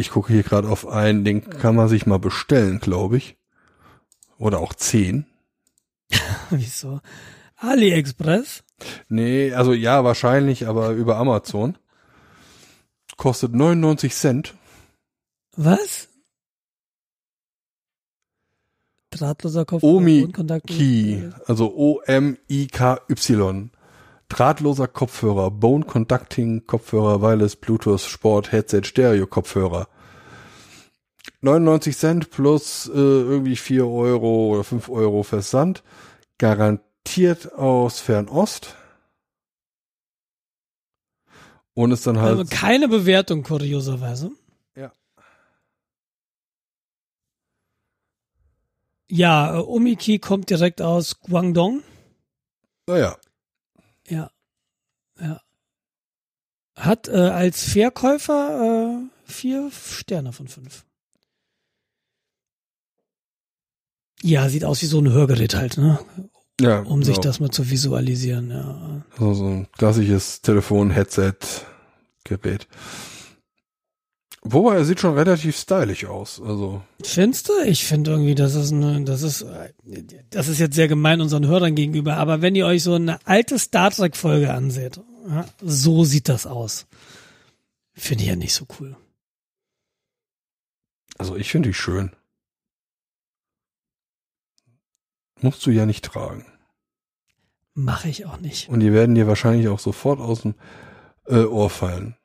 Ich 0.00 0.10
gucke 0.10 0.32
hier 0.32 0.42
gerade 0.42 0.68
auf 0.68 0.88
einen, 0.88 1.24
den 1.24 1.48
kann 1.48 1.76
man 1.76 1.88
sich 1.88 2.06
mal 2.06 2.18
bestellen, 2.18 2.80
glaube 2.80 3.18
ich. 3.18 3.36
Oder 4.38 4.58
auch 4.58 4.72
zehn. 4.72 5.26
Wieso? 6.50 7.00
AliExpress? 7.58 8.64
Nee, 9.10 9.52
also 9.52 9.74
ja, 9.74 10.02
wahrscheinlich, 10.02 10.66
aber 10.66 10.92
über 10.92 11.18
Amazon. 11.18 11.76
Kostet 13.18 13.52
99 13.52 14.14
Cent. 14.14 14.54
Was? 15.54 16.08
Drahtloser 19.10 19.66
Kopf. 19.66 19.82
Omi 19.82 20.32
Kontakt. 20.32 20.66
Key, 20.68 21.28
also 21.46 21.74
O-M-I-K-Y. 21.76 23.70
Drahtloser 24.30 24.86
Kopfhörer, 24.86 25.50
Bone 25.50 25.84
Conducting 25.84 26.66
Kopfhörer, 26.66 27.20
Wireless 27.20 27.56
Bluetooth 27.56 28.00
Sport 28.00 28.52
Headset 28.52 28.84
Stereo 28.84 29.26
Kopfhörer. 29.26 29.88
99 31.42 31.96
Cent 31.96 32.30
plus 32.30 32.86
äh, 32.88 32.92
irgendwie 32.92 33.56
4 33.56 33.86
Euro 33.86 34.52
oder 34.52 34.64
5 34.64 34.88
Euro 34.88 35.24
Versand. 35.24 35.82
Garantiert 36.38 37.52
aus 37.54 37.98
Fernost. 37.98 38.76
Und 41.74 41.90
ist 41.90 42.06
dann 42.06 42.20
halt. 42.20 42.38
Also 42.38 42.44
keine 42.54 42.88
Bewertung, 42.88 43.42
kurioserweise. 43.42 44.30
Ja. 44.76 44.92
Ja, 49.08 49.56
äh, 49.56 49.62
Omiki 49.62 50.20
kommt 50.20 50.50
direkt 50.50 50.80
aus 50.80 51.18
Guangdong. 51.20 51.82
naja, 52.86 53.16
Ja. 54.10 54.30
Ja. 55.18 55.40
Hat 56.76 57.08
äh, 57.08 57.12
als 57.12 57.64
Verkäufer 57.64 58.60
äh, 58.60 59.08
vier 59.30 59.70
Sterne 59.70 60.32
von 60.32 60.48
fünf. 60.48 60.84
Ja, 64.22 64.48
sieht 64.48 64.64
aus 64.64 64.80
wie 64.82 64.86
so 64.86 65.00
ein 65.00 65.10
Hörgerät 65.10 65.54
halt, 65.54 65.78
ne? 65.78 65.98
ja, 66.60 66.80
Um 66.80 67.02
sich 67.02 67.14
genau. 67.16 67.24
das 67.24 67.40
mal 67.40 67.50
zu 67.50 67.70
visualisieren, 67.70 68.50
ja. 68.50 69.02
So, 69.18 69.32
so 69.32 69.46
ein 69.46 69.66
klassisches 69.72 70.42
Telefon-Headset-Gerät. 70.42 72.68
Wobei, 74.42 74.76
er 74.76 74.84
sieht 74.86 75.00
schon 75.00 75.14
relativ 75.18 75.56
stylisch 75.56 76.06
aus. 76.06 76.40
Also, 76.40 76.82
Findest 77.02 77.48
du? 77.50 77.52
Ich 77.66 77.84
finde 77.84 78.12
irgendwie, 78.12 78.34
das 78.34 78.54
ist 78.54 78.72
eine, 78.72 79.04
das 79.04 79.22
ist, 79.22 79.44
das 80.30 80.48
ist 80.48 80.58
jetzt 80.58 80.74
sehr 80.74 80.88
gemein 80.88 81.20
unseren 81.20 81.46
Hörern 81.46 81.74
gegenüber, 81.74 82.16
aber 82.16 82.40
wenn 82.40 82.54
ihr 82.54 82.66
euch 82.66 82.82
so 82.82 82.94
eine 82.94 83.18
alte 83.26 83.58
Star 83.58 83.90
Trek 83.90 84.16
Folge 84.16 84.54
anseht, 84.54 84.98
ja, 85.28 85.44
so 85.60 86.04
sieht 86.04 86.30
das 86.30 86.46
aus. 86.46 86.86
Finde 87.92 88.24
ich 88.24 88.30
ja 88.30 88.36
nicht 88.36 88.54
so 88.54 88.66
cool. 88.80 88.96
also 91.18 91.36
ich 91.36 91.50
finde 91.50 91.68
die 91.68 91.74
schön. 91.74 92.12
Musst 95.42 95.66
du 95.66 95.70
ja 95.70 95.84
nicht 95.84 96.04
tragen. 96.04 96.46
Mache 97.74 98.08
ich 98.08 98.24
auch 98.24 98.40
nicht. 98.40 98.70
Und 98.70 98.80
die 98.80 98.92
werden 98.92 99.14
dir 99.14 99.26
wahrscheinlich 99.26 99.68
auch 99.68 99.78
sofort 99.78 100.18
aus 100.18 100.42
dem 100.42 100.54
äh, 101.26 101.44
Ohr 101.44 101.68
fallen. 101.68 102.16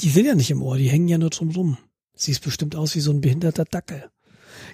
Die 0.00 0.08
sind 0.08 0.26
ja 0.26 0.34
nicht 0.34 0.50
im 0.50 0.62
Ohr, 0.62 0.76
die 0.76 0.88
hängen 0.88 1.08
ja 1.08 1.18
nur 1.18 1.30
drum 1.30 1.50
rum. 1.50 1.78
Siehst 2.14 2.42
bestimmt 2.42 2.76
aus 2.76 2.94
wie 2.94 3.00
so 3.00 3.10
ein 3.10 3.20
behinderter 3.20 3.64
Dackel. 3.64 4.10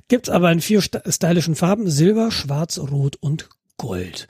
Gibt's 0.08 0.28
aber 0.28 0.50
in 0.52 0.60
vier 0.60 0.80
stylischen 0.80 1.54
Farben, 1.54 1.90
Silber, 1.90 2.30
Schwarz, 2.30 2.78
Rot 2.78 3.16
und 3.16 3.48
Gold. 3.76 4.28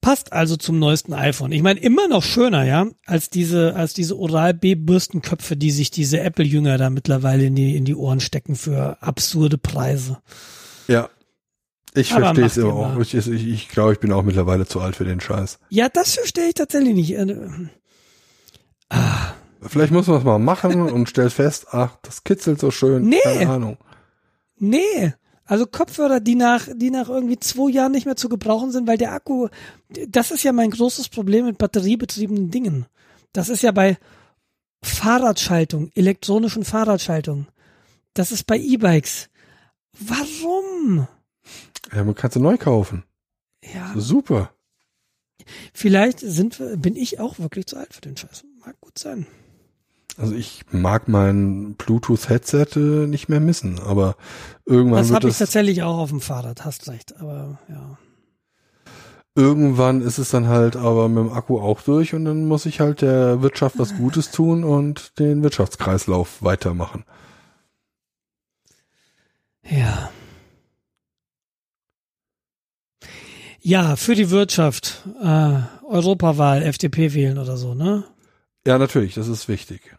Passt 0.00 0.32
also 0.32 0.56
zum 0.56 0.78
neuesten 0.78 1.12
iPhone. 1.12 1.50
Ich 1.50 1.62
meine, 1.62 1.80
immer 1.80 2.06
noch 2.06 2.22
schöner, 2.22 2.64
ja, 2.64 2.86
als 3.04 3.30
diese, 3.30 3.74
als 3.74 3.94
diese 3.94 4.16
Oral-B-Bürstenköpfe, 4.16 5.56
die 5.56 5.72
sich 5.72 5.90
diese 5.90 6.20
Apple-Jünger 6.20 6.78
da 6.78 6.88
mittlerweile 6.88 7.46
in 7.46 7.56
die, 7.56 7.76
in 7.76 7.84
die 7.84 7.96
Ohren 7.96 8.20
stecken 8.20 8.54
für 8.54 9.02
absurde 9.02 9.58
Preise. 9.58 10.18
Ja. 10.86 11.10
Ich 11.94 12.12
verstehe 12.12 12.44
es 12.44 12.56
immer 12.56 12.74
auch. 12.74 12.98
Ich, 13.00 13.14
ich, 13.14 13.28
ich 13.28 13.68
glaube, 13.68 13.94
ich 13.94 13.98
bin 13.98 14.12
auch 14.12 14.22
mittlerweile 14.22 14.66
zu 14.66 14.80
alt 14.80 14.94
für 14.94 15.04
den 15.04 15.20
Scheiß. 15.20 15.58
Ja, 15.68 15.88
das 15.88 16.14
verstehe 16.14 16.48
ich 16.48 16.54
tatsächlich 16.54 16.94
nicht. 16.94 17.14
Äh, 17.14 17.36
Ah, 18.90 19.34
Vielleicht 19.62 19.92
muss 19.92 20.06
man 20.06 20.18
es 20.18 20.24
mal 20.24 20.38
machen 20.38 20.80
und 20.92 21.08
stellt 21.08 21.32
fest, 21.32 21.66
ach, 21.72 21.96
das 22.02 22.24
kitzelt 22.24 22.60
so 22.60 22.70
schön. 22.70 23.08
Nee. 23.08 23.18
Keine 23.22 23.50
Ahnung. 23.50 23.76
Nee. 24.58 25.14
Also 25.44 25.66
Kopfhörer, 25.66 26.20
die 26.20 26.34
nach, 26.34 26.68
die 26.74 26.90
nach 26.90 27.08
irgendwie 27.08 27.38
zwei 27.38 27.70
Jahren 27.70 27.92
nicht 27.92 28.04
mehr 28.04 28.16
zu 28.16 28.28
gebrauchen 28.28 28.70
sind, 28.70 28.86
weil 28.86 28.98
der 28.98 29.12
Akku, 29.12 29.48
das 30.06 30.30
ist 30.30 30.42
ja 30.42 30.52
mein 30.52 30.70
großes 30.70 31.08
Problem 31.08 31.46
mit 31.46 31.56
batteriebetriebenen 31.56 32.50
Dingen. 32.50 32.86
Das 33.32 33.48
ist 33.48 33.62
ja 33.62 33.72
bei 33.72 33.96
Fahrradschaltung, 34.82 35.90
elektronischen 35.94 36.64
Fahrradschaltung. 36.64 37.46
Das 38.12 38.30
ist 38.30 38.44
bei 38.46 38.58
E-Bikes. 38.58 39.30
Warum? 39.98 41.08
Ja, 41.94 42.04
man 42.04 42.14
kann 42.14 42.30
sie 42.30 42.40
neu 42.40 42.58
kaufen. 42.58 43.04
Ja, 43.64 43.92
Super. 43.96 44.52
vielleicht 45.72 46.20
sind 46.20 46.60
wir, 46.60 46.76
bin 46.76 46.94
ich 46.94 47.20
auch 47.20 47.38
wirklich 47.38 47.66
zu 47.66 47.76
alt 47.76 47.94
für 47.94 48.00
den 48.00 48.16
Scheiß. 48.16 48.44
Mag 48.64 48.78
gut 48.80 48.98
sein. 48.98 49.26
Also 50.18 50.34
ich 50.34 50.62
mag 50.72 51.06
mein 51.06 51.74
Bluetooth-Headset 51.74 52.66
äh, 52.76 53.06
nicht 53.06 53.28
mehr 53.28 53.38
missen, 53.38 53.78
aber 53.78 54.16
irgendwann 54.66 54.98
Das 54.98 55.12
habe 55.12 55.28
ich 55.28 55.38
tatsächlich 55.38 55.84
auch 55.84 55.98
auf 55.98 56.10
dem 56.10 56.20
Fahrrad, 56.20 56.64
hast 56.64 56.88
recht, 56.88 57.20
aber 57.20 57.58
ja. 57.68 57.98
irgendwann 59.36 60.02
ist 60.02 60.18
es 60.18 60.30
dann 60.30 60.48
halt 60.48 60.74
aber 60.74 61.08
mit 61.08 61.18
dem 61.18 61.32
Akku 61.32 61.60
auch 61.60 61.82
durch 61.82 62.14
und 62.14 62.24
dann 62.24 62.46
muss 62.46 62.66
ich 62.66 62.80
halt 62.80 63.00
der 63.00 63.42
Wirtschaft 63.42 63.78
was 63.78 63.94
Gutes 63.96 64.32
tun 64.32 64.64
und 64.64 65.16
den 65.20 65.44
Wirtschaftskreislauf 65.44 66.42
weitermachen. 66.42 67.04
Ja. 69.62 70.10
Ja, 73.60 73.94
für 73.94 74.16
die 74.16 74.30
Wirtschaft, 74.30 75.06
äh, 75.22 75.60
Europawahl, 75.84 76.62
FDP 76.62 77.14
wählen 77.14 77.38
oder 77.38 77.56
so, 77.56 77.74
ne? 77.74 78.04
Ja, 78.66 78.78
natürlich, 78.78 79.14
das 79.14 79.28
ist 79.28 79.46
wichtig. 79.48 79.97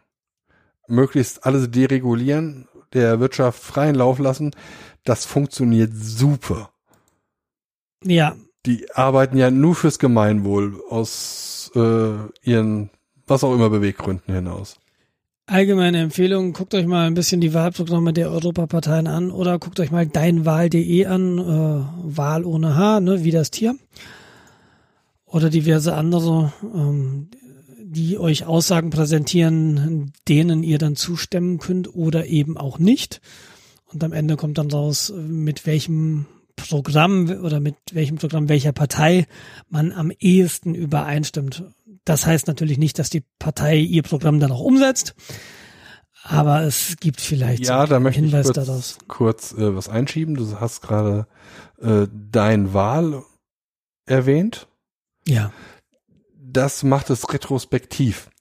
Möglichst 0.89 1.45
alles 1.45 1.69
deregulieren, 1.71 2.67
der 2.93 3.19
Wirtschaft 3.19 3.61
freien 3.61 3.95
Lauf 3.95 4.19
lassen, 4.19 4.51
Das 5.03 5.25
funktioniert 5.25 5.91
super. 5.95 6.71
Ja, 8.03 8.35
Die 8.65 8.91
arbeiten 8.93 9.37
ja 9.37 9.49
nur 9.51 9.75
fürs 9.75 9.99
Gemeinwohl 9.99 10.81
aus 10.89 11.71
äh, 11.75 12.13
ihren, 12.43 12.89
was 13.27 13.43
auch 13.43 13.53
immer, 13.53 13.69
Beweggründen 13.69 14.33
hinaus. 14.33 14.77
allgemeine 15.47 15.99
Empfehlung, 16.01 16.53
guckt 16.53 16.73
euch 16.75 16.85
mal 16.85 17.07
ein 17.07 17.13
bisschen 17.15 17.41
die 17.41 17.53
Wahlprogramme 17.53 18.13
der 18.13 18.29
Europaparteien 18.31 19.07
an 19.07 19.31
oder 19.31 19.57
guckt 19.59 19.79
euch 19.79 19.91
mal 19.91 20.05
deinwahl.de 20.05 21.05
an, 21.05 21.37
äh, 21.39 22.17
Wahl 22.17 22.45
ohne 22.45 22.75
H, 22.75 22.99
ne, 22.99 23.23
wie 23.23 23.31
das 23.31 23.49
Tier. 23.51 23.75
Oder 25.25 25.49
diverse 25.49 25.93
andere, 25.95 26.51
ähm, 26.63 27.29
die 27.91 28.19
euch 28.19 28.45
Aussagen 28.45 28.91
präsentieren, 28.91 30.11
denen 30.27 30.63
ihr 30.63 30.77
dann 30.77 30.95
zustimmen 30.95 31.57
könnt 31.57 31.93
oder 31.93 32.27
eben 32.27 32.57
auch 32.57 32.77
nicht. 32.77 33.19
Und 33.85 34.03
am 34.03 34.13
Ende 34.13 34.35
kommt 34.37 34.57
dann 34.59 34.69
raus, 34.69 35.11
mit 35.15 35.65
welchem 35.65 36.27
Programm 36.55 37.29
oder 37.29 37.59
mit 37.59 37.75
welchem 37.93 38.17
Programm 38.17 38.49
welcher 38.49 38.73
Partei 38.73 39.25
man 39.69 39.91
am 39.91 40.11
ehesten 40.19 40.75
übereinstimmt. 40.75 41.63
Das 42.05 42.25
heißt 42.25 42.47
natürlich 42.47 42.77
nicht, 42.77 42.99
dass 42.99 43.09
die 43.09 43.23
Partei 43.39 43.77
ihr 43.77 44.03
Programm 44.03 44.39
dann 44.39 44.51
auch 44.51 44.61
umsetzt, 44.61 45.15
aber 46.23 46.61
es 46.63 46.97
gibt 46.99 47.21
vielleicht 47.21 47.65
Ja, 47.65 47.85
da 47.87 47.99
möchte 47.99 48.19
ich 48.19 48.25
Hinweis 48.25 48.47
kurz, 48.47 48.55
daraus. 48.55 48.97
kurz 49.07 49.51
äh, 49.53 49.75
was 49.75 49.89
einschieben. 49.89 50.35
Du 50.35 50.59
hast 50.59 50.81
gerade 50.81 51.27
äh, 51.81 52.07
dein 52.31 52.73
Wahl 52.73 53.23
erwähnt. 54.05 54.67
Ja, 55.27 55.51
Das 56.51 56.81
macht 56.83 57.11
es 57.11 57.31
retrospektiv. 57.31 58.31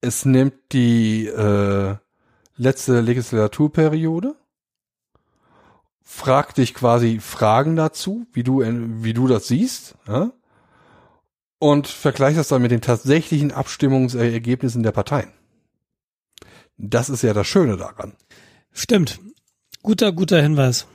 Es 0.00 0.24
nimmt 0.24 0.54
die 0.72 1.26
äh, 1.26 1.96
letzte 2.56 3.00
Legislaturperiode, 3.00 4.36
fragt 6.02 6.58
dich 6.58 6.72
quasi 6.72 7.18
Fragen 7.18 7.74
dazu, 7.74 8.26
wie 8.32 8.44
du 8.44 8.60
wie 8.60 9.12
du 9.12 9.26
das 9.26 9.48
siehst, 9.48 9.96
ja? 10.06 10.30
und 11.58 11.88
vergleicht 11.88 12.38
das 12.38 12.46
dann 12.46 12.62
mit 12.62 12.70
den 12.70 12.80
tatsächlichen 12.80 13.50
Abstimmungsergebnissen 13.50 14.84
der 14.84 14.92
Parteien. 14.92 15.32
Das 16.76 17.08
ist 17.08 17.22
ja 17.22 17.32
das 17.32 17.48
Schöne 17.48 17.76
daran. 17.76 18.12
stimmt. 18.72 19.18
Guter, 19.82 20.12
guter 20.12 20.40
Hinweis. 20.40 20.86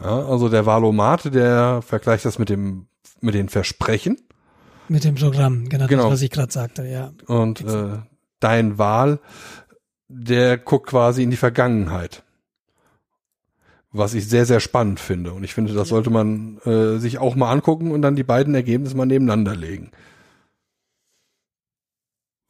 Ja, 0.00 0.26
also 0.26 0.48
der 0.48 0.66
Wahlomat, 0.66 1.32
der 1.32 1.82
vergleicht 1.82 2.24
das 2.24 2.40
mit 2.40 2.48
dem 2.48 2.88
mit 3.20 3.34
den 3.34 3.48
Versprechen 3.48 4.18
Mit 4.88 5.04
dem 5.04 5.14
Programm, 5.14 5.68
genau, 5.68 5.86
Genau. 5.86 6.04
das, 6.04 6.12
was 6.12 6.22
ich 6.22 6.30
gerade 6.30 6.52
sagte, 6.52 6.86
ja. 6.86 7.12
und 7.26 7.60
äh, 7.62 7.98
dein 8.40 8.76
Wahl, 8.78 9.18
der 10.08 10.58
guckt 10.58 10.88
quasi 10.90 11.22
in 11.22 11.30
die 11.30 11.36
Vergangenheit. 11.36 12.22
Was 13.90 14.12
ich 14.14 14.28
sehr, 14.28 14.44
sehr 14.44 14.58
spannend 14.60 14.98
finde. 14.98 15.32
Und 15.32 15.44
ich 15.44 15.54
finde, 15.54 15.72
das 15.72 15.88
sollte 15.88 16.10
man 16.10 16.58
äh, 16.64 16.98
sich 16.98 17.18
auch 17.18 17.36
mal 17.36 17.50
angucken 17.52 17.92
und 17.92 18.02
dann 18.02 18.16
die 18.16 18.24
beiden 18.24 18.54
Ergebnisse 18.54 18.96
mal 18.96 19.06
nebeneinander 19.06 19.54
legen. 19.54 19.92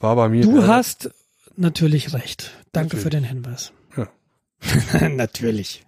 War 0.01 0.17
bei 0.17 0.29
mir. 0.31 0.43
Du 0.43 0.59
äh, 0.59 0.67
hast 0.67 1.11
natürlich 1.57 2.13
recht. 2.15 2.51
Danke 2.73 2.97
Natürlich. 2.97 3.03
für 3.03 3.11
den 3.11 3.25
Hinweis. 3.25 3.73
Ja. 3.97 5.09
natürlich. 5.11 5.85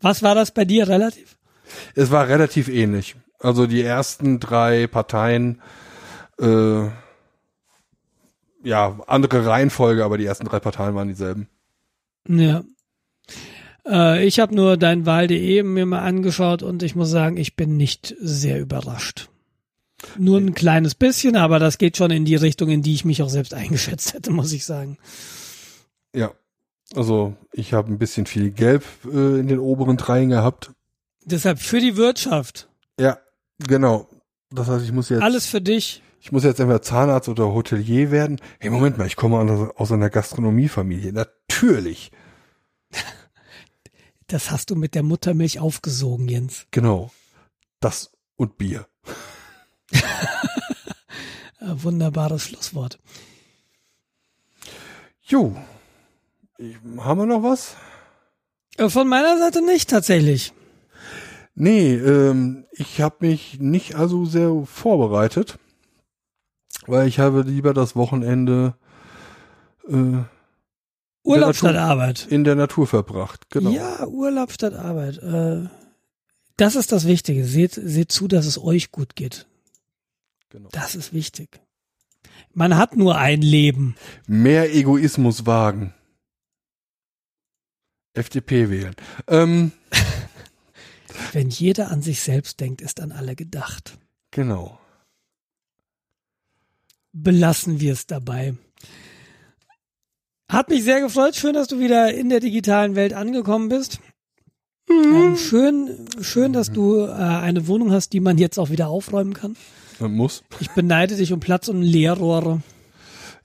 Was 0.00 0.22
war 0.22 0.34
das 0.34 0.50
bei 0.50 0.64
dir 0.64 0.88
relativ? 0.88 1.38
Es 1.94 2.10
war 2.10 2.28
relativ 2.28 2.68
ähnlich. 2.68 3.16
Also 3.44 3.66
die 3.66 3.82
ersten 3.82 4.40
drei 4.40 4.86
Parteien, 4.86 5.60
äh, 6.40 6.86
ja, 8.62 8.98
andere 9.06 9.44
Reihenfolge, 9.44 10.02
aber 10.02 10.16
die 10.16 10.24
ersten 10.24 10.46
drei 10.46 10.60
Parteien 10.60 10.94
waren 10.94 11.08
dieselben. 11.08 11.48
Ja. 12.26 12.64
Äh, 13.86 14.24
ich 14.24 14.40
habe 14.40 14.54
nur 14.54 14.78
dein 14.78 15.04
Wahl.de 15.04 15.62
mir 15.62 15.84
mal 15.84 16.00
angeschaut 16.00 16.62
und 16.62 16.82
ich 16.82 16.96
muss 16.96 17.10
sagen, 17.10 17.36
ich 17.36 17.54
bin 17.54 17.76
nicht 17.76 18.16
sehr 18.18 18.58
überrascht. 18.58 19.28
Nur 20.16 20.38
ein 20.38 20.54
kleines 20.54 20.94
bisschen, 20.94 21.36
aber 21.36 21.58
das 21.58 21.76
geht 21.76 21.98
schon 21.98 22.10
in 22.12 22.24
die 22.24 22.36
Richtung, 22.36 22.70
in 22.70 22.80
die 22.80 22.94
ich 22.94 23.04
mich 23.04 23.22
auch 23.22 23.28
selbst 23.28 23.52
eingeschätzt 23.52 24.14
hätte, 24.14 24.30
muss 24.30 24.52
ich 24.52 24.64
sagen. 24.64 24.96
Ja. 26.14 26.32
Also 26.94 27.36
ich 27.52 27.74
habe 27.74 27.92
ein 27.92 27.98
bisschen 27.98 28.24
viel 28.24 28.52
Gelb 28.52 28.84
äh, 29.04 29.38
in 29.38 29.48
den 29.48 29.58
oberen 29.58 29.98
dreien 29.98 30.30
gehabt. 30.30 30.72
Deshalb 31.26 31.58
für 31.58 31.80
die 31.80 31.98
Wirtschaft. 31.98 32.68
Ja, 32.98 33.18
genau. 33.66 34.08
Das 34.50 34.68
heißt, 34.68 34.84
ich 34.84 34.92
muss 34.92 35.08
jetzt, 35.08 35.22
Alles 35.22 35.46
für 35.46 35.60
dich. 35.60 36.02
ich 36.20 36.30
muss 36.32 36.44
jetzt 36.44 36.60
entweder 36.60 36.82
Zahnarzt 36.82 37.28
oder 37.28 37.52
Hotelier 37.52 38.10
werden. 38.10 38.40
Hey, 38.60 38.70
Moment 38.70 38.98
mal, 38.98 39.06
ich 39.06 39.16
komme 39.16 39.72
aus- 39.76 39.92
einer 39.92 40.10
Gastronomiefamilie. 40.10 41.12
Natürlich. 41.12 42.10
Das 44.28 44.50
hast 44.50 44.70
du 44.70 44.74
mit 44.74 44.94
der 44.94 45.02
Muttermilch 45.02 45.60
aufgesogen, 45.60 46.28
Jens. 46.28 46.66
Genau. 46.70 47.10
Das 47.78 48.10
und 48.36 48.56
Bier. 48.56 48.86
Wunderbares 51.60 52.42
Schlusswort. 52.44 52.98
Jo. 55.22 55.54
Haben 56.98 57.20
wir 57.20 57.26
noch 57.26 57.42
was? 57.42 57.76
Äh, 58.78 58.88
Von 58.88 59.08
meiner 59.08 59.36
Seite 59.38 59.62
nicht 59.64 59.90
tatsächlich. 59.90 60.52
Nee, 61.54 61.94
ähm, 61.94 62.66
ich 62.72 63.00
habe 63.00 63.26
mich 63.26 63.60
nicht 63.60 63.94
also 63.94 64.24
sehr 64.24 64.64
vorbereitet, 64.66 65.58
weil 66.86 67.06
ich 67.06 67.18
habe 67.20 67.42
lieber 67.42 67.72
das 67.74 67.94
Wochenende 67.94 68.74
äh, 69.88 69.92
Urlaub 71.22 71.48
Natur- 71.48 71.54
statt 71.54 71.76
Arbeit. 71.76 72.26
in 72.28 72.44
der 72.44 72.56
Natur 72.56 72.86
verbracht. 72.86 73.48
Genau. 73.50 73.70
Ja, 73.70 74.06
Urlaub 74.06 74.50
statt 74.52 74.74
Arbeit. 74.74 75.18
Äh, 75.18 75.68
das 76.56 76.74
ist 76.76 76.92
das 76.92 77.06
Wichtige. 77.06 77.44
Seht, 77.44 77.72
seht 77.74 78.10
zu, 78.12 78.26
dass 78.28 78.46
es 78.46 78.58
euch 78.62 78.90
gut 78.90 79.14
geht. 79.16 79.46
Genau. 80.50 80.68
Das 80.72 80.94
ist 80.94 81.12
wichtig. 81.12 81.60
Man 82.52 82.76
hat 82.76 82.96
nur 82.96 83.16
ein 83.16 83.42
Leben. 83.42 83.96
Mehr 84.26 84.74
Egoismus 84.74 85.46
wagen. 85.46 85.94
FDP 88.14 88.70
wählen. 88.70 88.94
Ähm, 89.28 89.72
Wenn 91.32 91.48
jeder 91.50 91.90
an 91.90 92.02
sich 92.02 92.20
selbst 92.20 92.60
denkt, 92.60 92.80
ist 92.80 93.00
an 93.00 93.12
alle 93.12 93.36
gedacht. 93.36 93.98
genau. 94.30 94.78
Belassen 97.16 97.78
wir 97.78 97.92
es 97.92 98.08
dabei. 98.08 98.54
Hat 100.48 100.68
mich 100.68 100.82
sehr 100.82 101.00
gefreut. 101.00 101.36
Schön, 101.36 101.54
dass 101.54 101.68
du 101.68 101.78
wieder 101.78 102.12
in 102.12 102.28
der 102.28 102.40
digitalen 102.40 102.96
Welt 102.96 103.12
angekommen 103.12 103.68
bist. 103.68 104.00
Ähm, 104.90 105.36
schön, 105.36 106.06
schön, 106.20 106.52
dass 106.52 106.72
du 106.72 107.06
äh, 107.06 107.12
eine 107.12 107.68
Wohnung 107.68 107.92
hast, 107.92 108.12
die 108.12 108.20
man 108.20 108.36
jetzt 108.36 108.58
auch 108.58 108.70
wieder 108.70 108.88
aufräumen 108.88 109.32
kann. 109.32 109.56
Man 110.00 110.12
muss. 110.12 110.42
Ich 110.58 110.70
beneide 110.70 111.14
dich 111.16 111.32
um 111.32 111.38
Platz 111.40 111.68
und 111.68 111.82
Leerrohre. 111.82 112.62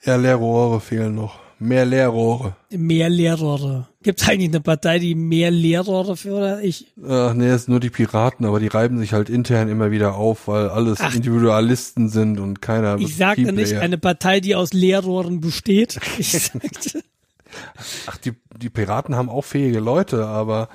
Ja, 0.04 0.16
Leerrohre 0.16 0.82
fehlen 0.82 1.14
noch. 1.16 1.40
Mehr 1.61 1.86
Leerrohre. 1.86 2.56
Mehr 2.72 3.10
Leerrohre. 3.10 3.88
Gibt 4.02 4.22
es 4.22 4.30
eigentlich 4.30 4.49
eine 4.49 4.61
Partei, 4.61 4.98
die 4.98 5.14
mehr 5.14 5.52
Leerrohre 5.52 6.15
fördert? 6.15 6.64
Ich, 6.64 6.88
Ach 7.06 7.34
nee, 7.34 7.48
es 7.48 7.65
sind 7.65 7.73
nur 7.73 7.81
die 7.81 7.90
Piraten, 7.90 8.45
aber 8.45 8.61
die 8.61 8.68
reiben 8.68 8.98
sich 8.98 9.11
halt 9.11 9.30
intern 9.30 9.68
immer 9.68 9.91
wieder 9.91 10.15
auf, 10.15 10.48
weil 10.48 10.69
alles 10.69 10.99
Ach. 11.02 11.14
Individualisten 11.14 12.07
sind 12.07 12.40
und 12.40 12.61
keiner 12.61 12.98
ich 12.98 13.18
sagte 13.18 13.52
nicht 13.52 13.76
eine 13.76 13.98
Partei, 13.98 14.40
die 14.40 14.56
aus 14.56 14.72
Leerrohren 14.73 15.41
besteht. 15.41 15.99
Ich 16.18 16.31
sagte, 16.31 17.03
Ach, 18.07 18.18
die, 18.18 18.34
die 18.57 18.69
Piraten 18.69 19.15
haben 19.15 19.30
auch 19.30 19.44
fähige 19.44 19.80
Leute, 19.80 20.27
aber 20.27 20.69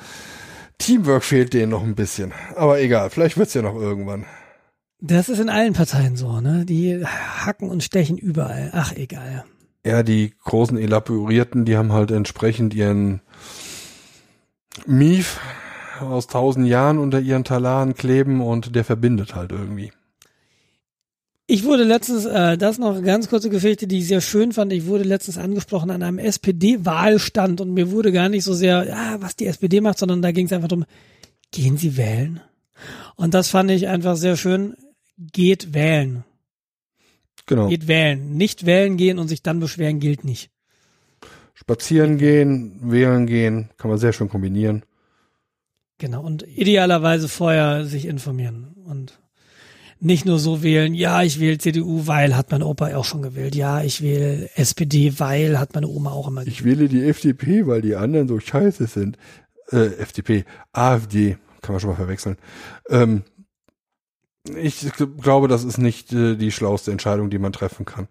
Teamwork 0.78 1.24
fehlt 1.24 1.55
denen 1.55 1.70
noch 1.70 1.82
ein 1.82 1.94
bisschen. 1.94 2.32
Aber 2.56 2.81
egal, 2.81 3.09
vielleicht 3.11 3.39
wird's 3.39 3.55
ja 3.55 3.62
noch 3.62 3.77
irgendwann. 3.77 4.27
das 5.01 5.28
ist 5.28 5.39
in 5.39 5.48
allen 5.48 5.73
Parteien 5.73 6.16
so, 6.16 6.40
ne? 6.40 6.65
Die 6.66 7.05
hacken 7.06 7.70
und 7.70 7.82
stechen 7.82 8.19
überall. 8.19 8.70
Ach, 8.74 8.93
egal. 8.93 9.44
Ja, 9.85 10.02
die 10.02 10.32
großen 10.44 10.78
Elaborierten, 10.78 11.65
die 11.65 11.77
haben 11.77 11.93
halt 11.93 12.11
entsprechend 12.11 12.74
ihren 12.74 13.20
Mief 14.86 15.40
aus 16.01 16.27
tausend 16.27 16.66
Jahren 16.66 16.98
unter 16.98 17.20
ihren 17.20 17.44
Talaren 17.44 17.94
kleben 17.94 18.40
und 18.40 18.74
der 18.74 18.85
verbindet 18.85 19.35
halt 19.35 19.52
irgendwie. 19.52 19.93
Ich 21.47 21.65
wurde 21.65 21.85
letztens, 21.85 22.24
äh, 22.24 22.56
das 22.56 22.78
noch 22.78 23.02
ganz 23.02 23.28
kurze 23.28 23.51
Geschichte, 23.51 23.86
die 23.86 23.98
ich 23.98 24.09
sehr 24.09 24.23
schön 24.23 24.52
fand. 24.52 24.73
Ich 24.73 24.86
wurde 24.86 25.05
letztens 25.05 25.36
angesprochen 25.36 25.90
an 25.90 26.02
einem 26.02 26.19
SPD-Wahlstand 26.19 27.61
und 27.61 27.74
mir 27.74 27.90
wurde 27.90 28.12
gar 28.12 28.31
nicht 28.31 28.44
so 28.44 28.55
sehr, 28.55 28.86
ja, 28.89 29.20
was 29.20 29.36
die 29.36 29.47
SPD 29.47 29.82
macht, 29.82 29.98
sondern 29.98 30.23
da 30.23 30.32
ging 30.32 30.47
es 30.47 30.52
einfach 30.52 30.69
darum, 30.69 30.86
gehen 31.51 31.77
Sie 31.77 31.98
wählen? 31.98 32.40
Und 33.16 33.35
das 33.35 33.48
fand 33.48 33.70
ich 33.70 33.89
einfach 33.89 34.16
sehr 34.16 34.39
schön. 34.39 34.74
Geht 35.19 35.74
wählen. 35.74 36.24
Genau. 37.47 37.69
Geht 37.69 37.89
wählen. 37.89 38.37
Nicht 38.37 38.66
wählen 38.66 38.97
gehen 38.97 39.19
und 39.19 39.29
sich 39.29 39.43
dann 39.43 39.61
beschweren 39.61 40.01
gilt 40.01 40.25
nicht. 40.25 40.51
Spazieren 41.55 42.19
gehen, 42.19 42.79
wählen 42.83 43.27
gehen, 43.27 43.71
kann 43.77 43.91
man 43.91 43.99
sehr 43.99 44.12
schön 44.12 44.29
kombinieren. 44.29 44.83
Genau. 45.99 46.23
Und 46.23 46.43
idealerweise 46.49 47.29
vorher 47.29 47.85
sich 47.85 48.07
informieren 48.07 48.75
und 48.85 49.21
nicht 50.01 50.27
nur 50.27 50.39
so 50.39 50.62
wählen, 50.62 50.93
ja, 50.93 51.23
ich 51.23 51.41
wähle 51.41 51.57
CDU, 51.59 52.07
weil 52.07 52.37
hat 52.37 52.51
mein 52.51 52.62
Opa 52.62 52.95
auch 52.95 53.05
schon 53.05 53.23
gewählt. 53.23 53.55
Ja, 53.55 53.83
ich 53.83 54.03
wähle 54.03 54.51
SPD, 54.57 55.19
weil 55.19 55.59
hat 55.59 55.75
meine 55.75 55.89
Oma 55.89 56.11
auch 56.11 56.29
immer 56.29 56.41
gewählt. 56.41 56.59
Ich 56.59 56.65
wähle 56.65 56.89
die 56.89 57.05
FDP, 57.05 57.66
weil 57.66 57.81
die 57.81 57.95
anderen 57.95 58.29
so 58.29 58.41
scheiße 58.41 58.87
sind. 58.87 59.16
äh, 59.71 59.97
FDP, 59.97 60.45
AfD, 60.73 61.39
kann 61.62 61.75
man 61.75 61.81
schon 61.81 61.91
mal 61.91 61.97
verwechseln. 61.97 62.37
Ähm, 62.91 63.23
ich 64.57 64.87
glaube, 65.21 65.49
das 65.49 65.65
ist 65.65 65.79
nicht 65.79 66.12
äh, 66.12 66.37
die 66.37 66.53
schlauste 66.53 66.91
Entscheidung, 66.93 67.31
die 67.31 67.39
man 67.39 67.53
treffen 67.53 67.85
kann. 67.87 68.09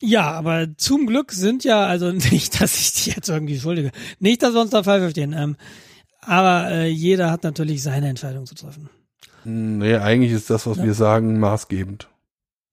Ja, 0.00 0.30
aber 0.32 0.68
zum 0.76 1.06
Glück 1.06 1.32
sind 1.32 1.64
ja, 1.64 1.86
also 1.86 2.12
nicht, 2.12 2.60
dass 2.60 2.78
ich 2.78 2.92
die 2.92 3.10
jetzt 3.10 3.28
irgendwie 3.28 3.58
schuldige, 3.58 3.90
nicht, 4.20 4.42
dass 4.42 4.54
wir 4.54 4.60
uns 4.60 4.70
da 4.70 4.82
falsch 4.82 5.02
verstehen, 5.02 5.32
ähm, 5.36 5.56
aber 6.20 6.70
äh, 6.70 6.86
jeder 6.88 7.30
hat 7.30 7.42
natürlich 7.44 7.82
seine 7.82 8.08
Entscheidung 8.08 8.44
zu 8.46 8.54
treffen. 8.54 8.90
Nee, 9.44 9.94
eigentlich 9.96 10.32
ist 10.32 10.50
das, 10.50 10.66
was 10.66 10.76
Ja. 10.78 10.84
wir 10.84 10.94
sagen, 10.94 11.38
maßgebend. 11.40 12.08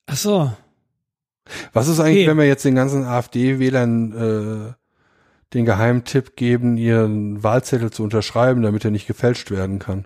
Ach 0.08 0.18
so, 0.18 0.52
Was 1.74 1.88
ist 1.88 2.00
eigentlich, 2.00 2.24
Okay. 2.24 2.28
wenn 2.32 2.38
wir 2.38 2.48
jetzt 2.48 2.66
den 2.66 2.76
ganzen 2.76 3.06
AfD-Wählern 3.06 4.12
äh, 4.70 4.74
den 5.54 5.66
geheimen 5.66 6.04
Tipp 6.04 6.36
geben, 6.36 6.76
ihren 6.76 7.44
Wahlzettel 7.44 7.92
zu 7.92 8.04
unterschreiben, 8.04 8.62
damit 8.62 8.84
er 8.84 8.92
nicht 8.92 9.08
gefälscht 9.08 9.52
werden 9.52 9.80
kann? 9.80 10.06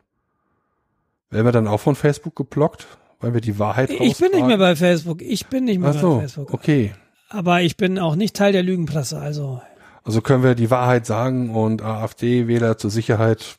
Werden 1.31 1.45
wir 1.45 1.51
dann 1.51 1.67
auch 1.67 1.79
von 1.79 1.95
Facebook 1.95 2.35
geblockt, 2.35 2.87
weil 3.19 3.33
wir 3.33 3.41
die 3.41 3.59
Wahrheit 3.59 3.89
ich 3.91 4.17
bin 4.17 4.31
nicht 4.31 4.45
mehr 4.47 4.57
bei 4.57 4.75
Facebook, 4.75 5.21
ich 5.21 5.47
bin 5.47 5.65
nicht 5.65 5.79
mehr 5.79 5.91
Ach 5.95 5.99
so, 5.99 6.15
bei 6.15 6.19
Facebook. 6.21 6.53
okay. 6.53 6.93
Aber 7.29 7.61
ich 7.61 7.77
bin 7.77 7.99
auch 7.99 8.15
nicht 8.15 8.35
Teil 8.35 8.51
der 8.53 8.63
Lügenpresse, 8.63 9.19
also 9.19 9.61
Also 10.03 10.21
können 10.21 10.43
wir 10.43 10.55
die 10.55 10.71
Wahrheit 10.71 11.05
sagen 11.05 11.51
und 11.55 11.83
AfD-Wähler 11.83 12.77
zur 12.79 12.89
Sicherheit 12.89 13.57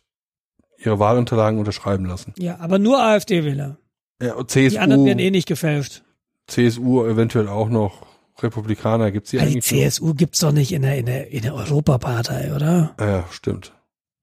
ihre 0.79 0.99
Wahlunterlagen 0.99 1.59
unterschreiben 1.59 2.07
lassen. 2.07 2.33
ja, 2.39 2.59
aber 2.59 2.79
nur 2.79 3.01
AfD-Wähler. 3.03 3.77
Ja, 4.23 4.35
und 4.35 4.55
Die 4.55 4.79
anderen 4.79 5.01
CSU, 5.03 5.07
werden 5.07 5.19
eh 5.21 5.31
nicht 5.31 5.47
gefälscht. 5.49 6.03
CSU 6.49 7.05
eventuell 7.07 7.49
auch 7.49 7.69
noch. 7.69 8.07
Republikaner 8.43 9.11
gibt's 9.13 9.31
die 9.31 9.37
Ja, 9.37 9.43
die 9.45 9.53
eigentlich? 9.53 9.71
noch? 9.71 9.79
CSU 9.91 10.15
gibt's 10.15 10.41
doch 10.41 10.53
nicht 10.53 10.73
in 10.73 10.83
der, 10.83 10.97
in 10.99 11.07
der, 11.07 11.31
in 11.31 11.43
der 11.43 11.55
Europapartei, 11.55 12.53
oder? 12.55 12.95
Ja, 12.99 13.25
stimmt. 13.31 13.73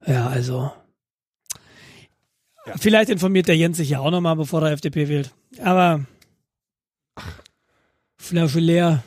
Ja, 0.05 0.27
also. 0.27 0.71
Vielleicht 2.75 3.09
informiert 3.09 3.47
der 3.47 3.57
Jens 3.57 3.77
sich 3.77 3.89
ja 3.89 3.99
auch 3.99 4.11
nochmal, 4.11 4.35
bevor 4.35 4.61
er 4.61 4.71
FDP 4.73 5.07
wählt. 5.07 5.33
Aber 5.61 6.05
Flasche 8.17 8.59
leer. 8.59 9.03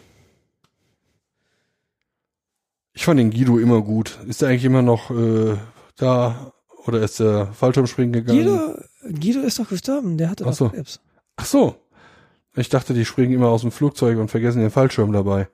Ich 2.93 3.05
fand 3.05 3.21
den 3.21 3.31
Guido 3.31 3.59
immer 3.59 3.83
gut. 3.83 4.19
Ist 4.27 4.43
er 4.43 4.49
eigentlich 4.49 4.65
immer 4.65 4.83
noch 4.83 5.11
äh, 5.11 5.57
da 5.97 6.53
oder 6.87 7.03
ist 7.03 7.21
er 7.21 7.53
Fallschirmspringen 7.53 8.13
gegangen? 8.13 8.39
Guido, 8.39 9.19
Guido 9.21 9.41
ist 9.41 9.59
doch 9.59 9.69
gestorben, 9.69 10.17
der 10.17 10.31
hatte 10.31 10.45
Ach 10.45 10.51
doch 10.51 10.57
so. 10.57 10.69
Krebs. 10.71 11.01
Ach 11.37 11.45
so. 11.45 11.77
Ich 12.57 12.69
dachte, 12.69 12.95
die 12.95 13.05
springen 13.05 13.33
immer 13.33 13.49
aus 13.49 13.61
dem 13.61 13.71
Flugzeug 13.71 14.19
und 14.19 14.29
vergessen 14.29 14.61
den 14.61 14.71
Fallschirm 14.71 15.13
dabei. 15.13 15.49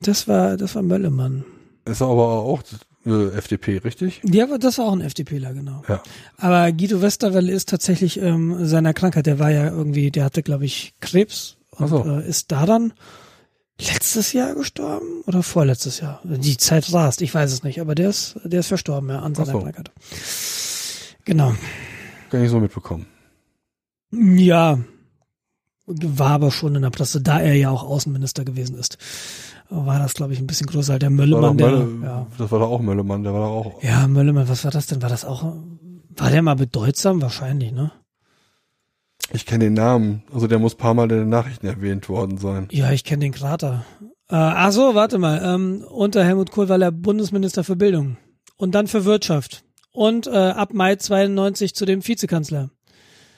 Das 0.00 0.28
war, 0.28 0.56
das 0.56 0.74
war 0.74 0.82
Möllemann. 0.82 1.44
Ist 1.84 2.02
aber 2.02 2.12
auch 2.12 2.62
äh, 3.10 3.36
FDP, 3.36 3.78
richtig? 3.78 4.20
Ja, 4.24 4.44
aber 4.44 4.58
das 4.58 4.78
war 4.78 4.86
auch 4.86 4.92
ein 4.92 5.00
FDPler, 5.00 5.54
genau. 5.54 5.82
Ja. 5.88 6.02
Aber 6.36 6.70
Guido 6.72 7.02
Westerwelle 7.02 7.52
ist 7.52 7.68
tatsächlich 7.68 8.20
ähm, 8.20 8.64
seiner 8.66 8.94
Krankheit, 8.94 9.26
der 9.26 9.38
war 9.38 9.50
ja 9.50 9.68
irgendwie, 9.68 10.10
der 10.10 10.24
hatte, 10.24 10.42
glaube 10.42 10.64
ich, 10.64 10.94
Krebs 11.00 11.56
und 11.70 11.88
so. 11.88 12.04
äh, 12.04 12.28
ist 12.28 12.52
da 12.52 12.66
dann 12.66 12.92
letztes 13.80 14.32
Jahr 14.32 14.54
gestorben 14.54 15.22
oder 15.26 15.42
vorletztes 15.42 16.00
Jahr. 16.00 16.20
Die 16.24 16.56
Zeit 16.56 16.92
rast, 16.92 17.22
ich 17.22 17.34
weiß 17.34 17.52
es 17.52 17.62
nicht, 17.62 17.80
aber 17.80 17.94
der 17.94 18.10
ist, 18.10 18.36
der 18.44 18.60
ist 18.60 18.68
verstorben, 18.68 19.10
ja, 19.10 19.20
an 19.20 19.34
seiner 19.34 19.52
so. 19.52 19.60
Krankheit. 19.60 19.90
Genau. 21.24 21.54
Gar 22.30 22.40
nicht 22.40 22.50
so 22.50 22.60
mitbekommen. 22.60 23.06
Ja, 24.10 24.78
war 25.86 26.30
aber 26.30 26.50
schon 26.50 26.74
in 26.74 26.82
der 26.82 26.90
Presse, 26.90 27.20
da 27.20 27.40
er 27.40 27.54
ja 27.54 27.70
auch 27.70 27.82
Außenminister 27.82 28.44
gewesen 28.44 28.78
ist, 28.78 28.98
war 29.70 29.98
das, 29.98 30.14
glaube 30.14 30.32
ich, 30.32 30.38
ein 30.38 30.46
bisschen 30.46 30.66
größer. 30.66 30.98
Der 30.98 31.10
Möllemann, 31.10 31.56
der, 31.56 31.70
Mölle, 31.70 31.88
ja. 32.02 32.26
Das 32.38 32.50
war 32.50 32.58
doch 32.58 32.70
auch 32.70 32.80
Möllemann, 32.80 33.22
der 33.22 33.32
war 33.32 33.40
doch 33.40 33.54
auch. 33.54 33.82
ja, 33.82 34.06
Möllemann, 34.06 34.48
was 34.48 34.64
war 34.64 34.70
das 34.70 34.86
denn? 34.86 35.02
War 35.02 35.08
das 35.08 35.24
auch, 35.24 35.54
war 36.16 36.30
der 36.30 36.42
mal 36.42 36.56
bedeutsam? 36.56 37.20
Wahrscheinlich, 37.20 37.72
ne? 37.72 37.92
Ich 39.32 39.44
kenne 39.44 39.64
den 39.64 39.74
Namen. 39.74 40.22
Also 40.32 40.46
der 40.46 40.58
muss 40.58 40.74
ein 40.74 40.78
paar 40.78 40.94
Mal 40.94 41.10
in 41.10 41.18
den 41.18 41.28
Nachrichten 41.28 41.66
erwähnt 41.66 42.08
worden 42.08 42.38
sein. 42.38 42.68
Ja, 42.70 42.90
ich 42.92 43.04
kenne 43.04 43.20
den 43.20 43.32
Krater. 43.32 43.84
Äh, 44.30 44.36
ach 44.36 44.72
so, 44.72 44.94
warte 44.94 45.18
mal. 45.18 45.40
Ähm, 45.44 45.84
unter 45.88 46.24
Helmut 46.24 46.50
Kohl 46.50 46.68
war 46.68 46.80
er 46.80 46.92
Bundesminister 46.92 47.64
für 47.64 47.76
Bildung 47.76 48.16
und 48.56 48.74
dann 48.74 48.86
für 48.86 49.04
Wirtschaft 49.04 49.64
und 49.92 50.26
äh, 50.26 50.30
ab 50.30 50.72
Mai 50.72 50.96
92 50.96 51.74
zu 51.74 51.84
dem 51.84 52.06
Vizekanzler. 52.06 52.70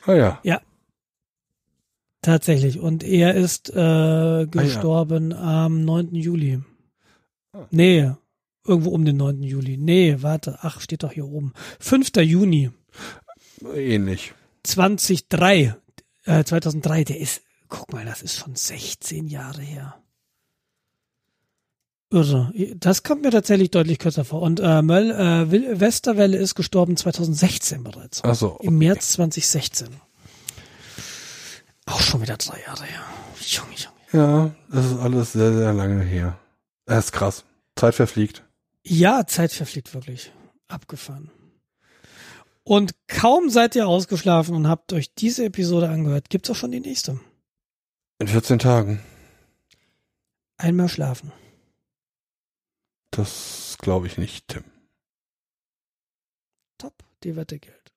Ah 0.06 0.14
ja. 0.14 0.40
Tatsächlich. 2.22 2.78
Und 2.78 3.02
er 3.02 3.34
ist 3.34 3.70
äh, 3.70 4.46
gestorben 4.46 5.32
am 5.32 5.84
9. 5.84 6.14
Juli. 6.14 6.60
Ah. 7.52 7.66
Nee, 7.70 8.12
irgendwo 8.66 8.90
um 8.90 9.04
den 9.04 9.16
9. 9.16 9.42
Juli. 9.42 9.76
Nee, 9.76 10.16
warte. 10.20 10.58
Ach, 10.60 10.80
steht 10.80 11.02
doch 11.02 11.12
hier 11.12 11.26
oben. 11.26 11.52
5. 11.80 12.16
Juni 12.16 12.70
Ähnlich. 13.74 14.34
2003. 14.64 15.76
Äh, 16.24 16.44
2003. 16.44 17.04
Der 17.04 17.20
ist, 17.20 17.42
guck 17.68 17.92
mal, 17.92 18.04
das 18.04 18.22
ist 18.22 18.36
schon 18.36 18.54
16 18.54 19.28
Jahre 19.28 19.62
her. 19.62 20.02
Irre. 22.12 22.52
Das 22.76 23.04
kommt 23.04 23.22
mir 23.22 23.30
tatsächlich 23.30 23.70
deutlich 23.70 23.98
kürzer 23.98 24.24
vor. 24.24 24.42
Und 24.42 24.60
äh, 24.60 24.82
Möll, 24.82 25.10
äh, 25.12 25.80
Westerwelle 25.80 26.36
ist 26.38 26.56
gestorben 26.56 26.96
2016 26.96 27.84
bereits. 27.84 28.22
Ach 28.24 28.34
so. 28.34 28.58
Im 28.62 28.78
März 28.78 29.12
2016. 29.12 29.88
Auch 31.90 32.00
schon 32.00 32.22
wieder 32.22 32.36
drei 32.36 32.60
Jahre 32.60 32.84
her. 32.84 33.02
Junge, 33.40 33.74
Junge. 33.74 33.96
Ja, 34.12 34.54
das 34.70 34.86
ist 34.86 34.98
alles 34.98 35.32
sehr, 35.32 35.52
sehr 35.52 35.72
lange 35.72 36.02
her. 36.02 36.38
Das 36.86 37.06
ist 37.06 37.12
krass. 37.12 37.44
Zeit 37.76 37.94
verfliegt. 37.94 38.44
Ja, 38.84 39.26
Zeit 39.26 39.52
verfliegt 39.52 39.92
wirklich. 39.92 40.32
Abgefahren. 40.68 41.30
Und 42.62 42.94
kaum 43.08 43.50
seid 43.50 43.74
ihr 43.74 43.88
ausgeschlafen 43.88 44.54
und 44.54 44.68
habt 44.68 44.92
euch 44.92 45.12
diese 45.14 45.44
Episode 45.44 45.88
angehört, 45.88 46.30
gibt's 46.30 46.48
auch 46.50 46.54
schon 46.54 46.70
die 46.70 46.80
nächste. 46.80 47.18
In 48.20 48.28
14 48.28 48.60
Tagen. 48.60 49.00
Einmal 50.58 50.88
schlafen. 50.88 51.32
Das 53.10 53.76
glaube 53.80 54.06
ich 54.06 54.18
nicht, 54.18 54.46
Tim. 54.46 54.64
Top, 56.78 56.94
die 57.24 57.34
Wette 57.34 57.58
gilt. 57.58 57.92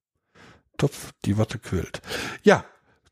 Topf, 0.78 1.12
die 1.26 1.38
Watte 1.38 1.60
quillt. 1.60 2.02
Ja, 2.42 2.66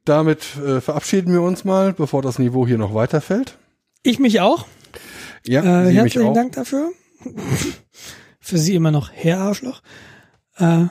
damit 0.06 0.56
äh, 0.58 0.82
verabschieden 0.82 1.34
wir 1.34 1.42
uns 1.42 1.64
mal, 1.64 1.94
bevor 1.94 2.22
das 2.22 2.38
Niveau 2.40 2.68
hier 2.68 2.78
noch 2.78 2.94
weiterfällt. 2.94 3.58
Ich 4.04 4.20
mich 4.20 4.42
auch. 4.42 4.66
Ja, 5.46 5.84
Äh, 5.84 5.94
herzlichen 5.94 6.28
auch. 6.30 6.34
Dank 6.34 6.54
dafür. 6.54 6.92
Für 8.40 8.58
Sie 8.58 8.74
immer 8.76 8.92
noch 8.92 9.12
Herr 9.12 9.40
Arschloch. 9.40 9.82
Äh, 10.58 10.86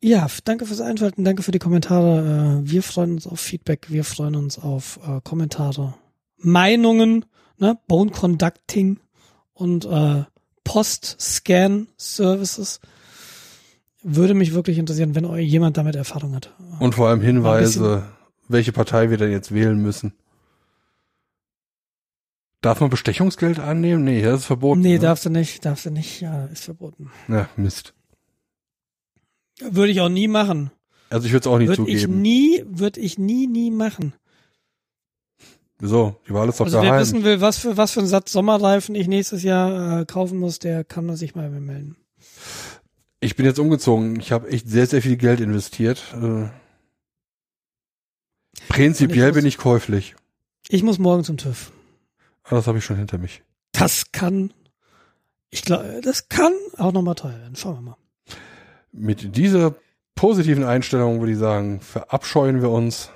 ja, 0.00 0.28
danke 0.44 0.64
fürs 0.66 0.80
Einschalten, 0.80 1.24
danke 1.24 1.42
für 1.42 1.50
die 1.50 1.58
Kommentare. 1.58 2.60
Äh, 2.64 2.70
wir 2.70 2.84
freuen 2.84 3.14
uns 3.14 3.26
auf 3.26 3.40
Feedback, 3.40 3.86
wir 3.88 4.04
freuen 4.04 4.36
uns 4.36 4.56
auf 4.58 5.00
äh, 5.04 5.20
Kommentare, 5.22 5.94
Meinungen, 6.36 7.24
ne, 7.58 7.76
Bone 7.88 8.12
Conducting 8.12 9.00
und 9.54 9.86
äh, 9.86 10.22
Post-Scan-Services. 10.62 12.78
Würde 14.10 14.32
mich 14.32 14.54
wirklich 14.54 14.78
interessieren, 14.78 15.14
wenn 15.14 15.26
jemand 15.38 15.76
damit 15.76 15.94
Erfahrung 15.94 16.34
hat. 16.34 16.54
Und 16.80 16.94
vor 16.94 17.08
allem 17.08 17.20
Hinweise, 17.20 18.04
welche 18.48 18.72
Partei 18.72 19.10
wir 19.10 19.18
denn 19.18 19.30
jetzt 19.30 19.52
wählen 19.52 19.76
müssen. 19.82 20.14
Darf 22.62 22.80
man 22.80 22.88
Bestechungsgeld 22.88 23.58
annehmen? 23.58 24.04
Nee, 24.04 24.22
das 24.22 24.40
ist 24.40 24.46
verboten. 24.46 24.80
nee, 24.80 24.94
ne? 24.94 24.98
darfst 24.98 25.26
du 25.26 25.30
nicht, 25.30 25.64
darfst 25.64 25.84
du 25.84 25.90
nicht, 25.90 26.22
ja, 26.22 26.46
ist 26.46 26.64
verboten. 26.64 27.10
Ja, 27.28 27.48
Mist. 27.56 27.92
Würde 29.60 29.92
ich 29.92 30.00
auch 30.00 30.08
nie 30.08 30.26
machen. 30.26 30.70
Also 31.10 31.26
ich 31.26 31.32
würde 31.32 31.42
es 31.42 31.46
auch 31.46 31.58
nicht 31.58 31.68
Würde 31.68 31.90
ich 31.90 32.02
zugeben. 32.02 32.22
nie, 32.22 32.64
würde 32.66 33.00
ich 33.00 33.18
nie, 33.18 33.46
nie 33.46 33.70
machen. 33.70 34.14
Wieso? 35.78 36.16
Die 36.26 36.32
Wahl 36.34 36.48
ist 36.48 36.58
doch 36.60 36.64
Also 36.64 36.78
wer 36.78 36.84
geheim. 36.84 37.00
wissen 37.00 37.24
will, 37.24 37.40
was 37.40 37.58
für 37.58 37.76
was 37.76 37.92
für 37.92 38.00
einen 38.00 38.08
Satz 38.08 38.32
Sommerreifen 38.32 38.94
ich 38.94 39.06
nächstes 39.06 39.42
Jahr 39.42 40.00
äh, 40.00 40.04
kaufen 40.06 40.38
muss, 40.38 40.58
der 40.58 40.82
kann 40.82 41.14
sich 41.16 41.34
mal 41.34 41.50
melden. 41.50 41.96
Ich 43.20 43.34
bin 43.36 43.44
jetzt 43.46 43.58
umgezogen. 43.58 44.18
Ich 44.20 44.30
habe 44.32 44.48
echt 44.48 44.68
sehr, 44.68 44.86
sehr 44.86 45.02
viel 45.02 45.16
Geld 45.16 45.40
investiert. 45.40 46.02
Äh, 46.14 46.48
prinzipiell 48.68 49.28
muss- 49.28 49.36
bin 49.36 49.46
ich 49.46 49.58
käuflich. 49.58 50.14
Ich 50.68 50.82
muss 50.82 50.98
morgen 50.98 51.24
zum 51.24 51.36
TÜV. 51.36 51.72
Aber 52.44 52.56
das 52.56 52.66
habe 52.66 52.78
ich 52.78 52.84
schon 52.84 52.96
hinter 52.96 53.18
mich. 53.18 53.42
Das 53.72 54.12
kann, 54.12 54.52
ich 55.50 55.62
glaube, 55.62 56.00
das 56.02 56.28
kann 56.28 56.52
auch 56.76 56.92
nochmal 56.92 57.14
teuer 57.14 57.38
werden. 57.38 57.56
Schauen 57.56 57.76
wir 57.76 57.80
mal. 57.80 57.96
Mit 58.92 59.36
dieser 59.36 59.74
positiven 60.14 60.64
Einstellung 60.64 61.20
würde 61.20 61.32
ich 61.32 61.38
sagen, 61.38 61.80
verabscheuen 61.80 62.60
wir 62.62 62.70
uns. 62.70 63.10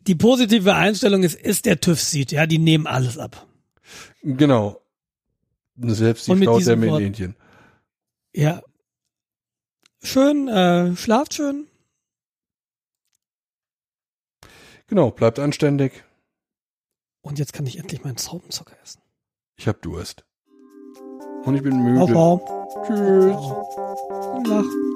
Die 0.00 0.14
positive 0.14 0.74
Einstellung 0.74 1.22
ist, 1.22 1.34
ist 1.40 1.64
der 1.64 1.80
TÜV 1.80 2.00
sieht, 2.00 2.32
ja, 2.32 2.46
die 2.46 2.58
nehmen 2.58 2.86
alles 2.86 3.18
ab. 3.18 3.46
Genau. 4.22 4.80
Selbst 5.76 6.26
die 6.28 6.44
Frau 6.44 6.58
der 6.58 6.74
in 6.74 6.82
Indien. 7.06 7.36
Ja 8.34 8.62
schön, 10.02 10.48
äh, 10.48 10.96
schlaft 10.96 11.34
schön. 11.34 11.66
Genau, 14.88 15.10
bleibt 15.10 15.38
anständig. 15.38 16.04
Und 17.22 17.38
jetzt 17.38 17.52
kann 17.52 17.66
ich 17.66 17.78
endlich 17.78 18.04
meinen 18.04 18.16
Traubenzucker 18.16 18.76
essen. 18.82 19.00
Ich 19.56 19.68
hab 19.68 19.80
Durst. 19.80 20.24
Und 21.44 21.54
ich 21.54 21.62
bin 21.62 21.82
müde. 21.82 22.00
Auf, 22.02 22.14
auf. 22.14 22.86
Tschüss. 22.86 23.34
Auf. 23.34 24.34
Gute 24.34 24.50
Nacht. 24.50 24.92